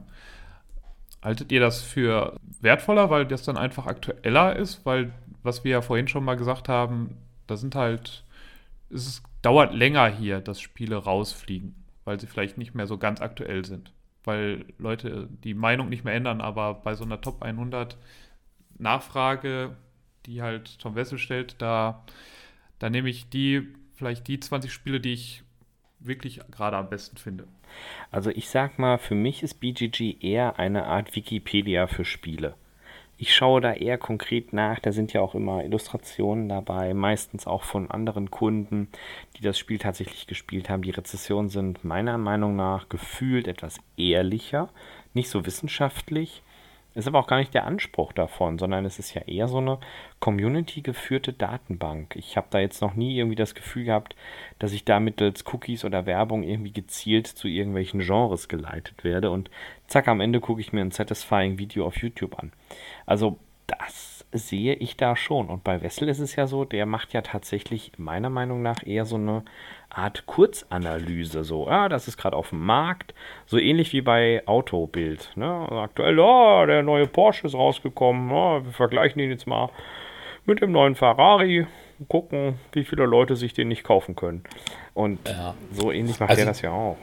Haltet 1.22 1.54
ihr 1.54 1.62
das 1.62 1.82
für 1.82 2.36
wertvoller, 2.60 3.10
weil 3.10 3.26
das 3.26 3.44
dann 3.44 3.58
einfach 3.58 3.88
aktueller 3.88 4.58
ist? 4.58 4.86
Weil, 4.86 5.14
was 5.42 5.64
wir 5.64 5.72
ja 5.72 5.82
vorhin 5.82 6.10
schon 6.10 6.26
mal 6.26 6.36
gesagt 6.36 6.68
haben, 6.68 7.16
da 7.48 7.56
sind 7.56 7.76
halt, 7.76 8.26
es 8.90 9.24
dauert 9.42 9.74
länger 9.74 10.08
hier, 10.08 10.42
dass 10.42 10.60
Spiele 10.60 10.98
rausfliegen 10.98 11.76
weil 12.06 12.20
sie 12.20 12.28
vielleicht 12.28 12.58
nicht 12.58 12.76
mehr 12.76 12.88
so 12.88 12.98
ganz 12.98 13.22
aktuell 13.22 13.66
sind. 13.66 13.92
Weil 14.24 14.66
Leute 14.78 15.28
die 15.44 15.54
Meinung 15.54 15.90
nicht 15.90 16.04
mehr 16.04 16.14
ändern, 16.14 16.42
aber 16.42 16.76
bei 16.76 16.96
so 16.96 17.04
einer 17.04 17.20
Top 17.20 17.42
100 17.42 17.98
Nachfrage, 18.78 19.76
die 20.26 20.42
halt 20.42 20.80
Tom 20.80 20.96
Wessel 20.96 21.18
stellt, 21.18 21.62
da, 21.62 22.06
da 22.80 22.90
nehme 22.90 23.10
ich 23.10 23.30
die, 23.30 23.68
vielleicht 23.96 24.28
die 24.28 24.40
20 24.40 24.72
Spiele, 24.72 25.00
die 25.00 25.14
ich 25.14 25.44
wirklich 26.00 26.42
gerade 26.52 26.78
am 26.78 26.90
besten 26.90 27.18
finde. 27.18 27.48
Also 28.12 28.30
ich 28.30 28.50
sag 28.50 28.80
mal, 28.80 28.98
für 28.98 29.16
mich 29.16 29.44
ist 29.44 29.56
BGG 29.56 30.18
eher 30.22 30.60
eine 30.60 30.86
Art 30.86 31.16
Wikipedia 31.16 31.88
für 31.88 32.06
Spiele. 32.06 32.56
Ich 33.24 33.34
schaue 33.34 33.62
da 33.62 33.72
eher 33.72 33.98
konkret 33.98 34.52
nach, 34.52 34.80
da 34.80 34.92
sind 34.92 35.14
ja 35.14 35.22
auch 35.22 35.34
immer 35.34 35.64
Illustrationen 35.64 36.50
dabei, 36.50 36.94
meistens 36.94 37.48
auch 37.48 37.64
von 37.64 37.90
anderen 37.90 38.32
Kunden, 38.32 38.90
die 39.38 39.42
das 39.42 39.58
Spiel 39.58 39.78
tatsächlich 39.78 40.28
gespielt 40.28 40.68
haben. 40.68 40.82
Die 40.82 40.90
Rezessionen 40.90 41.48
sind 41.48 41.86
meiner 41.86 42.18
Meinung 42.18 42.58
nach 42.58 42.90
gefühlt 42.90 43.48
etwas 43.48 43.78
ehrlicher, 43.96 44.68
nicht 45.14 45.30
so 45.30 45.46
wissenschaftlich. 45.46 46.44
Ist 46.96 47.08
aber 47.08 47.20
auch 47.20 47.28
gar 47.28 47.38
nicht 47.38 47.54
der 47.54 47.66
Anspruch 47.66 48.14
davon, 48.14 48.60
sondern 48.60 48.86
es 48.86 49.00
ist 49.00 49.16
ja 49.16 49.24
eher 49.24 49.48
so 49.48 49.58
eine 49.58 49.80
community-geführte 50.20 51.34
Datenbank. 51.34 52.16
Ich 52.16 52.38
habe 52.38 52.48
da 52.52 52.60
jetzt 52.60 52.82
noch 52.82 52.94
nie 52.94 53.18
irgendwie 53.18 53.36
das 53.36 53.56
Gefühl 53.56 53.86
gehabt, 53.86 54.16
dass 54.60 54.74
ich 54.74 54.86
da 54.86 55.00
mittels 55.00 55.44
Cookies 55.52 55.86
oder 55.86 56.06
Werbung 56.06 56.44
irgendwie 56.44 56.72
gezielt 56.72 57.26
zu 57.28 57.48
irgendwelchen 57.48 58.02
Genres 58.02 58.48
geleitet 58.48 59.04
werde 59.04 59.32
und 59.32 59.50
zack, 59.88 60.08
am 60.08 60.22
Ende 60.22 60.40
gucke 60.40 60.62
ich 60.62 60.72
mir 60.72 60.82
ein 60.82 60.92
satisfying 60.92 61.58
Video 61.58 61.88
auf 61.88 61.98
YouTube 61.98 62.38
an. 62.38 62.52
Also 63.08 63.40
das 63.66 64.13
sehe 64.34 64.74
ich 64.74 64.98
da 64.98 65.16
schon. 65.16 65.48
Und 65.48 65.64
bei 65.64 65.82
Wessel 65.82 66.10
ist 66.10 66.20
es 66.20 66.36
ja 66.36 66.48
so, 66.48 66.66
der 66.66 66.86
macht 66.86 67.14
ja 67.14 67.22
tatsächlich 67.22 67.92
meiner 67.98 68.30
Meinung 68.30 68.62
nach 68.62 68.86
eher 68.86 69.06
so 69.06 69.16
eine 69.16 69.44
Art 69.90 70.26
Kurzanalyse. 70.26 71.44
So, 71.44 71.68
ja, 71.68 71.90
das 71.90 72.08
ist 72.08 72.18
gerade 72.18 72.36
auf 72.36 72.50
dem 72.50 72.66
Markt. 72.66 73.14
So 73.46 73.58
ähnlich 73.58 73.94
wie 73.94 74.02
bei 74.02 74.44
Autobild. 74.48 75.32
Ne? 75.36 75.68
Aktuell, 75.72 76.20
oh, 76.20 76.66
der 76.66 76.84
neue 76.84 77.08
Porsche 77.08 77.48
ist 77.48 77.56
rausgekommen. 77.56 78.32
Oh, 78.32 78.64
wir 78.64 78.72
vergleichen 78.72 79.22
ihn 79.22 79.30
jetzt 79.30 79.48
mal 79.48 79.70
mit 80.46 80.62
dem 80.62 80.72
neuen 80.72 80.96
Ferrari. 80.96 81.68
Gucken, 82.10 82.56
wie 82.74 82.84
viele 82.84 83.06
Leute 83.06 83.36
sich 83.36 83.54
den 83.54 83.68
nicht 83.70 83.84
kaufen 83.84 84.16
können. 84.16 84.44
Und 84.94 85.20
ja. 85.30 85.54
so 85.72 85.92
ähnlich 85.92 86.20
macht 86.20 86.32
also, 86.32 86.42
er 86.42 86.48
das 86.48 86.62
ja 86.62 86.72
auch. 86.72 86.98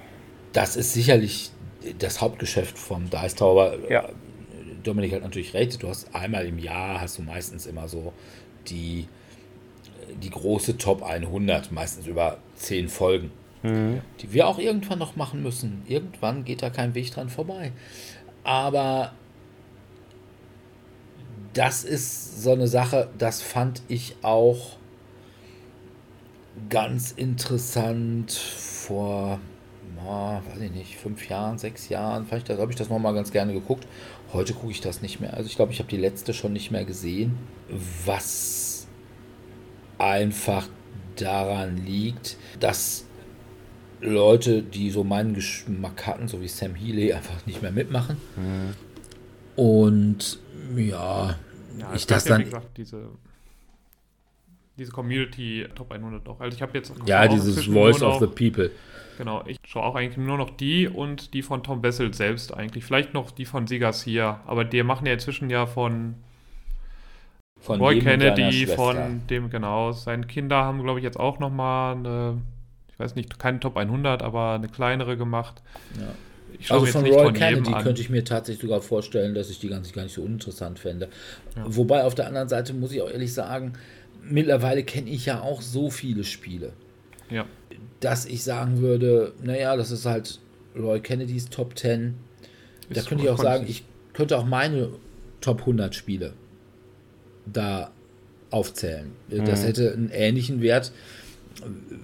Das 0.53 0.77
ist 0.77 0.93
sicherlich 0.93 1.53
das 1.99 2.21
Hauptgeschäft 2.21 2.77
vom 2.77 3.09
Dice 3.09 3.37
Tower. 3.37 3.75
Ja. 3.89 4.09
Dominik 4.83 5.13
hat 5.13 5.23
natürlich 5.23 5.55
recht, 5.55 5.83
du 5.83 5.89
hast 5.89 6.15
einmal 6.15 6.47
im 6.47 6.59
Jahr, 6.59 7.01
hast 7.01 7.19
du 7.19 7.23
meistens 7.23 7.67
immer 7.67 7.89
so 7.89 8.13
die, 8.69 9.07
die 10.23 10.31
große 10.31 10.77
Top 10.79 11.03
100, 11.03 11.73
meistens 11.73 12.07
über 12.07 12.39
10 12.57 12.89
Folgen, 12.89 13.31
mhm. 13.63 14.01
die 14.21 14.33
wir 14.33 14.47
auch 14.47 14.59
irgendwann 14.59 14.99
noch 14.99 15.17
machen 15.17 15.43
müssen. 15.43 15.83
Irgendwann 15.87 16.45
geht 16.45 16.63
da 16.63 16.71
kein 16.71 16.95
Weg 16.95 17.11
dran 17.11 17.29
vorbei. 17.29 17.73
Aber 18.45 19.13
das 21.53 21.85
ist 21.85 22.43
so 22.43 22.53
eine 22.53 22.69
Sache, 22.69 23.09
das 23.19 23.43
fand 23.43 23.83
ich 23.89 24.17
auch 24.23 24.77
ganz 26.69 27.13
interessant 27.13 28.33
vor, 28.33 29.41
oh, 30.05 30.09
weiß 30.09 30.61
ich 30.63 30.71
nicht, 30.71 30.97
fünf 30.97 31.29
Jahren, 31.29 31.59
sechs 31.59 31.89
Jahren, 31.89 32.27
vielleicht 32.27 32.51
habe 32.51 32.71
ich 32.71 32.77
das 32.77 32.89
nochmal 32.89 33.15
ganz 33.15 33.33
gerne 33.33 33.53
geguckt. 33.53 33.87
Heute 34.33 34.55
gucke 34.55 34.71
ich 34.71 34.81
das 34.81 35.03
nicht 35.03 35.21
mehr. 35.21 35.35
Also 35.35 35.49
ich 35.49 35.57
glaube, 35.57 35.73
ich 35.73 35.79
habe 35.81 35.89
die 35.89 35.97
letzte 35.97 36.35
schon 36.35 36.53
nicht 36.53 36.71
mehr 36.71 36.85
gesehen, 36.85 37.37
was 38.05 38.87
einfach 39.99 40.69
daran 41.17 41.77
liegt, 41.77 42.37
dass 42.61 43.05
Leute, 44.01 44.63
die 44.63 44.91
so 44.91 45.05
meinen 45.05 45.35
Geschmack 45.35 46.07
hatten, 46.07 46.29
so 46.29 46.41
wie 46.41 46.49
Sam 46.49 46.75
Healy, 46.75 47.13
einfach 47.13 47.45
nicht 47.47 47.61
mehr 47.61 47.73
mitmachen. 47.73 48.17
Mhm. 48.37 48.75
Und 49.57 50.39
ja, 50.77 51.37
ja 51.79 51.95
ich 51.95 52.07
das 52.07 52.25
dann. 52.25 52.45
Gesagt, 52.45 52.79
diese, 52.79 53.09
diese 54.81 54.93
Community 54.93 55.67
Top 55.75 55.93
100 55.93 56.27
doch. 56.27 56.41
Also 56.41 56.57
ich 56.57 56.63
habe 56.63 56.77
jetzt. 56.77 56.93
Ja, 57.05 57.29
dieses 57.29 57.67
Voice 57.67 58.03
of 58.03 58.19
the 58.19 58.27
People. 58.27 58.71
Genau, 59.19 59.45
ich 59.47 59.59
schaue 59.67 59.83
auch 59.83 59.95
eigentlich 59.95 60.17
nur 60.17 60.39
noch 60.39 60.49
die 60.49 60.89
und 60.89 61.35
die 61.35 61.43
von 61.43 61.63
Tom 61.63 61.83
Bessel 61.83 62.15
selbst 62.15 62.55
eigentlich. 62.55 62.87
Vielleicht 62.87 63.13
noch 63.13 63.31
die 63.31 63.45
von 63.45 63.67
Sigas 63.67 64.03
hier, 64.03 64.41
aber 64.47 64.65
die 64.65 64.83
machen 64.83 65.07
ja 65.07 65.13
inzwischen 65.13 65.51
ja 65.51 65.67
von, 65.67 66.15
von 67.59 67.79
Roy 67.79 67.99
Kennedy, 67.99 68.67
von 68.67 69.21
dem, 69.29 69.51
genau. 69.51 69.93
Seine 69.93 70.27
Kinder 70.27 70.65
haben, 70.65 70.83
glaube 70.83 71.01
ich, 71.01 71.05
jetzt 71.05 71.21
auch 71.21 71.39
nochmal 71.39 71.97
eine, 71.97 72.39
ich 72.91 72.99
weiß 72.99 73.15
nicht, 73.15 73.39
keine 73.39 73.61
Top 73.61 73.77
100, 73.77 74.23
aber 74.23 74.53
eine 74.53 74.69
kleinere 74.69 75.19
gemacht. 75.19 75.61
Ja. 75.99 76.75
also 76.75 76.87
von 76.87 77.05
Roy 77.05 77.25
von 77.25 77.35
Kennedy 77.35 77.73
könnte 77.73 78.01
ich 78.01 78.09
mir 78.09 78.25
tatsächlich 78.25 78.63
sogar 78.63 78.81
vorstellen, 78.81 79.35
dass 79.35 79.51
ich 79.51 79.59
die 79.59 79.69
ganze 79.69 79.93
gar 79.93 80.05
nicht 80.05 80.15
so 80.15 80.23
uninteressant 80.23 80.79
fände. 80.79 81.11
Ja. 81.57 81.65
Wobei 81.67 82.05
auf 82.05 82.15
der 82.15 82.27
anderen 82.27 82.49
Seite 82.49 82.73
muss 82.73 82.91
ich 82.93 83.03
auch 83.03 83.11
ehrlich 83.11 83.35
sagen, 83.35 83.75
mittlerweile 84.23 84.85
kenne 84.85 85.11
ich 85.11 85.27
ja 85.27 85.41
auch 85.41 85.63
so 85.63 85.91
viele 85.91 86.25
Spiele. 86.25 86.73
Ja 87.31 87.47
dass 88.01 88.25
ich 88.25 88.43
sagen 88.43 88.81
würde, 88.81 89.33
naja, 89.43 89.77
das 89.77 89.91
ist 89.91 90.07
halt 90.07 90.41
Roy 90.77 91.01
Kennedys 91.01 91.51
Top 91.51 91.79
10. 91.79 92.15
Da 92.89 93.03
könnte 93.03 93.25
ich 93.25 93.31
auch 93.31 93.39
sagen, 93.39 93.67
ich 93.69 93.85
könnte 94.15 94.37
auch 94.37 94.47
meine 94.47 94.89
Top 95.41 95.61
100 95.61 95.95
Spiele 95.95 96.33
da 97.47 97.91
aufzählen. 98.51 99.13
Mhm. 99.29 99.45
Das 99.45 99.65
hätte 99.65 99.93
einen 99.93 100.11
ähnlichen 100.11 100.61
Wert 100.61 100.93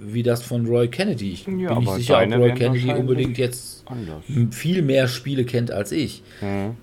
wie 0.01 0.23
das 0.23 0.43
von 0.43 0.67
Roy 0.67 0.89
Kennedy. 0.89 1.33
Ich 1.33 1.47
ja, 1.47 1.75
bin 1.75 1.79
nicht 1.79 1.93
sicher, 1.95 2.23
ob 2.23 2.33
Roy 2.33 2.53
Kennedy 2.53 2.93
unbedingt 2.93 3.39
jetzt 3.39 3.85
anders. 3.87 4.23
viel 4.51 4.83
mehr 4.83 5.09
Spiele 5.09 5.45
kennt 5.45 5.71
als 5.71 5.93
ich. 5.93 6.23
Mhm. 6.41 6.77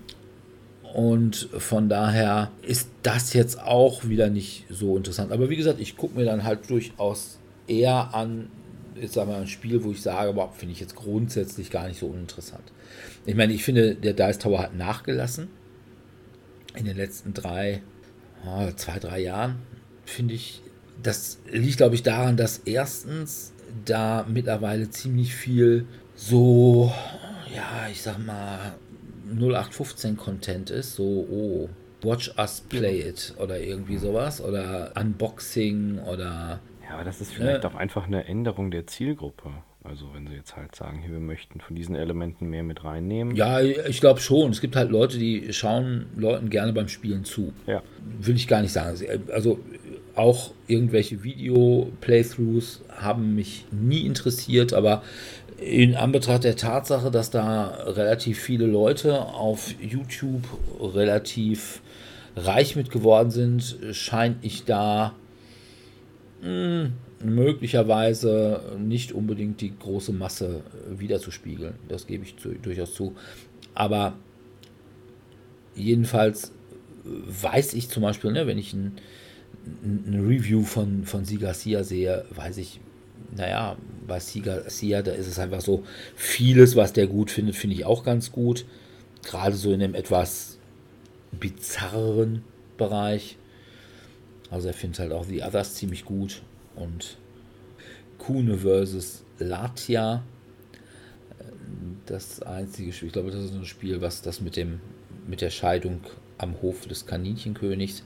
Und 0.94 1.48
von 1.58 1.88
daher 1.88 2.52
ist 2.62 2.88
das 3.02 3.32
jetzt 3.32 3.60
auch 3.60 4.04
wieder 4.04 4.30
nicht 4.30 4.64
so 4.70 4.96
interessant. 4.96 5.32
Aber 5.32 5.50
wie 5.50 5.56
gesagt, 5.56 5.80
ich 5.80 5.96
gucke 5.96 6.16
mir 6.16 6.24
dann 6.24 6.44
halt 6.44 6.70
durchaus 6.70 7.40
eher 7.66 8.14
an, 8.14 8.48
jetzt 8.94 9.14
sagen 9.14 9.28
wir 9.28 9.38
ein 9.38 9.48
Spiel, 9.48 9.82
wo 9.82 9.90
ich 9.90 10.00
sage, 10.00 10.32
boah, 10.34 10.52
finde 10.52 10.72
ich 10.72 10.78
jetzt 10.78 10.94
grundsätzlich 10.94 11.72
gar 11.72 11.88
nicht 11.88 11.98
so 11.98 12.06
uninteressant. 12.06 12.62
Ich 13.26 13.34
meine, 13.34 13.52
ich 13.52 13.64
finde, 13.64 13.96
der 13.96 14.12
Dice 14.12 14.38
Tower 14.38 14.60
hat 14.60 14.76
nachgelassen. 14.76 15.48
In 16.76 16.84
den 16.84 16.96
letzten 16.96 17.34
drei, 17.34 17.82
oh, 18.46 18.70
zwei, 18.76 19.00
drei 19.00 19.18
Jahren, 19.18 19.56
finde 20.04 20.34
ich, 20.34 20.62
das 21.02 21.40
liegt, 21.50 21.78
glaube 21.78 21.96
ich, 21.96 22.04
daran, 22.04 22.36
dass 22.36 22.58
erstens 22.58 23.52
da 23.84 24.24
mittlerweile 24.28 24.88
ziemlich 24.90 25.34
viel 25.34 25.86
so, 26.14 26.92
ja, 27.52 27.88
ich 27.90 28.00
sag 28.00 28.24
mal, 28.24 28.74
0815 29.30 30.16
Content 30.16 30.70
ist, 30.70 30.96
so, 30.96 31.04
oh, 31.04 31.68
Watch 32.02 32.32
Us 32.38 32.60
Play 32.60 33.08
It 33.08 33.34
oder 33.38 33.58
irgendwie 33.58 33.96
sowas 33.96 34.42
oder 34.42 34.92
Unboxing 34.94 35.98
oder 36.00 36.60
ja, 36.86 36.94
aber 36.94 37.04
das 37.04 37.20
ist 37.20 37.32
vielleicht 37.32 37.64
ja. 37.64 37.70
auch 37.70 37.74
einfach 37.74 38.06
eine 38.06 38.26
Änderung 38.26 38.70
der 38.70 38.86
Zielgruppe. 38.86 39.50
Also 39.82 40.06
wenn 40.14 40.26
sie 40.26 40.34
jetzt 40.34 40.56
halt 40.56 40.74
sagen, 40.74 41.00
hier, 41.00 41.12
wir 41.12 41.20
möchten 41.20 41.60
von 41.60 41.76
diesen 41.76 41.94
Elementen 41.94 42.48
mehr 42.48 42.62
mit 42.62 42.84
reinnehmen. 42.84 43.36
Ja, 43.36 43.60
ich 43.60 44.00
glaube 44.00 44.20
schon. 44.20 44.50
Es 44.50 44.62
gibt 44.62 44.76
halt 44.76 44.90
Leute, 44.90 45.18
die 45.18 45.52
schauen 45.52 46.06
Leuten 46.16 46.48
gerne 46.48 46.72
beim 46.72 46.88
Spielen 46.88 47.24
zu. 47.24 47.52
Ja. 47.66 47.82
Will 48.20 48.34
ich 48.34 48.48
gar 48.48 48.62
nicht 48.62 48.72
sagen. 48.72 48.98
Also 49.30 49.60
auch 50.14 50.52
irgendwelche 50.68 51.22
Video-Playthroughs 51.22 52.82
haben 52.96 53.34
mich 53.34 53.66
nie 53.72 54.06
interessiert, 54.06 54.72
aber 54.72 55.02
in 55.64 55.94
Anbetracht 55.94 56.44
der 56.44 56.56
Tatsache, 56.56 57.10
dass 57.10 57.30
da 57.30 57.68
relativ 57.86 58.38
viele 58.38 58.66
Leute 58.66 59.22
auf 59.22 59.74
YouTube 59.80 60.42
relativ 60.78 61.80
reich 62.36 62.76
mit 62.76 62.90
geworden 62.90 63.30
sind, 63.30 63.78
scheint 63.92 64.44
ich 64.44 64.64
da 64.64 65.14
hm, 66.42 66.92
möglicherweise 67.22 68.76
nicht 68.78 69.12
unbedingt 69.12 69.62
die 69.62 69.76
große 69.76 70.12
Masse 70.12 70.60
wiederzuspiegeln. 70.90 71.74
Das 71.88 72.06
gebe 72.06 72.24
ich 72.24 72.36
zu, 72.36 72.50
durchaus 72.50 72.92
zu. 72.92 73.14
Aber 73.74 74.14
jedenfalls 75.74 76.52
weiß 77.04 77.72
ich 77.72 77.88
zum 77.88 78.02
Beispiel, 78.02 78.32
ne, 78.32 78.46
wenn 78.46 78.58
ich 78.58 78.74
ein, 78.74 78.96
ein 79.82 80.26
Review 80.28 80.62
von, 80.62 81.04
von 81.04 81.24
Siga 81.24 81.54
Sia 81.54 81.84
sehe, 81.84 82.26
weiß 82.34 82.58
ich, 82.58 82.80
naja, 83.36 83.76
bei 84.06 84.20
Siga 84.20 84.68
Sia, 84.68 85.02
da 85.02 85.12
ist 85.12 85.26
es 85.26 85.38
einfach 85.38 85.60
so, 85.60 85.84
vieles, 86.14 86.76
was 86.76 86.92
der 86.92 87.06
gut 87.06 87.30
findet, 87.30 87.56
finde 87.56 87.76
ich 87.76 87.84
auch 87.84 88.04
ganz 88.04 88.32
gut. 88.32 88.64
Gerade 89.22 89.56
so 89.56 89.72
in 89.72 89.80
dem 89.80 89.94
etwas 89.94 90.58
bizarreren 91.32 92.44
Bereich. 92.76 93.36
Also 94.50 94.68
er 94.68 94.74
findet 94.74 95.00
halt 95.00 95.12
auch 95.12 95.24
The 95.24 95.42
Others 95.42 95.74
ziemlich 95.74 96.04
gut. 96.04 96.42
Und 96.76 97.16
Kuhne 98.18 98.58
versus 98.58 99.22
Latia. 99.38 100.22
Das 102.06 102.42
einzige 102.42 102.92
Spiel, 102.92 103.08
ich 103.08 103.12
glaube, 103.14 103.30
das 103.30 103.44
ist 103.44 103.54
ein 103.54 103.64
Spiel, 103.64 104.00
was 104.00 104.22
das 104.22 104.40
mit 104.40 104.56
dem 104.56 104.80
mit 105.26 105.40
der 105.40 105.50
Scheidung 105.50 106.00
am 106.36 106.60
Hof 106.60 106.86
des 106.86 107.06
Kaninchenkönigs, 107.06 108.02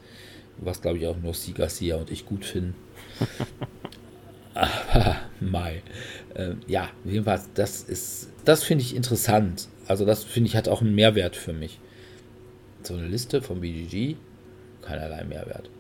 was 0.59 0.81
glaube 0.81 0.99
ich 0.99 1.07
auch 1.07 1.16
nur 1.16 1.35
Sie 1.35 1.53
Garcia 1.53 1.97
und 1.97 2.11
ich 2.11 2.24
gut 2.27 2.45
finden. 2.45 2.74
Aber 4.59 5.16
Mai. 5.40 5.82
Äh, 6.35 6.55
ja, 6.66 6.89
jedenfalls, 7.05 7.48
das 7.55 7.82
ist, 7.82 8.30
das 8.44 8.64
finde 8.64 8.85
ich 8.85 8.94
interessant. 8.94 9.68
Also 9.86 10.05
das 10.05 10.24
finde 10.24 10.48
ich 10.48 10.56
hat 10.56 10.68
auch 10.68 10.82
einen 10.82 10.94
Mehrwert 10.94 11.36
für 11.36 11.52
mich. 11.52 11.78
So 12.82 12.94
eine 12.94 13.06
Liste 13.06 13.43
vom 13.43 13.60
BGG, 13.60 14.16
keinerlei 14.82 15.24
Mehrwert. 15.24 15.70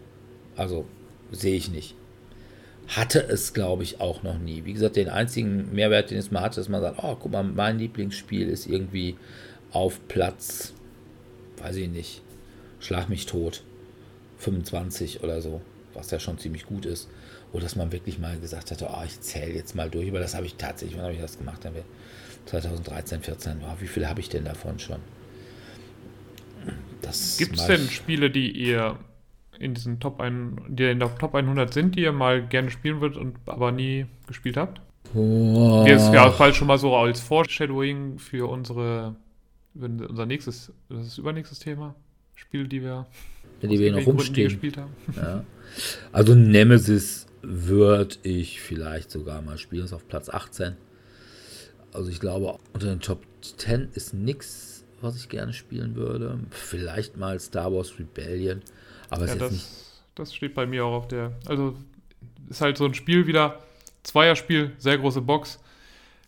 Also 0.56 0.86
sehe 1.30 1.56
ich 1.56 1.70
nicht. 1.70 1.94
Hatte 2.88 3.20
es, 3.22 3.52
glaube 3.52 3.82
ich, 3.82 4.00
auch 4.00 4.22
noch 4.22 4.38
nie. 4.38 4.64
Wie 4.64 4.72
gesagt, 4.72 4.96
den 4.96 5.10
einzigen 5.10 5.72
Mehrwert, 5.74 6.10
den 6.10 6.18
es 6.18 6.30
mal 6.30 6.40
hatte, 6.40 6.60
ist, 6.60 6.68
man 6.68 6.80
sagt, 6.80 7.02
oh, 7.02 7.16
guck 7.16 7.32
mal, 7.32 7.42
mein 7.42 7.78
Lieblingsspiel 7.78 8.48
ist 8.48 8.66
irgendwie 8.66 9.16
auf 9.70 10.00
Platz 10.08 10.72
weiß 11.60 11.76
ich 11.76 11.88
nicht, 11.88 12.22
schlag 12.80 13.08
mich 13.08 13.26
tot, 13.26 13.62
25 14.38 15.22
oder 15.22 15.40
so, 15.40 15.60
was 15.94 16.10
ja 16.10 16.20
schon 16.20 16.38
ziemlich 16.38 16.66
gut 16.66 16.86
ist. 16.86 17.08
Oder 17.52 17.62
dass 17.62 17.76
man 17.76 17.92
wirklich 17.92 18.18
mal 18.18 18.38
gesagt 18.38 18.70
hatte, 18.70 18.88
oh, 18.90 19.02
ich 19.04 19.20
zähle 19.20 19.54
jetzt 19.54 19.74
mal 19.74 19.88
durch, 19.88 20.08
aber 20.08 20.20
das 20.20 20.34
habe 20.34 20.46
ich 20.46 20.56
tatsächlich, 20.56 20.96
wann 20.96 21.04
habe 21.04 21.14
ich 21.14 21.20
das 21.20 21.38
gemacht? 21.38 21.66
2013, 22.46 23.20
14, 23.22 23.58
oh, 23.62 23.76
wie 23.80 23.86
viel 23.86 24.06
habe 24.08 24.20
ich 24.20 24.28
denn 24.28 24.44
davon 24.44 24.78
schon? 24.78 24.98
Gibt 27.38 27.56
es 27.56 27.66
denn 27.66 27.88
Spiele, 27.88 28.30
die 28.30 28.50
ihr 28.50 28.98
in 29.58 29.74
diesen 29.74 29.98
Top 29.98 30.20
1, 30.20 30.60
die 30.68 30.84
in 30.84 30.98
der 30.98 31.14
Top 31.16 31.34
100 31.34 31.72
sind, 31.72 31.96
die 31.96 32.02
ihr 32.02 32.12
mal 32.12 32.46
gerne 32.46 32.70
spielen 32.70 33.00
würdet 33.00 33.16
und 33.16 33.36
aber 33.46 33.72
nie 33.72 34.06
gespielt 34.26 34.56
habt? 34.56 34.80
Oh. 35.14 35.86
Ist 35.88 36.12
ja 36.12 36.30
falls 36.30 36.56
schon 36.56 36.66
mal 36.66 36.76
so 36.76 36.94
als 36.94 37.20
Foreshadowing 37.20 38.18
für 38.18 38.48
unsere 38.48 39.16
unser 39.74 40.26
nächstes, 40.26 40.72
das 40.88 41.06
ist 41.06 41.18
übernächstes 41.18 41.60
Thema, 41.60 41.94
Spiele, 42.34 42.66
die 42.66 42.82
wir, 42.82 43.06
die 43.62 43.78
wir 43.78 43.92
noch 43.92 44.06
rumstehen. 44.06 44.48
gespielt 44.48 44.76
haben. 44.76 44.92
Ja. 45.16 45.44
Also 46.12 46.34
Nemesis 46.34 47.27
würde 47.42 48.16
ich 48.22 48.60
vielleicht 48.60 49.10
sogar 49.10 49.42
mal 49.42 49.58
spielen, 49.58 49.84
ist 49.84 49.92
auf 49.92 50.06
Platz 50.08 50.28
18. 50.28 50.76
Also 51.92 52.10
ich 52.10 52.20
glaube, 52.20 52.58
unter 52.72 52.86
den 52.86 53.00
Top 53.00 53.24
10 53.42 53.90
ist 53.94 54.14
nichts, 54.14 54.84
was 55.00 55.16
ich 55.16 55.28
gerne 55.28 55.52
spielen 55.52 55.94
würde. 55.94 56.38
Vielleicht 56.50 57.16
mal 57.16 57.38
Star 57.40 57.72
Wars 57.72 57.98
Rebellion, 57.98 58.62
aber 59.10 59.26
ja, 59.26 59.32
ist 59.32 59.40
das, 59.40 59.52
nicht. 59.52 59.66
Das 60.14 60.34
steht 60.34 60.54
bei 60.54 60.66
mir 60.66 60.84
auch 60.84 60.94
auf 60.94 61.08
der. 61.08 61.32
Also 61.46 61.76
ist 62.48 62.60
halt 62.60 62.76
so 62.76 62.84
ein 62.84 62.94
Spiel 62.94 63.26
wieder, 63.26 63.60
Zweierspiel, 64.02 64.72
sehr 64.78 64.98
große 64.98 65.20
Box. 65.20 65.60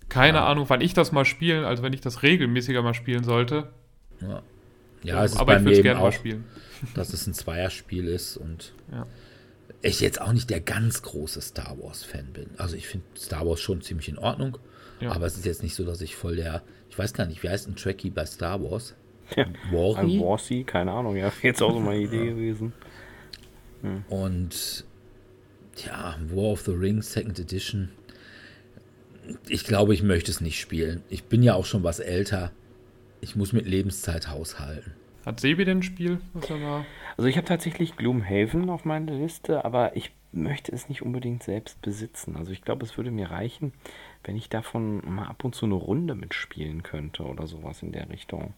Keine 0.08 0.38
ja. 0.38 0.46
Ahnung, 0.46 0.66
wann 0.68 0.80
ich 0.80 0.92
das 0.92 1.12
mal 1.12 1.24
spielen, 1.24 1.64
also 1.64 1.82
wenn 1.82 1.92
ich 1.92 2.00
das 2.00 2.22
regelmäßiger 2.22 2.82
mal 2.82 2.94
spielen 2.94 3.24
sollte. 3.24 3.68
Ja, 4.20 4.42
ja 5.02 5.24
es 5.24 5.32
ist 5.32 5.38
aber 5.38 5.54
bei 5.54 5.58
ich 5.58 5.64
würde 5.64 5.76
es 5.76 5.82
gerne 5.82 6.00
mal 6.00 6.12
spielen. 6.12 6.44
Dass 6.94 7.12
es 7.12 7.26
ein 7.26 7.34
Zweierspiel 7.34 8.06
ist 8.06 8.36
und 8.36 8.72
ja. 8.90 9.06
Ich 9.82 10.00
jetzt 10.00 10.20
auch 10.20 10.32
nicht 10.32 10.50
der 10.50 10.60
ganz 10.60 11.02
große 11.02 11.40
Star 11.40 11.76
Wars-Fan 11.80 12.32
bin. 12.32 12.50
Also 12.58 12.76
ich 12.76 12.86
finde 12.86 13.06
Star 13.16 13.46
Wars 13.46 13.60
schon 13.60 13.80
ziemlich 13.80 14.08
in 14.08 14.18
Ordnung, 14.18 14.58
ja. 15.00 15.12
aber 15.12 15.26
es 15.26 15.36
ist 15.36 15.46
jetzt 15.46 15.62
nicht 15.62 15.74
so, 15.74 15.84
dass 15.84 16.00
ich 16.00 16.16
voll 16.16 16.36
der, 16.36 16.62
ich 16.90 16.98
weiß 16.98 17.14
gar 17.14 17.26
nicht, 17.26 17.42
wie 17.42 17.48
heißt 17.48 17.68
ein 17.68 17.76
Trekkie 17.76 18.10
bei 18.10 18.26
Star 18.26 18.62
Wars? 18.62 18.94
Ja. 19.36 19.46
Wari? 19.70 20.20
Warsi, 20.20 20.64
keine 20.64 20.92
Ahnung, 20.92 21.16
ja, 21.16 21.32
jetzt 21.42 21.62
auch 21.62 21.72
so 21.72 21.80
meine 21.80 22.02
Idee 22.02 22.26
gewesen. 22.26 22.72
Hm. 23.82 24.04
Und 24.08 24.84
ja, 25.86 26.16
War 26.28 26.50
of 26.50 26.62
the 26.62 26.72
Rings 26.72 27.12
Second 27.12 27.38
Edition 27.38 27.90
ich 29.48 29.64
glaube, 29.64 29.94
ich 29.94 30.02
möchte 30.02 30.30
es 30.30 30.40
nicht 30.40 30.60
spielen. 30.60 31.02
Ich 31.08 31.24
bin 31.24 31.42
ja 31.42 31.54
auch 31.54 31.64
schon 31.64 31.82
was 31.82 32.00
älter. 32.00 32.52
Ich 33.20 33.36
muss 33.36 33.52
mit 33.52 33.66
Lebenszeit 33.66 34.28
haushalten. 34.28 34.92
Hat 35.30 35.38
Sebi 35.38 35.64
denn 35.64 35.78
ein 35.78 35.82
Spiel, 35.84 36.20
was 36.32 36.50
er 36.50 36.60
war? 36.60 36.84
Also 37.16 37.28
ich 37.28 37.36
habe 37.36 37.46
tatsächlich 37.46 37.94
Gloomhaven 37.94 38.68
auf 38.68 38.84
meiner 38.84 39.12
Liste, 39.12 39.64
aber 39.64 39.94
ich 39.94 40.10
möchte 40.32 40.72
es 40.72 40.88
nicht 40.88 41.02
unbedingt 41.02 41.44
selbst 41.44 41.80
besitzen. 41.82 42.34
Also 42.34 42.50
ich 42.50 42.62
glaube, 42.62 42.84
es 42.84 42.96
würde 42.96 43.12
mir 43.12 43.30
reichen, 43.30 43.72
wenn 44.24 44.34
ich 44.34 44.48
davon 44.48 45.00
mal 45.08 45.28
ab 45.28 45.44
und 45.44 45.54
zu 45.54 45.66
eine 45.66 45.76
Runde 45.76 46.16
mitspielen 46.16 46.82
könnte 46.82 47.22
oder 47.22 47.46
sowas 47.46 47.80
in 47.80 47.92
der 47.92 48.10
Richtung. 48.10 48.54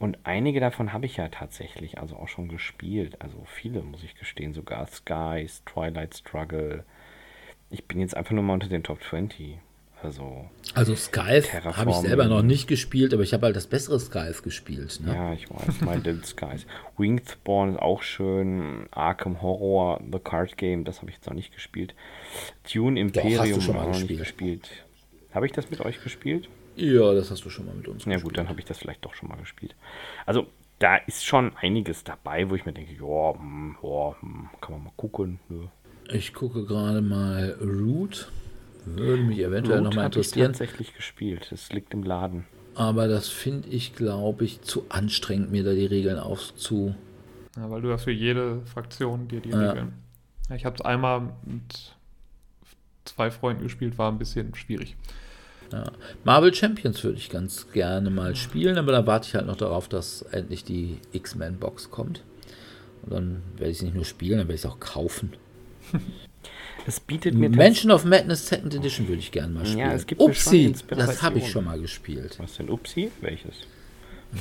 Und 0.00 0.18
einige 0.24 0.58
davon 0.58 0.92
habe 0.92 1.06
ich 1.06 1.16
ja 1.16 1.28
tatsächlich 1.28 1.98
also 1.98 2.16
auch 2.16 2.26
schon 2.26 2.48
gespielt. 2.48 3.22
Also 3.22 3.44
viele, 3.44 3.80
muss 3.82 4.02
ich 4.02 4.16
gestehen, 4.16 4.52
sogar 4.52 4.88
Skies, 4.88 5.62
Twilight 5.64 6.16
Struggle. 6.16 6.82
Ich 7.70 7.86
bin 7.86 8.00
jetzt 8.00 8.16
einfach 8.16 8.32
nur 8.32 8.42
mal 8.42 8.54
unter 8.54 8.68
den 8.68 8.82
Top 8.82 9.00
20. 9.00 9.58
Also, 10.02 10.48
also 10.74 10.96
Skies 10.96 11.52
habe 11.52 11.90
ich 11.90 11.96
selber 11.96 12.26
noch 12.26 12.42
nicht 12.42 12.66
gespielt, 12.66 13.12
aber 13.12 13.22
ich 13.22 13.34
habe 13.34 13.46
halt 13.46 13.56
das 13.56 13.66
bessere 13.66 14.00
Skies 14.00 14.42
gespielt. 14.42 15.00
Ne? 15.04 15.14
Ja, 15.14 15.32
ich 15.34 15.50
weiß, 15.50 15.82
mein 15.82 16.02
Little 16.04 16.24
Skies. 16.24 16.66
Winged 16.96 17.28
Spawn 17.28 17.74
ist 17.74 17.78
auch 17.78 18.02
schön. 18.02 18.86
Arkham 18.92 19.42
Horror, 19.42 20.00
The 20.10 20.18
Card 20.18 20.56
Game, 20.56 20.84
das 20.84 21.00
habe 21.00 21.10
ich 21.10 21.16
jetzt 21.16 21.26
noch 21.26 21.34
nicht 21.34 21.52
gespielt. 21.52 21.94
Dune 22.72 22.98
Imperium 22.98 23.38
habe 23.38 23.48
ich 23.48 23.68
noch 23.68 23.88
nicht 23.88 24.08
gespielt. 24.08 24.70
Habe 25.34 25.46
ich 25.46 25.52
das 25.52 25.70
mit 25.70 25.80
euch 25.80 26.02
gespielt? 26.02 26.48
Ja, 26.76 27.12
das 27.12 27.30
hast 27.30 27.44
du 27.44 27.50
schon 27.50 27.66
mal 27.66 27.74
mit 27.74 27.88
uns 27.88 28.04
Ja 28.06 28.18
gut, 28.18 28.38
dann 28.38 28.48
habe 28.48 28.58
ich 28.58 28.64
das 28.64 28.78
vielleicht 28.78 29.04
doch 29.04 29.14
schon 29.14 29.28
mal 29.28 29.36
gespielt. 29.36 29.74
Also 30.24 30.46
da 30.78 30.96
ist 30.96 31.26
schon 31.26 31.54
einiges 31.56 32.04
dabei, 32.04 32.48
wo 32.48 32.54
ich 32.54 32.64
mir 32.64 32.72
denke, 32.72 32.92
ja, 32.92 33.34
hm, 33.34 33.76
ja 33.82 34.16
hm, 34.20 34.48
kann 34.60 34.72
man 34.72 34.84
mal 34.84 34.92
gucken. 34.96 35.38
Ja. 35.50 35.70
Ich 36.12 36.32
gucke 36.32 36.64
gerade 36.64 37.02
mal 37.02 37.56
Root. 37.60 38.32
Würde 38.86 39.22
mich 39.22 39.38
eventuell 39.38 39.80
nochmal 39.80 40.06
interessieren. 40.06 40.52
Ich 40.52 40.58
tatsächlich 40.58 40.94
gespielt. 40.94 41.50
Es 41.52 41.72
liegt 41.72 41.92
im 41.94 42.02
Laden. 42.02 42.46
Aber 42.74 43.08
das 43.08 43.28
finde 43.28 43.68
ich, 43.68 43.94
glaube 43.94 44.44
ich, 44.44 44.62
zu 44.62 44.86
anstrengend, 44.88 45.50
mir 45.50 45.64
da 45.64 45.72
die 45.72 45.86
Regeln 45.86 46.18
aufzu. 46.18 46.94
Ja, 47.56 47.70
weil 47.70 47.82
du 47.82 47.88
ja 47.88 47.98
für 47.98 48.12
jede 48.12 48.62
Fraktion 48.64 49.28
dir 49.28 49.40
die 49.40 49.50
ja. 49.50 49.70
Regeln. 49.70 49.92
Ich 50.54 50.64
habe 50.64 50.76
es 50.76 50.82
einmal 50.82 51.32
mit 51.44 51.94
zwei 53.04 53.30
Freunden 53.30 53.62
gespielt, 53.62 53.98
war 53.98 54.10
ein 54.10 54.18
bisschen 54.18 54.54
schwierig. 54.54 54.96
Ja. 55.72 55.84
Marvel 56.24 56.52
Champions 56.52 57.04
würde 57.04 57.18
ich 57.18 57.30
ganz 57.30 57.70
gerne 57.72 58.10
mal 58.10 58.34
spielen, 58.34 58.76
aber 58.76 58.92
da 58.92 59.06
warte 59.06 59.28
ich 59.28 59.34
halt 59.34 59.46
noch 59.46 59.56
darauf, 59.56 59.88
dass 59.88 60.22
endlich 60.22 60.64
die 60.64 60.98
X-Men-Box 61.12 61.90
kommt. 61.90 62.24
Und 63.02 63.12
dann 63.12 63.42
werde 63.56 63.70
ich 63.70 63.78
es 63.78 63.82
nicht 63.82 63.94
nur 63.94 64.04
spielen, 64.04 64.38
dann 64.38 64.48
werde 64.48 64.54
ich 64.54 64.64
es 64.64 64.70
auch 64.70 64.80
kaufen. 64.80 65.32
Es 66.90 66.98
bietet 66.98 67.36
mir 67.36 67.48
Mansion 67.48 67.92
of 67.92 68.04
Madness 68.04 68.48
Second 68.48 68.74
Edition 68.74 69.06
würde 69.06 69.20
ich 69.20 69.30
gerne 69.30 69.54
mal 69.54 69.64
spielen. 69.64 69.78
Ja, 69.78 69.92
es 69.92 70.08
gibt 70.08 70.20
Upsi, 70.20 70.74
das 70.88 71.22
habe 71.22 71.38
ich 71.38 71.48
schon 71.48 71.64
mal 71.64 71.78
gespielt. 71.78 72.36
Was 72.40 72.56
denn 72.56 72.68
Upsi? 72.68 73.12
Welches? 73.20 73.54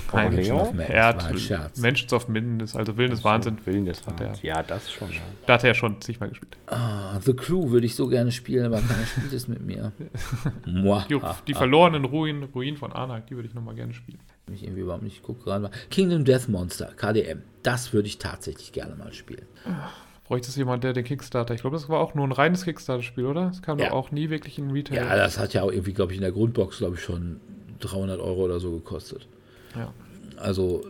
Kein 0.10 0.34
Mansion 0.34 0.60
of 0.60 0.74
Madness, 0.74 0.90
er 0.90 1.06
hat 1.06 1.40
Scherz. 1.40 1.78
Mansions 1.78 2.12
of 2.12 2.28
Madness, 2.28 2.76
also 2.76 2.98
Willen 2.98 3.12
des 3.12 3.24
Wahnsinn. 3.24 3.60
Willen 3.66 3.86
des 3.86 4.06
Wahnsinns. 4.08 4.42
Ja, 4.42 4.64
das 4.64 4.92
schon. 4.92 5.12
Ja. 5.12 5.20
Da 5.46 5.54
hat 5.54 5.64
er 5.64 5.76
schon 5.76 6.02
zigmal 6.02 6.30
gespielt. 6.30 6.58
Ah, 6.66 7.20
The 7.20 7.36
Crew 7.36 7.70
würde 7.70 7.86
ich 7.86 7.94
so 7.94 8.08
gerne 8.08 8.32
spielen, 8.32 8.66
aber 8.66 8.82
keiner 8.82 9.06
spielt 9.06 9.32
es 9.32 9.48
mit 9.48 9.62
mir. 9.62 9.92
die, 10.66 11.20
die 11.48 11.54
verlorenen 11.54 12.06
Ruinen, 12.06 12.46
Ruinen 12.46 12.78
von 12.78 12.92
Arnak, 12.92 13.28
die 13.28 13.36
würde 13.36 13.48
ich 13.48 13.54
nochmal 13.54 13.76
gerne 13.76 13.94
spielen. 13.94 14.18
Ich 14.52 14.64
irgendwie 14.64 14.82
überhaupt 14.82 15.04
nicht 15.04 15.22
gucke 15.22 15.44
gerade. 15.44 15.70
Kingdom 15.92 16.26
Death 16.26 16.50
Monster, 16.50 16.94
KDM. 16.96 17.44
Das 17.62 17.94
würde 17.94 18.08
ich 18.08 18.18
tatsächlich 18.18 18.72
gerne 18.72 18.96
mal 18.96 19.14
spielen. 19.14 19.46
Ach 19.66 20.09
bräuchte 20.30 20.48
es 20.48 20.56
jemand, 20.56 20.84
der 20.84 20.94
den 20.94 21.04
Kickstarter. 21.04 21.56
Ich 21.56 21.62
glaube, 21.62 21.76
das 21.76 21.90
war 21.90 22.00
auch 22.00 22.14
nur 22.14 22.26
ein 22.26 22.32
reines 22.32 22.64
Kickstarter-Spiel, 22.64 23.26
oder? 23.26 23.48
Das 23.48 23.64
kam 23.64 23.80
ja. 23.80 23.90
doch 23.90 23.96
auch 23.96 24.12
nie 24.12 24.30
wirklich 24.30 24.60
in 24.60 24.70
Retail. 24.70 24.98
Ja, 24.98 25.16
das 25.16 25.40
hat 25.40 25.56
ja 25.56 25.64
auch 25.64 25.72
irgendwie, 25.72 25.94
glaube 25.94 26.12
ich, 26.12 26.20
in 26.20 26.22
der 26.22 26.32
Grundbox, 26.32 26.78
glaube 26.78 26.96
ich, 26.96 27.02
schon 27.02 27.42
300 27.80 28.20
Euro 28.20 28.44
oder 28.44 28.60
so 28.60 28.72
gekostet. 28.72 29.28
Ja. 29.76 29.92
Also 30.38 30.86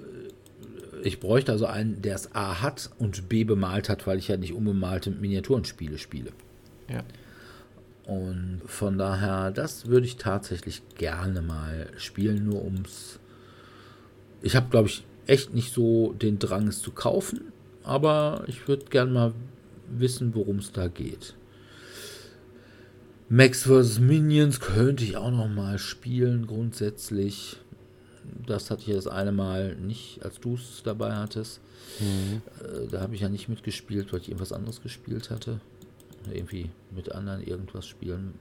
ich 1.04 1.22
bräuchte 1.22 1.54
also 1.54 1.68
einen, 1.68 2.02
der 2.02 2.16
es 2.16 2.36
A 2.36 2.62
hat 2.62 2.90
und 3.00 3.30
B 3.30 3.46
bemalt 3.46 3.88
hat, 3.88 4.06
weil 4.06 4.18
ich 4.18 4.28
ja 4.28 4.36
nicht 4.36 4.54
unbemalte 4.54 5.10
Miniaturenspiele 5.10 5.98
spiele. 5.98 6.32
Ja. 6.90 7.04
Und 8.06 8.62
von 8.66 8.98
daher, 8.98 9.52
das 9.52 9.88
würde 9.88 10.06
ich 10.06 10.18
tatsächlich 10.18 10.82
gerne 10.96 11.42
mal 11.42 11.88
spielen, 11.96 12.46
nur 12.46 12.66
ums. 12.66 13.20
Ich 14.42 14.58
habe, 14.58 14.68
glaube 14.70 14.90
ich, 14.90 15.06
echt 15.28 15.54
nicht 15.54 15.74
so 15.74 16.12
den 16.12 16.40
Drang, 16.40 16.68
es 16.68 16.82
zu 16.82 16.92
kaufen, 16.92 17.54
aber 17.90 18.44
ich 18.48 18.68
würde 18.68 18.86
gerne 18.86 19.12
mal 19.12 19.34
wissen, 19.90 20.36
worum 20.36 20.60
es 20.60 20.72
da 20.72 20.88
geht. 20.88 21.36
Max 23.30 23.64
vs. 23.64 24.00
Minions 24.00 24.60
könnte 24.60 25.04
ich 25.04 25.18
auch 25.18 25.32
noch 25.32 25.48
mal 25.48 25.80
spielen, 25.80 26.46
grundsätzlich. 26.46 27.58
Das 28.46 28.70
hatte 28.70 28.82
ich 28.82 28.88
ja 28.90 28.96
das 28.96 29.08
eine 29.08 29.32
Mal 29.32 29.76
nicht, 29.76 30.24
als 30.24 30.40
du 30.40 30.54
es 30.54 30.82
dabei 30.84 31.14
hattest. 31.14 31.62
Mhm. 32.00 32.42
Äh, 32.64 32.88
da 32.92 33.02
habe 33.02 33.16
ich 33.16 33.22
ja 33.22 33.30
nicht 33.30 33.50
mitgespielt, 33.50 34.14
weil 34.14 34.22
ich 34.22 34.30
irgendwas 34.30 34.54
anderes 34.54 34.82
gespielt 34.82 35.32
hatte. 35.32 35.60
Irgendwie 36.32 36.70
mit 36.96 37.12
anderen 37.12 37.42
irgendwas 37.42 37.88
spielen. 37.88 38.34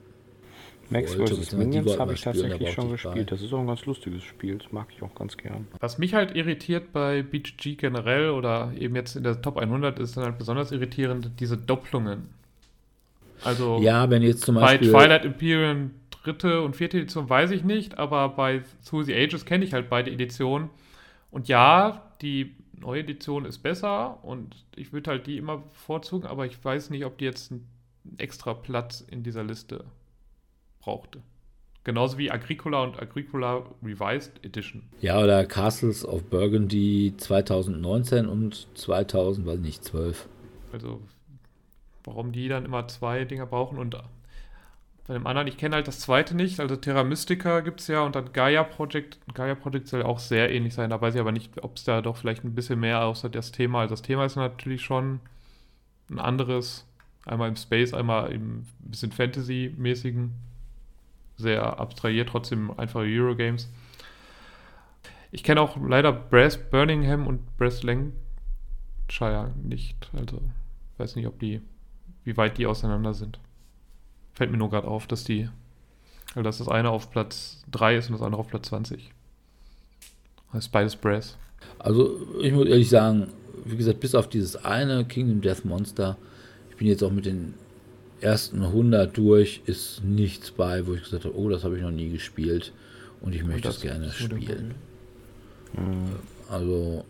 Max 0.91 1.15
vs. 1.15 1.53
Minions 1.53 1.99
habe 1.99 2.15
ich 2.15 2.21
tatsächlich 2.21 2.73
schon 2.73 2.91
gespielt. 2.91 3.31
Das 3.31 3.43
ist 3.43 3.53
auch 3.53 3.61
ein 3.61 3.67
ganz 3.67 3.85
lustiges 3.85 4.23
Spiel. 4.23 4.59
Das 4.59 4.73
mag 4.73 4.89
ich 4.95 5.03
auch 5.03 5.15
ganz 5.15 5.37
gern. 5.37 5.69
Was 5.81 5.99
mich 5.99 6.15
halt 6.15 6.35
irritiert 6.35 6.93
bei 6.93 7.23
BGG 7.23 7.77
generell 7.77 8.31
oder 8.31 8.73
eben 8.79 8.97
jetzt 8.97 9.17
in 9.17 9.23
der 9.23 9.41
Top 9.43 9.59
100 9.59 9.99
ist 9.99 10.17
dann 10.17 10.25
halt 10.25 10.39
besonders 10.39 10.73
irritierend 10.73 11.33
diese 11.41 11.57
Doppelungen. 11.57 12.29
Also 13.45 13.81
ja, 13.81 14.11
wenn 14.11 14.23
jetzt 14.23 14.43
zum 14.43 14.57
Beispiel 14.57 14.93
bei 14.93 15.05
Twilight 15.05 15.25
Imperium 15.25 15.91
dritte 16.11 16.63
und 16.63 16.75
vierte 16.75 16.99
Edition 16.99 17.29
weiß 17.29 17.51
ich 17.53 17.65
nicht, 17.65 17.99
aber 17.99 18.31
bei 18.31 18.63
Through 18.85 19.05
the 19.05 19.15
Ages 19.15 19.45
kenne 19.45 19.65
ich 19.65 19.73
halt 19.73 19.89
beide 19.89 20.11
Editionen. 20.11 20.71
Und 21.31 21.49
ja, 21.49 22.03
die 22.23 22.55
neue 22.81 23.01
Edition 23.01 23.45
ist 23.45 23.59
besser 23.59 24.23
und 24.25 24.57
ich 24.77 24.93
würde 24.93 25.11
halt 25.11 25.27
die 25.27 25.37
immer 25.37 25.59
bevorzugen, 25.59 26.27
aber 26.27 26.47
ich 26.47 26.63
weiß 26.65 26.91
nicht, 26.91 27.05
ob 27.05 27.19
die 27.19 27.25
jetzt 27.25 27.53
einen 27.53 27.69
extra 28.17 28.55
Platz 28.55 29.01
in 29.01 29.23
dieser 29.23 29.45
Liste 29.45 29.85
brauchte. 30.89 31.21
Genauso 31.85 32.17
wie 32.17 32.31
Agricola 32.31 32.83
und 32.83 33.01
Agricola 33.01 33.63
Revised 33.83 34.43
Edition. 34.43 34.83
Ja, 35.03 35.23
oder 35.23 35.45
Castles 35.45 36.05
of 36.07 36.25
Burgundy 36.25 37.13
2019 37.17 38.27
und 38.27 38.69
2000, 38.75 39.47
weiß 39.47 39.59
nicht, 39.61 39.85
12. 39.85 40.27
Also 40.73 41.01
warum 42.05 42.33
die 42.33 42.49
dann 42.49 42.65
immer 42.65 42.89
zwei 42.89 43.25
Dinger 43.25 43.45
brauchen 43.45 43.79
und 43.79 43.97
bei 45.07 45.15
dem 45.15 45.27
anderen, 45.27 45.47
ich 45.47 45.57
kenne 45.59 45.77
halt 45.77 45.89
das 45.89 46.01
zweite 46.01 46.35
nicht, 46.35 46.61
also 46.61 46.77
Terra 46.77 47.05
Mystica 47.05 47.61
gibt 47.61 47.81
es 47.81 47.89
ja 47.89 48.03
und 48.03 48.15
dann 48.17 48.33
Gaia 48.33 48.63
Project. 48.63 49.19
Gaia 49.35 49.55
Project 49.55 49.89
soll 49.89 50.03
auch 50.03 50.19
sehr 50.19 50.51
ähnlich 50.51 50.75
sein, 50.75 50.91
da 50.91 51.01
weiß 51.01 51.15
ich 51.15 51.21
aber 51.21 51.33
nicht, 51.33 51.63
ob 51.63 51.77
es 51.77 51.85
da 51.85 52.01
doch 52.03 52.17
vielleicht 52.17 52.45
ein 52.45 52.55
bisschen 52.55 52.81
mehr 52.81 53.05
außer 53.05 53.29
das 53.29 53.53
Thema. 53.53 53.81
Also 53.81 53.93
das 53.93 54.03
Thema 54.03 54.25
ist 54.25 54.37
natürlich 54.37 54.83
schon 54.83 55.21
ein 56.11 56.19
anderes, 56.19 56.87
einmal 57.27 57.49
im 57.49 57.57
Space, 57.57 57.93
einmal 57.95 58.33
im 58.33 58.65
bisschen 58.81 59.13
Fantasy-mäßigen, 59.13 60.48
sehr 61.39 61.79
abstrahiert, 61.79 62.29
trotzdem 62.29 62.71
einfache 62.77 63.07
Eurogames. 63.07 63.71
Ich 65.31 65.43
kenne 65.43 65.61
auch 65.61 65.77
leider 65.77 66.13
Brass 66.13 66.59
Birmingham 66.59 67.27
und 67.27 67.57
Brass 67.57 67.83
Lancashire 67.83 69.55
nicht, 69.63 70.11
also 70.15 70.43
weiß 70.99 71.17
nicht, 71.17 71.27
ob 71.27 71.39
die 71.39 71.63
wie 72.25 72.37
weit 72.37 72.59
die 72.59 72.67
auseinander 72.67 73.15
sind. 73.15 73.39
Fällt 74.35 74.51
mir 74.51 74.59
nur 74.59 74.71
gerade 74.71 74.87
auf, 74.87 75.07
dass 75.07 75.25
die, 75.25 75.49
also 76.31 76.43
dass 76.43 76.59
das 76.59 76.69
eine 76.69 76.91
auf 76.91 77.11
Platz 77.11 77.63
3 77.71 77.97
ist 77.97 78.09
und 78.09 78.15
das 78.15 78.23
andere 78.23 78.41
auf 78.41 78.49
Platz 78.49 78.69
20. 78.69 79.11
Das 80.53 80.67
ist 80.67 80.73
beides 80.73 80.97
Brass. 80.97 81.39
Also 81.79 82.19
ich 82.41 82.53
muss 82.53 82.67
ehrlich 82.67 82.89
sagen, 82.89 83.29
wie 83.65 83.77
gesagt, 83.77 84.01
bis 84.01 84.15
auf 84.15 84.29
dieses 84.29 84.57
eine 84.57 85.05
Kingdom 85.05 85.41
Death 85.41 85.65
Monster, 85.65 86.17
ich 86.71 86.77
bin 86.77 86.87
jetzt 86.87 87.03
auch 87.03 87.11
mit 87.11 87.27
den 87.27 87.55
ersten 88.21 88.63
100 88.63 89.17
durch, 89.17 89.63
ist 89.67 90.03
nichts 90.05 90.51
bei, 90.51 90.87
wo 90.87 90.95
ich 90.95 91.03
gesagt 91.03 91.25
habe, 91.25 91.37
oh, 91.37 91.49
das 91.49 91.65
habe 91.65 91.77
ich 91.77 91.83
noch 91.83 91.91
nie 91.91 92.11
gespielt 92.11 92.73
und 93.21 93.35
ich 93.35 93.45
möchte 93.45 93.69
es 93.69 93.81
gerne 93.81 94.11
spielen. 94.11 94.75
Mhm. 95.73 96.17
Also 96.51 97.05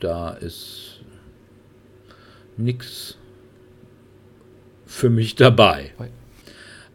da 0.00 0.30
ist 0.30 1.00
nichts 2.56 3.16
für 4.86 5.10
mich 5.10 5.34
dabei. 5.34 5.92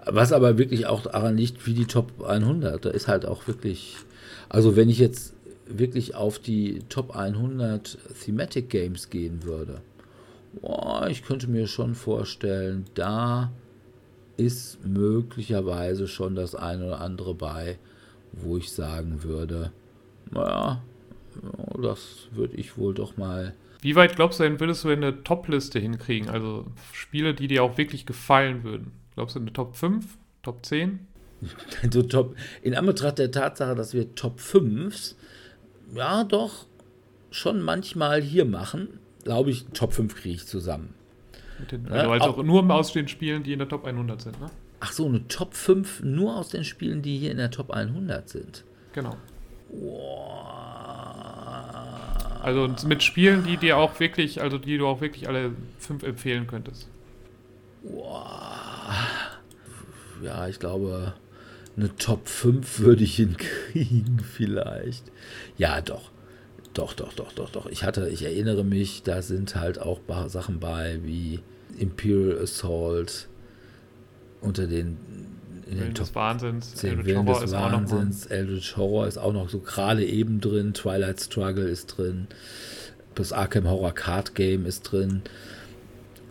Was 0.05 0.31
aber 0.31 0.57
wirklich 0.57 0.85
auch 0.85 1.03
daran 1.03 1.35
liegt, 1.35 1.65
wie 1.65 1.73
die 1.73 1.85
Top 1.85 2.23
100. 2.23 2.85
Da 2.85 2.89
ist 2.89 3.07
halt 3.07 3.26
auch 3.26 3.47
wirklich, 3.47 3.95
also 4.47 4.76
wenn 4.76 4.89
ich 4.89 4.99
jetzt 4.99 5.34
wirklich 5.65 6.15
auf 6.15 6.39
die 6.39 6.80
Top 6.88 7.15
100 7.15 7.97
Thematic 8.23 8.69
Games 8.69 9.09
gehen 9.09 9.43
würde, 9.43 9.81
boah, 10.61 11.07
ich 11.09 11.23
könnte 11.23 11.47
mir 11.47 11.67
schon 11.67 11.95
vorstellen, 11.95 12.85
da 12.93 13.51
ist 14.38 14.85
möglicherweise 14.85 16.07
schon 16.07 16.35
das 16.35 16.55
eine 16.55 16.85
oder 16.88 17.01
andere 17.01 17.34
bei, 17.34 17.79
wo 18.31 18.57
ich 18.57 18.71
sagen 18.71 19.23
würde, 19.23 19.71
naja, 20.31 20.84
das 21.81 22.27
würde 22.31 22.55
ich 22.55 22.77
wohl 22.77 22.93
doch 22.93 23.17
mal 23.17 23.53
wie 23.81 23.95
weit 23.95 24.15
glaubst 24.15 24.39
du 24.39 24.43
denn, 24.43 24.59
würdest 24.59 24.84
du 24.84 24.89
eine 24.89 25.23
Top-Liste 25.23 25.79
hinkriegen? 25.79 26.29
Also 26.29 26.65
Spiele, 26.91 27.34
die 27.34 27.47
dir 27.47 27.63
auch 27.63 27.77
wirklich 27.77 28.05
gefallen 28.05 28.63
würden. 28.63 28.91
Glaubst 29.15 29.35
du 29.35 29.39
eine 29.39 29.53
Top 29.53 29.75
5, 29.75 30.05
Top 30.43 30.65
10? 30.65 30.99
Also 31.84 32.01
top, 32.01 32.35
in 32.63 32.73
Anbetracht 32.73 33.19
der 33.19 33.29
Tatsache, 33.29 33.75
dass 33.75 33.93
wir 33.93 34.15
Top 34.15 34.39
5 34.39 35.13
ja 35.93 36.23
doch 36.23 36.65
schon 37.29 37.61
manchmal 37.61 38.23
hier 38.23 38.45
machen, 38.45 38.99
glaube 39.27 39.51
ich, 39.51 39.65
Top 39.73 39.93
5 39.93 40.15
kriege 40.15 40.35
ich 40.35 40.47
zusammen. 40.47 40.93
Den, 41.69 41.87
also, 41.91 42.11
also 42.11 42.25
auch, 42.25 42.37
auch 42.37 42.43
nur 42.43 42.63
aus 42.73 42.93
den 42.93 43.09
Spielen, 43.09 43.43
die 43.43 43.51
in 43.51 43.59
der 43.59 43.67
Top 43.67 43.85
100 43.85 44.21
sind, 44.21 44.39
ne? 44.39 44.49
Ach 44.79 44.91
so, 44.93 45.05
eine 45.05 45.27
Top 45.27 45.53
5 45.53 46.03
nur 46.03 46.37
aus 46.37 46.49
den 46.49 46.63
Spielen, 46.63 47.01
die 47.01 47.17
hier 47.17 47.31
in 47.31 47.37
der 47.37 47.51
Top 47.51 47.71
100 47.71 48.29
sind. 48.29 48.63
Genau. 48.93 49.17
Boah. 49.69 50.67
Also 52.41 52.73
mit 52.87 53.03
Spielen, 53.03 53.43
die 53.43 53.57
dir 53.57 53.75
auch 53.77 53.99
wirklich, 53.99 54.41
also 54.41 54.57
die 54.57 54.77
du 54.77 54.87
auch 54.87 55.01
wirklich 55.01 55.27
alle 55.27 55.51
fünf 55.79 56.03
empfehlen 56.03 56.47
könntest. 56.47 56.87
Ja, 60.23 60.47
ich 60.47 60.59
glaube, 60.59 61.15
eine 61.75 61.93
Top 61.97 62.29
5 62.29 62.79
würde 62.79 63.03
ich 63.03 63.17
hinkriegen, 63.17 64.19
vielleicht. 64.33 65.11
Ja, 65.57 65.81
doch. 65.81 66.11
Doch, 66.77 66.93
doch, 66.93 67.11
doch, 67.13 67.33
doch, 67.33 67.49
doch. 67.49 67.65
Ich 67.65 67.83
hatte, 67.83 68.07
ich 68.07 68.21
erinnere 68.21 68.63
mich, 68.63 69.01
da 69.01 69.23
sind 69.23 69.55
halt 69.55 69.81
auch 69.81 69.99
Sachen 70.27 70.59
bei 70.59 70.99
wie 71.01 71.39
Imperial 71.79 72.37
Assault 72.39 73.27
unter 74.41 74.67
den 74.67 74.97
in 75.65 75.79
den 75.79 75.95
Top 75.95 76.13
Wahnsinns, 76.13 76.75
10 76.75 77.03
Willen 77.03 77.25
des 77.25 77.51
Wahnsinns, 77.51 78.27
Eldritch 78.27 78.77
Horror 78.77 79.07
ist 79.07 79.17
auch 79.17 79.33
noch 79.33 79.49
so 79.49 79.59
gerade 79.59 80.05
eben 80.05 80.39
drin, 80.39 80.75
Twilight 80.75 81.19
Struggle 81.19 81.67
ist 81.67 81.87
drin, 81.97 82.27
das 83.15 83.33
Arkham 83.33 83.67
Horror 83.67 83.93
Card 83.93 84.35
Game 84.35 84.67
ist 84.67 84.83
drin. 84.83 85.23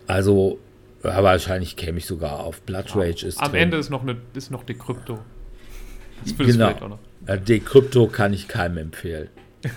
Also, 0.07 0.59
ja, 1.03 1.21
wahrscheinlich 1.21 1.75
käme 1.75 1.97
ich 1.97 2.05
sogar 2.05 2.39
auf. 2.39 2.61
Blood 2.61 2.95
Rage 2.95 3.23
ja, 3.23 3.27
ist 3.27 3.39
Am 3.41 3.51
drin. 3.51 3.63
Ende 3.63 3.77
ist 3.77 3.89
noch, 3.89 4.01
eine, 4.01 4.15
ist 4.33 4.49
noch 4.49 4.63
Decrypto. 4.63 5.19
Das 6.23 6.37
genau. 6.37 6.69
Auch 6.69 6.87
noch. 6.87 6.99
Decrypto 7.45 8.07
kann 8.07 8.31
ich 8.31 8.47
keinem 8.47 8.77
empfehlen. 8.77 9.27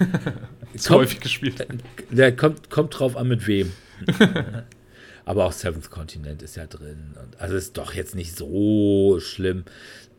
ist 0.73 0.89
kommt, 0.89 1.01
häufig 1.01 1.21
gespielt. 1.21 1.67
Der 2.11 2.35
kommt, 2.35 2.71
kommt 2.71 2.99
drauf 2.99 3.17
an, 3.17 3.29
mit 3.29 3.47
wem. 3.47 3.73
Aber 5.25 5.45
auch 5.45 5.53
Seventh 5.53 5.91
Continent 5.91 6.43
ist 6.43 6.57
ja 6.57 6.67
drin. 6.67 7.15
Und 7.23 7.41
also 7.41 7.55
ist 7.57 7.77
doch 7.77 7.95
jetzt 7.95 8.15
nicht 8.15 8.37
so 8.37 9.21
schlimm. 9.21 9.65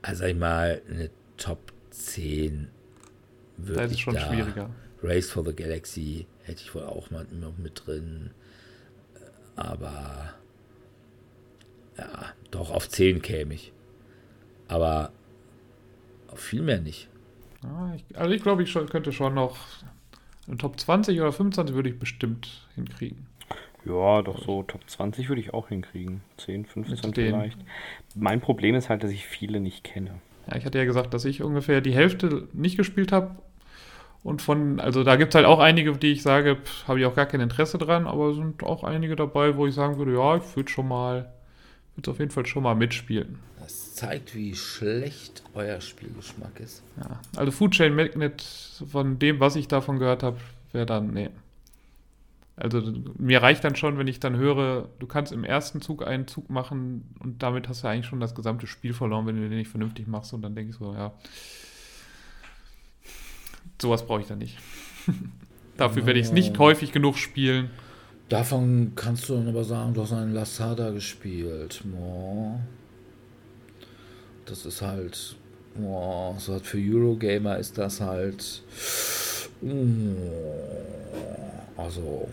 Also 0.01 0.21
sag 0.21 0.29
ich 0.29 0.37
mal, 0.37 0.81
eine 0.89 1.09
Top 1.37 1.71
10 1.89 2.69
würde 3.57 3.81
Das 3.81 3.91
ist 3.91 3.99
schon 3.99 4.15
da, 4.15 4.27
schwieriger. 4.27 4.69
Race 5.03 5.29
for 5.29 5.43
the 5.43 5.53
Galaxy 5.53 6.27
hätte 6.43 6.61
ich 6.63 6.73
wohl 6.75 6.83
auch 6.83 7.09
mal 7.11 7.25
noch 7.31 7.57
mit 7.57 7.83
drin. 7.85 8.31
Aber 9.55 10.33
ja, 11.97 12.33
doch 12.51 12.71
auf 12.71 12.87
10 12.89 13.21
käme 13.21 13.53
ich. 13.53 13.73
Aber 14.67 15.11
auf 16.27 16.39
viel 16.39 16.61
mehr 16.61 16.79
nicht. 16.79 17.09
Ja, 17.63 17.93
ich, 17.95 18.17
also 18.17 18.31
ich 18.33 18.41
glaube, 18.41 18.63
ich 18.63 18.73
könnte 18.73 19.11
schon 19.11 19.33
noch 19.33 19.57
eine 20.47 20.57
Top 20.57 20.79
20 20.79 21.19
oder 21.21 21.31
25 21.31 21.75
würde 21.75 21.89
ich 21.89 21.99
bestimmt 21.99 22.67
hinkriegen. 22.75 23.27
Ja, 23.85 24.21
doch 24.21 24.43
so 24.43 24.63
Top 24.63 24.87
20 24.87 25.29
würde 25.29 25.41
ich 25.41 25.53
auch 25.53 25.69
hinkriegen. 25.69 26.21
10, 26.37 26.65
15 26.65 27.13
vielleicht. 27.13 27.57
Mein 28.15 28.41
Problem 28.41 28.75
ist 28.75 28.89
halt, 28.89 29.03
dass 29.03 29.11
ich 29.11 29.25
viele 29.25 29.59
nicht 29.59 29.83
kenne. 29.83 30.19
Ja, 30.47 30.57
ich 30.57 30.65
hatte 30.65 30.77
ja 30.77 30.85
gesagt, 30.85 31.13
dass 31.13 31.25
ich 31.25 31.41
ungefähr 31.41 31.81
die 31.81 31.93
Hälfte 31.93 32.47
nicht 32.53 32.77
gespielt 32.77 33.11
habe. 33.11 33.35
Und 34.23 34.43
von, 34.43 34.79
also 34.79 35.03
da 35.03 35.15
gibt 35.15 35.33
es 35.33 35.35
halt 35.35 35.47
auch 35.47 35.59
einige, 35.59 35.93
die 35.93 36.11
ich 36.11 36.21
sage, 36.21 36.57
habe 36.87 36.99
ich 36.99 37.05
auch 37.07 37.15
gar 37.15 37.25
kein 37.25 37.41
Interesse 37.41 37.79
dran, 37.79 38.05
aber 38.05 38.35
sind 38.35 38.63
auch 38.63 38.83
einige 38.83 39.15
dabei, 39.15 39.55
wo 39.57 39.65
ich 39.65 39.73
sagen 39.73 39.97
würde, 39.97 40.13
ja, 40.13 40.37
ich 40.37 40.55
würde 40.55 40.69
schon 40.69 40.87
mal, 40.87 41.33
würde 41.95 42.11
auf 42.11 42.19
jeden 42.19 42.29
Fall 42.29 42.45
schon 42.45 42.61
mal 42.61 42.75
mitspielen. 42.75 43.39
Das 43.61 43.95
zeigt, 43.95 44.35
wie 44.35 44.55
schlecht 44.55 45.43
euer 45.53 45.79
Spielgeschmack 45.81 46.59
ist. 46.59 46.83
Ja, 46.97 47.19
also 47.35 47.51
Food 47.51 47.71
Chain 47.71 47.95
Magnet, 47.95 48.41
von 48.91 49.19
dem, 49.19 49.39
was 49.39 49.55
ich 49.55 49.67
davon 49.67 49.99
gehört 49.99 50.23
habe, 50.23 50.37
wäre 50.71 50.85
dann, 50.85 51.11
nee, 51.11 51.29
Also 52.55 52.81
mir 53.17 53.41
reicht 53.41 53.63
dann 53.63 53.75
schon, 53.75 53.97
wenn 53.97 54.07
ich 54.07 54.19
dann 54.19 54.35
höre, 54.35 54.89
du 54.99 55.07
kannst 55.07 55.31
im 55.31 55.43
ersten 55.43 55.81
Zug 55.81 56.05
einen 56.05 56.27
Zug 56.27 56.49
machen 56.49 57.15
und 57.19 57.43
damit 57.43 57.67
hast 57.69 57.83
du 57.83 57.87
eigentlich 57.87 58.07
schon 58.07 58.19
das 58.19 58.35
gesamte 58.35 58.67
Spiel 58.67 58.93
verloren, 58.93 59.25
wenn 59.27 59.35
du 59.35 59.47
den 59.47 59.57
nicht 59.57 59.69
vernünftig 59.69 60.07
machst. 60.07 60.33
Und 60.33 60.41
dann 60.41 60.55
denke 60.55 60.71
ich 60.71 60.77
so, 60.77 60.93
ja, 60.93 61.13
sowas 63.81 64.05
brauche 64.05 64.21
ich 64.21 64.27
dann 64.27 64.39
nicht. 64.39 64.57
Dafür 65.77 66.05
werde 66.05 66.19
ich 66.19 66.27
es 66.27 66.31
nicht 66.31 66.57
häufig 66.59 66.91
genug 66.91 67.17
spielen. 67.17 67.69
Davon 68.29 68.93
kannst 68.95 69.27
du 69.27 69.33
dann 69.35 69.47
aber 69.47 69.63
sagen, 69.63 69.93
du 69.93 70.03
hast 70.03 70.13
einen 70.13 70.33
Lasada 70.33 70.91
gespielt. 70.91 71.83
Oh. 71.97 72.59
Das 74.51 74.65
ist 74.65 74.81
halt, 74.81 75.37
oh, 75.81 76.35
so 76.37 76.51
halt 76.51 76.65
für 76.65 76.77
Eurogamer 76.77 77.57
ist 77.57 77.77
das 77.77 78.01
halt, 78.01 78.61
also, 81.77 82.27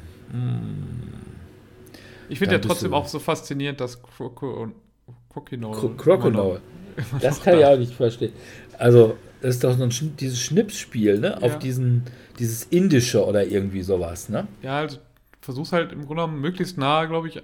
ich 2.28 2.40
finde 2.40 2.56
ja 2.56 2.60
trotzdem 2.60 2.92
auch 2.92 3.06
so 3.06 3.20
faszinierend, 3.20 3.80
dass 3.80 4.02
Crokinole. 4.02 5.94
Crokinole. 5.96 6.60
Das 7.20 7.40
kann 7.40 7.56
ich 7.56 7.64
auch 7.64 7.78
nicht 7.78 7.94
verstehen. 7.94 8.32
Also, 8.76 9.16
das 9.40 9.54
ist 9.54 9.62
doch 9.62 9.78
so 9.78 9.84
ein, 9.84 10.16
dieses 10.18 10.40
Schnipsspiel, 10.40 11.20
ne? 11.20 11.38
Ja. 11.40 11.46
Auf 11.46 11.60
diesen, 11.60 12.02
dieses 12.40 12.64
Indische 12.64 13.24
oder 13.24 13.46
irgendwie 13.46 13.82
sowas, 13.82 14.28
ne? 14.28 14.48
Ja, 14.62 14.78
also 14.78 14.98
versuchst 15.40 15.72
halt 15.72 15.92
im 15.92 15.98
Grunde 16.00 16.22
genommen 16.22 16.40
möglichst 16.40 16.78
nah, 16.78 17.04
glaube 17.04 17.28
ich, 17.28 17.40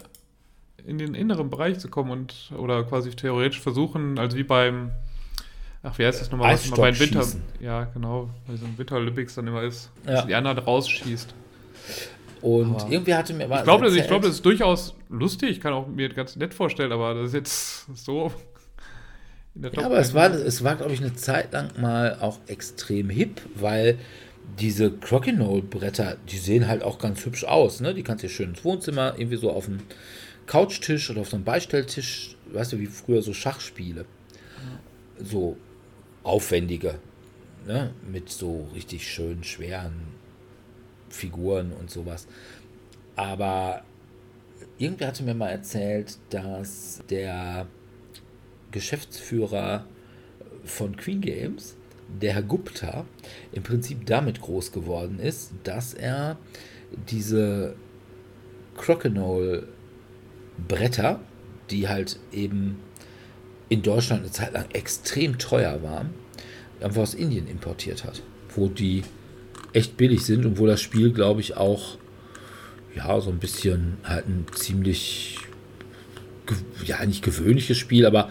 in 0.86 0.98
den 0.98 1.14
inneren 1.14 1.50
Bereich 1.50 1.78
zu 1.78 1.88
kommen 1.88 2.10
und 2.10 2.52
oder 2.56 2.84
quasi 2.84 3.10
theoretisch 3.10 3.60
versuchen, 3.60 4.18
also 4.18 4.36
wie 4.36 4.42
beim 4.42 4.90
Ach, 5.86 5.98
wie 5.98 6.06
heißt 6.06 6.22
das 6.22 6.30
nochmal, 6.30 6.54
was 6.54 6.70
beim 6.70 6.98
Winter. 6.98 7.26
Ja, 7.60 7.84
genau, 7.84 8.30
weil 8.46 8.56
so 8.56 8.64
ein 8.64 8.78
Winter 8.78 8.96
Olympics 8.96 9.34
dann 9.34 9.46
immer 9.46 9.62
ist, 9.62 9.90
ja. 10.06 10.12
dass 10.12 10.26
die 10.26 10.34
anderen 10.34 10.58
rausschießt. 10.58 11.34
Und 12.40 12.80
aber 12.80 12.90
irgendwie 12.90 13.14
hatte 13.14 13.34
mir 13.34 13.46
mal. 13.46 13.58
Ich 13.58 13.64
glaube, 13.64 13.84
das, 13.84 14.06
glaub, 14.06 14.22
das 14.22 14.32
ist 14.32 14.46
durchaus 14.46 14.94
lustig. 15.10 15.50
Ich 15.50 15.60
kann 15.60 15.74
auch 15.74 15.86
mir 15.86 16.08
ganz 16.08 16.36
nett 16.36 16.54
vorstellen, 16.54 16.90
aber 16.90 17.14
das 17.14 17.28
ist 17.28 17.34
jetzt 17.34 17.86
so. 17.96 18.32
ja, 19.54 19.84
aber 19.84 19.98
es 19.98 20.14
war, 20.14 20.30
es 20.30 20.64
war, 20.64 20.76
glaube 20.76 20.94
ich, 20.94 21.00
eine 21.00 21.14
Zeit 21.14 21.52
lang 21.52 21.70
mal 21.78 22.18
auch 22.20 22.38
extrem 22.46 23.10
hip, 23.10 23.42
weil 23.54 23.98
diese 24.58 24.90
Crokinole-Bretter, 24.90 26.16
die 26.30 26.38
sehen 26.38 26.66
halt 26.66 26.82
auch 26.82 26.98
ganz 26.98 27.24
hübsch 27.26 27.44
aus. 27.44 27.80
Ne? 27.80 27.92
Die 27.92 28.02
kannst 28.02 28.24
du 28.24 28.28
schön 28.28 28.50
ins 28.50 28.64
Wohnzimmer, 28.64 29.14
irgendwie 29.18 29.36
so 29.36 29.50
auf 29.50 29.66
dem 29.66 29.78
Couchtisch 30.46 31.10
oder 31.10 31.22
auf 31.22 31.30
so 31.30 31.36
einem 31.36 31.44
Beistelltisch, 31.44 32.36
weißt 32.52 32.72
du, 32.72 32.78
wie 32.78 32.86
früher 32.86 33.22
so 33.22 33.32
Schachspiele. 33.32 34.04
So 35.18 35.56
aufwendige, 36.22 36.98
ne? 37.66 37.92
mit 38.10 38.28
so 38.28 38.68
richtig 38.74 39.08
schön 39.08 39.44
schweren 39.44 39.94
Figuren 41.08 41.72
und 41.72 41.90
sowas. 41.90 42.26
Aber 43.16 43.84
irgendwer 44.78 45.08
hatte 45.08 45.22
mir 45.22 45.34
mal 45.34 45.50
erzählt, 45.50 46.18
dass 46.30 47.02
der 47.08 47.66
Geschäftsführer 48.72 49.86
von 50.64 50.96
Queen 50.96 51.20
Games, 51.20 51.76
der 52.20 52.34
Herr 52.34 52.42
Gupta, 52.42 53.04
im 53.52 53.62
Prinzip 53.62 54.06
damit 54.06 54.40
groß 54.40 54.72
geworden 54.72 55.20
ist, 55.20 55.52
dass 55.62 55.94
er 55.94 56.38
diese 57.08 57.76
Crokinole 58.76 59.68
Bretter, 60.68 61.20
die 61.70 61.88
halt 61.88 62.18
eben 62.32 62.78
in 63.68 63.82
Deutschland 63.82 64.22
eine 64.22 64.30
Zeit 64.30 64.52
lang 64.52 64.66
extrem 64.72 65.38
teuer 65.38 65.82
waren, 65.82 66.10
einfach 66.80 67.02
aus 67.02 67.14
Indien 67.14 67.48
importiert 67.48 68.04
hat, 68.04 68.22
wo 68.54 68.68
die 68.68 69.02
echt 69.72 69.96
billig 69.96 70.24
sind 70.24 70.44
und 70.46 70.58
wo 70.58 70.66
das 70.66 70.80
Spiel, 70.80 71.12
glaube 71.12 71.40
ich, 71.40 71.56
auch 71.56 71.98
ja 72.94 73.20
so 73.20 73.30
ein 73.30 73.38
bisschen 73.38 73.96
halt 74.04 74.28
ein 74.28 74.46
ziemlich 74.54 75.38
ja 76.84 77.04
nicht 77.04 77.24
gewöhnliches 77.24 77.78
Spiel, 77.78 78.06
aber 78.06 78.30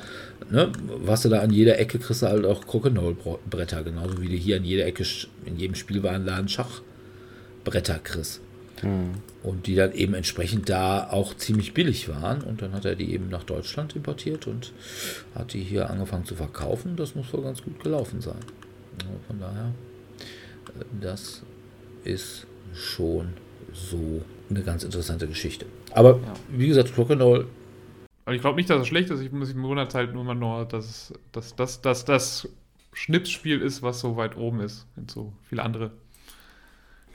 ne, 0.49 0.71
was 0.87 1.23
du 1.23 1.29
da 1.29 1.39
an 1.39 1.51
jeder 1.51 1.79
Ecke 1.79 1.99
kriegst 1.99 2.21
du 2.21 2.27
halt 2.27 2.45
auch 2.45 2.65
Crokinole-Bretter, 2.65 3.83
genauso 3.83 4.21
wie 4.21 4.29
du 4.29 4.35
hier 4.35 4.57
an 4.57 4.63
jeder 4.63 4.85
Ecke 4.85 5.03
in 5.45 5.57
jedem 5.57 5.75
Spielwarenladen 5.75 6.47
Schachbretter 6.47 7.99
kriegst. 7.99 8.41
Mhm. 8.83 9.11
Und 9.43 9.67
die 9.67 9.75
dann 9.75 9.91
eben 9.93 10.13
entsprechend 10.13 10.69
da 10.69 11.09
auch 11.09 11.35
ziemlich 11.35 11.73
billig 11.73 12.07
waren. 12.09 12.41
Und 12.41 12.61
dann 12.61 12.73
hat 12.73 12.85
er 12.85 12.95
die 12.95 13.13
eben 13.13 13.29
nach 13.29 13.43
Deutschland 13.43 13.95
importiert 13.95 14.47
und 14.47 14.71
hat 15.35 15.53
die 15.53 15.61
hier 15.61 15.89
angefangen 15.89 16.25
zu 16.25 16.35
verkaufen. 16.35 16.95
Das 16.95 17.15
muss 17.15 17.33
wohl 17.33 17.43
ganz 17.43 17.61
gut 17.61 17.83
gelaufen 17.83 18.21
sein. 18.21 18.39
Von 19.27 19.39
daher 19.39 19.71
das 20.99 21.43
ist 22.03 22.45
schon 22.73 23.33
so 23.73 24.21
eine 24.49 24.63
ganz 24.63 24.83
interessante 24.83 25.27
Geschichte. 25.27 25.65
Aber 25.91 26.11
ja. 26.11 26.33
wie 26.49 26.67
gesagt, 26.67 26.93
Crocodile. 26.93 27.47
Aber 28.25 28.35
ich 28.35 28.41
glaube 28.41 28.55
nicht, 28.55 28.69
dass 28.69 28.81
es 28.81 28.87
schlecht 28.87 29.09
ist. 29.09 29.19
Ich 29.21 29.31
muss 29.31 29.53
mich 29.53 29.63
wundert 29.63 29.93
halt 29.93 30.13
nur 30.13 30.23
mal 30.23 30.35
nur, 30.35 30.65
dass 30.65 31.13
das 31.31 31.55
dass, 31.55 31.81
dass, 31.81 32.05
das 32.05 32.47
Schnipsspiel 32.93 33.61
ist, 33.61 33.81
was 33.81 33.99
so 33.99 34.15
weit 34.15 34.37
oben 34.37 34.61
ist, 34.61 34.85
wenn 34.95 35.05
es 35.05 35.13
so 35.13 35.33
viele 35.49 35.63
andere 35.63 35.91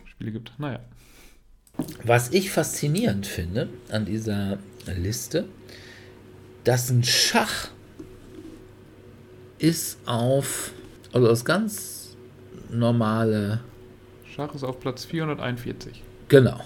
Spiele 0.05 0.33
gibt. 0.33 0.53
Naja. 0.59 0.81
Was 2.05 2.33
ich 2.33 2.51
faszinierend 2.51 3.27
finde 3.27 3.69
an 3.91 4.05
dieser 4.05 4.59
Liste, 4.87 5.45
dass 6.65 6.91
ein 6.91 7.05
Schach 7.05 7.69
ist 9.59 9.99
auf, 10.07 10.73
also 11.13 11.29
aus 11.29 11.45
ganz 11.45 12.17
normale. 12.71 13.61
Schach 14.35 14.55
ist 14.55 14.65
auf 14.65 14.81
Platz 14.81 15.05
441. 15.05 16.03
Genau. 16.29 16.61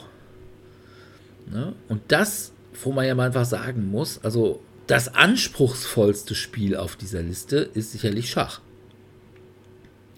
Ne? 1.50 1.74
Und 1.88 2.02
das, 2.08 2.52
wo 2.82 2.92
man 2.92 3.06
ja 3.06 3.14
mal 3.14 3.26
einfach 3.26 3.44
sagen 3.44 3.90
muss, 3.90 4.22
also 4.24 4.60
das 4.86 5.14
anspruchsvollste 5.14 6.34
Spiel 6.34 6.76
auf 6.76 6.96
dieser 6.96 7.22
Liste 7.22 7.56
ist 7.56 7.92
sicherlich 7.92 8.30
Schach. 8.30 8.60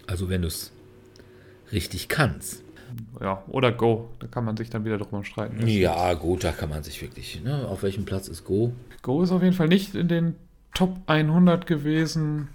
Also 0.07 0.29
wenn 0.29 0.41
du 0.41 0.47
es 0.47 0.71
richtig 1.71 2.07
kannst. 2.07 2.64
Ja, 3.21 3.43
oder 3.47 3.71
Go, 3.71 4.09
da 4.19 4.27
kann 4.27 4.45
man 4.45 4.57
sich 4.57 4.69
dann 4.69 4.85
wieder 4.85 4.97
drüber 4.97 5.23
streiten. 5.23 5.67
Ja, 5.67 6.13
gut, 6.13 6.43
da 6.43 6.51
kann 6.51 6.69
man 6.69 6.83
sich 6.83 7.01
wirklich. 7.01 7.41
Ne? 7.43 7.67
Auf 7.67 7.83
welchem 7.83 8.05
Platz 8.05 8.27
ist 8.27 8.43
Go? 8.43 8.73
Go 9.01 9.23
ist 9.23 9.31
auf 9.31 9.41
jeden 9.41 9.55
Fall 9.55 9.67
nicht 9.67 9.95
in 9.95 10.07
den 10.07 10.35
Top 10.73 10.97
100 11.07 11.65
gewesen 11.65 12.49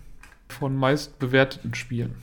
von 0.48 0.76
meist 0.76 1.18
bewerteten 1.18 1.74
Spielen. 1.74 2.14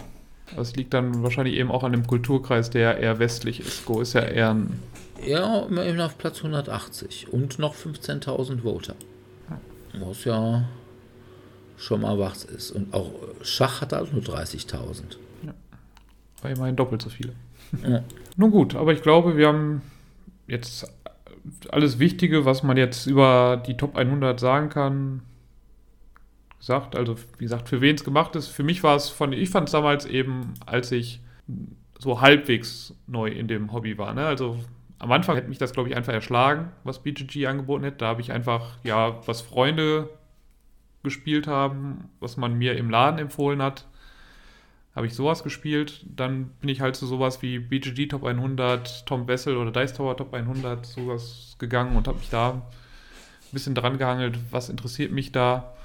Das 0.56 0.76
liegt 0.76 0.94
dann 0.94 1.24
wahrscheinlich 1.24 1.56
eben 1.56 1.72
auch 1.72 1.84
an 1.84 1.92
dem 1.92 2.08
Kulturkreis, 2.08 2.70
der 2.70 3.00
eher 3.00 3.20
westlich 3.20 3.60
ist. 3.60 3.86
Go 3.86 4.02
ist 4.02 4.14
ja 4.14 4.22
eher 4.22 4.54
ein. 4.54 4.80
Ja, 5.26 5.66
immerhin 5.66 6.00
auf 6.00 6.18
Platz 6.18 6.38
180 6.38 7.34
und 7.34 7.60
noch 7.60 7.76
15.000 7.76 8.62
Voter. 8.62 8.96
Was 10.00 10.26
ja 10.26 10.68
schon 11.78 12.02
mal 12.02 12.20
was 12.20 12.44
ist. 12.44 12.72
Und 12.72 12.94
auch 12.94 13.12
Schach 13.42 13.82
hat 13.82 13.94
also 13.94 14.14
nur 14.14 14.22
30.000. 14.22 15.18
Ja. 15.44 15.54
War 16.42 16.52
immerhin 16.52 16.76
doppelt 16.76 17.02
so 17.02 17.10
viele. 17.10 17.34
Ja. 17.88 18.04
Nun 18.36 18.52
gut, 18.52 18.76
aber 18.76 18.94
ich 18.94 19.02
glaube, 19.02 19.38
wir 19.38 19.48
haben 19.48 19.82
jetzt 20.48 20.92
alles 21.70 22.00
Wichtige, 22.00 22.46
was 22.46 22.64
man 22.64 22.78
jetzt 22.78 23.08
über 23.08 23.62
die 23.66 23.78
Top 23.78 23.96
100 23.96 24.40
sagen 24.40 24.70
kann, 24.70 25.22
gesagt. 26.60 26.96
Also, 26.96 27.16
wie 27.38 27.46
gesagt, 27.46 27.70
für 27.70 27.82
wen 27.82 27.96
es 27.96 28.04
gemacht 28.04 28.36
ist. 28.36 28.48
Für 28.48 28.64
mich 28.64 28.84
war 28.84 28.96
es 28.96 29.10
von, 29.10 29.34
ich 29.34 29.50
fand 29.50 29.70
es 29.70 29.72
damals 29.72 30.06
eben, 30.06 30.54
als 30.66 30.92
ich 30.92 31.22
so 32.00 32.22
halbwegs 32.22 32.94
neu 33.08 33.30
in 33.30 33.48
dem 33.48 33.72
Hobby 33.72 33.98
war. 33.98 34.14
Ne? 34.14 34.26
Also 34.26 34.60
am 35.00 35.12
Anfang 35.12 35.36
hätte 35.36 35.50
mich 35.50 35.58
das, 35.58 35.74
glaube 35.74 35.90
ich, 35.90 35.96
einfach 35.96 36.14
erschlagen, 36.14 36.72
was 36.84 37.02
BGG 37.02 37.48
angeboten 37.48 37.84
hätte. 37.84 37.98
Da 37.98 38.08
habe 38.08 38.22
ich 38.22 38.32
einfach, 38.32 38.78
ja, 38.84 39.20
was 39.26 39.42
Freunde 39.42 40.10
gespielt 41.04 41.48
haben, 41.48 42.10
was 42.20 42.38
man 42.38 42.58
mir 42.58 42.76
im 42.78 42.90
Laden 42.90 43.20
empfohlen 43.20 43.62
hat, 43.62 43.88
habe 44.98 45.06
ich 45.06 45.14
sowas 45.14 45.44
gespielt. 45.44 46.04
Dann 46.16 46.50
bin 46.60 46.70
ich 46.70 46.82
halt 46.82 46.96
zu 46.96 47.06
sowas 47.06 47.44
wie 47.44 47.60
BGG 47.60 48.08
Top 48.08 48.26
100, 48.26 49.06
Tom 49.06 49.28
Wessel 49.28 49.56
oder 49.56 49.72
Dice 49.72 49.94
Tower 49.94 50.18
Top 50.18 50.34
100, 50.34 50.88
sowas 50.88 51.56
gegangen 51.60 51.96
und 51.96 52.08
habe 52.08 52.18
mich 52.18 52.32
da 52.32 52.54
ein 52.54 52.62
bisschen 53.52 53.76
dran 53.76 54.00
gehangelt, 54.00 54.40
was 54.50 54.70
interessiert 54.70 55.12
mich 55.12 55.32
da. 55.32 55.76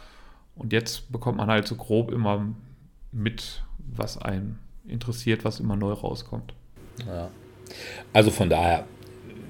Und 0.56 0.72
jetzt 0.72 1.12
bekommt 1.12 1.36
man 1.36 1.50
halt 1.50 1.68
so 1.68 1.76
grob 1.76 2.10
immer 2.10 2.46
mit, 3.12 3.62
was 3.94 4.16
einen 4.16 4.58
interessiert, 4.86 5.44
was 5.44 5.60
immer 5.60 5.76
neu 5.76 5.92
rauskommt. 5.92 6.54
Ja. 7.06 7.28
Also 8.14 8.30
von 8.30 8.48
daher, 8.48 8.86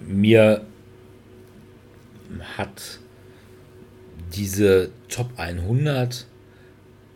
mir 0.05 0.67
hat 2.57 2.99
diese 4.35 4.91
Top 5.09 5.31
100 5.37 6.27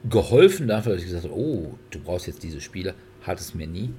geholfen 0.08 0.68
dafür, 0.68 0.92
dass 0.92 1.02
ich 1.02 1.08
gesagt 1.08 1.24
habe, 1.24 1.34
oh, 1.34 1.74
du 1.90 1.98
brauchst 2.00 2.26
jetzt 2.26 2.42
diese 2.42 2.60
Spiele, 2.60 2.94
hat 3.22 3.40
es 3.40 3.54
mir 3.54 3.66
nie. 3.66 3.90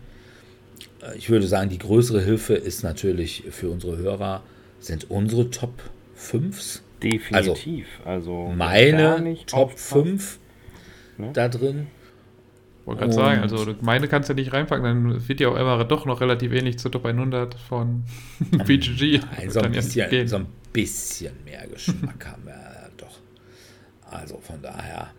Ich 1.16 1.30
würde 1.30 1.48
sagen, 1.48 1.70
die 1.70 1.78
größere 1.78 2.22
Hilfe 2.22 2.56
ist 2.56 2.84
natürlich 2.84 3.44
für 3.50 3.70
unsere 3.70 3.98
Hörer, 3.98 4.44
sind 4.80 5.10
unsere 5.10 5.50
Top 5.50 5.82
5s 6.18 6.82
Definitiv. 7.04 7.88
Also, 8.04 8.46
also 8.46 8.54
meine 8.56 9.38
Top 9.46 9.78
5 9.78 10.40
ne? 11.18 11.30
da 11.32 11.48
drin. 11.48 11.88
wollte 12.86 13.02
gerade 13.02 13.14
sagen, 13.14 13.42
also 13.42 13.76
meine 13.82 14.08
kannst 14.08 14.30
du 14.30 14.34
ja 14.34 14.36
nicht 14.36 14.54
reinpacken, 14.54 14.84
dann 14.84 15.28
wird 15.28 15.40
ja 15.40 15.50
auch 15.50 15.56
immer 15.56 15.84
doch 15.86 16.06
noch 16.06 16.22
relativ 16.22 16.52
ähnlich 16.54 16.80
zur 16.80 16.92
Top 16.92 17.06
100 17.06 17.54
von 17.56 18.04
BGG. 18.66 19.20
Also 19.38 19.62
ein 19.62 19.72
bisschen, 19.72 20.28
so 20.28 20.38
ein 20.38 20.48
bisschen 20.74 21.34
mehr 21.46 21.68
Geschmack 21.68 22.26
haben 22.26 22.46
wir 22.46 22.90
doch. 22.98 23.20
Also 24.10 24.40
von 24.40 24.62
daher, 24.62 25.12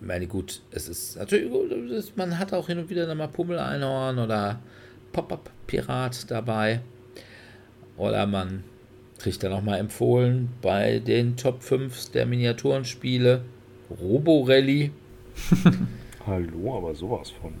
meine 0.00 0.26
gut, 0.26 0.60
es 0.70 0.88
ist 0.88 1.16
natürlich 1.16 1.50
gut, 1.50 2.16
man 2.16 2.38
hat 2.38 2.52
auch 2.52 2.66
hin 2.66 2.78
und 2.78 2.90
wieder 2.90 3.12
mal 3.14 3.28
Pummel-Einhorn 3.28 4.18
oder 4.18 4.60
Pop-Up-Pirat 5.12 6.30
dabei. 6.30 6.80
Oder 7.96 8.26
man 8.26 8.64
kriegt 9.18 9.42
dann 9.42 9.52
auch 9.52 9.62
mal 9.62 9.78
empfohlen 9.78 10.48
bei 10.60 10.98
den 10.98 11.36
Top 11.36 11.62
5 11.62 12.10
der 12.10 12.26
Miniaturenspiele 12.26 13.42
Robo-Rally. 14.00 14.90
Hallo, 16.26 16.76
aber 16.76 16.94
sowas 16.94 17.30
von. 17.30 17.54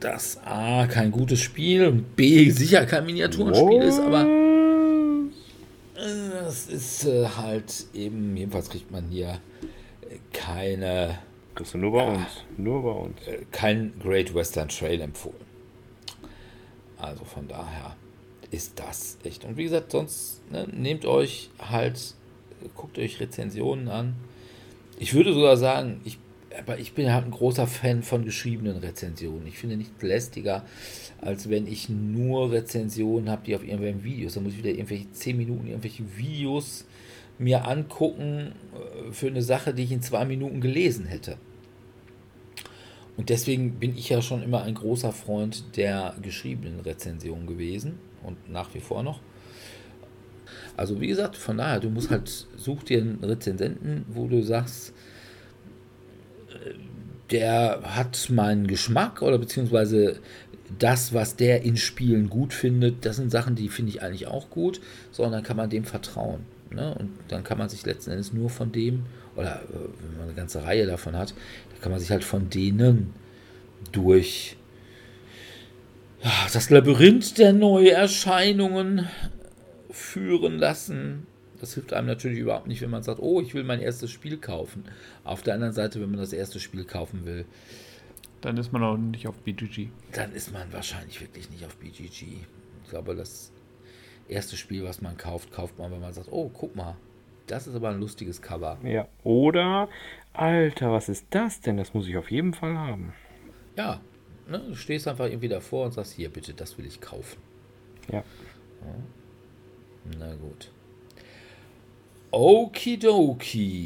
Das 0.00 0.38
A, 0.44 0.86
kein 0.86 1.10
gutes 1.10 1.40
Spiel 1.40 1.86
und 1.86 2.14
B, 2.16 2.50
sicher 2.50 2.86
kein 2.86 3.04
Miniaturenspiel 3.06 3.80
What? 3.80 3.84
ist, 3.84 3.98
aber 3.98 4.26
das 6.42 6.66
ist 6.66 7.04
äh, 7.06 7.26
halt 7.26 7.86
eben, 7.94 8.36
jedenfalls 8.36 8.68
kriegt 8.70 8.90
man 8.90 9.08
hier 9.08 9.38
keine. 10.32 11.18
Kriegst 11.54 11.74
du 11.74 11.78
nur 11.78 11.92
bei 11.92 12.04
äh, 12.04 12.08
uns. 12.08 12.44
Nur 12.56 12.82
bei 12.82 12.90
uns. 12.90 13.26
Äh, 13.26 13.44
kein 13.50 13.92
Great 14.00 14.34
Western 14.34 14.68
Trail 14.68 15.00
empfohlen. 15.00 15.52
Also 16.98 17.24
von 17.24 17.48
daher 17.48 17.96
ist 18.50 18.78
das 18.78 19.18
echt. 19.24 19.44
Und 19.44 19.56
wie 19.56 19.64
gesagt, 19.64 19.90
sonst 19.90 20.42
ne, 20.50 20.68
nehmt 20.72 21.04
euch 21.04 21.50
halt, 21.58 22.14
guckt 22.76 22.98
euch 22.98 23.20
Rezensionen 23.20 23.88
an. 23.88 24.14
Ich 24.98 25.14
würde 25.14 25.32
sogar 25.32 25.56
sagen, 25.56 26.00
ich 26.04 26.18
aber 26.58 26.78
ich 26.78 26.92
bin 26.92 27.12
halt 27.12 27.24
ein 27.24 27.30
großer 27.30 27.66
Fan 27.66 28.02
von 28.02 28.24
geschriebenen 28.24 28.78
Rezensionen. 28.78 29.46
Ich 29.46 29.58
finde 29.58 29.76
nichts 29.76 30.02
lästiger, 30.02 30.64
als 31.20 31.48
wenn 31.48 31.66
ich 31.66 31.88
nur 31.88 32.52
Rezensionen 32.52 33.30
habe, 33.30 33.42
die 33.46 33.54
auf 33.54 33.62
irgendwelchen 33.62 34.04
Videos, 34.04 34.34
da 34.34 34.40
muss 34.40 34.52
ich 34.52 34.58
wieder 34.58 34.70
irgendwelche 34.70 35.10
10 35.10 35.36
Minuten 35.36 35.66
irgendwelche 35.66 36.04
Videos 36.16 36.84
mir 37.42 37.66
angucken 37.66 38.52
äh, 38.74 39.12
für 39.12 39.28
eine 39.28 39.42
Sache, 39.42 39.74
die 39.74 39.84
ich 39.84 39.92
in 39.92 40.02
zwei 40.02 40.24
Minuten 40.24 40.60
gelesen 40.60 41.06
hätte. 41.06 41.36
Und 43.16 43.28
deswegen 43.28 43.78
bin 43.78 43.96
ich 43.96 44.08
ja 44.08 44.22
schon 44.22 44.42
immer 44.42 44.62
ein 44.62 44.74
großer 44.74 45.12
Freund 45.12 45.76
der 45.76 46.14
geschriebenen 46.22 46.80
Rezensionen 46.80 47.46
gewesen 47.46 47.98
und 48.22 48.50
nach 48.50 48.74
wie 48.74 48.80
vor 48.80 49.02
noch. 49.02 49.20
Also 50.76 51.00
wie 51.00 51.08
gesagt, 51.08 51.36
von 51.36 51.58
daher, 51.58 51.80
du 51.80 51.90
musst 51.90 52.10
halt, 52.10 52.46
such 52.56 52.84
dir 52.84 53.00
einen 53.00 53.22
Rezensenten, 53.22 54.06
wo 54.08 54.26
du 54.26 54.42
sagst, 54.42 54.94
der 57.30 57.82
hat 57.84 58.30
meinen 58.30 58.66
Geschmack 58.66 59.22
oder 59.22 59.38
beziehungsweise 59.38 60.20
das, 60.78 61.12
was 61.12 61.36
der 61.36 61.62
in 61.62 61.76
Spielen 61.76 62.30
gut 62.30 62.54
findet, 62.54 63.04
das 63.04 63.16
sind 63.16 63.30
Sachen, 63.30 63.54
die 63.54 63.68
finde 63.68 63.90
ich 63.90 64.02
eigentlich 64.02 64.26
auch 64.26 64.48
gut, 64.48 64.80
sondern 65.10 65.42
kann 65.42 65.56
man 65.56 65.68
dem 65.68 65.84
vertrauen. 65.84 66.40
Ne? 66.74 66.94
Und 66.94 67.10
dann 67.28 67.44
kann 67.44 67.58
man 67.58 67.68
sich 67.68 67.84
letzten 67.84 68.10
Endes 68.10 68.32
nur 68.32 68.50
von 68.50 68.72
dem, 68.72 69.04
oder 69.36 69.62
äh, 69.62 69.74
wenn 70.00 70.16
man 70.16 70.26
eine 70.28 70.34
ganze 70.34 70.64
Reihe 70.64 70.86
davon 70.86 71.16
hat, 71.16 71.34
dann 71.70 71.80
kann 71.80 71.92
man 71.92 72.00
sich 72.00 72.10
halt 72.10 72.24
von 72.24 72.50
denen 72.50 73.12
durch 73.92 74.56
ja, 76.22 76.30
das 76.52 76.70
Labyrinth 76.70 77.38
der 77.38 77.52
Neuerscheinungen 77.52 79.08
führen 79.90 80.58
lassen 80.58 81.26
das 81.62 81.74
hilft 81.74 81.92
einem 81.92 82.08
natürlich 82.08 82.40
überhaupt 82.40 82.66
nicht, 82.66 82.82
wenn 82.82 82.90
man 82.90 83.04
sagt, 83.04 83.20
oh, 83.20 83.40
ich 83.40 83.54
will 83.54 83.62
mein 83.62 83.78
erstes 83.78 84.10
Spiel 84.10 84.36
kaufen. 84.36 84.84
Auf 85.22 85.42
der 85.42 85.54
anderen 85.54 85.72
Seite, 85.72 86.00
wenn 86.00 86.10
man 86.10 86.18
das 86.18 86.32
erste 86.32 86.58
Spiel 86.58 86.84
kaufen 86.84 87.24
will, 87.24 87.44
dann 88.40 88.56
ist 88.56 88.72
man 88.72 88.82
auch 88.82 88.96
nicht 88.96 89.28
auf 89.28 89.38
BGG. 89.38 89.86
Dann 90.10 90.32
ist 90.32 90.52
man 90.52 90.72
wahrscheinlich 90.72 91.20
wirklich 91.20 91.48
nicht 91.50 91.64
auf 91.64 91.76
BGG. 91.76 92.38
Ich 92.82 92.90
glaube, 92.90 93.14
das 93.14 93.52
erste 94.32 94.56
Spiel, 94.56 94.84
was 94.84 95.00
man 95.00 95.16
kauft, 95.16 95.52
kauft 95.52 95.78
man, 95.78 95.92
wenn 95.92 96.00
man 96.00 96.12
sagt, 96.12 96.28
oh, 96.30 96.50
guck 96.52 96.74
mal, 96.76 96.96
das 97.46 97.66
ist 97.66 97.74
aber 97.74 97.90
ein 97.90 98.00
lustiges 98.00 98.40
Cover. 98.42 98.78
Ja, 98.82 99.08
oder, 99.24 99.88
Alter, 100.32 100.92
was 100.92 101.08
ist 101.08 101.26
das 101.30 101.60
denn? 101.60 101.76
Das 101.76 101.94
muss 101.94 102.08
ich 102.08 102.16
auf 102.16 102.30
jeden 102.30 102.54
Fall 102.54 102.76
haben. 102.76 103.12
Ja, 103.76 104.00
ne, 104.48 104.58
du 104.58 104.74
stehst 104.74 105.08
einfach 105.08 105.26
irgendwie 105.26 105.48
davor 105.48 105.86
und 105.86 105.92
sagst, 105.92 106.14
hier, 106.14 106.30
bitte, 106.30 106.54
das 106.54 106.78
will 106.78 106.86
ich 106.86 107.00
kaufen. 107.00 107.40
Ja. 108.10 108.18
ja. 108.18 108.24
Na 110.18 110.34
gut. 110.34 110.70
Okidoki. 112.30 113.82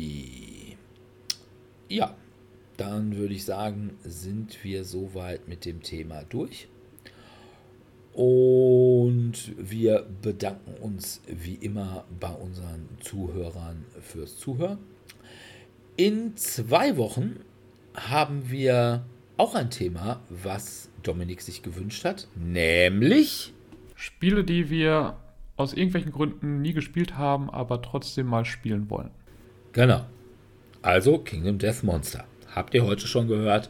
Ja, 1.89 2.15
dann 2.77 3.17
würde 3.17 3.35
ich 3.35 3.45
sagen, 3.45 3.97
sind 4.03 4.63
wir 4.65 4.85
soweit 4.85 5.49
mit 5.49 5.65
dem 5.65 5.83
Thema 5.83 6.23
durch. 6.25 6.69
Und 8.17 9.53
wir 9.59 10.07
bedanken 10.23 10.73
uns 10.81 11.21
wie 11.27 11.57
immer 11.57 12.05
bei 12.19 12.31
unseren 12.31 12.89
Zuhörern 13.01 13.85
fürs 14.01 14.39
Zuhören. 14.39 14.79
In 15.99 16.35
zwei 16.35 16.97
Wochen 16.97 17.41
haben 17.95 18.51
wir 18.51 19.05
auch 19.37 19.55
ein 19.55 19.69
Thema, 19.69 20.21
was 20.31 20.89
Dominik 21.03 21.43
sich 21.43 21.63
gewünscht 21.63 22.07
hat, 22.07 22.27
nämlich 22.35 23.53
Spiele, 23.97 24.45
die 24.45 24.71
wir 24.71 25.19
aus 25.57 25.75
irgendwelchen 25.75 26.13
Gründen 26.13 26.63
nie 26.63 26.73
gespielt 26.73 27.19
haben, 27.19 27.51
aber 27.51 27.83
trotzdem 27.83 28.29
mal 28.29 28.47
spielen 28.47 28.89
wollen. 28.89 29.11
Genau. 29.73 30.07
Also 30.81 31.19
Kingdom 31.19 31.59
Death 31.59 31.83
Monster. 31.83 32.25
Habt 32.55 32.73
ihr 32.73 32.83
heute 32.87 33.07
schon 33.07 33.29
gehört? 33.29 33.69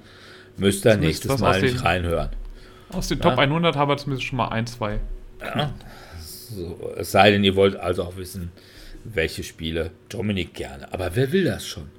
Müsst 0.56 0.85
ihr 0.85 0.93
zumindest 0.93 1.24
nächstes 1.24 1.40
Mal 1.40 1.60
nicht 1.60 1.82
reinhören. 1.82 2.31
Aus 2.97 3.09
den 3.09 3.18
ja? 3.18 3.24
Top 3.24 3.39
100 3.39 3.77
haben 3.77 3.89
wir 3.90 3.97
zumindest 3.97 4.27
schon 4.27 4.39
mal 4.39 4.48
ein, 4.48 4.66
zwei. 4.66 5.01
Ja. 5.40 5.74
So, 6.20 6.93
es 6.97 7.12
sei 7.12 7.31
denn, 7.31 7.44
ihr 7.44 7.56
wollt 7.56 7.77
also 7.77 8.05
auch 8.05 8.16
wissen, 8.16 8.52
welche 9.05 9.43
Spiele 9.43 9.90
Dominik 10.09 10.55
gerne. 10.55 10.93
Aber 10.93 11.14
wer 11.14 11.32
will 11.32 11.44
das 11.44 11.66
schon? 11.66 11.90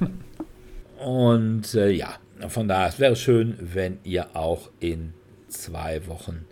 Und 0.98 1.74
äh, 1.74 1.90
ja, 1.90 2.18
von 2.48 2.68
daher, 2.68 2.88
es 2.88 2.98
wäre 2.98 3.16
schön, 3.16 3.56
wenn 3.60 3.98
ihr 4.04 4.34
auch 4.34 4.70
in 4.80 5.12
zwei 5.48 6.06
Wochen 6.06 6.46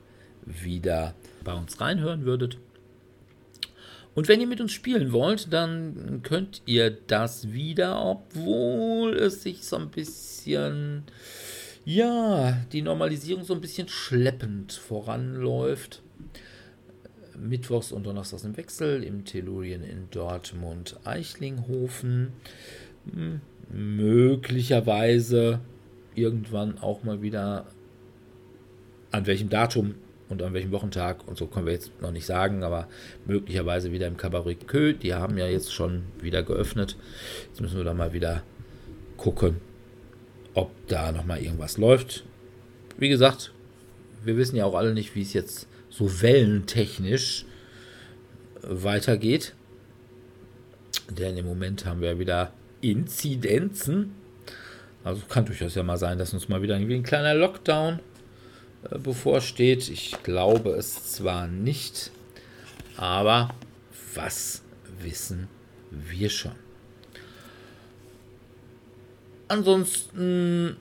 wieder 0.45 1.15
bei 1.45 1.55
uns 1.55 1.81
reinhören 1.81 2.25
würdet. 2.25 2.59
Und 4.15 4.29
wenn 4.29 4.41
ihr 4.41 4.47
mit 4.47 4.61
uns 4.61 4.73
spielen 4.73 5.13
wollt, 5.13 5.53
dann 5.53 6.21
könnt 6.23 6.61
ihr 6.67 6.91
das 6.91 7.53
wieder, 7.53 8.05
obwohl 8.05 9.15
es 9.15 9.43
sich 9.43 9.65
so 9.65 9.77
ein 9.77 9.89
bisschen, 9.89 11.05
ja, 11.85 12.53
die 12.73 12.83
Normalisierung 12.83 13.45
so 13.45 13.55
ein 13.55 13.61
bisschen 13.61 13.89
schleppend 13.89 14.73
voranläuft. 14.73 16.03
Mittwochs 17.39 17.93
und 17.93 18.05
Donnerstags 18.05 18.45
im 18.45 18.57
Wechsel 18.57 19.03
im 19.03 19.25
Tellurien 19.25 19.83
in 19.83 20.09
Dortmund 20.11 20.97
Eichlinghofen. 21.05 22.33
Hm, 23.13 23.41
möglicherweise 23.71 25.61
irgendwann 26.15 26.79
auch 26.79 27.03
mal 27.05 27.23
wieder 27.23 27.67
an 29.11 29.27
welchem 29.27 29.49
Datum 29.49 29.95
und 30.29 30.43
an 30.43 30.55
welchem 30.55 30.73
Wochentag 30.73 31.27
und 31.27 31.37
so 31.37 31.47
können 31.47 31.67
wir 31.67 31.73
jetzt 31.73 31.91
noch 32.01 32.13
nicht 32.13 32.27
sagen, 32.27 32.63
aber 32.63 32.89
möglicherweise 33.27 33.93
wieder 33.93 34.07
im 34.07 34.17
Cabaret 34.17 34.67
Kö. 34.67 34.95
Die 34.95 35.15
haben 35.15 35.37
ja 35.37 35.47
jetzt 35.47 35.73
schon 35.73 36.05
wieder 36.21 36.43
geöffnet. 36.43 36.97
Jetzt 37.49 37.61
müssen 37.61 37.77
wir 37.77 37.85
da 37.85 37.95
mal 37.95 38.13
wieder 38.13 38.43
gucken, 39.17 39.57
ob 40.55 40.71
da 40.89 41.13
noch 41.13 41.25
mal 41.25 41.41
irgendwas 41.41 41.79
läuft. 41.79 42.25
Wie 42.99 43.09
gesagt, 43.09 43.53
wir 44.25 44.37
wissen 44.37 44.57
ja 44.57 44.65
auch 44.65 44.75
alle 44.75 44.95
nicht, 44.95 45.15
wie 45.15 45.23
es 45.23 45.33
jetzt 45.33 45.67
so 45.91 46.23
wellentechnisch 46.23 47.45
weitergeht. 48.63 49.55
Denn 51.11 51.37
im 51.37 51.47
Moment 51.47 51.85
haben 51.85 52.01
wir 52.01 52.19
wieder 52.19 52.53
Inzidenzen. 52.81 54.15
Also 55.05 55.23
kann 55.29 55.45
durchaus 55.45 55.75
ja 55.75 55.83
mal 55.83 55.99
sein, 55.99 56.19
dass 56.19 56.33
uns 56.33 56.49
mal 56.49 56.63
wieder 56.63 56.77
irgendwie 56.77 56.95
ein 56.95 57.03
kleiner 57.03 57.35
Lockdown 57.35 58.01
äh, 58.91 58.99
bevorsteht. 58.99 59.89
Ich 59.89 60.23
glaube 60.23 60.71
es 60.71 61.13
zwar 61.13 61.49
nicht, 61.49 62.13
aber 62.97 63.51
was 64.15 64.63
wissen 65.01 65.49
wir 65.91 66.31
schon? 66.31 66.53
Ansonsten 69.53 70.79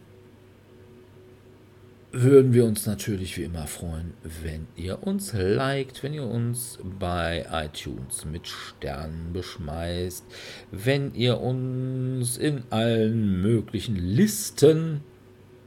würden 2.14 2.53
wir 2.53 2.64
uns 2.64 2.85
natürlich 2.85 3.38
wie 3.38 3.43
immer 3.43 3.68
freuen, 3.68 4.14
wenn 4.41 4.65
ihr 4.77 5.06
uns 5.06 5.34
liked, 5.34 6.02
wenn 6.03 6.14
ihr 6.14 6.23
uns 6.23 6.80
bei 6.98 7.45
iTunes 7.52 8.23
mit 8.23 8.48
Sternen 8.48 9.34
beschmeißt, 9.34 10.23
wenn 10.72 11.14
ihr 11.15 11.41
uns 11.41 12.38
in 12.38 12.64
allen 12.69 13.41
möglichen 13.41 13.98
Listen 13.98 15.02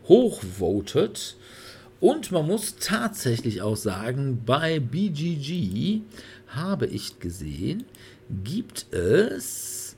hochvotet. 0.09 1.37
Und 2.01 2.33
man 2.33 2.47
muss 2.47 2.77
tatsächlich 2.77 3.61
auch 3.61 3.77
sagen, 3.77 4.45
bei 4.47 4.81
BGG 4.81 6.01
habe 6.49 6.87
ich 6.87 7.19
gesehen, 7.19 7.85
gibt 8.43 8.87
es 8.95 9.95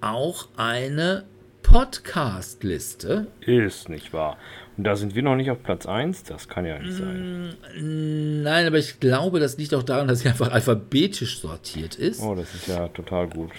auch 0.00 0.48
eine 0.56 1.26
Podcast-Liste. 1.62 3.26
Ist 3.40 3.88
nicht 3.88 4.12
wahr. 4.12 4.36
Und 4.76 4.84
da 4.84 4.96
sind 4.96 5.14
wir 5.14 5.22
noch 5.22 5.36
nicht 5.36 5.50
auf 5.50 5.62
Platz 5.62 5.86
1, 5.86 6.22
das 6.22 6.48
kann 6.48 6.64
ja 6.64 6.78
nicht 6.78 6.92
sein. 6.92 7.54
Mm, 7.76 8.42
nein, 8.42 8.66
aber 8.66 8.78
ich 8.78 9.00
glaube, 9.00 9.40
das 9.40 9.58
liegt 9.58 9.74
auch 9.74 9.82
daran, 9.82 10.08
dass 10.08 10.20
sie 10.20 10.28
einfach 10.28 10.52
alphabetisch 10.52 11.40
sortiert 11.40 11.96
ist. 11.96 12.22
Oh, 12.22 12.34
das 12.34 12.54
ist 12.54 12.68
ja 12.68 12.88
total 12.88 13.28
gut. 13.28 13.50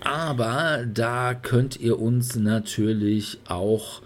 Aber 0.00 0.84
da 0.92 1.34
könnt 1.34 1.78
ihr 1.80 1.98
uns 1.98 2.36
natürlich 2.36 3.38
auch 3.46 4.02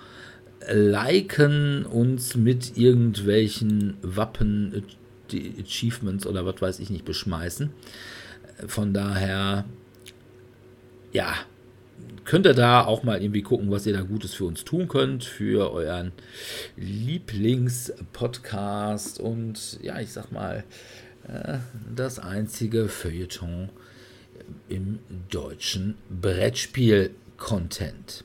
liken, 0.69 1.86
uns 1.86 2.36
mit 2.36 2.77
irgendwelchen 2.77 3.97
Wappen, 4.02 4.85
Achievements 5.32 6.27
oder 6.27 6.44
was 6.44 6.61
weiß 6.61 6.81
ich 6.81 6.90
nicht 6.90 7.05
beschmeißen. 7.05 7.70
Von 8.66 8.93
daher, 8.93 9.65
ja, 11.12 11.35
könnt 12.24 12.47
ihr 12.47 12.55
da 12.55 12.85
auch 12.85 13.03
mal 13.03 13.20
irgendwie 13.23 13.43
gucken, 13.43 13.70
was 13.70 13.85
ihr 13.87 13.93
da 13.93 14.01
Gutes 14.03 14.35
für 14.35 14.45
uns 14.45 14.65
tun 14.65 14.87
könnt, 14.89 15.24
für 15.24 15.73
euren 15.73 16.12
Lieblingspodcast 16.77 19.20
und 19.20 19.78
ja, 19.82 20.01
ich 20.01 20.12
sag 20.12 20.32
mal, 20.32 20.65
äh, 21.28 21.59
das 21.95 22.19
einzige 22.19 22.89
Feuilleton 22.89 23.69
im 24.69 24.99
deutschen 25.31 25.97
Brettspiel-Content. 26.20 28.24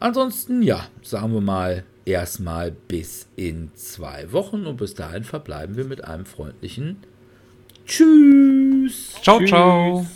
Ansonsten, 0.00 0.62
ja, 0.62 0.88
sagen 1.02 1.32
wir 1.32 1.40
mal 1.40 1.84
erstmal 2.04 2.70
bis 2.70 3.26
in 3.36 3.70
zwei 3.74 4.32
Wochen 4.32 4.66
und 4.66 4.76
bis 4.76 4.94
dahin 4.94 5.24
verbleiben 5.24 5.76
wir 5.76 5.84
mit 5.84 6.04
einem 6.04 6.26
freundlichen 6.26 6.98
Tschüss. 7.86 9.14
Ciao, 9.22 9.38
Tschüss. 9.38 9.48
ciao. 9.48 10.06